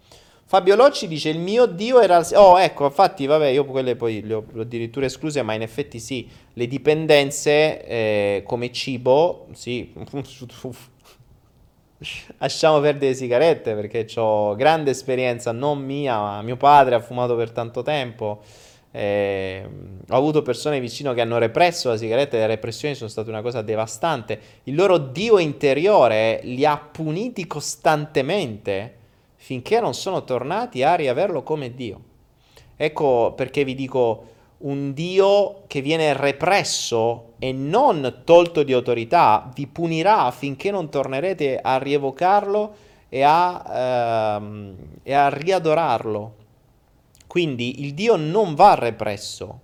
Fabio 0.53 0.77
Locci 0.77 1.09
dice 1.09 1.31
il 1.31 1.39
mio 1.39 1.65
Dio 1.65 1.99
era... 1.99 2.21
Oh, 2.35 2.61
ecco, 2.61 2.85
infatti, 2.85 3.25
vabbè, 3.25 3.47
io 3.47 3.65
quelle 3.65 3.97
poi 3.97 4.21
le 4.21 4.35
ho, 4.35 4.45
addirittura 4.59 5.07
escluse, 5.07 5.41
ma 5.41 5.55
in 5.55 5.63
effetti 5.63 5.99
sì, 5.99 6.29
le 6.53 6.67
dipendenze 6.67 7.83
eh, 7.87 8.43
come 8.47 8.71
cibo, 8.71 9.47
sì, 9.55 9.95
lasciamo 12.37 12.81
perdere 12.81 13.13
le 13.13 13.15
sigarette 13.15 13.75
perché 13.75 14.07
ho 14.17 14.55
grande 14.55 14.91
esperienza, 14.91 15.53
non 15.53 15.83
mia, 15.83 16.21
ma 16.21 16.43
mio 16.43 16.59
padre 16.59 16.97
ha 16.97 17.01
fumato 17.01 17.35
per 17.35 17.51
tanto 17.51 17.81
tempo. 17.81 18.43
Eh, 18.91 19.67
ho 20.07 20.15
avuto 20.15 20.43
persone 20.43 20.81
vicino 20.81 21.15
che 21.15 21.23
hanno 21.23 21.39
represso 21.39 21.89
la 21.89 21.97
sigaretta 21.97 22.37
e 22.37 22.41
le 22.41 22.47
repressioni 22.49 22.95
sono 22.95 23.09
state 23.09 23.31
una 23.31 23.41
cosa 23.41 23.63
devastante. 23.63 24.39
Il 24.65 24.75
loro 24.75 24.99
Dio 24.99 25.39
interiore 25.39 26.41
li 26.43 26.67
ha 26.67 26.77
puniti 26.77 27.47
costantemente 27.47 29.01
finché 29.43 29.81
non 29.81 29.93
sono 29.93 30.23
tornati 30.23 30.85
a 30.85 30.95
riaverlo 30.95 31.43
come 31.43 31.75
Dio. 31.75 32.01
Ecco 32.77 33.33
perché 33.35 33.65
vi 33.65 33.75
dico 33.75 34.27
un 34.59 34.93
Dio 34.93 35.65
che 35.67 35.81
viene 35.81 36.13
represso 36.13 37.33
e 37.41 37.51
non 37.51 38.23
tolto 38.25 38.63
di 38.63 38.73
autorità 38.73 39.51
vi 39.53 39.67
punirà 39.67 40.31
finché 40.31 40.71
non 40.71 40.91
tornerete 40.91 41.59
a 41.61 41.77
rievocarlo 41.79 42.75
e 43.09 43.23
a, 43.23 44.37
ehm, 44.37 44.77
e 45.03 45.13
a 45.13 45.29
riadorarlo. 45.29 46.35
Quindi 47.27 47.85
il 47.85 47.95
Dio 47.95 48.15
non 48.15 48.55
va 48.55 48.75
represso, 48.75 49.59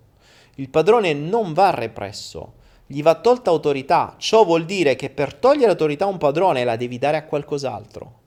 il 0.56 0.70
padrone 0.70 1.12
non 1.12 1.52
va 1.52 1.70
represso, 1.70 2.54
gli 2.84 3.00
va 3.00 3.14
tolta 3.14 3.50
autorità. 3.50 4.16
Ciò 4.18 4.44
vuol 4.44 4.64
dire 4.64 4.96
che 4.96 5.08
per 5.08 5.34
togliere 5.34 5.70
autorità 5.70 6.06
a 6.06 6.08
un 6.08 6.18
padrone 6.18 6.64
la 6.64 6.74
devi 6.74 6.98
dare 6.98 7.16
a 7.16 7.24
qualcos'altro. 7.24 8.17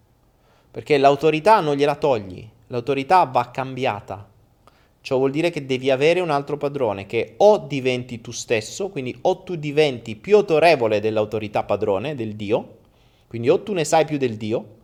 Perché 0.72 0.98
l'autorità 0.98 1.60
non 1.60 1.76
gliela 1.76 1.96
togli, 1.96 2.48
l'autorità 2.68 3.26
va 3.26 3.52
cambiata. 3.52 4.30
Ciò 5.02 5.18
vuol 5.18 5.32
dire 5.32 5.50
che 5.50 5.66
devi 5.66 5.90
avere 5.92 6.22
un 6.22 6.30
altro 6.30 6.58
padrone 6.58 7.06
che 7.06 7.34
o 7.38 7.58
diventi 7.58 8.22
tu 8.22 8.32
stesso, 8.32 8.90
quindi 8.90 9.18
o 9.22 9.40
tu 9.40 9.56
diventi 9.56 10.16
più 10.16 10.38
autorevole 10.38 11.02
dell'autorità 11.02 11.64
padrone, 11.64 12.16
del 12.16 12.36
Dio, 12.36 12.78
quindi 13.28 13.50
o 13.50 13.62
tu 13.62 13.74
ne 13.74 13.84
sai 13.84 14.06
più 14.06 14.18
del 14.18 14.38
Dio, 14.38 14.80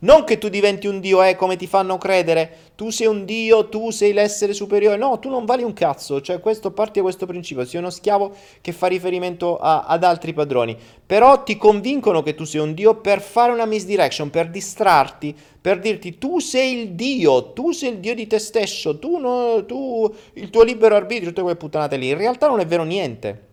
non 0.00 0.24
che 0.24 0.36
tu 0.36 0.48
diventi 0.48 0.86
un 0.86 1.00
dio, 1.00 1.22
eh, 1.22 1.36
come 1.36 1.56
ti 1.56 1.66
fanno 1.66 1.96
credere, 1.96 2.72
tu 2.74 2.90
sei 2.90 3.06
un 3.06 3.24
dio, 3.24 3.68
tu 3.70 3.90
sei 3.90 4.12
l'essere 4.12 4.52
superiore. 4.52 4.98
No, 4.98 5.18
tu 5.18 5.30
non 5.30 5.46
vali 5.46 5.62
un 5.62 5.72
cazzo. 5.72 6.20
Cioè, 6.20 6.38
questo 6.40 6.70
parti 6.70 6.98
da 6.98 7.02
questo 7.02 7.24
principio. 7.24 7.64
Sei 7.64 7.80
uno 7.80 7.88
schiavo 7.88 8.34
che 8.60 8.72
fa 8.72 8.88
riferimento 8.88 9.56
a, 9.58 9.84
ad 9.84 10.04
altri 10.04 10.34
padroni. 10.34 10.76
Però 11.06 11.42
ti 11.42 11.56
convincono 11.56 12.22
che 12.22 12.34
tu 12.34 12.44
sei 12.44 12.60
un 12.60 12.74
dio 12.74 12.96
per 12.96 13.22
fare 13.22 13.52
una 13.52 13.64
misdirection, 13.64 14.28
per 14.28 14.50
distrarti, 14.50 15.34
per 15.60 15.78
dirti 15.78 16.18
tu 16.18 16.40
sei 16.40 16.78
il 16.78 16.88
dio, 16.90 17.52
tu 17.52 17.72
sei 17.72 17.92
il 17.92 17.98
dio 17.98 18.14
di 18.14 18.26
te 18.26 18.38
stesso, 18.38 18.98
tu, 18.98 19.16
no, 19.16 19.64
tu 19.64 20.12
il 20.34 20.50
tuo 20.50 20.62
libero 20.62 20.94
arbitrio, 20.94 21.28
tutte 21.28 21.40
quelle 21.40 21.56
puttanate 21.56 21.96
lì. 21.96 22.08
In 22.08 22.18
realtà 22.18 22.48
non 22.48 22.60
è 22.60 22.66
vero 22.66 22.82
niente. 22.82 23.44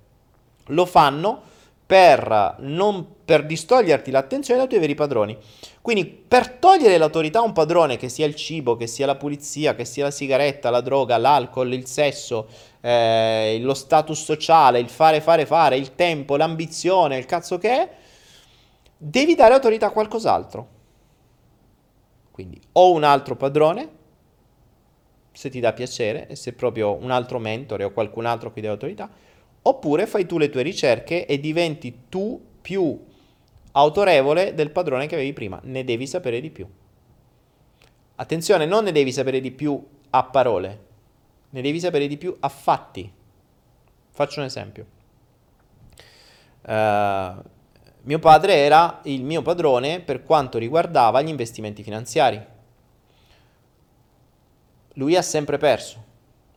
lo 0.68 0.86
fanno 0.86 1.52
per, 1.94 2.56
non, 2.62 3.06
per 3.24 3.46
distoglierti 3.46 4.10
l'attenzione 4.10 4.60
dai 4.60 4.68
tuoi 4.68 4.80
veri 4.80 4.96
padroni. 4.96 5.38
Quindi 5.80 6.08
per 6.08 6.50
togliere 6.50 6.98
l'autorità 6.98 7.38
a 7.38 7.44
un 7.44 7.52
padrone, 7.52 7.98
che 7.98 8.10
sia 8.10 8.26
il 8.26 8.34
cibo, 8.34 8.76
che 8.76 8.88
sia 8.88 9.06
la 9.06 9.14
pulizia, 9.14 9.76
che 9.76 9.86
sia 9.86 10.06
la 10.06 10.10
sigaretta, 10.10 10.72
la 10.72 10.82
droga, 10.82 11.18
l'alcol, 11.18 11.72
il 11.72 11.86
sesso, 11.86 12.48
eh, 12.82 13.60
lo 13.62 13.76
status 13.76 14.24
sociale, 14.24 14.80
il 14.80 14.90
fare, 14.90 15.22
fare, 15.22 15.46
fare, 15.46 15.78
il 15.78 15.94
tempo, 15.94 16.36
l'ambizione, 16.36 17.16
il 17.16 17.28
cazzo 17.28 17.60
che 17.60 17.70
è, 17.70 17.90
devi 18.98 19.36
dare 19.36 19.54
autorità 19.54 19.86
a 19.86 19.92
qualcos'altro. 19.92 20.68
Quindi 22.32 22.60
o 22.72 22.92
un 22.92 23.04
altro 23.04 23.36
padrone, 23.36 23.90
se 25.32 25.52
ti 25.52 25.60
dà 25.60 25.74
piacere, 25.74 26.26
e 26.26 26.36
se 26.36 26.54
proprio 26.54 26.96
un 26.96 27.12
altro 27.12 27.38
mentore 27.38 27.84
o 27.84 27.92
qualcun 27.92 28.26
altro 28.26 28.52
che 28.52 28.62
dà 28.62 28.72
autorità, 28.72 29.08
oppure 29.64 30.06
fai 30.08 30.26
tu 30.26 30.38
le 30.38 30.50
tue 30.50 30.62
ricerche 30.62 31.26
e 31.26 31.40
diventi 31.40 32.04
tu 32.10 32.42
più 32.62 33.06
autorevole 33.72 34.54
del 34.54 34.72
padrone 34.72 35.08
che 35.08 35.16
avevi 35.16 35.34
prima, 35.34 35.60
ne 35.64 35.84
devi 35.84 36.08
sapere 36.08 36.40
di 36.40 36.50
più. 36.50 36.68
Attenzione, 38.16 38.66
non 38.66 38.84
ne 38.84 38.92
devi 38.92 39.12
sapere 39.12 39.40
di 39.40 39.52
più 39.52 39.84
a 40.12 40.24
parole, 40.24 40.86
ne 41.50 41.62
devi 41.62 41.80
sapere 41.80 42.08
di 42.08 42.18
più 42.18 42.36
a 42.40 42.50
fatti. 42.50 43.12
Faccio 44.12 44.40
un 44.40 44.46
esempio. 44.46 44.86
Uh, 46.62 47.42
mio 48.06 48.20
padre 48.20 48.56
era 48.56 49.00
il 49.04 49.24
mio 49.24 49.42
padrone 49.42 50.00
per 50.00 50.24
quanto 50.24 50.58
riguardava 50.58 51.22
gli 51.22 51.30
investimenti 51.30 51.84
finanziari. 51.84 52.52
Lui 54.96 55.16
ha 55.16 55.22
sempre 55.22 55.58
perso, 55.58 56.04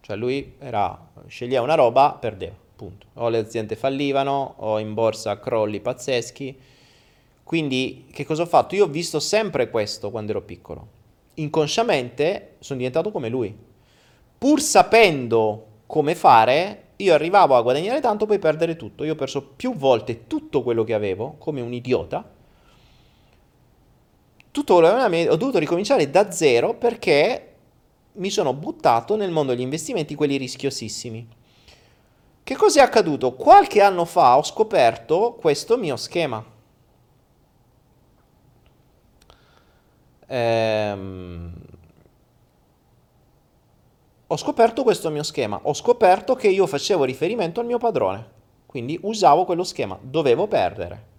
cioè 0.03 0.16
lui 0.16 0.57
era, 0.59 1.09
sceglieva 1.27 1.65
una 1.65 1.74
roba, 1.74 2.12
perdeva, 2.12 2.55
punto. 2.77 3.07
O 3.15 3.28
le 3.28 3.39
aziende 3.39 3.74
fallivano, 3.74 4.55
o 4.59 4.78
in 4.78 4.94
borsa 4.94 5.40
crolli 5.40 5.81
pazzeschi 5.81 6.74
quindi 7.47 8.07
che 8.11 8.27
cosa 8.27 8.43
ho 8.43 8.47
fatto? 8.47 8.74
Io 8.74 8.86
ho 8.86 8.89
visto 8.89 9.20
sempre 9.20 9.70
questo 9.70 10.11
quando 10.11 10.32
ero 10.32 10.43
piccolo. 10.43 10.89
Inconsciamente 11.35 12.57
sono 12.59 12.78
diventato 12.78 13.12
come 13.12 13.28
lui. 13.28 13.57
Pur 14.36 14.61
sapendo 14.61 15.66
come 15.86 16.16
fare, 16.16 16.86
io 16.97 17.15
arrivavo 17.15 17.55
a 17.55 17.62
guadagnare 17.62 18.01
tanto 18.01 18.27
poi 18.27 18.40
perdere 18.40 18.74
tutto. 18.74 19.05
Io 19.05 19.12
ho 19.12 19.15
perso 19.16 19.44
più 19.44 19.77
volte 19.77 20.27
tutto 20.27 20.65
quello 20.65 20.82
che 20.82 20.93
avevo, 20.93 21.36
come 21.39 21.61
un 21.61 21.73
idiota. 21.73 22.28
Tutto 24.51 24.74
quello 24.74 24.89
che 24.89 25.01
avevo, 25.03 25.32
ho 25.32 25.36
dovuto 25.36 25.61
ricominciare 25.61 26.11
da 26.11 26.32
zero 26.32 26.74
perché 26.74 27.53
mi 28.15 28.31
sono 28.31 28.55
buttato 28.55 29.15
nel 29.15 29.31
mondo 29.31 29.53
degli 29.53 29.62
investimenti, 29.62 30.16
quelli 30.16 30.36
rischiosissimi. 30.36 31.28
Che 32.47 32.55
cosa 32.55 32.78
è 32.78 32.82
accaduto? 32.85 33.32
Qualche 33.32 33.81
anno 33.81 34.05
fa 34.05 34.36
ho 34.36 34.44
scoperto 34.44 35.35
questo 35.40 35.77
mio 35.77 35.97
schema 35.97 36.55
ehm, 40.27 41.52
ho 44.28 44.36
scoperto 44.36 44.85
questo 44.85 45.10
mio 45.10 45.24
schema, 45.24 45.59
ho 45.60 45.74
scoperto 45.74 46.36
che 46.36 46.47
io 46.47 46.68
facevo 46.68 47.02
riferimento 47.02 47.59
al 47.59 47.66
mio 47.66 47.78
padrone, 47.78 48.28
quindi 48.66 48.97
usavo 49.02 49.44
quello 49.44 49.64
schema, 49.64 49.98
dovevo 50.01 50.47
perdere. 50.47 51.14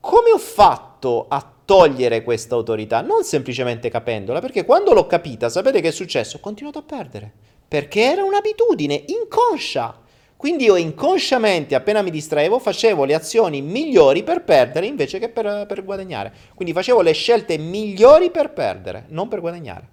Come 0.00 0.30
ho 0.30 0.38
fatto 0.38 1.26
a 1.28 1.44
togliere 1.64 2.22
questa 2.22 2.54
autorità? 2.54 3.00
Non 3.00 3.24
semplicemente 3.24 3.88
capendola, 3.88 4.40
perché 4.40 4.64
quando 4.64 4.92
l'ho 4.92 5.06
capita, 5.06 5.48
sapete 5.48 5.80
che 5.80 5.88
è 5.88 5.92
successo? 5.92 6.36
Ho 6.36 6.40
continuato 6.40 6.78
a 6.78 6.82
perdere, 6.82 7.32
perché 7.68 8.02
era 8.02 8.24
un'abitudine 8.24 9.04
inconscia. 9.06 10.02
Quindi 10.36 10.64
io 10.64 10.76
inconsciamente, 10.76 11.74
appena 11.74 12.02
mi 12.02 12.10
distraevo, 12.10 12.58
facevo 12.58 13.04
le 13.04 13.14
azioni 13.14 13.62
migliori 13.62 14.22
per 14.22 14.44
perdere 14.44 14.86
invece 14.86 15.18
che 15.18 15.30
per, 15.30 15.64
per, 15.66 15.82
guadagnare. 15.82 16.32
Quindi 16.54 16.74
facevo 16.74 17.00
le 17.00 17.12
scelte 17.12 17.56
migliori 17.56 18.30
per 18.30 18.52
perdere, 18.52 19.06
non 19.08 19.28
per 19.28 19.40
guadagnare. 19.40 19.88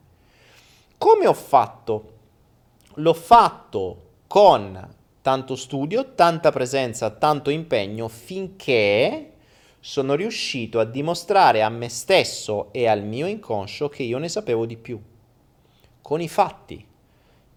Come 0.98 1.28
ho 1.28 1.34
fatto? 1.34 2.12
L'ho 2.96 3.14
fatto 3.14 4.02
con 4.28 4.96
tanto 5.22 5.56
studio, 5.56 6.14
tanta 6.14 6.52
presenza, 6.52 7.10
tanto 7.10 7.50
impegno 7.50 8.10
finché 8.10 9.32
sono 9.80 10.16
riuscito 10.16 10.80
a 10.80 10.86
dimostrare 10.86 11.62
a 11.62 11.70
me 11.70 11.90
stesso 11.90 12.72
e 12.74 12.88
al 12.88 13.04
mio 13.04 13.28
inconscio 13.28 13.90
che 13.90 14.04
io 14.04 14.18
ne 14.18 14.30
sapevo 14.30 14.66
di 14.66 14.78
più. 14.78 15.02
Con 16.02 16.22
i 16.22 16.28
fatti. 16.28 16.86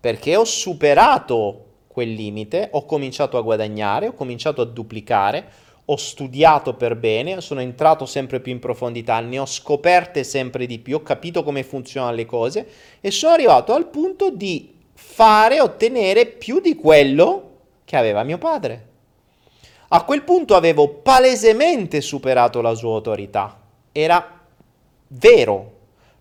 Perché 0.07 0.37
ho 0.37 0.45
superato 0.45 1.65
quel 1.89 2.13
limite, 2.13 2.69
ho 2.71 2.85
cominciato 2.85 3.39
a 3.39 3.41
guadagnare, 3.41 4.07
ho 4.07 4.13
cominciato 4.13 4.63
a 4.63 4.65
duplicare, 4.65 5.45
ho 5.85 5.97
studiato 5.97 6.75
per 6.75 6.95
bene, 6.95 7.41
sono 7.41 7.61
entrato 7.61 8.07
sempre 8.07 8.39
più 8.39 8.53
in 8.53 8.61
profondità, 8.61 9.19
ne 9.19 9.41
ho 9.41 9.47
scoperte 9.47 10.23
sempre 10.23 10.67
di 10.67 10.79
più, 10.79 10.95
ho 10.95 11.03
capito 11.03 11.43
come 11.43 11.65
funzionano 11.65 12.15
le 12.15 12.25
cose 12.25 12.69
e 13.01 13.11
sono 13.11 13.33
arrivato 13.33 13.75
al 13.75 13.89
punto 13.89 14.31
di 14.31 14.77
fare, 14.95 15.61
ottenere 15.61 16.27
più 16.27 16.61
di 16.61 16.77
quello 16.77 17.51
che 17.85 17.97
aveva 17.97 18.23
mio 18.23 18.39
padre. 18.39 18.87
A 19.89 20.05
quel 20.05 20.23
punto 20.23 20.55
avevo 20.55 20.89
palesemente 20.89 22.01
superato 22.01 22.61
la 22.61 22.75
sua 22.75 22.95
autorità. 22.95 23.61
Era 23.91 24.41
vero, 25.09 25.76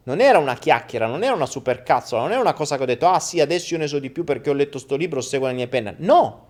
non 0.05 0.21
era 0.21 0.37
una 0.37 0.55
chiacchiera, 0.55 1.07
non 1.07 1.23
era 1.23 1.33
una 1.33 1.47
supercazzola, 1.47 2.21
non 2.21 2.31
era 2.31 2.41
una 2.41 2.53
cosa 2.53 2.77
che 2.77 2.83
ho 2.83 2.85
detto, 2.85 3.07
ah 3.07 3.19
sì, 3.19 3.39
adesso 3.39 3.73
io 3.73 3.79
ne 3.79 3.87
so 3.87 3.97
di 3.97 4.11
più 4.11 4.23
perché 4.23 4.51
ho 4.51 4.53
letto 4.53 4.77
sto 4.77 4.95
libro, 4.95 5.19
seguo 5.19 5.47
la 5.47 5.53
mia 5.53 5.67
penna. 5.67 5.95
No! 5.97 6.45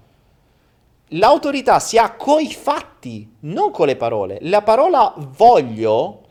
L'autorità 1.10 1.80
si 1.80 1.98
ha 1.98 2.11
coi 2.11 2.52
fatti, 2.52 3.36
non 3.41 3.72
con 3.72 3.88
le 3.88 3.95
parole. 3.95 4.40
La 4.41 4.61
parola 4.61 5.14
voglio 5.15 6.23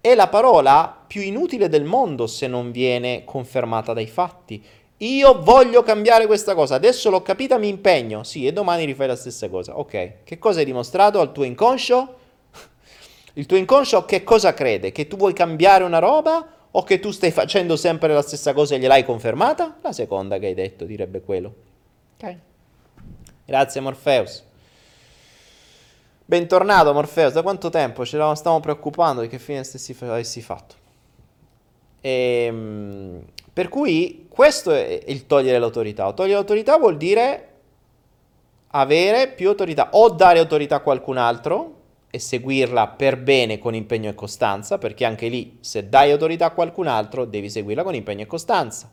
è 0.00 0.14
la 0.14 0.28
parola 0.28 1.02
più 1.04 1.20
inutile 1.20 1.68
del 1.68 1.82
mondo 1.82 2.28
se 2.28 2.46
non 2.46 2.70
viene 2.70 3.24
confermata 3.24 3.92
dai 3.92 4.06
fatti. 4.06 4.62
Io 4.98 5.42
voglio 5.42 5.82
cambiare 5.82 6.26
questa 6.26 6.54
cosa, 6.54 6.76
adesso 6.76 7.10
l'ho 7.10 7.22
capita, 7.22 7.58
mi 7.58 7.68
impegno. 7.68 8.22
Sì, 8.22 8.46
e 8.46 8.52
domani 8.52 8.84
rifai 8.84 9.08
la 9.08 9.16
stessa 9.16 9.48
cosa. 9.48 9.78
Ok, 9.78 10.22
che 10.22 10.38
cosa 10.38 10.60
hai 10.60 10.64
dimostrato 10.64 11.18
al 11.20 11.32
tuo 11.32 11.42
inconscio? 11.42 12.14
Il 13.34 13.46
tuo 13.46 13.56
inconscio 13.56 14.04
che 14.04 14.22
cosa 14.22 14.54
crede? 14.54 14.92
Che 14.92 15.08
tu 15.08 15.16
vuoi 15.16 15.32
cambiare 15.32 15.82
una 15.82 15.98
roba 15.98 16.52
o 16.78 16.84
che 16.84 17.00
tu 17.00 17.10
stai 17.10 17.32
facendo 17.32 17.74
sempre 17.76 18.12
la 18.14 18.22
stessa 18.22 18.52
cosa 18.52 18.76
e 18.76 18.78
gliel'hai 18.78 19.04
confermata? 19.04 19.78
La 19.82 19.92
seconda 19.92 20.38
che 20.38 20.46
hai 20.46 20.54
detto, 20.54 20.84
direbbe 20.84 21.20
quello. 21.22 21.52
Ok. 22.16 22.36
Grazie 23.44 23.80
Morpheus. 23.80 24.44
Bentornato 26.24 26.92
Morpheus, 26.92 27.32
da 27.32 27.42
quanto 27.42 27.68
tempo 27.68 28.04
ci 28.04 28.16
stavamo 28.16 28.60
preoccupando 28.60 29.22
di 29.22 29.28
che 29.28 29.40
fine 29.40 29.64
stessi 29.64 29.96
avessi 30.02 30.40
fatto? 30.40 30.76
E, 32.00 32.44
ehm, 32.46 33.22
per 33.52 33.68
cui 33.68 34.26
questo 34.28 34.70
è 34.72 35.02
il 35.06 35.26
togliere 35.26 35.58
l'autorità. 35.58 36.12
Togliere 36.12 36.34
l'autorità 36.34 36.78
vuol 36.78 36.96
dire 36.96 37.48
avere 38.68 39.26
più 39.32 39.48
autorità 39.48 39.88
o 39.92 40.10
dare 40.10 40.38
autorità 40.38 40.76
a 40.76 40.80
qualcun 40.80 41.16
altro 41.16 41.77
e 42.10 42.18
seguirla 42.18 42.88
per 42.88 43.18
bene 43.18 43.58
con 43.58 43.74
impegno 43.74 44.08
e 44.10 44.14
costanza, 44.14 44.78
perché 44.78 45.04
anche 45.04 45.28
lì 45.28 45.58
se 45.60 45.88
dai 45.88 46.10
autorità 46.10 46.46
a 46.46 46.50
qualcun 46.52 46.86
altro 46.86 47.24
devi 47.24 47.50
seguirla 47.50 47.82
con 47.82 47.94
impegno 47.94 48.22
e 48.22 48.26
costanza. 48.26 48.90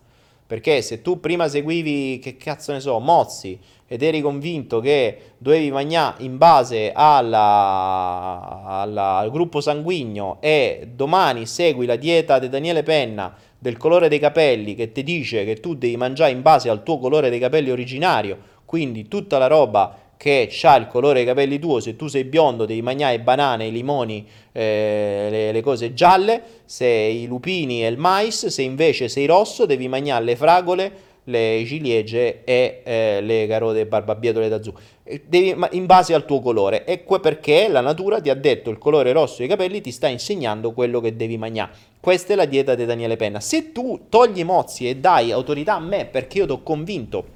Perché 0.48 0.84
se 0.84 1.02
tu 1.02 1.20
prima 1.20 1.48
seguivi, 1.48 2.20
che 2.20 2.38
cazzo 2.38 2.72
ne 2.72 2.80
so, 2.80 3.00
Mozzi 3.00 3.60
ed 3.88 4.04
eri 4.04 4.22
convinto 4.22 4.80
che 4.80 5.34
dovevi 5.38 5.72
mangiare 5.72 6.24
in 6.24 6.38
base 6.38 6.92
alla, 6.94 8.64
alla, 8.64 9.18
al 9.18 9.32
gruppo 9.32 9.62
sanguigno 9.62 10.38
e 10.42 10.90
domani 10.94 11.46
segui 11.46 11.86
la 11.86 11.96
dieta 11.96 12.38
di 12.38 12.50
Daniele 12.50 12.84
Penna 12.84 13.36
del 13.58 13.78
colore 13.78 14.08
dei 14.10 14.20
capelli 14.20 14.76
che 14.76 14.92
ti 14.92 15.02
dice 15.02 15.46
che 15.46 15.60
tu 15.60 15.76
devi 15.76 15.98
mangiare 15.98 16.32
in 16.32 16.44
base 16.44 16.70
al 16.70 16.84
tuo 16.84 17.00
colore 17.00 17.32
dei 17.32 17.40
capelli 17.40 17.72
originario, 17.72 18.38
quindi 18.66 19.08
tutta 19.08 19.40
la 19.40 19.48
roba 19.48 19.98
che 20.18 20.50
ha 20.64 20.76
il 20.76 20.88
colore 20.88 21.16
dei 21.16 21.26
capelli 21.26 21.60
tuo, 21.60 21.80
se 21.80 21.96
tu 21.96 22.08
sei 22.08 22.24
biondo 22.24 22.66
devi 22.66 22.82
mangiare 22.82 23.20
banane, 23.20 23.70
limoni, 23.70 24.26
eh, 24.52 25.28
le, 25.30 25.52
le, 25.52 25.62
cose 25.62 25.94
gialle, 25.94 26.42
se 26.66 26.86
i 26.86 27.28
lupini 27.28 27.84
e 27.84 27.88
il 27.88 27.98
mais, 27.98 28.48
se 28.48 28.62
invece 28.62 29.08
sei 29.08 29.26
rosso 29.26 29.66
devi 29.66 29.88
mangiare 29.88 30.24
le 30.24 30.36
fragole, 30.36 30.92
le 31.26 31.64
ciliegie 31.66 32.44
e 32.44 32.82
eh, 32.84 33.22
le 33.22 33.48
carote 33.48 33.86
barbabietole 33.86 34.48
da 34.48 34.62
zucchero, 34.62 34.86
devi, 35.26 35.56
in 35.72 35.86
base 35.86 36.14
al 36.14 36.26
tuo 36.26 36.40
colore. 36.40 36.86
E 36.86 37.04
que 37.04 37.20
perché 37.20 37.68
la 37.68 37.82
natura 37.82 38.20
ti 38.20 38.30
ha 38.30 38.36
detto 38.36 38.70
il 38.70 38.78
colore 38.78 39.12
rosso 39.12 39.38
dei 39.40 39.48
capelli 39.48 39.82
ti 39.82 39.92
sta 39.92 40.08
insegnando 40.08 40.72
quello 40.72 41.00
che 41.00 41.16
devi 41.16 41.38
mangiare. 41.38 41.72
Questa 42.00 42.34
è 42.34 42.36
la 42.36 42.46
dieta 42.46 42.76
di 42.76 42.86
Daniele 42.86 43.16
Penna. 43.16 43.40
Se 43.40 43.72
tu 43.72 44.06
togli 44.10 44.44
mozzi 44.44 44.88
e 44.88 44.98
dai 44.98 45.32
autorità 45.32 45.76
a 45.76 45.80
me 45.80 46.06
perché 46.06 46.40
io 46.40 46.46
ti 46.46 46.52
ho 46.52 46.62
convinto 46.62 47.35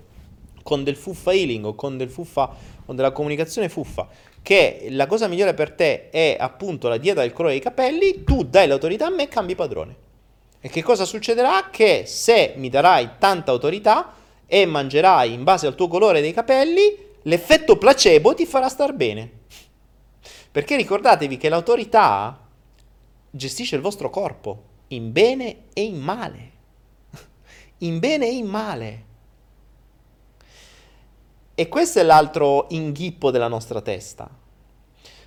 con 0.63 0.83
del 0.83 0.95
fuffa 0.95 1.33
healing 1.33 1.65
o 1.65 1.75
con 1.75 1.97
del 1.97 2.09
fuffa 2.09 2.55
o 2.85 2.93
della 2.93 3.11
comunicazione 3.11 3.69
fuffa 3.69 4.07
che 4.41 4.87
la 4.89 5.07
cosa 5.07 5.27
migliore 5.27 5.53
per 5.53 5.71
te 5.71 6.09
è 6.09 6.37
appunto 6.39 6.87
la 6.87 6.97
dieta 6.97 7.21
del 7.21 7.33
colore 7.33 7.53
dei 7.53 7.61
capelli, 7.61 8.23
tu 8.23 8.43
dai 8.43 8.67
l'autorità 8.67 9.07
a 9.07 9.09
me 9.09 9.23
e 9.23 9.27
cambi 9.27 9.55
padrone. 9.55 9.95
E 10.61 10.69
che 10.69 10.83
cosa 10.83 11.05
succederà? 11.05 11.69
Che 11.69 12.03
se 12.05 12.53
mi 12.57 12.69
darai 12.69 13.11
tanta 13.17 13.51
autorità 13.51 14.13
e 14.45 14.65
mangerai 14.65 15.31
in 15.33 15.43
base 15.43 15.67
al 15.67 15.75
tuo 15.75 15.87
colore 15.87 16.21
dei 16.21 16.33
capelli, 16.33 16.97
l'effetto 17.23 17.77
placebo 17.77 18.33
ti 18.33 18.45
farà 18.45 18.67
star 18.67 18.93
bene. 18.93 19.31
Perché 20.51 20.75
ricordatevi 20.75 21.37
che 21.37 21.49
l'autorità 21.49 22.47
gestisce 23.29 23.75
il 23.75 23.81
vostro 23.81 24.09
corpo 24.09 24.63
in 24.87 25.11
bene 25.11 25.65
e 25.73 25.83
in 25.83 25.99
male. 25.99 26.51
In 27.79 27.99
bene 27.99 28.27
e 28.27 28.33
in 28.33 28.47
male. 28.47 29.05
E 31.59 31.67
questo 31.67 31.99
è 31.99 32.03
l'altro 32.03 32.67
inghippo 32.69 33.31
della 33.31 33.49
nostra 33.49 33.81
testa. 33.81 34.29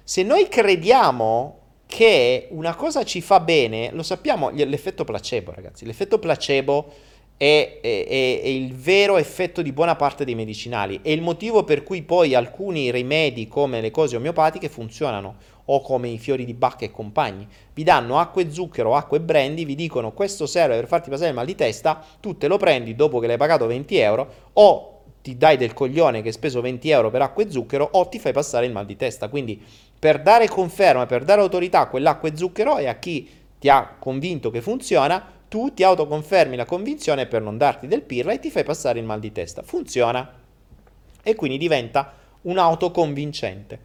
Se 0.03 0.23
noi 0.23 0.49
crediamo 0.49 1.59
che 1.85 2.47
una 2.53 2.75
cosa 2.75 3.05
ci 3.05 3.21
fa 3.21 3.39
bene, 3.39 3.91
lo 3.93 4.03
sappiamo, 4.03 4.49
l'effetto 4.49 5.05
placebo, 5.05 5.53
ragazzi. 5.55 5.85
L'effetto 5.85 6.19
placebo 6.19 6.91
è, 7.37 7.81
è, 7.83 8.07
è, 8.09 8.47
il 8.47 8.75
vero 8.75 9.19
effetto 9.19 9.61
di 9.61 9.73
buona 9.73 9.95
parte 9.95 10.25
dei 10.25 10.35
medicinali. 10.35 11.01
È 11.03 11.11
il 11.11 11.21
motivo 11.21 11.65
per 11.65 11.83
cui 11.83 12.01
poi 12.01 12.35
alcuni 12.35 12.91
rimedi 12.91 13.47
come 13.47 13.83
le 13.83 13.91
cose 13.91 14.17
omeopatiche 14.17 14.71
funzionano, 14.71 15.37
o 15.67 15.83
come 15.83 16.09
i 16.09 16.19
fiori 16.19 16.47
di 16.47 16.55
bacca 16.55 16.87
e 16.87 16.91
compagni. 16.91 17.47
Vi 17.75 17.83
danno 17.83 18.19
acqua 18.19 18.41
e 18.41 18.51
zucchero, 18.51 18.97
acqua 18.97 19.19
e 19.19 19.21
brandy, 19.21 19.67
vi 19.67 19.75
dicono 19.75 20.13
questo 20.13 20.47
serve 20.47 20.77
per 20.77 20.87
farti 20.87 21.11
passare 21.11 21.29
il 21.29 21.35
mal 21.35 21.45
di 21.45 21.55
testa, 21.55 22.03
tu 22.21 22.39
te 22.39 22.49
lo 22.49 22.57
prendi 22.57 22.95
dopo 22.95 23.19
che 23.19 23.27
l'hai 23.27 23.37
pagato 23.37 23.67
20 23.67 23.97
euro, 23.99 24.33
o 24.55 24.92
ti 25.23 25.37
dai 25.37 25.57
del 25.57 25.73
coglione 25.73 26.21
che 26.21 26.29
hai 26.29 26.35
speso 26.35 26.61
20 26.61 26.91
euro 26.91 27.11
per 27.11 27.23
acqua 27.23 27.45
e 27.45 27.51
zucchero 27.51 27.89
o 27.93 28.09
ti 28.09 28.19
fai 28.19 28.33
passare 28.33 28.67
il 28.67 28.73
mal 28.73 28.85
di 28.85 28.97
testa. 28.97 29.29
Quindi 29.29 29.63
per 29.99 30.21
dare 30.21 30.49
conferma, 30.49 31.07
per 31.07 31.25
dare 31.25 31.41
autorità 31.41 31.81
a 31.81 31.87
quell'acqua 31.87 32.29
e 32.29 32.37
zucchero 32.37 32.79
e 32.79 32.89
a 32.89 32.97
chi 32.97 33.29
ti 33.59 33.69
ha 33.69 33.95
convinto 33.99 34.51
che 34.51 34.61
funziona, 34.61 35.25
tu 35.49 35.73
ti 35.73 35.85
autoconfermi 35.85 36.57
la 36.57 36.65
convinzione 36.65 37.27
per 37.27 37.41
non 37.43 37.57
darti 37.57 37.87
del 37.87 38.03
pirla 38.03 38.33
e 38.33 38.41
ti 38.41 38.51
fai 38.51 38.65
passare 38.65 38.99
il 38.99 39.05
mal 39.05 39.21
di 39.21 39.31
testa. 39.31 39.63
Funziona. 39.63 40.41
E 41.23 41.35
quindi 41.37 41.57
diventa 41.57 42.15
un 42.43 42.59
autoconvincente. 42.59 43.79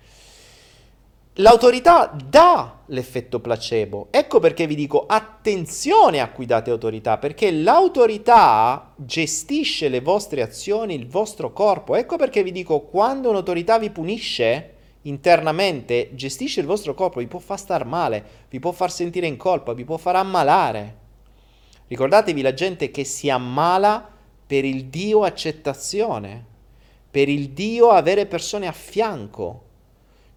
L'autorità 1.40 2.18
dà 2.28 2.80
l'effetto 2.88 3.40
placebo. 3.40 4.08
Ecco 4.10 4.40
perché 4.40 4.66
vi 4.66 4.74
dico 4.74 5.06
attenzione 5.06 6.20
a 6.20 6.32
cui 6.32 6.48
date 6.48 6.72
autorità, 6.72 7.20
perché 7.20 7.52
l'autorità 7.52 8.94
gestisce 8.96 9.88
le 9.88 10.02
vostre 10.02 10.42
azioni, 10.42 10.96
il 10.96 11.08
vostro 11.08 11.54
corpo. 11.54 11.96
Ecco 11.96 12.16
perché 12.18 12.42
vi 12.42 12.52
dico 12.52 12.80
quando 12.82 13.30
un'autorità 13.30 13.78
vi 13.78 13.92
punisce 13.92 14.74
internamente, 15.04 16.10
gestisce 16.14 16.62
il 16.62 16.66
vostro 16.66 16.96
corpo, 16.96 17.20
vi 17.20 17.28
può 17.28 17.38
far 17.38 17.60
star 17.60 17.86
male, 17.86 18.24
vi 18.50 18.58
può 18.60 18.72
far 18.72 18.92
sentire 18.92 19.28
in 19.28 19.38
colpa, 19.38 19.74
vi 19.74 19.86
può 19.86 19.98
far 19.98 20.16
ammalare. 20.16 20.98
Ricordatevi 21.88 22.42
la 22.42 22.56
gente 22.56 22.90
che 22.90 23.04
si 23.04 23.30
ammala 23.30 24.10
per 24.48 24.66
il 24.66 24.86
Dio 24.86 25.22
accettazione, 25.22 26.44
per 27.12 27.30
il 27.30 27.50
Dio 27.50 27.90
avere 27.90 28.26
persone 28.26 28.66
a 28.66 28.72
fianco 28.72 29.66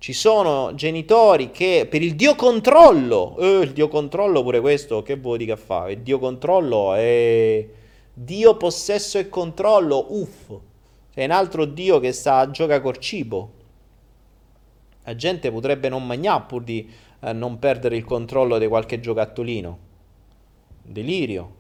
ci 0.01 0.15
sono 0.15 0.75
genitori 0.75 1.51
che 1.51 1.87
per 1.89 2.01
il 2.01 2.15
dio 2.15 2.35
controllo, 2.35 3.37
eh, 3.37 3.59
il 3.59 3.73
dio 3.73 3.89
controllo 3.89 4.43
pure 4.43 4.59
questo, 4.59 5.03
che 5.03 5.17
vuoi 5.17 5.45
che 5.45 5.59
fa? 5.59 5.91
Il 5.91 5.99
dio 5.99 6.19
controllo 6.19 6.95
è 6.95 7.69
dio 8.11 8.57
possesso 8.57 9.19
e 9.19 9.29
controllo, 9.29 10.07
uff, 10.09 10.53
è 11.13 11.23
un 11.23 11.31
altro 11.31 11.67
dio 11.67 12.01
che 12.01 12.13
sta 12.13 12.39
a 12.39 12.51
giocare 12.51 12.81
col 12.81 12.97
cibo. 12.97 13.53
La 15.05 15.15
gente 15.15 15.53
potrebbe 15.53 15.91
non 15.91 16.07
mangiare 16.07 16.45
pur 16.47 16.63
di 16.63 16.91
eh, 17.21 17.33
non 17.35 17.59
perdere 17.59 17.97
il 17.97 18.05
controllo 18.05 18.57
di 18.57 18.69
qualche 18.69 19.01
giocattolino. 19.01 19.79
Delirio. 20.83 21.57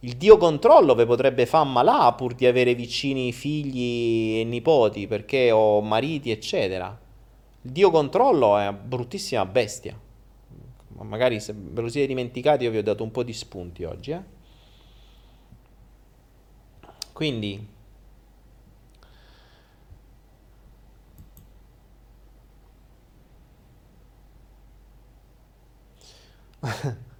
Il 0.00 0.16
dio 0.16 0.38
controllo 0.38 0.94
vi 0.94 1.04
potrebbe 1.04 1.44
far 1.44 1.66
malà 1.66 2.10
pur 2.14 2.34
di 2.34 2.46
avere 2.46 2.74
vicini 2.74 3.30
figli 3.30 4.38
e 4.40 4.44
nipoti, 4.44 5.06
perché 5.06 5.50
ho 5.50 5.82
mariti, 5.82 6.30
eccetera. 6.30 7.02
Il 7.64 7.72
dio 7.72 7.90
controllo 7.90 8.58
è 8.58 8.68
una 8.68 8.72
bruttissima 8.74 9.46
bestia. 9.46 9.98
Magari 10.98 11.40
se 11.40 11.54
ve 11.56 11.80
lo 11.80 11.88
siete 11.88 12.06
dimenticati 12.06 12.64
io 12.64 12.70
vi 12.70 12.78
ho 12.78 12.82
dato 12.82 13.02
un 13.02 13.10
po' 13.10 13.22
di 13.22 13.32
spunti 13.32 13.84
oggi. 13.84 14.10
Eh? 14.12 14.22
Quindi... 17.12 17.66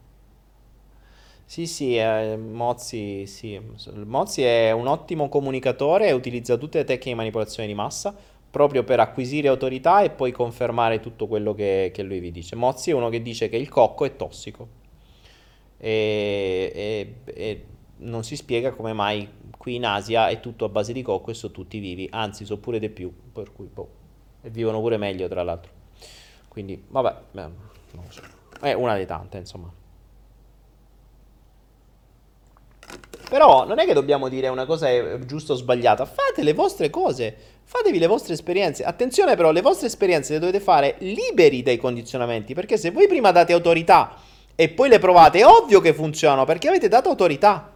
sì, 1.46 1.66
sì, 1.66 1.96
eh, 1.96 2.36
Mozzi, 2.36 3.26
sì. 3.26 3.60
Mozzi 4.04 4.42
è 4.42 4.72
un 4.72 4.86
ottimo 4.88 5.28
comunicatore 5.28 6.08
e 6.08 6.12
utilizza 6.12 6.56
tutte 6.56 6.78
le 6.78 6.84
tecniche 6.84 7.10
di 7.10 7.14
manipolazione 7.14 7.68
di 7.68 7.74
massa 7.74 8.14
proprio 8.54 8.84
per 8.84 9.00
acquisire 9.00 9.48
autorità 9.48 10.02
e 10.02 10.10
poi 10.10 10.30
confermare 10.30 11.00
tutto 11.00 11.26
quello 11.26 11.54
che, 11.54 11.90
che 11.92 12.04
lui 12.04 12.20
vi 12.20 12.30
dice. 12.30 12.54
Mozzi 12.54 12.90
è 12.90 12.94
uno 12.94 13.08
che 13.08 13.20
dice 13.20 13.48
che 13.48 13.56
il 13.56 13.68
cocco 13.68 14.04
è 14.04 14.14
tossico 14.14 14.68
e, 15.76 16.70
e, 16.72 17.14
e 17.24 17.64
non 17.96 18.22
si 18.22 18.36
spiega 18.36 18.70
come 18.70 18.92
mai 18.92 19.28
qui 19.58 19.74
in 19.74 19.84
Asia 19.84 20.28
è 20.28 20.38
tutto 20.38 20.66
a 20.66 20.68
base 20.68 20.92
di 20.92 21.02
cocco 21.02 21.32
e 21.32 21.34
sono 21.34 21.52
tutti 21.52 21.80
vivi, 21.80 22.06
anzi 22.12 22.44
sono 22.44 22.60
pure 22.60 22.78
di 22.78 22.90
più, 22.90 23.12
per 23.32 23.52
cui 23.52 23.66
boh, 23.66 23.88
e 24.42 24.50
vivono 24.50 24.78
pure 24.78 24.98
meglio 24.98 25.26
tra 25.26 25.42
l'altro. 25.42 25.72
Quindi, 26.46 26.80
vabbè, 26.86 27.14
non 27.32 27.54
so. 28.08 28.22
È 28.60 28.72
una 28.72 28.92
delle 28.92 29.06
tante, 29.06 29.38
insomma. 29.38 29.68
Però 33.28 33.66
non 33.66 33.80
è 33.80 33.84
che 33.84 33.94
dobbiamo 33.94 34.28
dire 34.28 34.46
una 34.46 34.64
cosa 34.64 34.88
è 34.88 35.18
giusta 35.24 35.54
o 35.54 35.56
sbagliata, 35.56 36.04
fate 36.04 36.44
le 36.44 36.52
vostre 36.52 36.88
cose, 36.88 37.53
fatevi 37.64 37.98
le 37.98 38.06
vostre 38.06 38.34
esperienze. 38.34 38.84
Attenzione 38.84 39.36
però, 39.36 39.50
le 39.50 39.60
vostre 39.60 39.86
esperienze 39.86 40.34
le 40.34 40.38
dovete 40.38 40.60
fare 40.60 40.96
liberi 41.00 41.62
dai 41.62 41.76
condizionamenti, 41.76 42.54
perché 42.54 42.76
se 42.76 42.90
voi 42.90 43.08
prima 43.08 43.32
date 43.32 43.52
autorità 43.52 44.16
e 44.54 44.68
poi 44.68 44.88
le 44.88 44.98
provate, 44.98 45.40
è 45.40 45.46
ovvio 45.46 45.80
che 45.80 45.92
funzionano, 45.92 46.44
perché 46.44 46.68
avete 46.68 46.88
dato 46.88 47.08
autorità. 47.08 47.72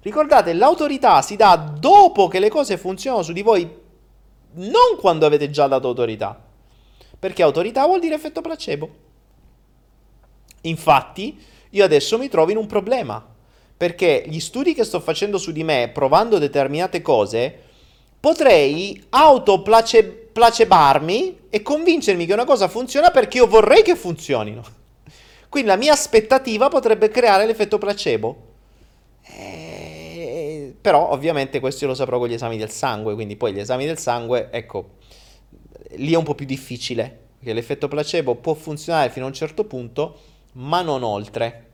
Ricordate, 0.00 0.52
l'autorità 0.54 1.22
si 1.22 1.36
dà 1.36 1.56
dopo 1.56 2.28
che 2.28 2.40
le 2.40 2.48
cose 2.48 2.78
funzionano 2.78 3.22
su 3.22 3.32
di 3.32 3.42
voi, 3.42 3.68
non 4.54 4.96
quando 4.98 5.26
avete 5.26 5.50
già 5.50 5.66
dato 5.66 5.88
autorità. 5.88 6.40
Perché 7.18 7.42
autorità 7.42 7.84
vuol 7.86 8.00
dire 8.00 8.14
effetto 8.14 8.40
placebo. 8.40 8.90
Infatti, 10.62 11.38
io 11.70 11.84
adesso 11.84 12.18
mi 12.18 12.28
trovo 12.28 12.50
in 12.50 12.56
un 12.56 12.66
problema 12.66 13.24
perché 13.82 14.22
gli 14.26 14.38
studi 14.38 14.74
che 14.74 14.84
sto 14.84 15.00
facendo 15.00 15.38
su 15.38 15.50
di 15.50 15.64
me, 15.64 15.90
provando 15.92 16.38
determinate 16.38 17.02
cose, 17.02 17.58
potrei 18.22 19.04
autoplacebarmi 19.08 21.38
e 21.50 21.60
convincermi 21.60 22.24
che 22.24 22.32
una 22.32 22.44
cosa 22.44 22.68
funziona 22.68 23.10
perché 23.10 23.38
io 23.38 23.48
vorrei 23.48 23.82
che 23.82 23.96
funzionino. 23.96 24.62
Quindi 25.48 25.68
la 25.68 25.76
mia 25.76 25.92
aspettativa 25.92 26.68
potrebbe 26.68 27.08
creare 27.08 27.46
l'effetto 27.46 27.78
placebo. 27.78 28.50
Eh, 29.22 30.72
però 30.80 31.10
ovviamente 31.10 31.58
questo 31.58 31.82
io 31.82 31.90
lo 31.90 31.96
saprò 31.96 32.18
con 32.18 32.28
gli 32.28 32.34
esami 32.34 32.56
del 32.56 32.70
sangue, 32.70 33.14
quindi 33.14 33.34
poi 33.34 33.52
gli 33.52 33.58
esami 33.58 33.86
del 33.86 33.98
sangue, 33.98 34.50
ecco, 34.52 34.90
lì 35.96 36.12
è 36.12 36.16
un 36.16 36.22
po' 36.22 36.36
più 36.36 36.46
difficile, 36.46 37.18
perché 37.38 37.52
l'effetto 37.52 37.88
placebo 37.88 38.36
può 38.36 38.54
funzionare 38.54 39.10
fino 39.10 39.24
a 39.24 39.28
un 39.28 39.34
certo 39.34 39.64
punto, 39.64 40.20
ma 40.52 40.80
non 40.80 41.02
oltre. 41.02 41.70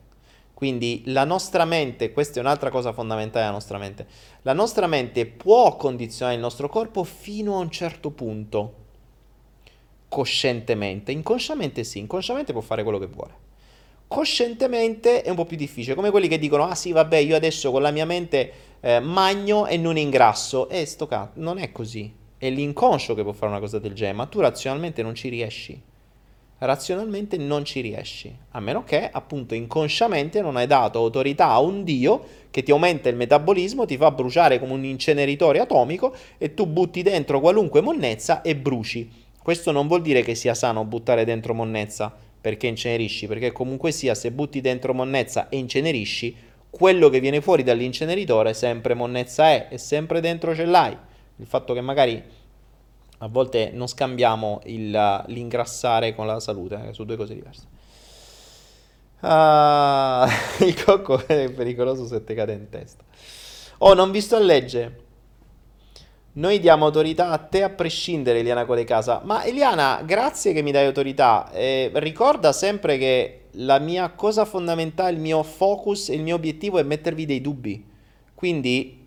Quindi 0.59 1.02
la 1.05 1.22
nostra 1.22 1.64
mente, 1.64 2.10
questa 2.10 2.39
è 2.39 2.43
un'altra 2.43 2.68
cosa 2.68 2.93
fondamentale 2.93 3.44
della 3.44 3.55
nostra 3.55 3.78
mente, 3.78 4.09
la 4.43 4.52
nostra 4.52 4.89
mente 4.89 5.24
può 5.24 5.76
condizionare 5.76 6.35
il 6.35 6.43
nostro 6.43 6.68
corpo 6.68 7.05
fino 7.05 7.55
a 7.55 7.60
un 7.60 7.70
certo 7.70 8.10
punto, 8.10 8.74
coscientemente, 10.09 11.12
inconsciamente 11.12 11.85
sì, 11.85 12.01
inconsciamente 12.01 12.51
può 12.51 12.60
fare 12.60 12.82
quello 12.82 12.98
che 12.98 13.06
vuole. 13.06 13.35
Coscientemente 14.09 15.22
è 15.22 15.30
un 15.30 15.36
po' 15.36 15.44
più 15.44 15.56
difficile, 15.56 15.94
come 15.94 16.10
quelli 16.10 16.26
che 16.26 16.40
dicono, 16.40 16.64
ah 16.64 16.74
sì 16.74 16.90
vabbè 16.90 17.18
io 17.18 17.36
adesso 17.36 17.70
con 17.70 17.80
la 17.82 17.93
mia 17.93 18.05
mente 18.05 18.52
eh, 18.80 18.98
magno 18.98 19.68
e 19.68 19.76
non 19.76 19.97
ingrasso, 19.97 20.68
e 20.68 20.86
sto 20.86 21.06
cazzo, 21.06 21.35
non 21.35 21.59
è 21.59 21.70
così, 21.70 22.12
è 22.36 22.51
l'inconscio 22.51 23.14
che 23.14 23.22
può 23.22 23.30
fare 23.30 23.52
una 23.52 23.60
cosa 23.60 23.78
del 23.78 23.93
genere, 23.93 24.16
ma 24.16 24.26
tu 24.26 24.40
razionalmente 24.40 25.05
non 25.05 25.14
ci 25.14 25.28
riesci 25.28 25.80
razionalmente 26.59 27.36
non 27.36 27.64
ci 27.64 27.80
riesci, 27.80 28.35
a 28.51 28.60
meno 28.60 28.82
che 28.82 29.09
appunto 29.10 29.55
inconsciamente 29.55 30.40
non 30.40 30.56
hai 30.56 30.66
dato 30.66 30.98
autorità 30.98 31.48
a 31.48 31.60
un 31.60 31.85
dio 31.85 32.24
che 32.51 32.62
ti 32.62 32.72
aumenta 32.72 33.09
il 33.09 33.16
metabolismo, 33.16 33.86
ti 33.86 33.97
fa 33.97 34.10
bruciare 34.10 34.59
come 34.59 34.72
un 34.72 34.85
inceneritore 34.85 35.60
atomico 35.60 36.14
e 36.36 36.55
tu 36.55 36.66
butti 36.66 37.02
dentro 37.02 37.40
qualunque 37.40 37.80
monnezza 37.80 38.43
e 38.43 38.56
bruci. 38.56 39.26
Questo 39.40 39.70
non 39.70 39.86
vuol 39.86 40.02
dire 40.02 40.22
che 40.22 40.35
sia 40.35 40.55
sano 40.55 40.85
buttare 40.85 41.24
dentro 41.24 41.55
monnezza 41.55 42.12
perché 42.40 42.66
incenerisci, 42.66 43.26
perché 43.26 43.52
comunque 43.52 43.93
sia 43.93 44.14
se 44.14 44.30
butti 44.32 44.60
dentro 44.60 44.94
monnezza 44.94 45.48
e 45.48 45.59
incenerisci, 45.59 46.35
quello 46.70 47.09
che 47.09 47.20
viene 47.20 47.40
fuori 47.40 47.62
dall'inceneritore 47.62 48.52
sempre 48.52 48.94
monnezza 48.94 49.48
è 49.48 49.68
e 49.70 49.78
sempre 49.78 50.20
dentro 50.20 50.55
ce 50.55 50.64
l'hai. 50.64 50.97
Il 51.36 51.47
fatto 51.47 51.72
che 51.72 51.80
magari 51.80 52.22
a 53.18 53.28
volte 53.28 53.70
non 53.72 53.88
scambiamo 53.88 54.60
il, 54.64 55.24
l'ingrassare 55.26 56.14
con 56.14 56.26
la 56.26 56.40
salute, 56.40 56.88
eh, 56.88 56.92
sono 56.92 57.06
due 57.06 57.16
cose 57.16 57.34
diverse. 57.34 57.66
Uh, 59.20 60.62
il 60.64 60.84
cocco 60.84 61.26
è 61.26 61.50
pericoloso 61.50 62.06
se 62.06 62.22
ti 62.22 62.34
cade 62.34 62.52
in 62.52 62.68
testa. 62.68 63.02
Oh, 63.78 63.94
non 63.94 64.10
vi 64.10 64.20
sto 64.20 64.36
a 64.36 64.40
leggere. 64.40 65.06
Noi 66.32 66.60
diamo 66.60 66.84
autorità 66.84 67.30
a 67.30 67.38
te 67.38 67.64
a 67.64 67.70
prescindere, 67.70 68.38
Eliana 68.38 68.64
Colecasa. 68.64 69.22
Ma 69.24 69.44
Eliana, 69.44 70.02
grazie 70.04 70.52
che 70.52 70.62
mi 70.62 70.70
dai 70.70 70.86
autorità. 70.86 71.50
Eh, 71.50 71.90
ricorda 71.94 72.52
sempre 72.52 72.96
che 72.96 73.46
la 73.52 73.80
mia 73.80 74.10
cosa 74.10 74.44
fondamentale, 74.44 75.14
il 75.14 75.20
mio 75.20 75.42
focus 75.42 76.08
il 76.08 76.22
mio 76.22 76.36
obiettivo 76.36 76.78
è 76.78 76.84
mettervi 76.84 77.26
dei 77.26 77.40
dubbi. 77.40 77.84
Quindi 78.34 78.97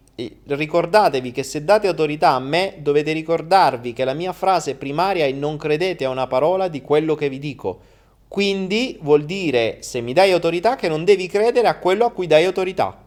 ricordatevi 0.46 1.32
che 1.32 1.44
se 1.44 1.64
date 1.64 1.88
autorità 1.88 2.32
a 2.32 2.40
me, 2.40 2.76
dovete 2.80 3.12
ricordarvi 3.14 3.94
che 3.94 4.04
la 4.04 4.14
mia 4.14 4.34
frase 4.34 4.76
primaria 4.76 5.26
è 5.26 5.32
non 5.32 5.58
credete 5.58 6.06
a 6.06 6.10
una 6.10 6.28
parola 6.28 6.68
di 6.68 6.82
quello 6.82 7.16
che 7.16 7.30
vi 7.30 7.40
dico. 7.40 7.80
Quindi 8.28 8.98
vuol 9.02 9.26
dire, 9.26 9.78
se 9.82 10.02
mi 10.02 10.14
dai 10.14 10.32
autorità, 10.32 10.76
che 10.76 10.88
non 10.88 11.04
devi 11.04 11.28
credere 11.28 11.68
a 11.68 11.78
quello 11.78 12.06
a 12.06 12.12
cui 12.12 12.28
dai 12.28 12.46
autorità. 12.46 12.98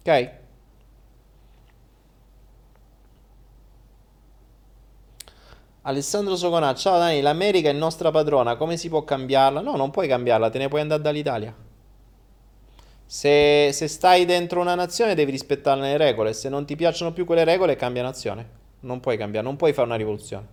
Ok? 0.00 0.30
Alessandro 5.82 6.36
Soconà, 6.36 6.74
ciao 6.74 6.98
Dani, 6.98 7.20
l'America 7.20 7.68
è 7.68 7.72
nostra 7.72 8.10
padrona, 8.10 8.56
come 8.56 8.76
si 8.76 8.88
può 8.88 9.04
cambiarla? 9.04 9.60
No, 9.60 9.76
non 9.76 9.90
puoi 9.90 10.08
cambiarla, 10.08 10.48
te 10.50 10.58
ne 10.58 10.68
puoi 10.68 10.80
andare 10.80 11.02
dall'Italia. 11.02 11.63
Se, 13.14 13.70
se 13.70 13.86
stai 13.86 14.24
dentro 14.24 14.60
una 14.60 14.74
nazione 14.74 15.14
devi 15.14 15.30
rispettarne 15.30 15.92
le 15.92 15.96
regole, 15.96 16.32
se 16.32 16.48
non 16.48 16.66
ti 16.66 16.74
piacciono 16.74 17.12
più 17.12 17.24
quelle 17.24 17.44
regole 17.44 17.76
cambia 17.76 18.02
nazione. 18.02 18.44
Non 18.80 18.98
puoi 18.98 19.16
cambiare, 19.16 19.46
non 19.46 19.54
puoi 19.54 19.72
fare 19.72 19.86
una 19.86 19.96
rivoluzione. 19.96 20.44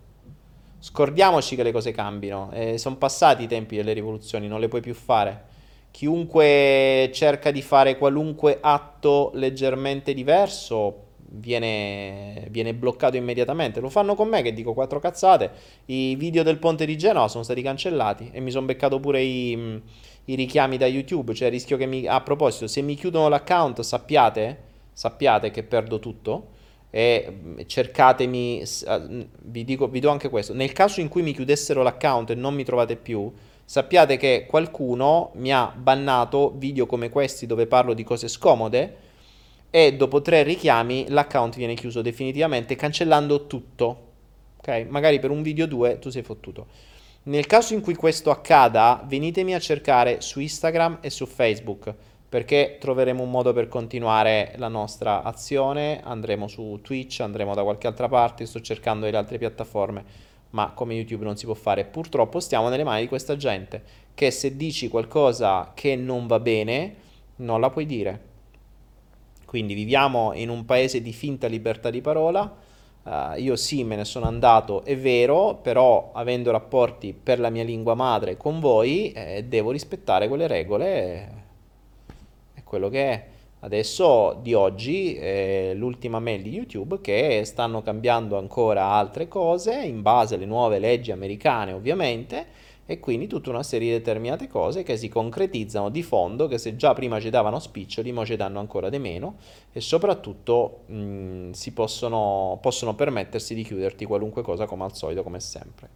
Scordiamoci 0.77 1.55
che 1.55 1.63
le 1.63 1.71
cose 1.71 1.89
cambino, 1.89 2.51
eh, 2.53 2.77
sono 2.77 2.97
passati 2.97 3.45
i 3.45 3.47
tempi 3.47 3.77
delle 3.77 3.93
rivoluzioni, 3.93 4.47
non 4.47 4.59
le 4.59 4.67
puoi 4.67 4.81
più 4.81 4.93
fare. 4.93 5.45
Chiunque 5.89 7.09
cerca 7.11 7.49
di 7.49 7.63
fare 7.63 7.97
qualunque 7.97 8.59
atto 8.61 9.31
leggermente 9.33 10.13
diverso 10.13 11.07
viene, 11.31 12.45
viene, 12.51 12.75
bloccato 12.75 13.17
immediatamente. 13.17 13.79
Lo 13.79 13.89
fanno 13.89 14.13
con 14.13 14.27
me 14.27 14.43
che 14.43 14.53
dico 14.53 14.73
quattro 14.73 14.99
cazzate. 14.99 15.49
I 15.85 16.15
video 16.15 16.43
del 16.43 16.59
ponte 16.59 16.85
di 16.85 16.95
Genova 16.95 17.27
sono 17.27 17.43
stati 17.43 17.63
cancellati 17.63 18.29
e 18.31 18.39
mi 18.39 18.51
sono 18.51 18.67
beccato 18.67 18.99
pure 18.99 19.21
i, 19.21 19.81
i, 20.25 20.35
richiami 20.35 20.77
da 20.77 20.85
YouTube. 20.85 21.33
Cioè, 21.33 21.49
rischio 21.49 21.77
che 21.77 21.85
mi. 21.85 22.05
A 22.07 22.21
proposito, 22.21 22.67
se 22.67 22.81
mi 22.81 22.95
chiudono 22.95 23.29
l'account, 23.29 23.81
sappiate, 23.81 24.57
sappiate 24.93 25.51
che 25.51 25.63
perdo 25.63 25.99
tutto. 25.99 26.47
E 26.89 27.63
cercatemi. 27.65 28.63
Vi, 29.43 29.63
dico, 29.63 29.87
vi 29.87 29.99
do 29.99 30.09
anche 30.09 30.29
questo. 30.29 30.53
Nel 30.53 30.73
caso 30.73 30.99
in 31.01 31.07
cui 31.07 31.21
mi 31.21 31.33
chiudessero 31.33 31.81
l'account 31.83 32.31
e 32.31 32.35
non 32.35 32.53
mi 32.53 32.63
trovate 32.63 32.95
più. 32.95 33.31
Sappiate 33.63 34.17
che 34.17 34.47
qualcuno 34.49 35.31
mi 35.35 35.53
ha 35.53 35.73
bannato 35.73 36.53
video 36.57 36.85
come 36.85 37.09
questi 37.09 37.45
dove 37.45 37.67
parlo 37.67 37.93
di 37.93 38.03
cose 38.03 38.27
scomode 38.27 38.97
e 39.69 39.95
dopo 39.95 40.21
tre 40.21 40.43
richiami 40.43 41.05
l'account 41.07 41.55
viene 41.55 41.75
chiuso 41.75 42.01
definitivamente 42.01 42.75
cancellando 42.75 43.47
tutto. 43.47 44.09
Ok? 44.57 44.87
Magari 44.89 45.19
per 45.19 45.31
un 45.31 45.41
video 45.41 45.65
2 45.67 45.99
tu 45.99 46.09
sei 46.09 46.21
fottuto. 46.21 46.67
Nel 47.23 47.45
caso 47.45 47.73
in 47.73 47.81
cui 47.81 47.95
questo 47.95 48.31
accada, 48.31 49.03
venitemi 49.05 49.53
a 49.53 49.59
cercare 49.59 50.21
su 50.21 50.39
Instagram 50.39 50.99
e 51.01 51.09
su 51.09 51.25
Facebook 51.25 51.93
perché 52.27 52.77
troveremo 52.79 53.21
un 53.21 53.29
modo 53.29 53.51
per 53.53 53.67
continuare 53.67 54.53
la 54.55 54.69
nostra 54.69 55.21
azione, 55.21 56.01
andremo 56.01 56.47
su 56.47 56.79
Twitch, 56.81 57.19
andremo 57.19 57.53
da 57.53 57.63
qualche 57.63 57.87
altra 57.87 58.07
parte, 58.07 58.45
sto 58.45 58.61
cercando 58.61 59.09
le 59.09 59.17
altre 59.17 59.37
piattaforme, 59.37 60.03
ma 60.51 60.71
come 60.71 60.93
YouTube 60.93 61.25
non 61.25 61.35
si 61.35 61.45
può 61.45 61.53
fare. 61.53 61.83
Purtroppo 61.83 62.39
stiamo 62.39 62.69
nelle 62.69 62.85
mani 62.85 63.01
di 63.01 63.07
questa 63.07 63.35
gente 63.35 63.83
che 64.13 64.31
se 64.31 64.55
dici 64.55 64.87
qualcosa 64.87 65.73
che 65.75 65.95
non 65.95 66.25
va 66.25 66.39
bene, 66.39 66.95
non 67.37 67.59
la 67.59 67.69
puoi 67.69 67.85
dire 67.85 68.29
quindi 69.51 69.73
viviamo 69.73 70.31
in 70.33 70.47
un 70.47 70.63
paese 70.63 71.01
di 71.01 71.11
finta 71.11 71.47
libertà 71.47 71.89
di 71.89 71.99
parola. 71.99 72.55
Uh, 73.03 73.33
io 73.37 73.55
sì, 73.55 73.83
me 73.83 73.95
ne 73.95 74.05
sono 74.05 74.27
andato, 74.27 74.83
è 74.83 74.95
vero, 74.95 75.55
però 75.55 76.11
avendo 76.13 76.51
rapporti 76.51 77.13
per 77.13 77.39
la 77.39 77.49
mia 77.49 77.63
lingua 77.63 77.95
madre 77.95 78.37
con 78.37 78.59
voi, 78.59 79.11
eh, 79.11 79.43
devo 79.47 79.71
rispettare 79.71 80.27
quelle 80.27 80.45
regole. 80.47 81.29
È 82.53 82.63
quello 82.63 82.89
che 82.89 83.09
è. 83.11 83.25
Adesso 83.63 84.39
di 84.41 84.53
oggi 84.53 85.15
è 85.15 85.73
l'ultima 85.75 86.19
mail 86.19 86.41
di 86.41 86.49
YouTube 86.51 86.99
che 87.01 87.43
stanno 87.45 87.81
cambiando 87.83 88.37
ancora 88.37 88.85
altre 88.85 89.27
cose 89.27 89.81
in 89.83 90.01
base 90.01 90.35
alle 90.35 90.45
nuove 90.45 90.79
leggi 90.79 91.11
americane, 91.11 91.71
ovviamente 91.71 92.45
e 92.85 92.99
quindi 92.99 93.27
tutta 93.27 93.49
una 93.49 93.63
serie 93.63 93.91
di 93.91 93.97
determinate 93.97 94.47
cose 94.47 94.83
che 94.83 94.97
si 94.97 95.07
concretizzano 95.07 95.89
di 95.89 96.03
fondo, 96.03 96.47
che 96.47 96.57
se 96.57 96.75
già 96.75 96.93
prima 96.93 97.19
ci 97.19 97.29
davano 97.29 97.59
spiccioli, 97.59 98.11
ora 98.11 98.25
ci 98.25 98.35
danno 98.35 98.59
ancora 98.59 98.89
di 98.89 98.99
meno 98.99 99.35
e 99.71 99.79
soprattutto 99.79 100.81
mh, 100.87 101.51
si 101.51 101.71
possono, 101.71 102.57
possono 102.61 102.93
permettersi 102.93 103.55
di 103.55 103.63
chiuderti 103.63 104.05
qualunque 104.05 104.41
cosa 104.41 104.65
come 104.65 104.83
al 104.83 104.95
solito, 104.95 105.23
come 105.23 105.39
sempre. 105.39 105.89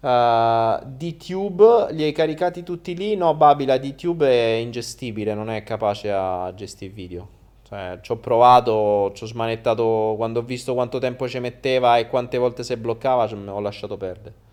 Uh, 0.00 0.82
D-Tube 0.86 1.92
li 1.92 2.04
hai 2.04 2.12
caricati 2.12 2.62
tutti 2.62 2.96
lì? 2.96 3.16
No, 3.16 3.34
Babila, 3.34 3.76
D-Tube 3.76 4.26
è 4.26 4.56
ingestibile, 4.56 5.34
non 5.34 5.50
è 5.50 5.62
capace 5.62 6.10
a 6.10 6.52
gestire 6.54 6.92
video. 6.92 7.28
Cioè, 7.68 7.98
ci 8.02 8.10
ho 8.10 8.16
provato, 8.16 9.12
ci 9.14 9.24
ho 9.24 9.26
smanettato 9.26 10.14
quando 10.16 10.40
ho 10.40 10.42
visto 10.42 10.74
quanto 10.74 10.98
tempo 10.98 11.28
ci 11.28 11.38
metteva 11.38 11.98
e 11.98 12.08
quante 12.08 12.36
volte 12.36 12.64
si 12.64 12.76
bloccava, 12.76 13.28
ho 13.32 13.60
lasciato 13.60 13.96
perdere. 13.96 14.48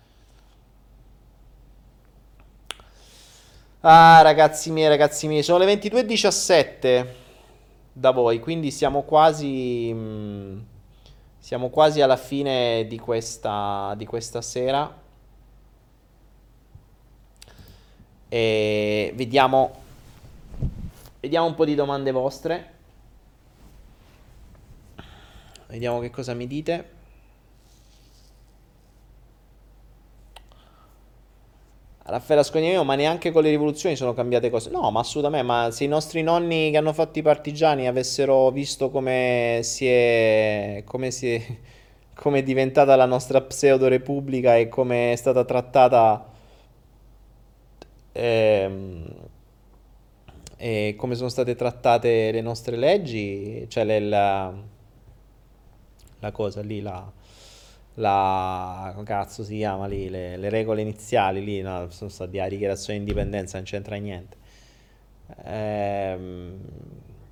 Ah, 3.80 4.22
ragazzi 4.22 4.72
miei, 4.72 4.88
ragazzi 4.88 5.28
miei, 5.28 5.44
sono 5.44 5.64
le 5.64 5.72
22.17 5.72 7.06
da 7.92 8.10
voi, 8.10 8.40
quindi 8.40 8.72
siamo 8.72 9.02
quasi, 9.02 9.92
mm, 9.94 10.58
siamo 11.38 11.68
quasi 11.70 12.00
alla 12.00 12.16
fine 12.16 12.86
di 12.88 12.98
questa, 12.98 13.94
di 13.96 14.04
questa 14.04 14.42
sera. 14.42 14.92
E 18.28 19.12
vediamo, 19.14 19.74
vediamo 21.20 21.46
un 21.46 21.54
po' 21.54 21.64
di 21.64 21.76
domande 21.76 22.10
vostre. 22.10 22.72
Vediamo 25.68 26.00
che 26.00 26.10
cosa 26.10 26.34
mi 26.34 26.48
dite. 26.48 26.97
Raffaele 32.10 32.40
Ascognino, 32.40 32.84
ma 32.84 32.94
neanche 32.94 33.30
con 33.32 33.42
le 33.42 33.50
rivoluzioni 33.50 33.94
sono 33.94 34.14
cambiate 34.14 34.48
cose. 34.48 34.70
No, 34.70 34.90
ma 34.90 35.00
assolutamente, 35.00 35.46
ma 35.46 35.70
se 35.70 35.84
i 35.84 35.88
nostri 35.88 36.22
nonni 36.22 36.70
che 36.70 36.78
hanno 36.78 36.94
fatto 36.94 37.18
i 37.18 37.22
partigiani 37.22 37.86
avessero 37.86 38.50
visto 38.50 38.88
come 38.90 39.60
si 39.62 39.86
è, 39.86 40.82
come 40.86 41.10
si 41.10 41.34
è, 41.34 41.46
come 42.14 42.38
è 42.38 42.42
diventata 42.42 42.96
la 42.96 43.04
nostra 43.04 43.42
pseudo-repubblica 43.42 44.56
e 44.56 44.68
come 44.68 45.12
è 45.12 45.16
stata 45.16 45.44
trattata 45.44 46.26
ehm, 48.12 49.14
e 50.56 50.94
come 50.96 51.14
sono 51.14 51.28
state 51.28 51.54
trattate 51.54 52.32
le 52.32 52.40
nostre 52.40 52.76
leggi, 52.76 53.66
cioè 53.68 53.84
le, 53.84 54.00
la, 54.00 54.52
la 56.20 56.32
cosa 56.32 56.62
lì, 56.62 56.80
la 56.80 57.12
la 57.98 58.94
cazzo 59.04 59.42
si 59.42 59.56
chiama 59.56 59.86
lì, 59.86 60.08
le, 60.08 60.36
le 60.36 60.48
regole 60.48 60.80
iniziali 60.82 61.44
lì, 61.44 61.60
no, 61.60 61.90
sono 61.90 62.10
stati 62.10 62.36
la 62.36 62.48
dichiarazione 62.48 62.98
di 62.98 63.04
indipendenza, 63.04 63.56
non 63.56 63.66
c'entra 63.66 63.96
niente. 63.96 64.36
Ehm, 65.44 66.58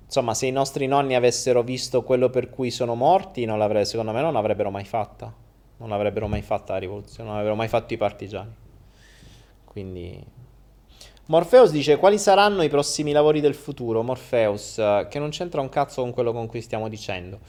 insomma, 0.05 0.33
se 0.33 0.45
i 0.45 0.51
nostri 0.51 0.85
nonni 0.87 1.15
avessero 1.15 1.63
visto 1.63 2.03
quello 2.03 2.29
per 2.29 2.49
cui 2.49 2.69
sono 2.71 2.95
morti, 2.95 3.45
secondo 3.83 4.11
me 4.11 4.21
non 4.21 4.33
l'avrebbero 4.33 4.69
mai 4.69 4.85
fatta. 4.85 5.33
Non 5.79 5.91
avrebbero 5.91 6.27
mai 6.27 6.41
fatta 6.41 6.73
la 6.73 6.79
rivoluzione, 6.79 7.29
non 7.29 7.37
avrebbero 7.37 7.55
mai 7.55 7.67
fatto 7.67 7.93
i 7.93 7.97
partigiani. 7.97 8.53
Quindi 9.63 10.21
Morpheus 11.27 11.71
dice 11.71 11.97
quali 11.97 12.17
saranno 12.17 12.63
i 12.63 12.69
prossimi 12.69 13.11
lavori 13.11 13.41
del 13.41 13.53
futuro? 13.53 14.01
Morpheus, 14.01 14.81
che 15.09 15.19
non 15.19 15.29
c'entra 15.29 15.61
un 15.61 15.69
cazzo 15.69 16.01
con 16.01 16.11
quello 16.11 16.33
con 16.33 16.47
cui 16.47 16.61
stiamo 16.61 16.89
dicendo. 16.89 17.39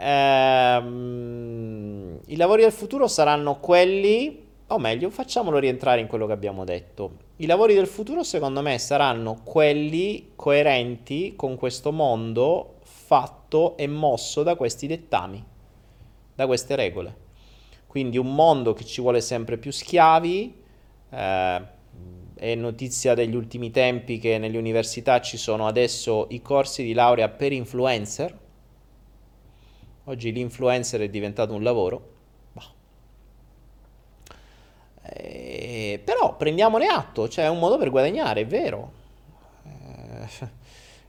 Ehm, 0.00 1.86
I 2.26 2.36
lavori 2.36 2.62
del 2.62 2.70
futuro 2.72 3.08
saranno 3.08 3.58
quelli, 3.58 4.46
o 4.68 4.78
meglio, 4.78 5.10
facciamolo 5.10 5.58
rientrare 5.58 6.00
in 6.00 6.06
quello 6.06 6.26
che 6.26 6.32
abbiamo 6.32 6.64
detto. 6.64 7.26
I 7.36 7.46
lavori 7.46 7.74
del 7.74 7.88
futuro, 7.88 8.22
secondo 8.22 8.62
me, 8.62 8.78
saranno 8.78 9.40
quelli 9.42 10.32
coerenti 10.36 11.34
con 11.36 11.56
questo 11.56 11.90
mondo 11.92 12.76
fatto 12.82 13.76
e 13.76 13.86
mosso 13.86 14.42
da 14.42 14.54
questi 14.54 14.86
dettami, 14.86 15.44
da 16.34 16.46
queste 16.46 16.76
regole. 16.76 17.26
Quindi 17.86 18.18
un 18.18 18.34
mondo 18.34 18.74
che 18.74 18.84
ci 18.84 19.00
vuole 19.00 19.20
sempre 19.20 19.56
più 19.56 19.72
schiavi. 19.72 20.54
Eh, 21.10 21.76
è 22.34 22.54
notizia 22.54 23.14
degli 23.14 23.34
ultimi 23.34 23.72
tempi 23.72 24.18
che 24.18 24.38
nelle 24.38 24.58
università 24.58 25.20
ci 25.20 25.36
sono 25.36 25.66
adesso 25.66 26.26
i 26.30 26.40
corsi 26.40 26.84
di 26.84 26.92
laurea 26.92 27.28
per 27.28 27.52
influencer 27.52 28.46
Oggi 30.08 30.32
l'influencer 30.32 31.02
è 31.02 31.08
diventato 31.10 31.52
un 31.52 31.62
lavoro. 31.62 32.16
Eh, 35.02 36.00
però 36.02 36.36
prendiamone 36.36 36.86
atto, 36.86 37.24
c'è 37.24 37.42
cioè 37.42 37.48
un 37.48 37.58
modo 37.58 37.76
per 37.76 37.90
guadagnare, 37.90 38.42
è 38.42 38.46
vero. 38.46 38.92
Eh, 39.64 40.48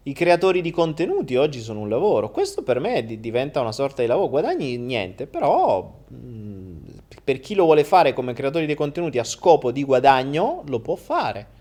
I 0.03 0.13
creatori 0.13 0.61
di 0.61 0.71
contenuti 0.71 1.37
oggi 1.37 1.61
sono 1.61 1.79
un 1.79 1.87
lavoro. 1.87 2.29
Questo 2.29 2.61
per 2.61 2.79
me 2.79 3.05
diventa 3.05 3.61
una 3.61 3.71
sorta 3.71 4.01
di 4.01 4.07
lavoro. 4.07 4.27
Guadagni 4.27 4.77
niente, 4.77 5.27
però 5.27 6.01
mh, 6.07 6.15
mm, 6.15 6.77
per 7.23 7.39
chi 7.39 7.55
lo 7.55 7.63
vuole 7.63 7.85
fare 7.85 8.11
come 8.11 8.33
creatore 8.33 8.65
di 8.65 8.75
contenuti 8.75 9.17
a 9.17 9.23
scopo 9.23 9.71
di 9.71 9.83
guadagno, 9.85 10.63
lo 10.67 10.81
può 10.81 10.95
fare. 10.95 11.57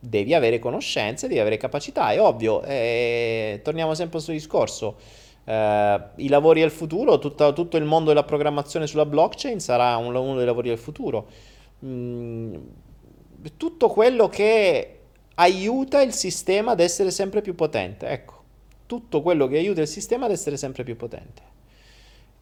Devi 0.00 0.34
avere 0.34 0.58
conoscenze, 0.58 1.28
devi 1.28 1.38
avere 1.38 1.56
capacità. 1.56 2.10
È 2.10 2.20
ovvio, 2.20 2.62
eh, 2.64 3.60
torniamo 3.62 3.94
sempre 3.94 4.18
al 4.18 4.24
suo 4.24 4.32
discorso. 4.32 4.96
Eh, 5.44 6.00
I 6.16 6.28
lavori 6.28 6.60
del 6.60 6.70
futuro, 6.70 7.18
tutta, 7.18 7.52
tutto 7.52 7.76
il 7.76 7.84
mondo 7.84 8.08
della 8.08 8.24
programmazione 8.24 8.86
sulla 8.86 9.06
blockchain 9.06 9.60
sarà 9.60 9.96
un, 9.96 10.14
uno 10.14 10.36
dei 10.36 10.46
lavori 10.46 10.68
del 10.68 10.78
futuro. 10.78 11.26
Mm, 11.84 12.54
tutto 13.56 13.88
quello 13.88 14.28
che 14.28 14.98
aiuta 15.34 16.00
il 16.00 16.12
sistema 16.12 16.72
ad 16.72 16.80
essere 16.80 17.10
sempre 17.10 17.42
più 17.42 17.54
potente. 17.54 18.06
Ecco, 18.06 18.42
tutto 18.86 19.22
quello 19.22 19.46
che 19.46 19.58
aiuta 19.58 19.80
il 19.80 19.88
sistema 19.88 20.26
ad 20.26 20.32
essere 20.32 20.56
sempre 20.56 20.84
più 20.84 20.96
potente. 20.96 21.52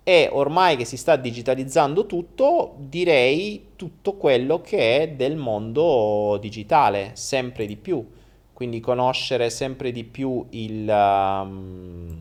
E 0.04 0.28
ormai 0.32 0.76
che 0.76 0.84
si 0.84 0.96
sta 0.96 1.14
digitalizzando 1.14 2.06
tutto, 2.06 2.74
direi 2.78 3.68
tutto 3.76 4.14
quello 4.14 4.60
che 4.60 5.00
è 5.00 5.08
del 5.10 5.36
mondo 5.36 6.38
digitale, 6.40 7.12
sempre 7.14 7.66
di 7.66 7.76
più. 7.76 8.04
Quindi 8.52 8.80
conoscere 8.80 9.50
sempre 9.50 9.92
di 9.92 10.04
più 10.04 10.44
il... 10.50 10.88
Um, 10.88 12.18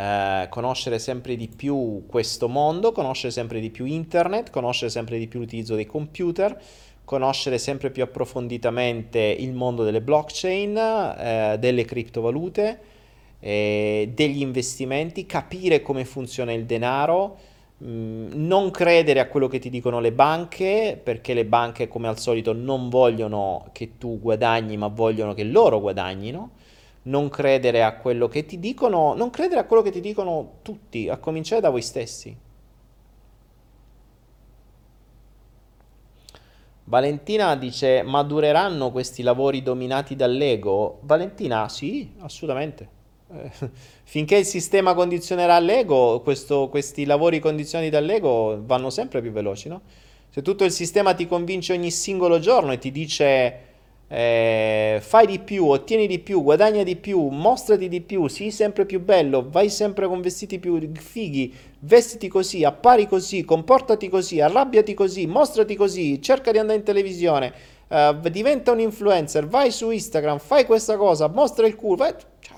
eh, 0.00 0.46
conoscere 0.48 0.98
sempre 0.98 1.36
di 1.36 1.46
più 1.46 2.04
questo 2.06 2.48
mondo, 2.48 2.90
conoscere 2.90 3.30
sempre 3.30 3.60
di 3.60 3.68
più 3.68 3.84
internet, 3.84 4.48
conoscere 4.48 4.90
sempre 4.90 5.18
di 5.18 5.28
più 5.28 5.40
l'utilizzo 5.40 5.74
dei 5.74 5.84
computer, 5.84 6.58
conoscere 7.04 7.58
sempre 7.58 7.90
più 7.90 8.02
approfonditamente 8.02 9.18
il 9.18 9.52
mondo 9.52 9.84
delle 9.84 10.00
blockchain, 10.00 10.76
eh, 10.76 11.56
delle 11.58 11.84
criptovalute, 11.84 12.80
eh, 13.40 14.10
degli 14.14 14.40
investimenti, 14.40 15.26
capire 15.26 15.82
come 15.82 16.06
funziona 16.06 16.54
il 16.54 16.64
denaro, 16.64 17.36
mm, 17.84 18.30
non 18.32 18.70
credere 18.70 19.20
a 19.20 19.28
quello 19.28 19.48
che 19.48 19.58
ti 19.58 19.68
dicono 19.68 20.00
le 20.00 20.12
banche, 20.12 20.98
perché 21.02 21.34
le 21.34 21.44
banche 21.44 21.88
come 21.88 22.08
al 22.08 22.18
solito 22.18 22.54
non 22.54 22.88
vogliono 22.88 23.68
che 23.72 23.98
tu 23.98 24.18
guadagni, 24.18 24.78
ma 24.78 24.86
vogliono 24.86 25.34
che 25.34 25.44
loro 25.44 25.78
guadagnino. 25.78 26.52
Non 27.02 27.28
credere 27.28 27.82
a 27.82 27.96
quello 27.96 28.28
che 28.28 28.44
ti 28.44 28.58
dicono, 28.58 29.14
non 29.14 29.30
credere 29.30 29.60
a 29.60 29.64
quello 29.64 29.82
che 29.82 29.90
ti 29.90 30.00
dicono 30.00 30.58
tutti, 30.62 31.08
a 31.08 31.16
cominciare 31.16 31.60
da 31.60 31.70
voi 31.70 31.82
stessi. 31.82 32.36
Valentina 36.84 37.54
dice: 37.56 38.02
Ma 38.02 38.22
dureranno 38.22 38.90
questi 38.90 39.22
lavori 39.22 39.62
dominati 39.62 40.16
dall'ego? 40.16 40.98
Valentina, 41.02 41.68
sì, 41.68 42.12
assolutamente. 42.18 42.98
Eh, 43.32 43.50
finché 44.02 44.38
il 44.38 44.44
sistema 44.44 44.92
condizionerà 44.94 45.58
l'ego, 45.60 46.20
questo, 46.20 46.68
questi 46.68 47.04
lavori 47.04 47.38
condizionati 47.38 47.90
dall'ego 47.90 48.60
vanno 48.64 48.90
sempre 48.90 49.22
più 49.22 49.30
veloci, 49.30 49.68
no? 49.68 49.82
Se 50.30 50.42
tutto 50.42 50.64
il 50.64 50.72
sistema 50.72 51.14
ti 51.14 51.28
convince 51.28 51.72
ogni 51.72 51.92
singolo 51.92 52.40
giorno 52.40 52.72
e 52.72 52.78
ti 52.78 52.90
dice 52.90 53.68
eh, 54.12 54.98
fai 55.00 55.24
di 55.24 55.38
più, 55.38 55.68
ottieni 55.68 56.08
di 56.08 56.18
più, 56.18 56.42
guadagna 56.42 56.82
di 56.82 56.96
più, 56.96 57.28
mostrati 57.28 57.88
di 57.88 58.00
più, 58.00 58.26
sii 58.26 58.50
sempre 58.50 58.84
più 58.84 59.00
bello, 59.00 59.48
vai 59.48 59.70
sempre 59.70 60.08
con 60.08 60.20
vestiti 60.20 60.58
più 60.58 60.80
fighi, 60.94 61.54
vestiti 61.78 62.26
così, 62.26 62.64
appari 62.64 63.06
così, 63.06 63.44
comportati 63.44 64.08
così, 64.08 64.40
arrabbiati 64.40 64.94
così, 64.94 65.26
mostrati 65.26 65.76
così, 65.76 66.20
cerca 66.20 66.50
di 66.50 66.58
andare 66.58 66.78
in 66.78 66.84
televisione, 66.84 67.52
uh, 67.86 68.18
diventa 68.28 68.72
un 68.72 68.80
influencer, 68.80 69.46
vai 69.46 69.70
su 69.70 69.90
Instagram, 69.90 70.38
fai 70.38 70.66
questa 70.66 70.96
cosa, 70.96 71.28
mostra 71.28 71.68
il 71.68 71.76
culo. 71.76 71.94
Vai... 71.94 72.12
Cioè, 72.40 72.56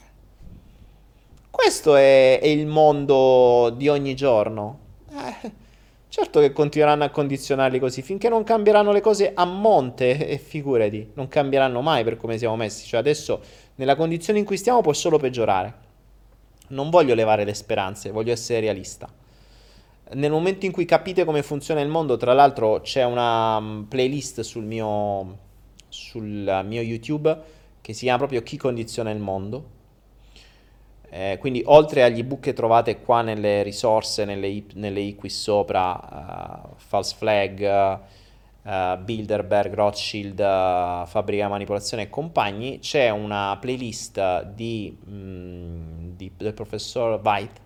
questo 1.51 1.97
è, 1.97 2.41
è, 2.41 2.47
il 2.47 2.67
mondo 2.67 3.75
di 3.77 3.89
ogni 3.89 4.17
giorno. 4.17 4.79
Eh, 5.11 5.53
certo 6.13 6.41
che 6.41 6.53
continueranno 6.53 7.05
a 7.05 7.11
condizionarli 7.11 7.79
così, 7.79 8.03
finché 8.03 8.29
non 8.29 8.45
cambieranno 8.45 8.93
le 8.93 9.01
cose 9.01 9.33
a 9.35 9.47
monte, 9.47 10.27
e 10.29 10.37
figurati, 10.39 11.13
non 11.15 11.29
cambieranno 11.29 11.81
mai 11.81 12.05
per 12.05 12.17
come 12.17 12.37
siamo 12.37 12.57
messi. 12.57 12.87
Cioè 12.87 13.01
adesso, 13.01 13.41
nella 13.77 13.97
condizione 13.97 14.39
in 14.39 14.45
cui 14.45 14.57
stiamo, 14.57 14.83
può 14.83 14.93
solo 14.93 15.19
peggiorare 15.19 15.91
non 16.73 16.91
voglio 16.91 17.15
levare 17.15 17.45
le 17.45 17.55
speranze, 17.55 18.11
voglio 18.11 18.33
essere 18.33 18.61
realista. 18.61 19.09
Nel 20.15 20.31
momento 20.31 20.67
in 20.67 20.73
cui 20.73 20.85
capite 20.85 21.25
come 21.25 21.43
funziona 21.43 21.81
il 21.81 21.89
mondo, 21.89 22.17
tra 22.17 22.35
l'altro 22.35 22.81
c'è 22.81 23.05
una 23.05 23.59
mm, 23.61 23.83
playlist 23.85 24.41
sul 24.41 24.65
mio, 24.65 25.39
sul 25.89 26.63
mio 26.67 26.83
YouTube 26.83 27.61
che 27.81 27.93
si 27.95 28.03
chiama 28.03 28.19
proprio 28.19 28.43
Chi 28.43 28.57
condiziona 28.57 29.11
il 29.11 29.19
mondo. 29.19 29.81
Eh, 31.15 31.37
quindi 31.39 31.63
oltre 31.67 32.05
agli 32.05 32.21
ebook 32.21 32.41
che 32.41 32.53
trovate 32.55 33.01
qua 33.01 33.21
nelle 33.21 33.63
risorse, 33.63 34.25
nelle, 34.25 34.63
nelle 34.77 35.01
i 35.01 35.15
qui 35.15 35.29
sopra, 35.29 36.65
uh, 36.71 36.75
False 36.77 37.15
Flag, 37.19 38.01
uh, 38.63 38.99
Bilderberg, 38.99 39.75
Rothschild, 39.75 40.39
uh, 40.39 41.07
Fabbrica 41.07 41.49
Manipolazione 41.49 42.05
e 42.05 42.09
compagni, 42.09 42.79
c'è 42.79 43.11
una 43.11 43.59
playlist 43.61 44.45
di, 44.55 44.97
mh, 45.05 45.13
mm, 45.13 46.09
di, 46.17 46.33
del 46.35 46.55
professor 46.55 47.21
White, 47.23 47.61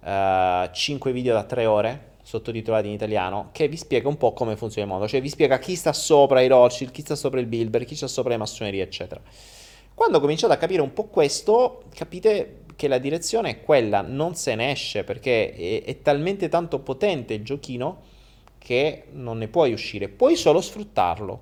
uh, 0.00 0.72
5 0.72 1.12
video 1.12 1.34
da 1.34 1.44
3 1.44 1.66
ore, 1.66 2.12
sottotitolati 2.22 2.86
in 2.86 2.94
italiano, 2.94 3.50
che 3.52 3.68
vi 3.68 3.76
spiega 3.76 4.08
un 4.08 4.16
po' 4.16 4.32
come 4.32 4.56
funziona 4.56 4.86
il 4.86 4.92
mondo, 4.94 5.06
cioè 5.06 5.20
vi 5.20 5.28
spiega 5.28 5.58
chi 5.58 5.76
sta 5.76 5.92
sopra 5.92 6.40
i 6.40 6.48
Rothschild, 6.48 6.92
chi 6.92 7.02
sta 7.02 7.14
sopra 7.14 7.40
il 7.40 7.46
Bilderberg, 7.46 7.84
chi 7.84 7.94
sta 7.94 8.06
sopra 8.06 8.30
le 8.30 8.38
massonerie, 8.38 8.82
eccetera. 8.82 9.20
Quando 10.02 10.18
cominciate 10.18 10.54
a 10.54 10.56
capire 10.56 10.82
un 10.82 10.92
po' 10.92 11.04
questo, 11.04 11.84
capite 11.94 12.64
che 12.74 12.88
la 12.88 12.98
direzione 12.98 13.50
è 13.50 13.62
quella, 13.62 14.00
non 14.00 14.34
se 14.34 14.56
ne 14.56 14.72
esce 14.72 15.04
perché 15.04 15.54
è, 15.54 15.84
è 15.84 16.02
talmente 16.02 16.48
tanto 16.48 16.80
potente 16.80 17.34
il 17.34 17.44
giochino 17.44 18.00
che 18.58 19.04
non 19.12 19.38
ne 19.38 19.46
puoi 19.46 19.72
uscire, 19.72 20.08
puoi 20.08 20.34
solo 20.34 20.60
sfruttarlo. 20.60 21.40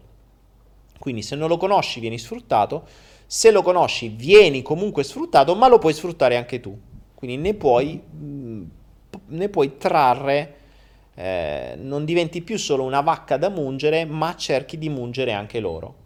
Quindi 0.99 1.23
se 1.23 1.37
non 1.37 1.49
lo 1.49 1.57
conosci 1.57 2.01
vieni 2.01 2.19
sfruttato, 2.19 2.87
se 3.25 3.51
lo 3.51 3.63
conosci 3.63 4.09
vieni 4.09 4.61
comunque 4.61 5.05
sfruttato, 5.05 5.55
ma 5.55 5.67
lo 5.67 5.79
puoi 5.79 5.95
sfruttare 5.95 6.37
anche 6.37 6.61
tu. 6.61 6.79
Quindi 7.15 7.39
ne 7.39 7.55
puoi, 7.55 7.99
ne 9.29 9.49
puoi 9.49 9.79
trarre, 9.79 10.57
eh, 11.15 11.79
non 11.79 12.05
diventi 12.05 12.43
più 12.43 12.59
solo 12.59 12.83
una 12.83 13.01
vacca 13.01 13.39
da 13.39 13.49
mungere, 13.49 14.05
ma 14.05 14.37
cerchi 14.37 14.77
di 14.77 14.91
mungere 14.91 15.33
anche 15.33 15.61
loro. 15.61 16.00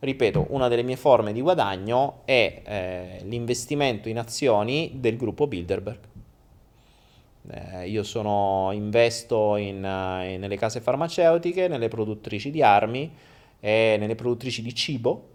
Ripeto, 0.00 0.46
una 0.50 0.68
delle 0.68 0.84
mie 0.84 0.96
forme 0.96 1.32
di 1.32 1.40
guadagno 1.40 2.20
è 2.24 2.62
eh, 2.64 3.24
l'investimento 3.24 4.08
in 4.08 4.18
azioni 4.18 4.92
del 4.94 5.16
gruppo 5.16 5.48
Bilderberg. 5.48 5.98
Eh, 7.50 7.88
io 7.88 8.04
sono, 8.04 8.70
investo 8.72 9.56
in, 9.56 9.78
uh, 9.78 10.38
nelle 10.38 10.56
case 10.56 10.80
farmaceutiche, 10.80 11.66
nelle 11.66 11.88
produttrici 11.88 12.52
di 12.52 12.62
armi 12.62 13.10
e 13.58 13.96
nelle 13.98 14.14
produttrici 14.14 14.62
di 14.62 14.72
cibo, 14.72 15.28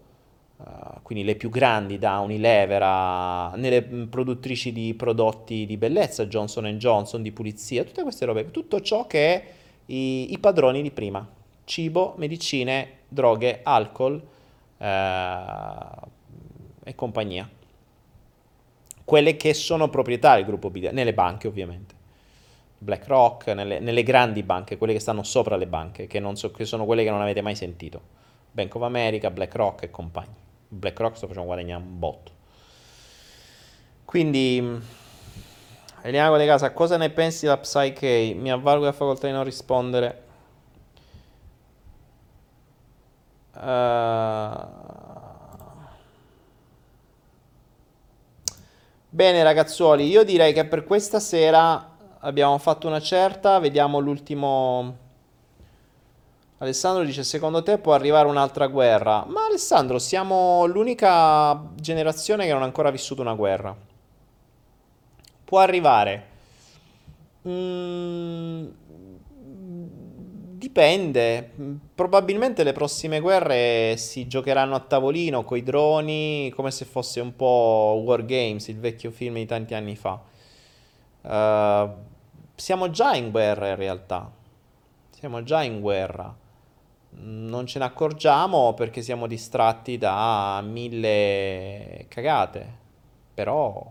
uh, 0.56 1.02
quindi 1.02 1.24
le 1.24 1.34
più 1.34 1.50
grandi 1.50 1.98
da 1.98 2.20
Unilever 2.20 2.80
a, 2.82 3.52
nelle 3.56 3.82
produttrici 3.82 4.72
di 4.72 4.94
prodotti 4.94 5.66
di 5.66 5.76
bellezza, 5.76 6.24
Johnson 6.24 6.64
Johnson, 6.78 7.20
di 7.20 7.32
pulizia, 7.32 7.84
tutte 7.84 8.02
queste 8.02 8.24
robe, 8.24 8.50
tutto 8.50 8.80
ciò 8.80 9.06
che 9.06 9.34
è 9.34 9.44
i, 9.86 10.32
i 10.32 10.38
padroni 10.38 10.80
di 10.80 10.90
prima, 10.90 11.28
cibo, 11.64 12.14
medicine, 12.16 12.88
droghe, 13.08 13.60
alcol 13.62 14.32
e 16.84 16.94
compagnia. 16.94 17.48
Quelle 19.04 19.36
che 19.36 19.54
sono 19.54 19.88
proprietà 19.88 20.36
del 20.36 20.44
gruppo 20.44 20.70
BDA, 20.70 20.90
nelle 20.90 21.14
banche 21.14 21.48
ovviamente. 21.48 21.94
BlackRock, 22.78 23.48
nelle, 23.48 23.78
nelle, 23.78 24.02
grandi 24.02 24.42
banche, 24.42 24.76
quelle 24.76 24.92
che 24.92 24.98
stanno 25.00 25.22
sopra 25.22 25.56
le 25.56 25.66
banche, 25.66 26.06
che, 26.06 26.22
so, 26.34 26.50
che, 26.50 26.64
sono 26.66 26.84
quelle 26.84 27.02
che 27.02 27.10
non 27.10 27.20
avete 27.20 27.40
mai 27.40 27.54
sentito. 27.54 28.00
Bank 28.50 28.74
of 28.74 28.82
America, 28.82 29.30
BlackRock 29.30 29.84
e 29.84 29.90
compagni. 29.90 30.34
BlackRock 30.68 31.16
sto 31.16 31.26
facendo 31.26 31.46
guadagnare 31.46 31.82
un 31.82 31.98
botto. 31.98 32.32
Quindi, 34.04 34.80
Eliana 36.02 36.36
di 36.36 36.46
casa, 36.46 36.72
cosa 36.72 36.98
ne 36.98 37.08
pensi 37.08 37.46
della 37.46 37.56
Psyche? 37.56 38.34
Mi 38.36 38.52
avvalgo 38.52 38.84
la 38.84 38.92
facoltà 38.92 39.26
di 39.26 39.32
non 39.32 39.44
rispondere. 39.44 40.22
Uh... 43.53 43.53
Bene 49.08 49.42
ragazzuoli, 49.42 50.06
io 50.08 50.22
direi 50.24 50.52
che 50.52 50.66
per 50.66 50.84
questa 50.84 51.20
sera 51.20 51.92
abbiamo 52.18 52.58
fatto 52.58 52.86
una 52.86 53.00
certa, 53.00 53.58
vediamo 53.58 53.98
l'ultimo... 54.00 54.98
Alessandro 56.58 57.04
dice, 57.04 57.24
secondo 57.24 57.62
te 57.62 57.78
può 57.78 57.94
arrivare 57.94 58.28
un'altra 58.28 58.66
guerra? 58.66 59.24
Ma 59.26 59.46
Alessandro, 59.46 59.98
siamo 59.98 60.66
l'unica 60.66 61.60
generazione 61.74 62.46
che 62.46 62.52
non 62.52 62.62
ha 62.62 62.66
ancora 62.66 62.90
vissuto 62.90 63.20
una 63.20 63.34
guerra. 63.34 63.74
Può 65.44 65.58
arrivare. 65.58 66.26
Mm, 67.46 68.66
Dipende, 70.64 71.50
probabilmente 71.94 72.64
le 72.64 72.72
prossime 72.72 73.20
guerre 73.20 73.98
si 73.98 74.26
giocheranno 74.26 74.74
a 74.74 74.80
tavolino 74.80 75.44
con 75.44 75.58
i 75.58 75.62
droni, 75.62 76.50
come 76.56 76.70
se 76.70 76.86
fosse 76.86 77.20
un 77.20 77.36
po' 77.36 78.00
War 78.02 78.24
Games, 78.24 78.68
il 78.68 78.78
vecchio 78.78 79.10
film 79.10 79.34
di 79.34 79.44
tanti 79.44 79.74
anni 79.74 79.94
fa. 79.94 80.22
Uh, 81.20 81.94
siamo 82.54 82.88
già 82.88 83.14
in 83.14 83.30
guerra 83.30 83.68
in 83.68 83.76
realtà, 83.76 84.32
siamo 85.10 85.42
già 85.42 85.62
in 85.62 85.82
guerra. 85.82 86.34
Non 87.10 87.66
ce 87.66 87.78
ne 87.78 87.84
accorgiamo 87.84 88.72
perché 88.72 89.02
siamo 89.02 89.26
distratti 89.26 89.98
da 89.98 90.62
mille 90.64 92.06
cagate, 92.08 92.66
però 93.34 93.86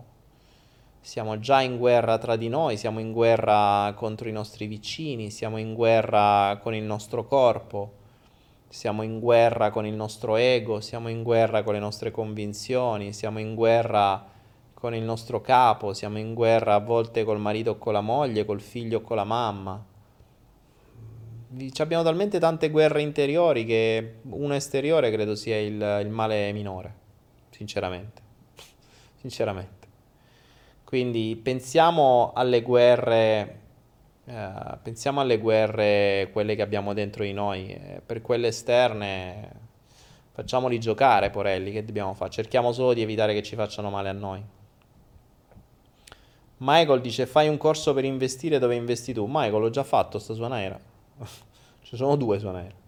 siamo 1.03 1.37
già 1.37 1.59
in 1.59 1.77
guerra 1.77 2.17
tra 2.17 2.37
di 2.37 2.47
noi, 2.47 2.77
siamo 2.77 3.01
in 3.01 3.11
guerra 3.11 3.93
contro 3.93 4.29
i 4.29 4.31
nostri 4.31 4.67
vicini, 4.67 5.29
siamo 5.31 5.57
in 5.57 5.73
guerra 5.73 6.57
con 6.63 6.73
il 6.73 6.83
nostro 6.83 7.25
corpo, 7.25 7.91
siamo 8.69 9.03
in 9.03 9.19
guerra 9.19 9.69
con 9.69 9.85
il 9.85 9.95
nostro 9.95 10.37
ego, 10.37 10.79
siamo 10.79 11.09
in 11.09 11.21
guerra 11.21 11.61
con 11.61 11.73
le 11.73 11.79
nostre 11.79 12.09
convinzioni, 12.09 13.11
siamo 13.11 13.39
in 13.39 13.53
guerra 13.53 14.25
con 14.73 14.95
il 14.95 15.03
nostro 15.03 15.41
capo, 15.41 15.93
siamo 15.93 16.19
in 16.19 16.33
guerra 16.33 16.75
a 16.75 16.79
volte 16.79 17.25
col 17.25 17.39
marito 17.39 17.71
o 17.71 17.77
con 17.77 17.91
la 17.91 18.01
moglie, 18.01 18.45
col 18.45 18.61
figlio 18.61 18.99
o 18.99 19.01
con 19.01 19.17
la 19.17 19.25
mamma. 19.25 19.85
Abbiamo 21.79 22.03
talmente 22.03 22.39
tante 22.39 22.69
guerre 22.69 23.01
interiori 23.01 23.65
che 23.65 24.19
uno 24.23 24.55
esteriore 24.55 25.11
credo 25.11 25.35
sia 25.35 25.59
il, 25.59 25.99
il 26.01 26.09
male 26.09 26.53
minore, 26.53 26.95
sinceramente. 27.49 28.21
sinceramente. 29.19 29.82
Quindi 30.93 31.35
pensiamo 31.41 32.33
alle 32.35 32.61
guerre, 32.61 33.61
eh, 34.25 34.77
pensiamo 34.79 35.21
alle 35.21 35.39
guerre, 35.39 36.29
quelle 36.31 36.55
che 36.55 36.61
abbiamo 36.61 36.93
dentro 36.93 37.23
di 37.23 37.33
noi. 37.33 37.67
Eh, 37.69 38.01
per 38.05 38.21
quelle 38.21 38.49
esterne 38.49 39.49
facciamoli 40.33 40.79
giocare, 40.79 41.31
porelli, 41.31 41.71
che 41.71 41.83
dobbiamo 41.83 42.13
fare? 42.13 42.29
Cerchiamo 42.29 42.71
solo 42.73 42.93
di 42.93 43.01
evitare 43.01 43.33
che 43.33 43.41
ci 43.41 43.55
facciano 43.55 43.89
male 43.89 44.09
a 44.09 44.13
noi. 44.13 44.43
Michael 46.57 47.01
dice 47.01 47.25
fai 47.25 47.47
un 47.47 47.57
corso 47.57 47.95
per 47.95 48.05
investire 48.05 48.59
dove 48.59 48.75
investi 48.75 49.13
tu. 49.13 49.25
Michael 49.27 49.61
l'ho 49.61 49.71
già 49.71 49.83
fatto 49.83 50.19
sta 50.19 50.35
suonaera. 50.35 50.79
Ci 51.81 51.95
sono 51.95 52.15
due 52.17 52.37
suonaere. 52.37 52.82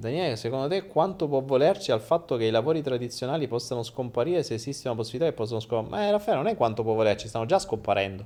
Daniele, 0.00 0.36
secondo 0.36 0.66
te 0.66 0.86
quanto 0.86 1.28
può 1.28 1.42
volerci 1.42 1.92
al 1.92 2.00
fatto 2.00 2.36
che 2.36 2.46
i 2.46 2.50
lavori 2.50 2.80
tradizionali 2.80 3.46
possano 3.46 3.82
scomparire 3.82 4.42
se 4.42 4.54
esiste 4.54 4.88
una 4.88 4.96
possibilità 4.96 5.30
che 5.30 5.36
possano 5.36 5.60
scomparire? 5.60 6.06
Ma 6.06 6.10
Raffaele, 6.10 6.40
non 6.40 6.50
è 6.50 6.56
quanto 6.56 6.82
può 6.82 6.94
volerci, 6.94 7.28
stanno 7.28 7.44
già 7.44 7.58
scomparendo. 7.58 8.24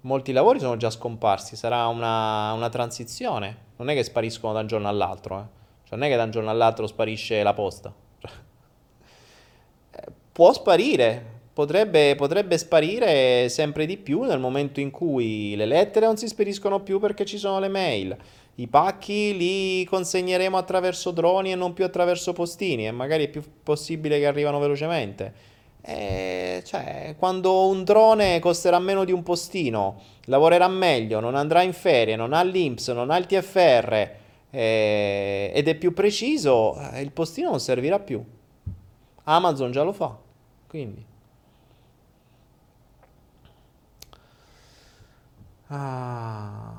Molti 0.00 0.32
lavori 0.32 0.58
sono 0.58 0.78
già 0.78 0.88
scomparsi, 0.88 1.56
sarà 1.56 1.86
una, 1.88 2.52
una 2.54 2.70
transizione. 2.70 3.66
Non 3.76 3.90
è 3.90 3.94
che 3.94 4.02
spariscono 4.02 4.54
da 4.54 4.60
un 4.60 4.66
giorno 4.66 4.88
all'altro, 4.88 5.38
eh. 5.38 5.44
cioè, 5.84 5.98
non 5.98 6.04
è 6.04 6.10
che 6.10 6.16
da 6.16 6.22
un 6.22 6.30
giorno 6.30 6.48
all'altro 6.48 6.86
sparisce 6.86 7.42
la 7.42 7.54
posta. 7.54 7.94
Eh, 9.90 10.04
può 10.32 10.52
sparire, 10.52 11.24
potrebbe, 11.52 12.14
potrebbe 12.14 12.58
sparire 12.58 13.48
sempre 13.48 13.86
di 13.86 13.96
più 13.96 14.22
nel 14.22 14.38
momento 14.38 14.80
in 14.80 14.90
cui 14.90 15.56
le 15.56 15.64
lettere 15.64 16.04
non 16.04 16.18
si 16.18 16.28
spediscono 16.28 16.80
più 16.80 17.00
perché 17.00 17.24
ci 17.24 17.38
sono 17.38 17.58
le 17.58 17.68
mail 17.68 18.16
i 18.58 18.66
pacchi 18.66 19.36
li 19.36 19.84
consegneremo 19.84 20.56
attraverso 20.56 21.12
droni 21.12 21.52
e 21.52 21.54
non 21.54 21.74
più 21.74 21.84
attraverso 21.84 22.32
postini 22.32 22.88
e 22.88 22.90
magari 22.90 23.26
è 23.26 23.28
più 23.28 23.42
possibile 23.62 24.18
che 24.18 24.26
arrivano 24.26 24.58
velocemente. 24.58 25.46
E 25.80 26.62
cioè, 26.64 27.14
quando 27.16 27.68
un 27.68 27.84
drone 27.84 28.40
costerà 28.40 28.80
meno 28.80 29.04
di 29.04 29.12
un 29.12 29.22
postino, 29.22 30.00
lavorerà 30.24 30.66
meglio, 30.66 31.20
non 31.20 31.36
andrà 31.36 31.62
in 31.62 31.72
ferie, 31.72 32.16
non 32.16 32.32
ha 32.32 32.42
l'IMPS, 32.42 32.88
non 32.88 33.10
ha 33.10 33.16
il 33.16 33.26
TFR 33.26 34.10
eh, 34.50 35.52
ed 35.54 35.68
è 35.68 35.74
più 35.76 35.94
preciso, 35.94 36.76
eh, 36.92 37.00
il 37.00 37.12
postino 37.12 37.50
non 37.50 37.60
servirà 37.60 38.00
più. 38.00 38.24
Amazon 39.24 39.70
già 39.70 39.84
lo 39.84 39.92
fa, 39.92 40.16
quindi. 40.66 41.06
Ah. 45.68 46.77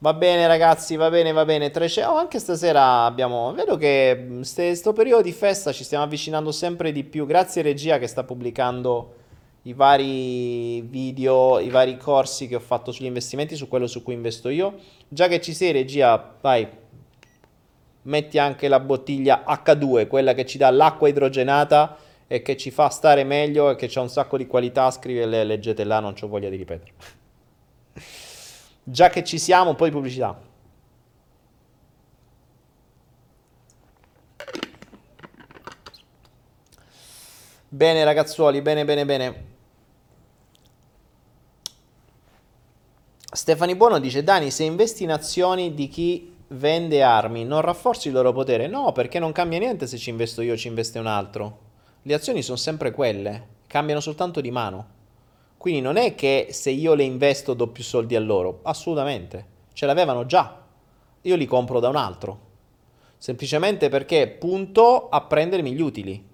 Va 0.00 0.14
bene 0.14 0.46
ragazzi, 0.46 0.94
va 0.94 1.10
bene, 1.10 1.32
va 1.32 1.44
bene. 1.44 1.70
300... 1.70 2.08
Oh, 2.08 2.16
anche 2.16 2.38
stasera 2.38 3.04
abbiamo... 3.04 3.52
Vedo 3.52 3.76
che 3.76 4.42
questo 4.54 4.92
periodo 4.92 5.22
di 5.22 5.32
festa 5.32 5.72
ci 5.72 5.82
stiamo 5.82 6.04
avvicinando 6.04 6.52
sempre 6.52 6.92
di 6.92 7.02
più. 7.02 7.26
Grazie 7.26 7.62
regia 7.62 7.98
che 7.98 8.06
sta 8.06 8.22
pubblicando 8.22 9.14
i 9.62 9.72
vari 9.72 10.82
video, 10.82 11.58
i 11.58 11.68
vari 11.68 11.96
corsi 11.96 12.46
che 12.46 12.54
ho 12.54 12.60
fatto 12.60 12.92
sugli 12.92 13.06
investimenti, 13.06 13.56
su 13.56 13.66
quello 13.66 13.88
su 13.88 14.04
cui 14.04 14.14
investo 14.14 14.48
io. 14.48 14.74
Già 15.08 15.26
che 15.26 15.40
ci 15.40 15.52
sei 15.52 15.72
regia, 15.72 16.36
vai, 16.40 16.68
metti 18.02 18.38
anche 18.38 18.68
la 18.68 18.78
bottiglia 18.78 19.42
H2, 19.48 20.06
quella 20.06 20.32
che 20.32 20.46
ci 20.46 20.58
dà 20.58 20.70
l'acqua 20.70 21.08
idrogenata 21.08 21.96
e 22.28 22.40
che 22.42 22.56
ci 22.56 22.70
fa 22.70 22.88
stare 22.88 23.24
meglio 23.24 23.70
e 23.70 23.74
che 23.74 23.90
ha 23.92 24.00
un 24.00 24.08
sacco 24.08 24.36
di 24.36 24.46
qualità. 24.46 24.88
Scrivele, 24.92 25.42
leggete 25.42 25.82
là, 25.82 25.98
non 25.98 26.14
ho 26.18 26.26
voglia 26.28 26.48
di 26.48 26.56
ripetere. 26.56 26.92
Già 28.90 29.10
che 29.10 29.22
ci 29.22 29.38
siamo, 29.38 29.74
poi 29.74 29.90
pubblicità. 29.90 30.40
Bene 37.68 38.04
ragazzuoli, 38.04 38.62
bene 38.62 38.86
bene 38.86 39.04
bene. 39.04 39.46
Stefani 43.30 43.76
Buono 43.76 43.98
dice 43.98 44.24
Dani, 44.24 44.50
se 44.50 44.64
investi 44.64 45.02
in 45.02 45.12
azioni 45.12 45.74
di 45.74 45.88
chi 45.88 46.34
vende 46.48 47.02
armi, 47.02 47.44
non 47.44 47.60
rafforzi 47.60 48.08
il 48.08 48.14
loro 48.14 48.32
potere? 48.32 48.68
No, 48.68 48.92
perché 48.92 49.18
non 49.18 49.32
cambia 49.32 49.58
niente 49.58 49.86
se 49.86 49.98
ci 49.98 50.08
investo 50.08 50.40
io 50.40 50.54
o 50.54 50.56
ci 50.56 50.68
investe 50.68 50.98
un 50.98 51.06
altro. 51.06 51.58
Le 52.00 52.14
azioni 52.14 52.40
sono 52.40 52.56
sempre 52.56 52.90
quelle, 52.92 53.48
cambiano 53.66 54.00
soltanto 54.00 54.40
di 54.40 54.50
mano. 54.50 54.96
Quindi 55.58 55.80
non 55.80 55.96
è 55.96 56.14
che 56.14 56.48
se 56.52 56.70
io 56.70 56.94
le 56.94 57.02
investo 57.02 57.52
do 57.52 57.66
più 57.66 57.82
soldi 57.82 58.14
a 58.14 58.20
loro, 58.20 58.60
assolutamente. 58.62 59.56
Ce 59.72 59.86
l'avevano 59.86 60.24
già. 60.24 60.62
Io 61.22 61.36
li 61.36 61.46
compro 61.46 61.80
da 61.80 61.88
un 61.88 61.96
altro. 61.96 62.46
Semplicemente 63.18 63.88
perché 63.88 64.28
punto 64.28 65.08
a 65.08 65.20
prendermi 65.22 65.72
gli 65.72 65.80
utili. 65.80 66.26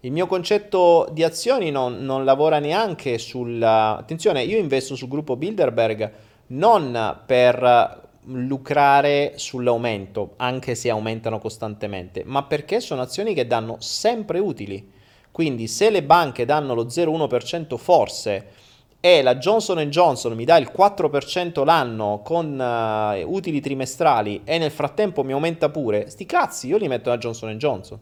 Il 0.00 0.12
mio 0.12 0.26
concetto 0.26 1.08
di 1.10 1.24
azioni 1.24 1.70
non, 1.70 2.04
non 2.04 2.24
lavora 2.24 2.60
neanche 2.60 3.18
sul... 3.18 3.60
Attenzione, 3.60 4.44
io 4.44 4.58
investo 4.58 4.94
sul 4.94 5.08
gruppo 5.08 5.34
Bilderberg 5.34 6.12
non 6.48 7.22
per 7.26 8.02
lucrare 8.26 9.32
sull'aumento, 9.36 10.34
anche 10.36 10.74
se 10.74 10.90
aumentano 10.90 11.38
costantemente, 11.38 12.22
ma 12.24 12.44
perché 12.44 12.80
sono 12.80 13.02
azioni 13.02 13.34
che 13.34 13.46
danno 13.46 13.76
sempre 13.80 14.38
utili. 14.38 14.92
Quindi 15.34 15.66
se 15.66 15.90
le 15.90 16.04
banche 16.04 16.44
danno 16.44 16.74
lo 16.74 16.84
0,1% 16.84 17.76
forse 17.76 18.46
e 19.00 19.20
la 19.20 19.34
Johnson 19.34 19.80
Johnson 19.90 20.32
mi 20.34 20.44
dà 20.44 20.56
il 20.58 20.70
4% 20.72 21.64
l'anno 21.64 22.20
con 22.22 22.56
uh, 22.56 23.34
utili 23.34 23.60
trimestrali 23.60 24.42
e 24.44 24.58
nel 24.58 24.70
frattempo 24.70 25.24
mi 25.24 25.32
aumenta 25.32 25.70
pure, 25.70 26.08
sti 26.08 26.24
cazzi, 26.24 26.68
io 26.68 26.76
li 26.76 26.86
metto 26.86 27.10
a 27.10 27.18
Johnson 27.18 27.58
Johnson. 27.58 27.98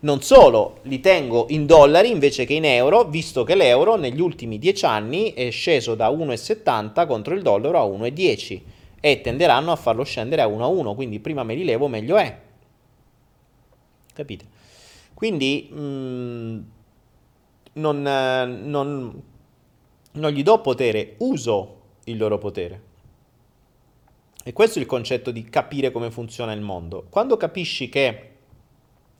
Non 0.00 0.20
solo, 0.20 0.80
li 0.82 1.00
tengo 1.00 1.46
in 1.48 1.64
dollari 1.64 2.10
invece 2.10 2.44
che 2.44 2.52
in 2.52 2.66
euro, 2.66 3.04
visto 3.04 3.44
che 3.44 3.54
l'euro 3.54 3.96
negli 3.96 4.20
ultimi 4.20 4.58
10 4.58 4.84
anni 4.84 5.32
è 5.32 5.50
sceso 5.50 5.94
da 5.94 6.10
1,70 6.10 7.06
contro 7.06 7.32
il 7.32 7.40
dollaro 7.40 7.80
a 7.80 7.86
1,10 7.86 8.60
e 9.00 9.22
tenderanno 9.22 9.72
a 9.72 9.76
farlo 9.76 10.04
scendere 10.04 10.42
a 10.42 10.46
1 10.48 10.62
a 10.62 10.66
1, 10.66 10.94
quindi 10.94 11.18
prima 11.18 11.44
me 11.44 11.54
li 11.54 11.64
levo 11.64 11.88
meglio 11.88 12.18
è. 12.18 12.38
Capite? 14.12 14.51
Quindi 15.22 15.68
mh, 15.70 15.80
mm, 15.80 16.58
non, 17.74 18.02
non, 18.02 19.22
non 20.10 20.30
gli 20.32 20.42
do 20.42 20.60
potere, 20.60 21.14
uso 21.18 21.76
il 22.06 22.16
loro 22.16 22.38
potere. 22.38 22.82
E 24.42 24.52
questo 24.52 24.80
è 24.80 24.82
il 24.82 24.88
concetto 24.88 25.30
di 25.30 25.44
capire 25.44 25.92
come 25.92 26.10
funziona 26.10 26.52
il 26.52 26.60
mondo. 26.60 27.06
Quando 27.08 27.36
capisci 27.36 27.88
che 27.88 28.30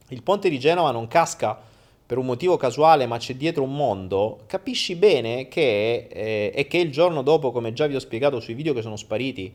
il 0.09 0.23
ponte 0.25 0.51
di 0.51 0.59
Genova 0.59 0.91
non 0.91 1.07
casca 1.07 1.57
per 2.05 2.19
un 2.19 2.27
motivo 2.27 2.57
casuale, 2.57 3.07
ma 3.07 3.19
c'è 3.19 3.37
dietro 3.37 3.63
un 3.63 3.77
mondo, 3.77 4.41
capisci 4.47 4.97
bene 4.97 5.47
che, 5.47 6.09
eh, 6.11 6.51
e 6.53 6.67
che 6.67 6.79
il 6.79 6.91
giorno 6.91 7.23
dopo, 7.23 7.53
come 7.53 7.73
già 7.73 7.87
vi 7.87 7.95
ho 7.95 8.01
spiegato 8.01 8.41
sui 8.41 8.55
video 8.55 8.75
che 8.75 8.83
sono 8.83 8.97
spariti, 8.97 9.55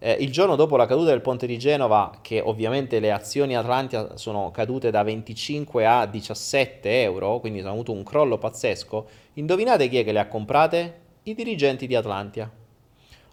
eh, 0.00 0.16
il 0.18 0.32
giorno 0.32 0.56
dopo 0.56 0.76
la 0.76 0.86
caduta 0.86 1.10
del 1.10 1.20
ponte 1.20 1.46
di 1.46 1.58
Genova, 1.58 2.18
che 2.20 2.40
ovviamente 2.40 2.98
le 2.98 3.12
azioni 3.12 3.54
Atlantia 3.54 4.16
sono 4.16 4.50
cadute 4.50 4.90
da 4.90 5.04
25 5.04 5.86
a 5.86 6.06
17 6.06 7.02
euro, 7.02 7.38
quindi 7.38 7.60
hanno 7.60 7.70
avuto 7.70 7.92
un 7.92 8.02
crollo 8.02 8.38
pazzesco, 8.38 9.06
indovinate 9.34 9.88
chi 9.88 9.98
è 9.98 10.04
che 10.04 10.12
le 10.12 10.18
ha 10.18 10.26
comprate? 10.26 11.00
I 11.24 11.34
dirigenti 11.34 11.86
di 11.86 11.94
Atlantia. 11.94 12.50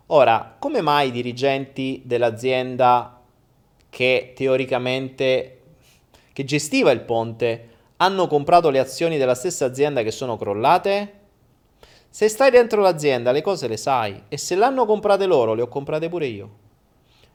Ora, 0.08 0.56
come 0.60 0.82
mai 0.82 1.08
i 1.08 1.12
dirigenti 1.12 2.04
dell'azienda 2.06 3.20
che 3.90 4.34
teoricamente 4.36 5.58
che 6.38 6.44
gestiva 6.44 6.92
il 6.92 7.00
ponte, 7.00 7.70
hanno 7.98 8.28
comprato 8.28 8.70
le 8.70 8.78
azioni 8.78 9.18
della 9.18 9.34
stessa 9.34 9.66
azienda 9.66 10.04
che 10.04 10.12
sono 10.12 10.38
crollate? 10.38 11.14
Se 12.10 12.28
stai 12.30 12.50
dentro 12.50 12.82
l'azienda 12.82 13.32
le 13.32 13.42
cose 13.42 13.68
le 13.68 13.78
sai 13.78 14.24
e 14.28 14.38
se 14.38 14.56
l'hanno 14.56 14.86
comprate 14.86 15.26
loro 15.26 15.54
le 15.54 15.62
ho 15.62 15.68
comprate 15.68 16.10
pure 16.10 16.26
io. 16.28 16.50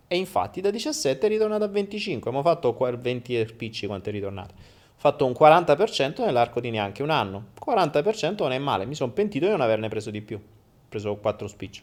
E 0.09 0.17
infatti 0.17 0.61
da 0.61 0.71
17 0.71 1.25
è 1.25 1.29
ritornato 1.29 1.65
a 1.65 1.69
25, 1.69 2.31
abbiamo 2.31 2.47
fatto 2.47 2.77
20 2.77 3.47
spicci 3.47 3.87
quanto 3.87 4.09
è 4.09 4.13
ritornato. 4.13 4.55
Ho 4.55 4.95
fatto 4.97 5.25
un 5.25 5.33
40% 5.33 6.25
nell'arco 6.25 6.61
di 6.61 6.71
neanche 6.71 7.03
un 7.03 7.11
anno. 7.11 7.47
40% 7.65 8.37
non 8.39 8.53
è 8.53 8.59
male, 8.59 8.87
mi 8.87 8.95
sono 8.95 9.13
pentito 9.13 9.47
di 9.47 9.51
non 9.51 9.61
averne 9.61 9.89
preso 9.89 10.11
di 10.11 10.21
più. 10.21 10.37
Ho 10.37 10.87
preso 10.89 11.17
4 11.17 11.49
spicci. 11.49 11.83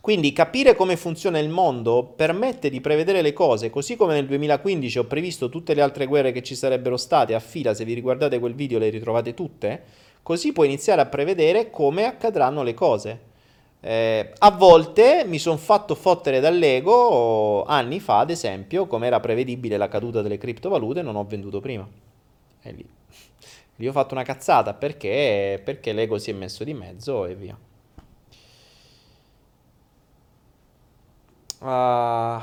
Quindi 0.00 0.32
capire 0.32 0.76
come 0.76 0.96
funziona 0.96 1.38
il 1.38 1.48
mondo 1.48 2.04
permette 2.04 2.70
di 2.70 2.80
prevedere 2.80 3.20
le 3.20 3.32
cose, 3.32 3.68
così 3.68 3.96
come 3.96 4.14
nel 4.14 4.26
2015 4.26 4.98
ho 5.00 5.04
previsto 5.04 5.48
tutte 5.48 5.74
le 5.74 5.82
altre 5.82 6.06
guerre 6.06 6.30
che 6.30 6.42
ci 6.42 6.54
sarebbero 6.54 6.96
state 6.96 7.34
a 7.34 7.40
fila, 7.40 7.74
se 7.74 7.84
vi 7.84 7.94
riguardate 7.94 8.38
quel 8.38 8.54
video 8.54 8.78
le 8.78 8.90
ritrovate 8.90 9.34
tutte, 9.34 9.82
così 10.28 10.52
puoi 10.52 10.66
iniziare 10.66 11.00
a 11.00 11.06
prevedere 11.06 11.70
come 11.70 12.04
accadranno 12.04 12.62
le 12.62 12.74
cose. 12.74 13.20
Eh, 13.80 14.32
a 14.36 14.50
volte 14.50 15.24
mi 15.24 15.38
sono 15.38 15.56
fatto 15.56 15.94
fottere 15.94 16.38
dall'ego 16.38 17.64
anni 17.64 17.98
fa, 17.98 18.18
ad 18.18 18.28
esempio, 18.28 18.86
come 18.86 19.06
era 19.06 19.20
prevedibile 19.20 19.78
la 19.78 19.88
caduta 19.88 20.20
delle 20.20 20.36
criptovalute, 20.36 21.00
non 21.00 21.16
ho 21.16 21.24
venduto 21.24 21.60
prima. 21.60 21.88
E 22.60 22.72
lì, 22.72 22.86
lì 23.76 23.88
ho 23.88 23.92
fatto 23.92 24.12
una 24.12 24.22
cazzata 24.22 24.74
perché, 24.74 25.62
perché 25.64 25.94
l'ego 25.94 26.18
si 26.18 26.28
è 26.30 26.34
messo 26.34 26.62
di 26.62 26.74
mezzo 26.74 27.24
e 27.24 27.34
via. 27.34 27.58
Uh, 31.60 32.42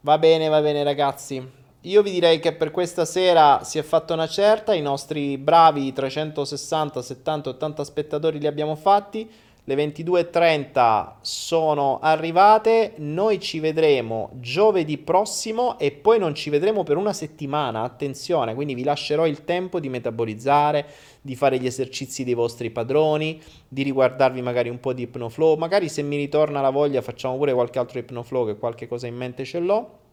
va 0.00 0.18
bene, 0.18 0.48
va 0.48 0.60
bene 0.60 0.82
ragazzi. 0.82 1.57
Io 1.88 2.02
vi 2.02 2.10
direi 2.10 2.38
che 2.38 2.52
per 2.52 2.70
questa 2.70 3.06
sera 3.06 3.64
si 3.64 3.78
è 3.78 3.82
fatta 3.82 4.12
una 4.12 4.28
certa, 4.28 4.74
i 4.74 4.82
nostri 4.82 5.38
bravi 5.38 5.90
360, 5.90 7.00
70, 7.00 7.48
80 7.48 7.82
spettatori 7.82 8.38
li 8.38 8.46
abbiamo 8.46 8.74
fatti, 8.76 9.26
le 9.64 9.74
22.30 9.74 11.12
sono 11.22 11.98
arrivate, 12.02 12.92
noi 12.96 13.40
ci 13.40 13.58
vedremo 13.58 14.28
giovedì 14.34 14.98
prossimo 14.98 15.78
e 15.78 15.92
poi 15.92 16.18
non 16.18 16.34
ci 16.34 16.50
vedremo 16.50 16.82
per 16.82 16.98
una 16.98 17.14
settimana, 17.14 17.84
attenzione, 17.84 18.54
quindi 18.54 18.74
vi 18.74 18.84
lascerò 18.84 19.26
il 19.26 19.46
tempo 19.46 19.80
di 19.80 19.88
metabolizzare, 19.88 20.84
di 21.22 21.36
fare 21.36 21.58
gli 21.58 21.66
esercizi 21.66 22.22
dei 22.22 22.34
vostri 22.34 22.68
padroni, 22.68 23.40
di 23.66 23.82
riguardarvi 23.82 24.42
magari 24.42 24.68
un 24.68 24.78
po' 24.78 24.92
di 24.92 25.04
Hypnoflow, 25.04 25.56
magari 25.56 25.88
se 25.88 26.02
mi 26.02 26.16
ritorna 26.16 26.60
la 26.60 26.68
voglia 26.68 27.00
facciamo 27.00 27.38
pure 27.38 27.54
qualche 27.54 27.78
altro 27.78 27.98
Hypnoflow 27.98 28.44
che 28.44 28.58
qualche 28.58 28.86
cosa 28.86 29.06
in 29.06 29.16
mente 29.16 29.46
ce 29.46 29.58
l'ho. 29.58 30.06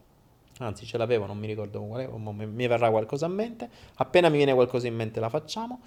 Anzi, 0.59 0.85
ce 0.85 0.97
l'avevo, 0.97 1.25
non 1.25 1.37
mi 1.37 1.47
ricordo 1.47 1.81
quale, 1.81 2.07
mi 2.07 2.67
verrà 2.67 2.89
qualcosa 2.89 3.25
in 3.25 3.33
mente. 3.33 3.69
Appena 3.95 4.29
mi 4.29 4.37
viene 4.37 4.53
qualcosa 4.53 4.87
in 4.87 4.95
mente 4.95 5.19
la 5.19 5.29
facciamo. 5.29 5.81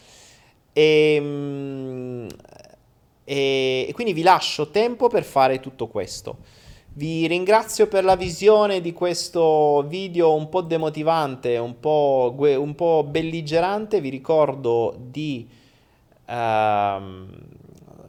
Ehm, 0.73 2.27
e, 3.25 3.87
e 3.89 3.93
quindi 3.95 4.13
vi 4.13 4.23
lascio 4.23 4.71
tempo 4.71 5.09
per 5.09 5.25
fare 5.25 5.61
tutto 5.61 5.87
questo. 5.87 6.39
Vi 6.95 7.27
ringrazio 7.27 7.87
per 7.87 8.03
la 8.03 8.17
visione 8.17 8.81
di 8.81 8.93
questo 8.93 9.85
video 9.87 10.35
un 10.35 10.49
po' 10.49 10.63
demotivante, 10.63 11.57
un 11.57 11.79
po', 11.79 12.35
un 12.37 12.75
po 12.75 13.05
belligerante. 13.09 14.01
Vi 14.01 14.09
ricordo 14.09 14.97
di, 14.99 15.49
uh, 16.27 17.01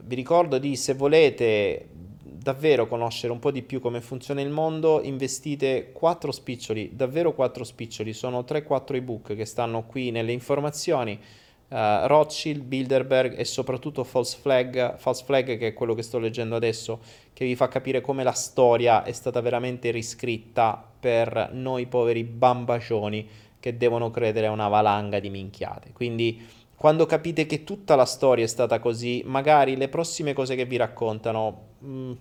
vi 0.02 0.16
ricordo 0.16 0.58
di, 0.58 0.76
se 0.76 0.96
volete 0.96 1.89
davvero 2.42 2.88
conoscere 2.88 3.34
un 3.34 3.40
po' 3.40 3.52
di 3.52 3.62
più 3.62 3.80
come 3.82 4.02
funziona 4.02 4.42
il 4.42 4.50
mondo, 4.50 5.02
investite 5.04 5.92
4 5.92 6.32
spiccioli, 6.32 6.96
davvero 6.96 7.34
4 7.34 7.64
spiccioli. 7.64 8.14
Sono 8.14 8.42
3-4 8.42 8.96
ebook 8.96 9.36
che 9.36 9.46
stanno 9.46 9.84
qui 9.84 10.12
nelle 10.12 10.32
informazioni 10.32 11.20
uh, 11.70 11.76
Rothschild, 12.08 12.64
Bilderberg 12.64 13.38
e 13.38 13.46
soprattutto 13.46 14.04
False 14.04 14.38
Flag, 14.40 14.98
False 14.98 15.24
Flag 15.26 15.58
che 15.58 15.68
è 15.68 15.74
quello 15.74 15.94
che 15.94 16.02
sto 16.02 16.20
leggendo 16.20 16.56
adesso, 16.56 17.00
che 17.34 17.46
vi 17.46 17.56
fa 17.56 17.68
capire 17.68 18.02
come 18.02 18.24
la 18.24 18.32
storia 18.32 19.04
è 19.04 19.12
stata 19.12 19.42
veramente 19.42 19.92
riscritta 19.92 20.84
per 21.00 21.50
noi 21.54 21.88
poveri 21.88 22.24
bambacioni 22.24 23.28
che 23.60 23.76
devono 23.76 24.10
credere 24.10 24.48
a 24.48 24.52
una 24.52 24.68
valanga 24.70 25.20
di 25.20 25.30
minchiate. 25.30 25.92
Quindi 25.92 26.58
quando 26.76 27.06
capite 27.06 27.46
che 27.46 27.66
tutta 27.66 27.96
la 27.96 28.06
storia 28.06 28.46
è 28.46 28.48
stata 28.48 28.80
così, 28.80 29.22
magari 29.26 29.76
le 29.76 29.90
prossime 29.90 30.32
cose 30.32 30.56
che 30.56 30.64
vi 30.64 30.78
raccontano, 30.78 31.68
mh, 31.80 31.88
mm, 31.88 32.12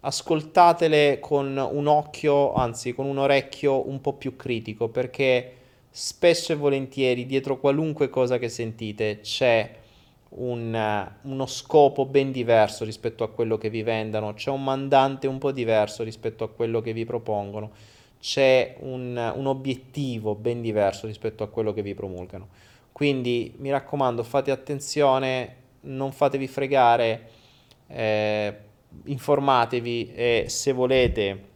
ascoltatele 0.00 1.18
con 1.20 1.56
un 1.56 1.86
occhio, 1.86 2.54
anzi 2.54 2.94
con 2.94 3.06
un 3.06 3.18
orecchio 3.18 3.88
un 3.88 4.00
po' 4.00 4.14
più 4.14 4.36
critico, 4.36 4.88
perché 4.88 5.52
spesso 5.90 6.52
e 6.52 6.56
volentieri 6.56 7.26
dietro 7.26 7.58
qualunque 7.58 8.08
cosa 8.08 8.38
che 8.38 8.48
sentite 8.48 9.20
c'è 9.20 9.84
un, 10.28 11.10
uno 11.22 11.46
scopo 11.46 12.04
ben 12.06 12.30
diverso 12.32 12.84
rispetto 12.84 13.24
a 13.24 13.30
quello 13.30 13.56
che 13.58 13.70
vi 13.70 13.82
vendano, 13.82 14.34
c'è 14.34 14.50
un 14.50 14.62
mandante 14.62 15.26
un 15.26 15.38
po' 15.38 15.52
diverso 15.52 16.02
rispetto 16.02 16.44
a 16.44 16.48
quello 16.48 16.80
che 16.80 16.92
vi 16.92 17.04
propongono, 17.04 17.70
c'è 18.20 18.76
un, 18.80 19.32
un 19.34 19.46
obiettivo 19.46 20.34
ben 20.34 20.60
diverso 20.60 21.06
rispetto 21.06 21.42
a 21.42 21.48
quello 21.48 21.72
che 21.72 21.82
vi 21.82 21.94
promulgano. 21.94 22.48
Quindi 22.92 23.54
mi 23.58 23.70
raccomando, 23.70 24.22
fate 24.22 24.50
attenzione, 24.50 25.56
non 25.82 26.12
fatevi 26.12 26.46
fregare, 26.46 27.30
eh, 27.88 28.54
informatevi 29.04 30.12
e 30.14 30.44
se 30.48 30.72
volete 30.72 31.54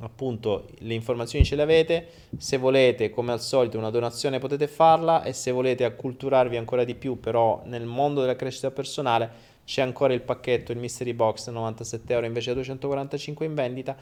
appunto 0.00 0.66
le 0.78 0.94
informazioni 0.94 1.44
ce 1.44 1.54
le 1.54 1.62
avete, 1.62 2.08
se 2.36 2.56
volete 2.56 3.10
come 3.10 3.32
al 3.32 3.40
solito 3.40 3.78
una 3.78 3.90
donazione 3.90 4.38
potete 4.38 4.66
farla 4.66 5.22
e 5.22 5.32
se 5.32 5.52
volete 5.52 5.84
acculturarvi 5.84 6.56
ancora 6.56 6.84
di 6.84 6.94
più 6.94 7.20
però 7.20 7.62
nel 7.66 7.86
mondo 7.86 8.20
della 8.20 8.36
crescita 8.36 8.70
personale 8.70 9.52
c'è 9.64 9.82
ancora 9.82 10.12
il 10.12 10.20
pacchetto, 10.20 10.72
il 10.72 10.78
mystery 10.78 11.12
box 11.12 11.48
97 11.48 12.12
euro 12.12 12.26
invece 12.26 12.48
di 12.48 12.54
245 12.56 13.46
in 13.46 13.54
vendita. 13.54 13.96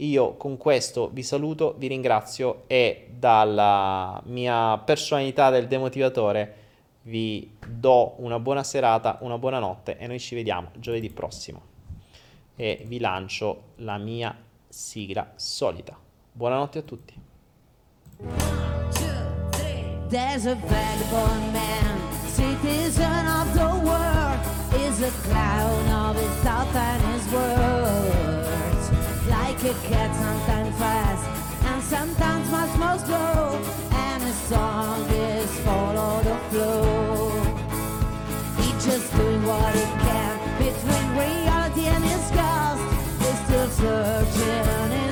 Io 0.00 0.34
con 0.36 0.56
questo 0.56 1.10
vi 1.12 1.24
saluto, 1.24 1.74
vi 1.76 1.88
ringrazio 1.88 2.62
e 2.68 3.08
dalla 3.10 4.22
mia 4.26 4.78
personalità 4.78 5.50
del 5.50 5.66
demotivatore 5.66 6.54
vi 7.02 7.56
do 7.66 8.14
una 8.18 8.38
buona 8.38 8.62
serata, 8.62 9.18
una 9.22 9.38
buona 9.38 9.58
notte 9.58 9.96
e 9.98 10.06
noi 10.06 10.20
ci 10.20 10.36
vediamo 10.36 10.70
giovedì 10.76 11.10
prossimo. 11.10 11.67
E 12.60 12.82
vi 12.88 12.98
lancio 12.98 13.74
la 13.76 13.98
mia 13.98 14.36
sigla 14.68 15.32
solita. 15.36 15.96
Buonanotte 16.32 16.78
a 16.78 16.82
tutti. 16.82 17.14
There's 20.08 20.46
a 20.46 20.56
vagabond 20.56 21.52
man, 21.52 22.00
citizen 22.26 23.26
of 23.28 23.52
the 23.54 23.70
world, 23.86 24.40
is 24.74 25.00
a 25.02 25.10
clown 25.22 25.86
of 25.88 26.16
his 26.16 26.34
thoughts 26.42 26.74
and 26.74 27.02
his 27.12 27.32
words. 27.32 28.90
Like 29.28 29.62
a 29.62 29.74
cat, 29.86 30.12
sometimes 30.16 30.76
fast, 30.78 31.24
and 31.64 31.82
sometimes 31.84 32.50
much 32.50 32.76
more 32.76 32.98
slow, 32.98 33.60
and 33.92 34.22
his 34.24 34.36
song 34.48 35.08
is 35.10 35.60
follow 35.60 36.22
the 36.24 36.36
flow. 36.50 37.30
He 38.56 38.72
just 38.80 39.14
doing 39.14 39.46
what 39.46 39.74
he 39.76 39.84
can 40.02 40.38
between 40.58 41.16
reality 41.16 41.47
searching. 43.70 45.07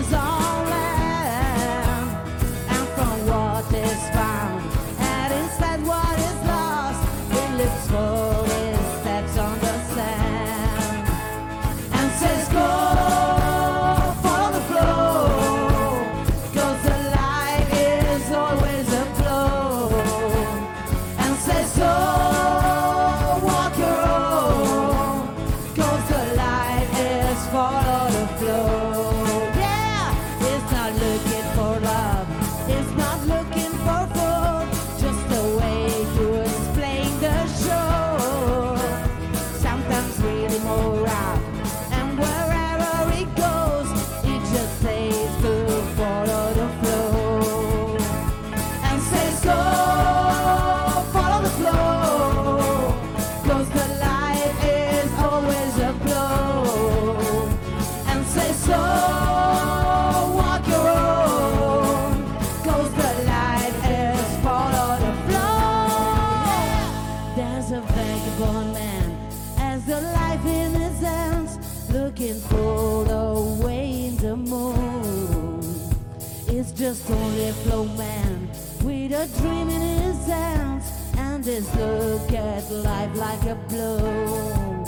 A 79.17 79.27
dream 79.39 79.71
in 79.71 79.81
his 79.81 80.27
hands 80.27 80.85
and 81.17 81.43
his 81.43 81.67
look 81.77 82.31
at 82.33 82.71
life 82.71 83.17
like 83.17 83.43
a 83.45 83.55
blow. 83.69 84.85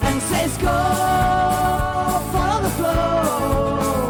And 0.00 0.22
says 0.22 0.56
go 0.56 0.76
follow 2.32 2.62
the 2.62 2.70
flow 2.70 4.03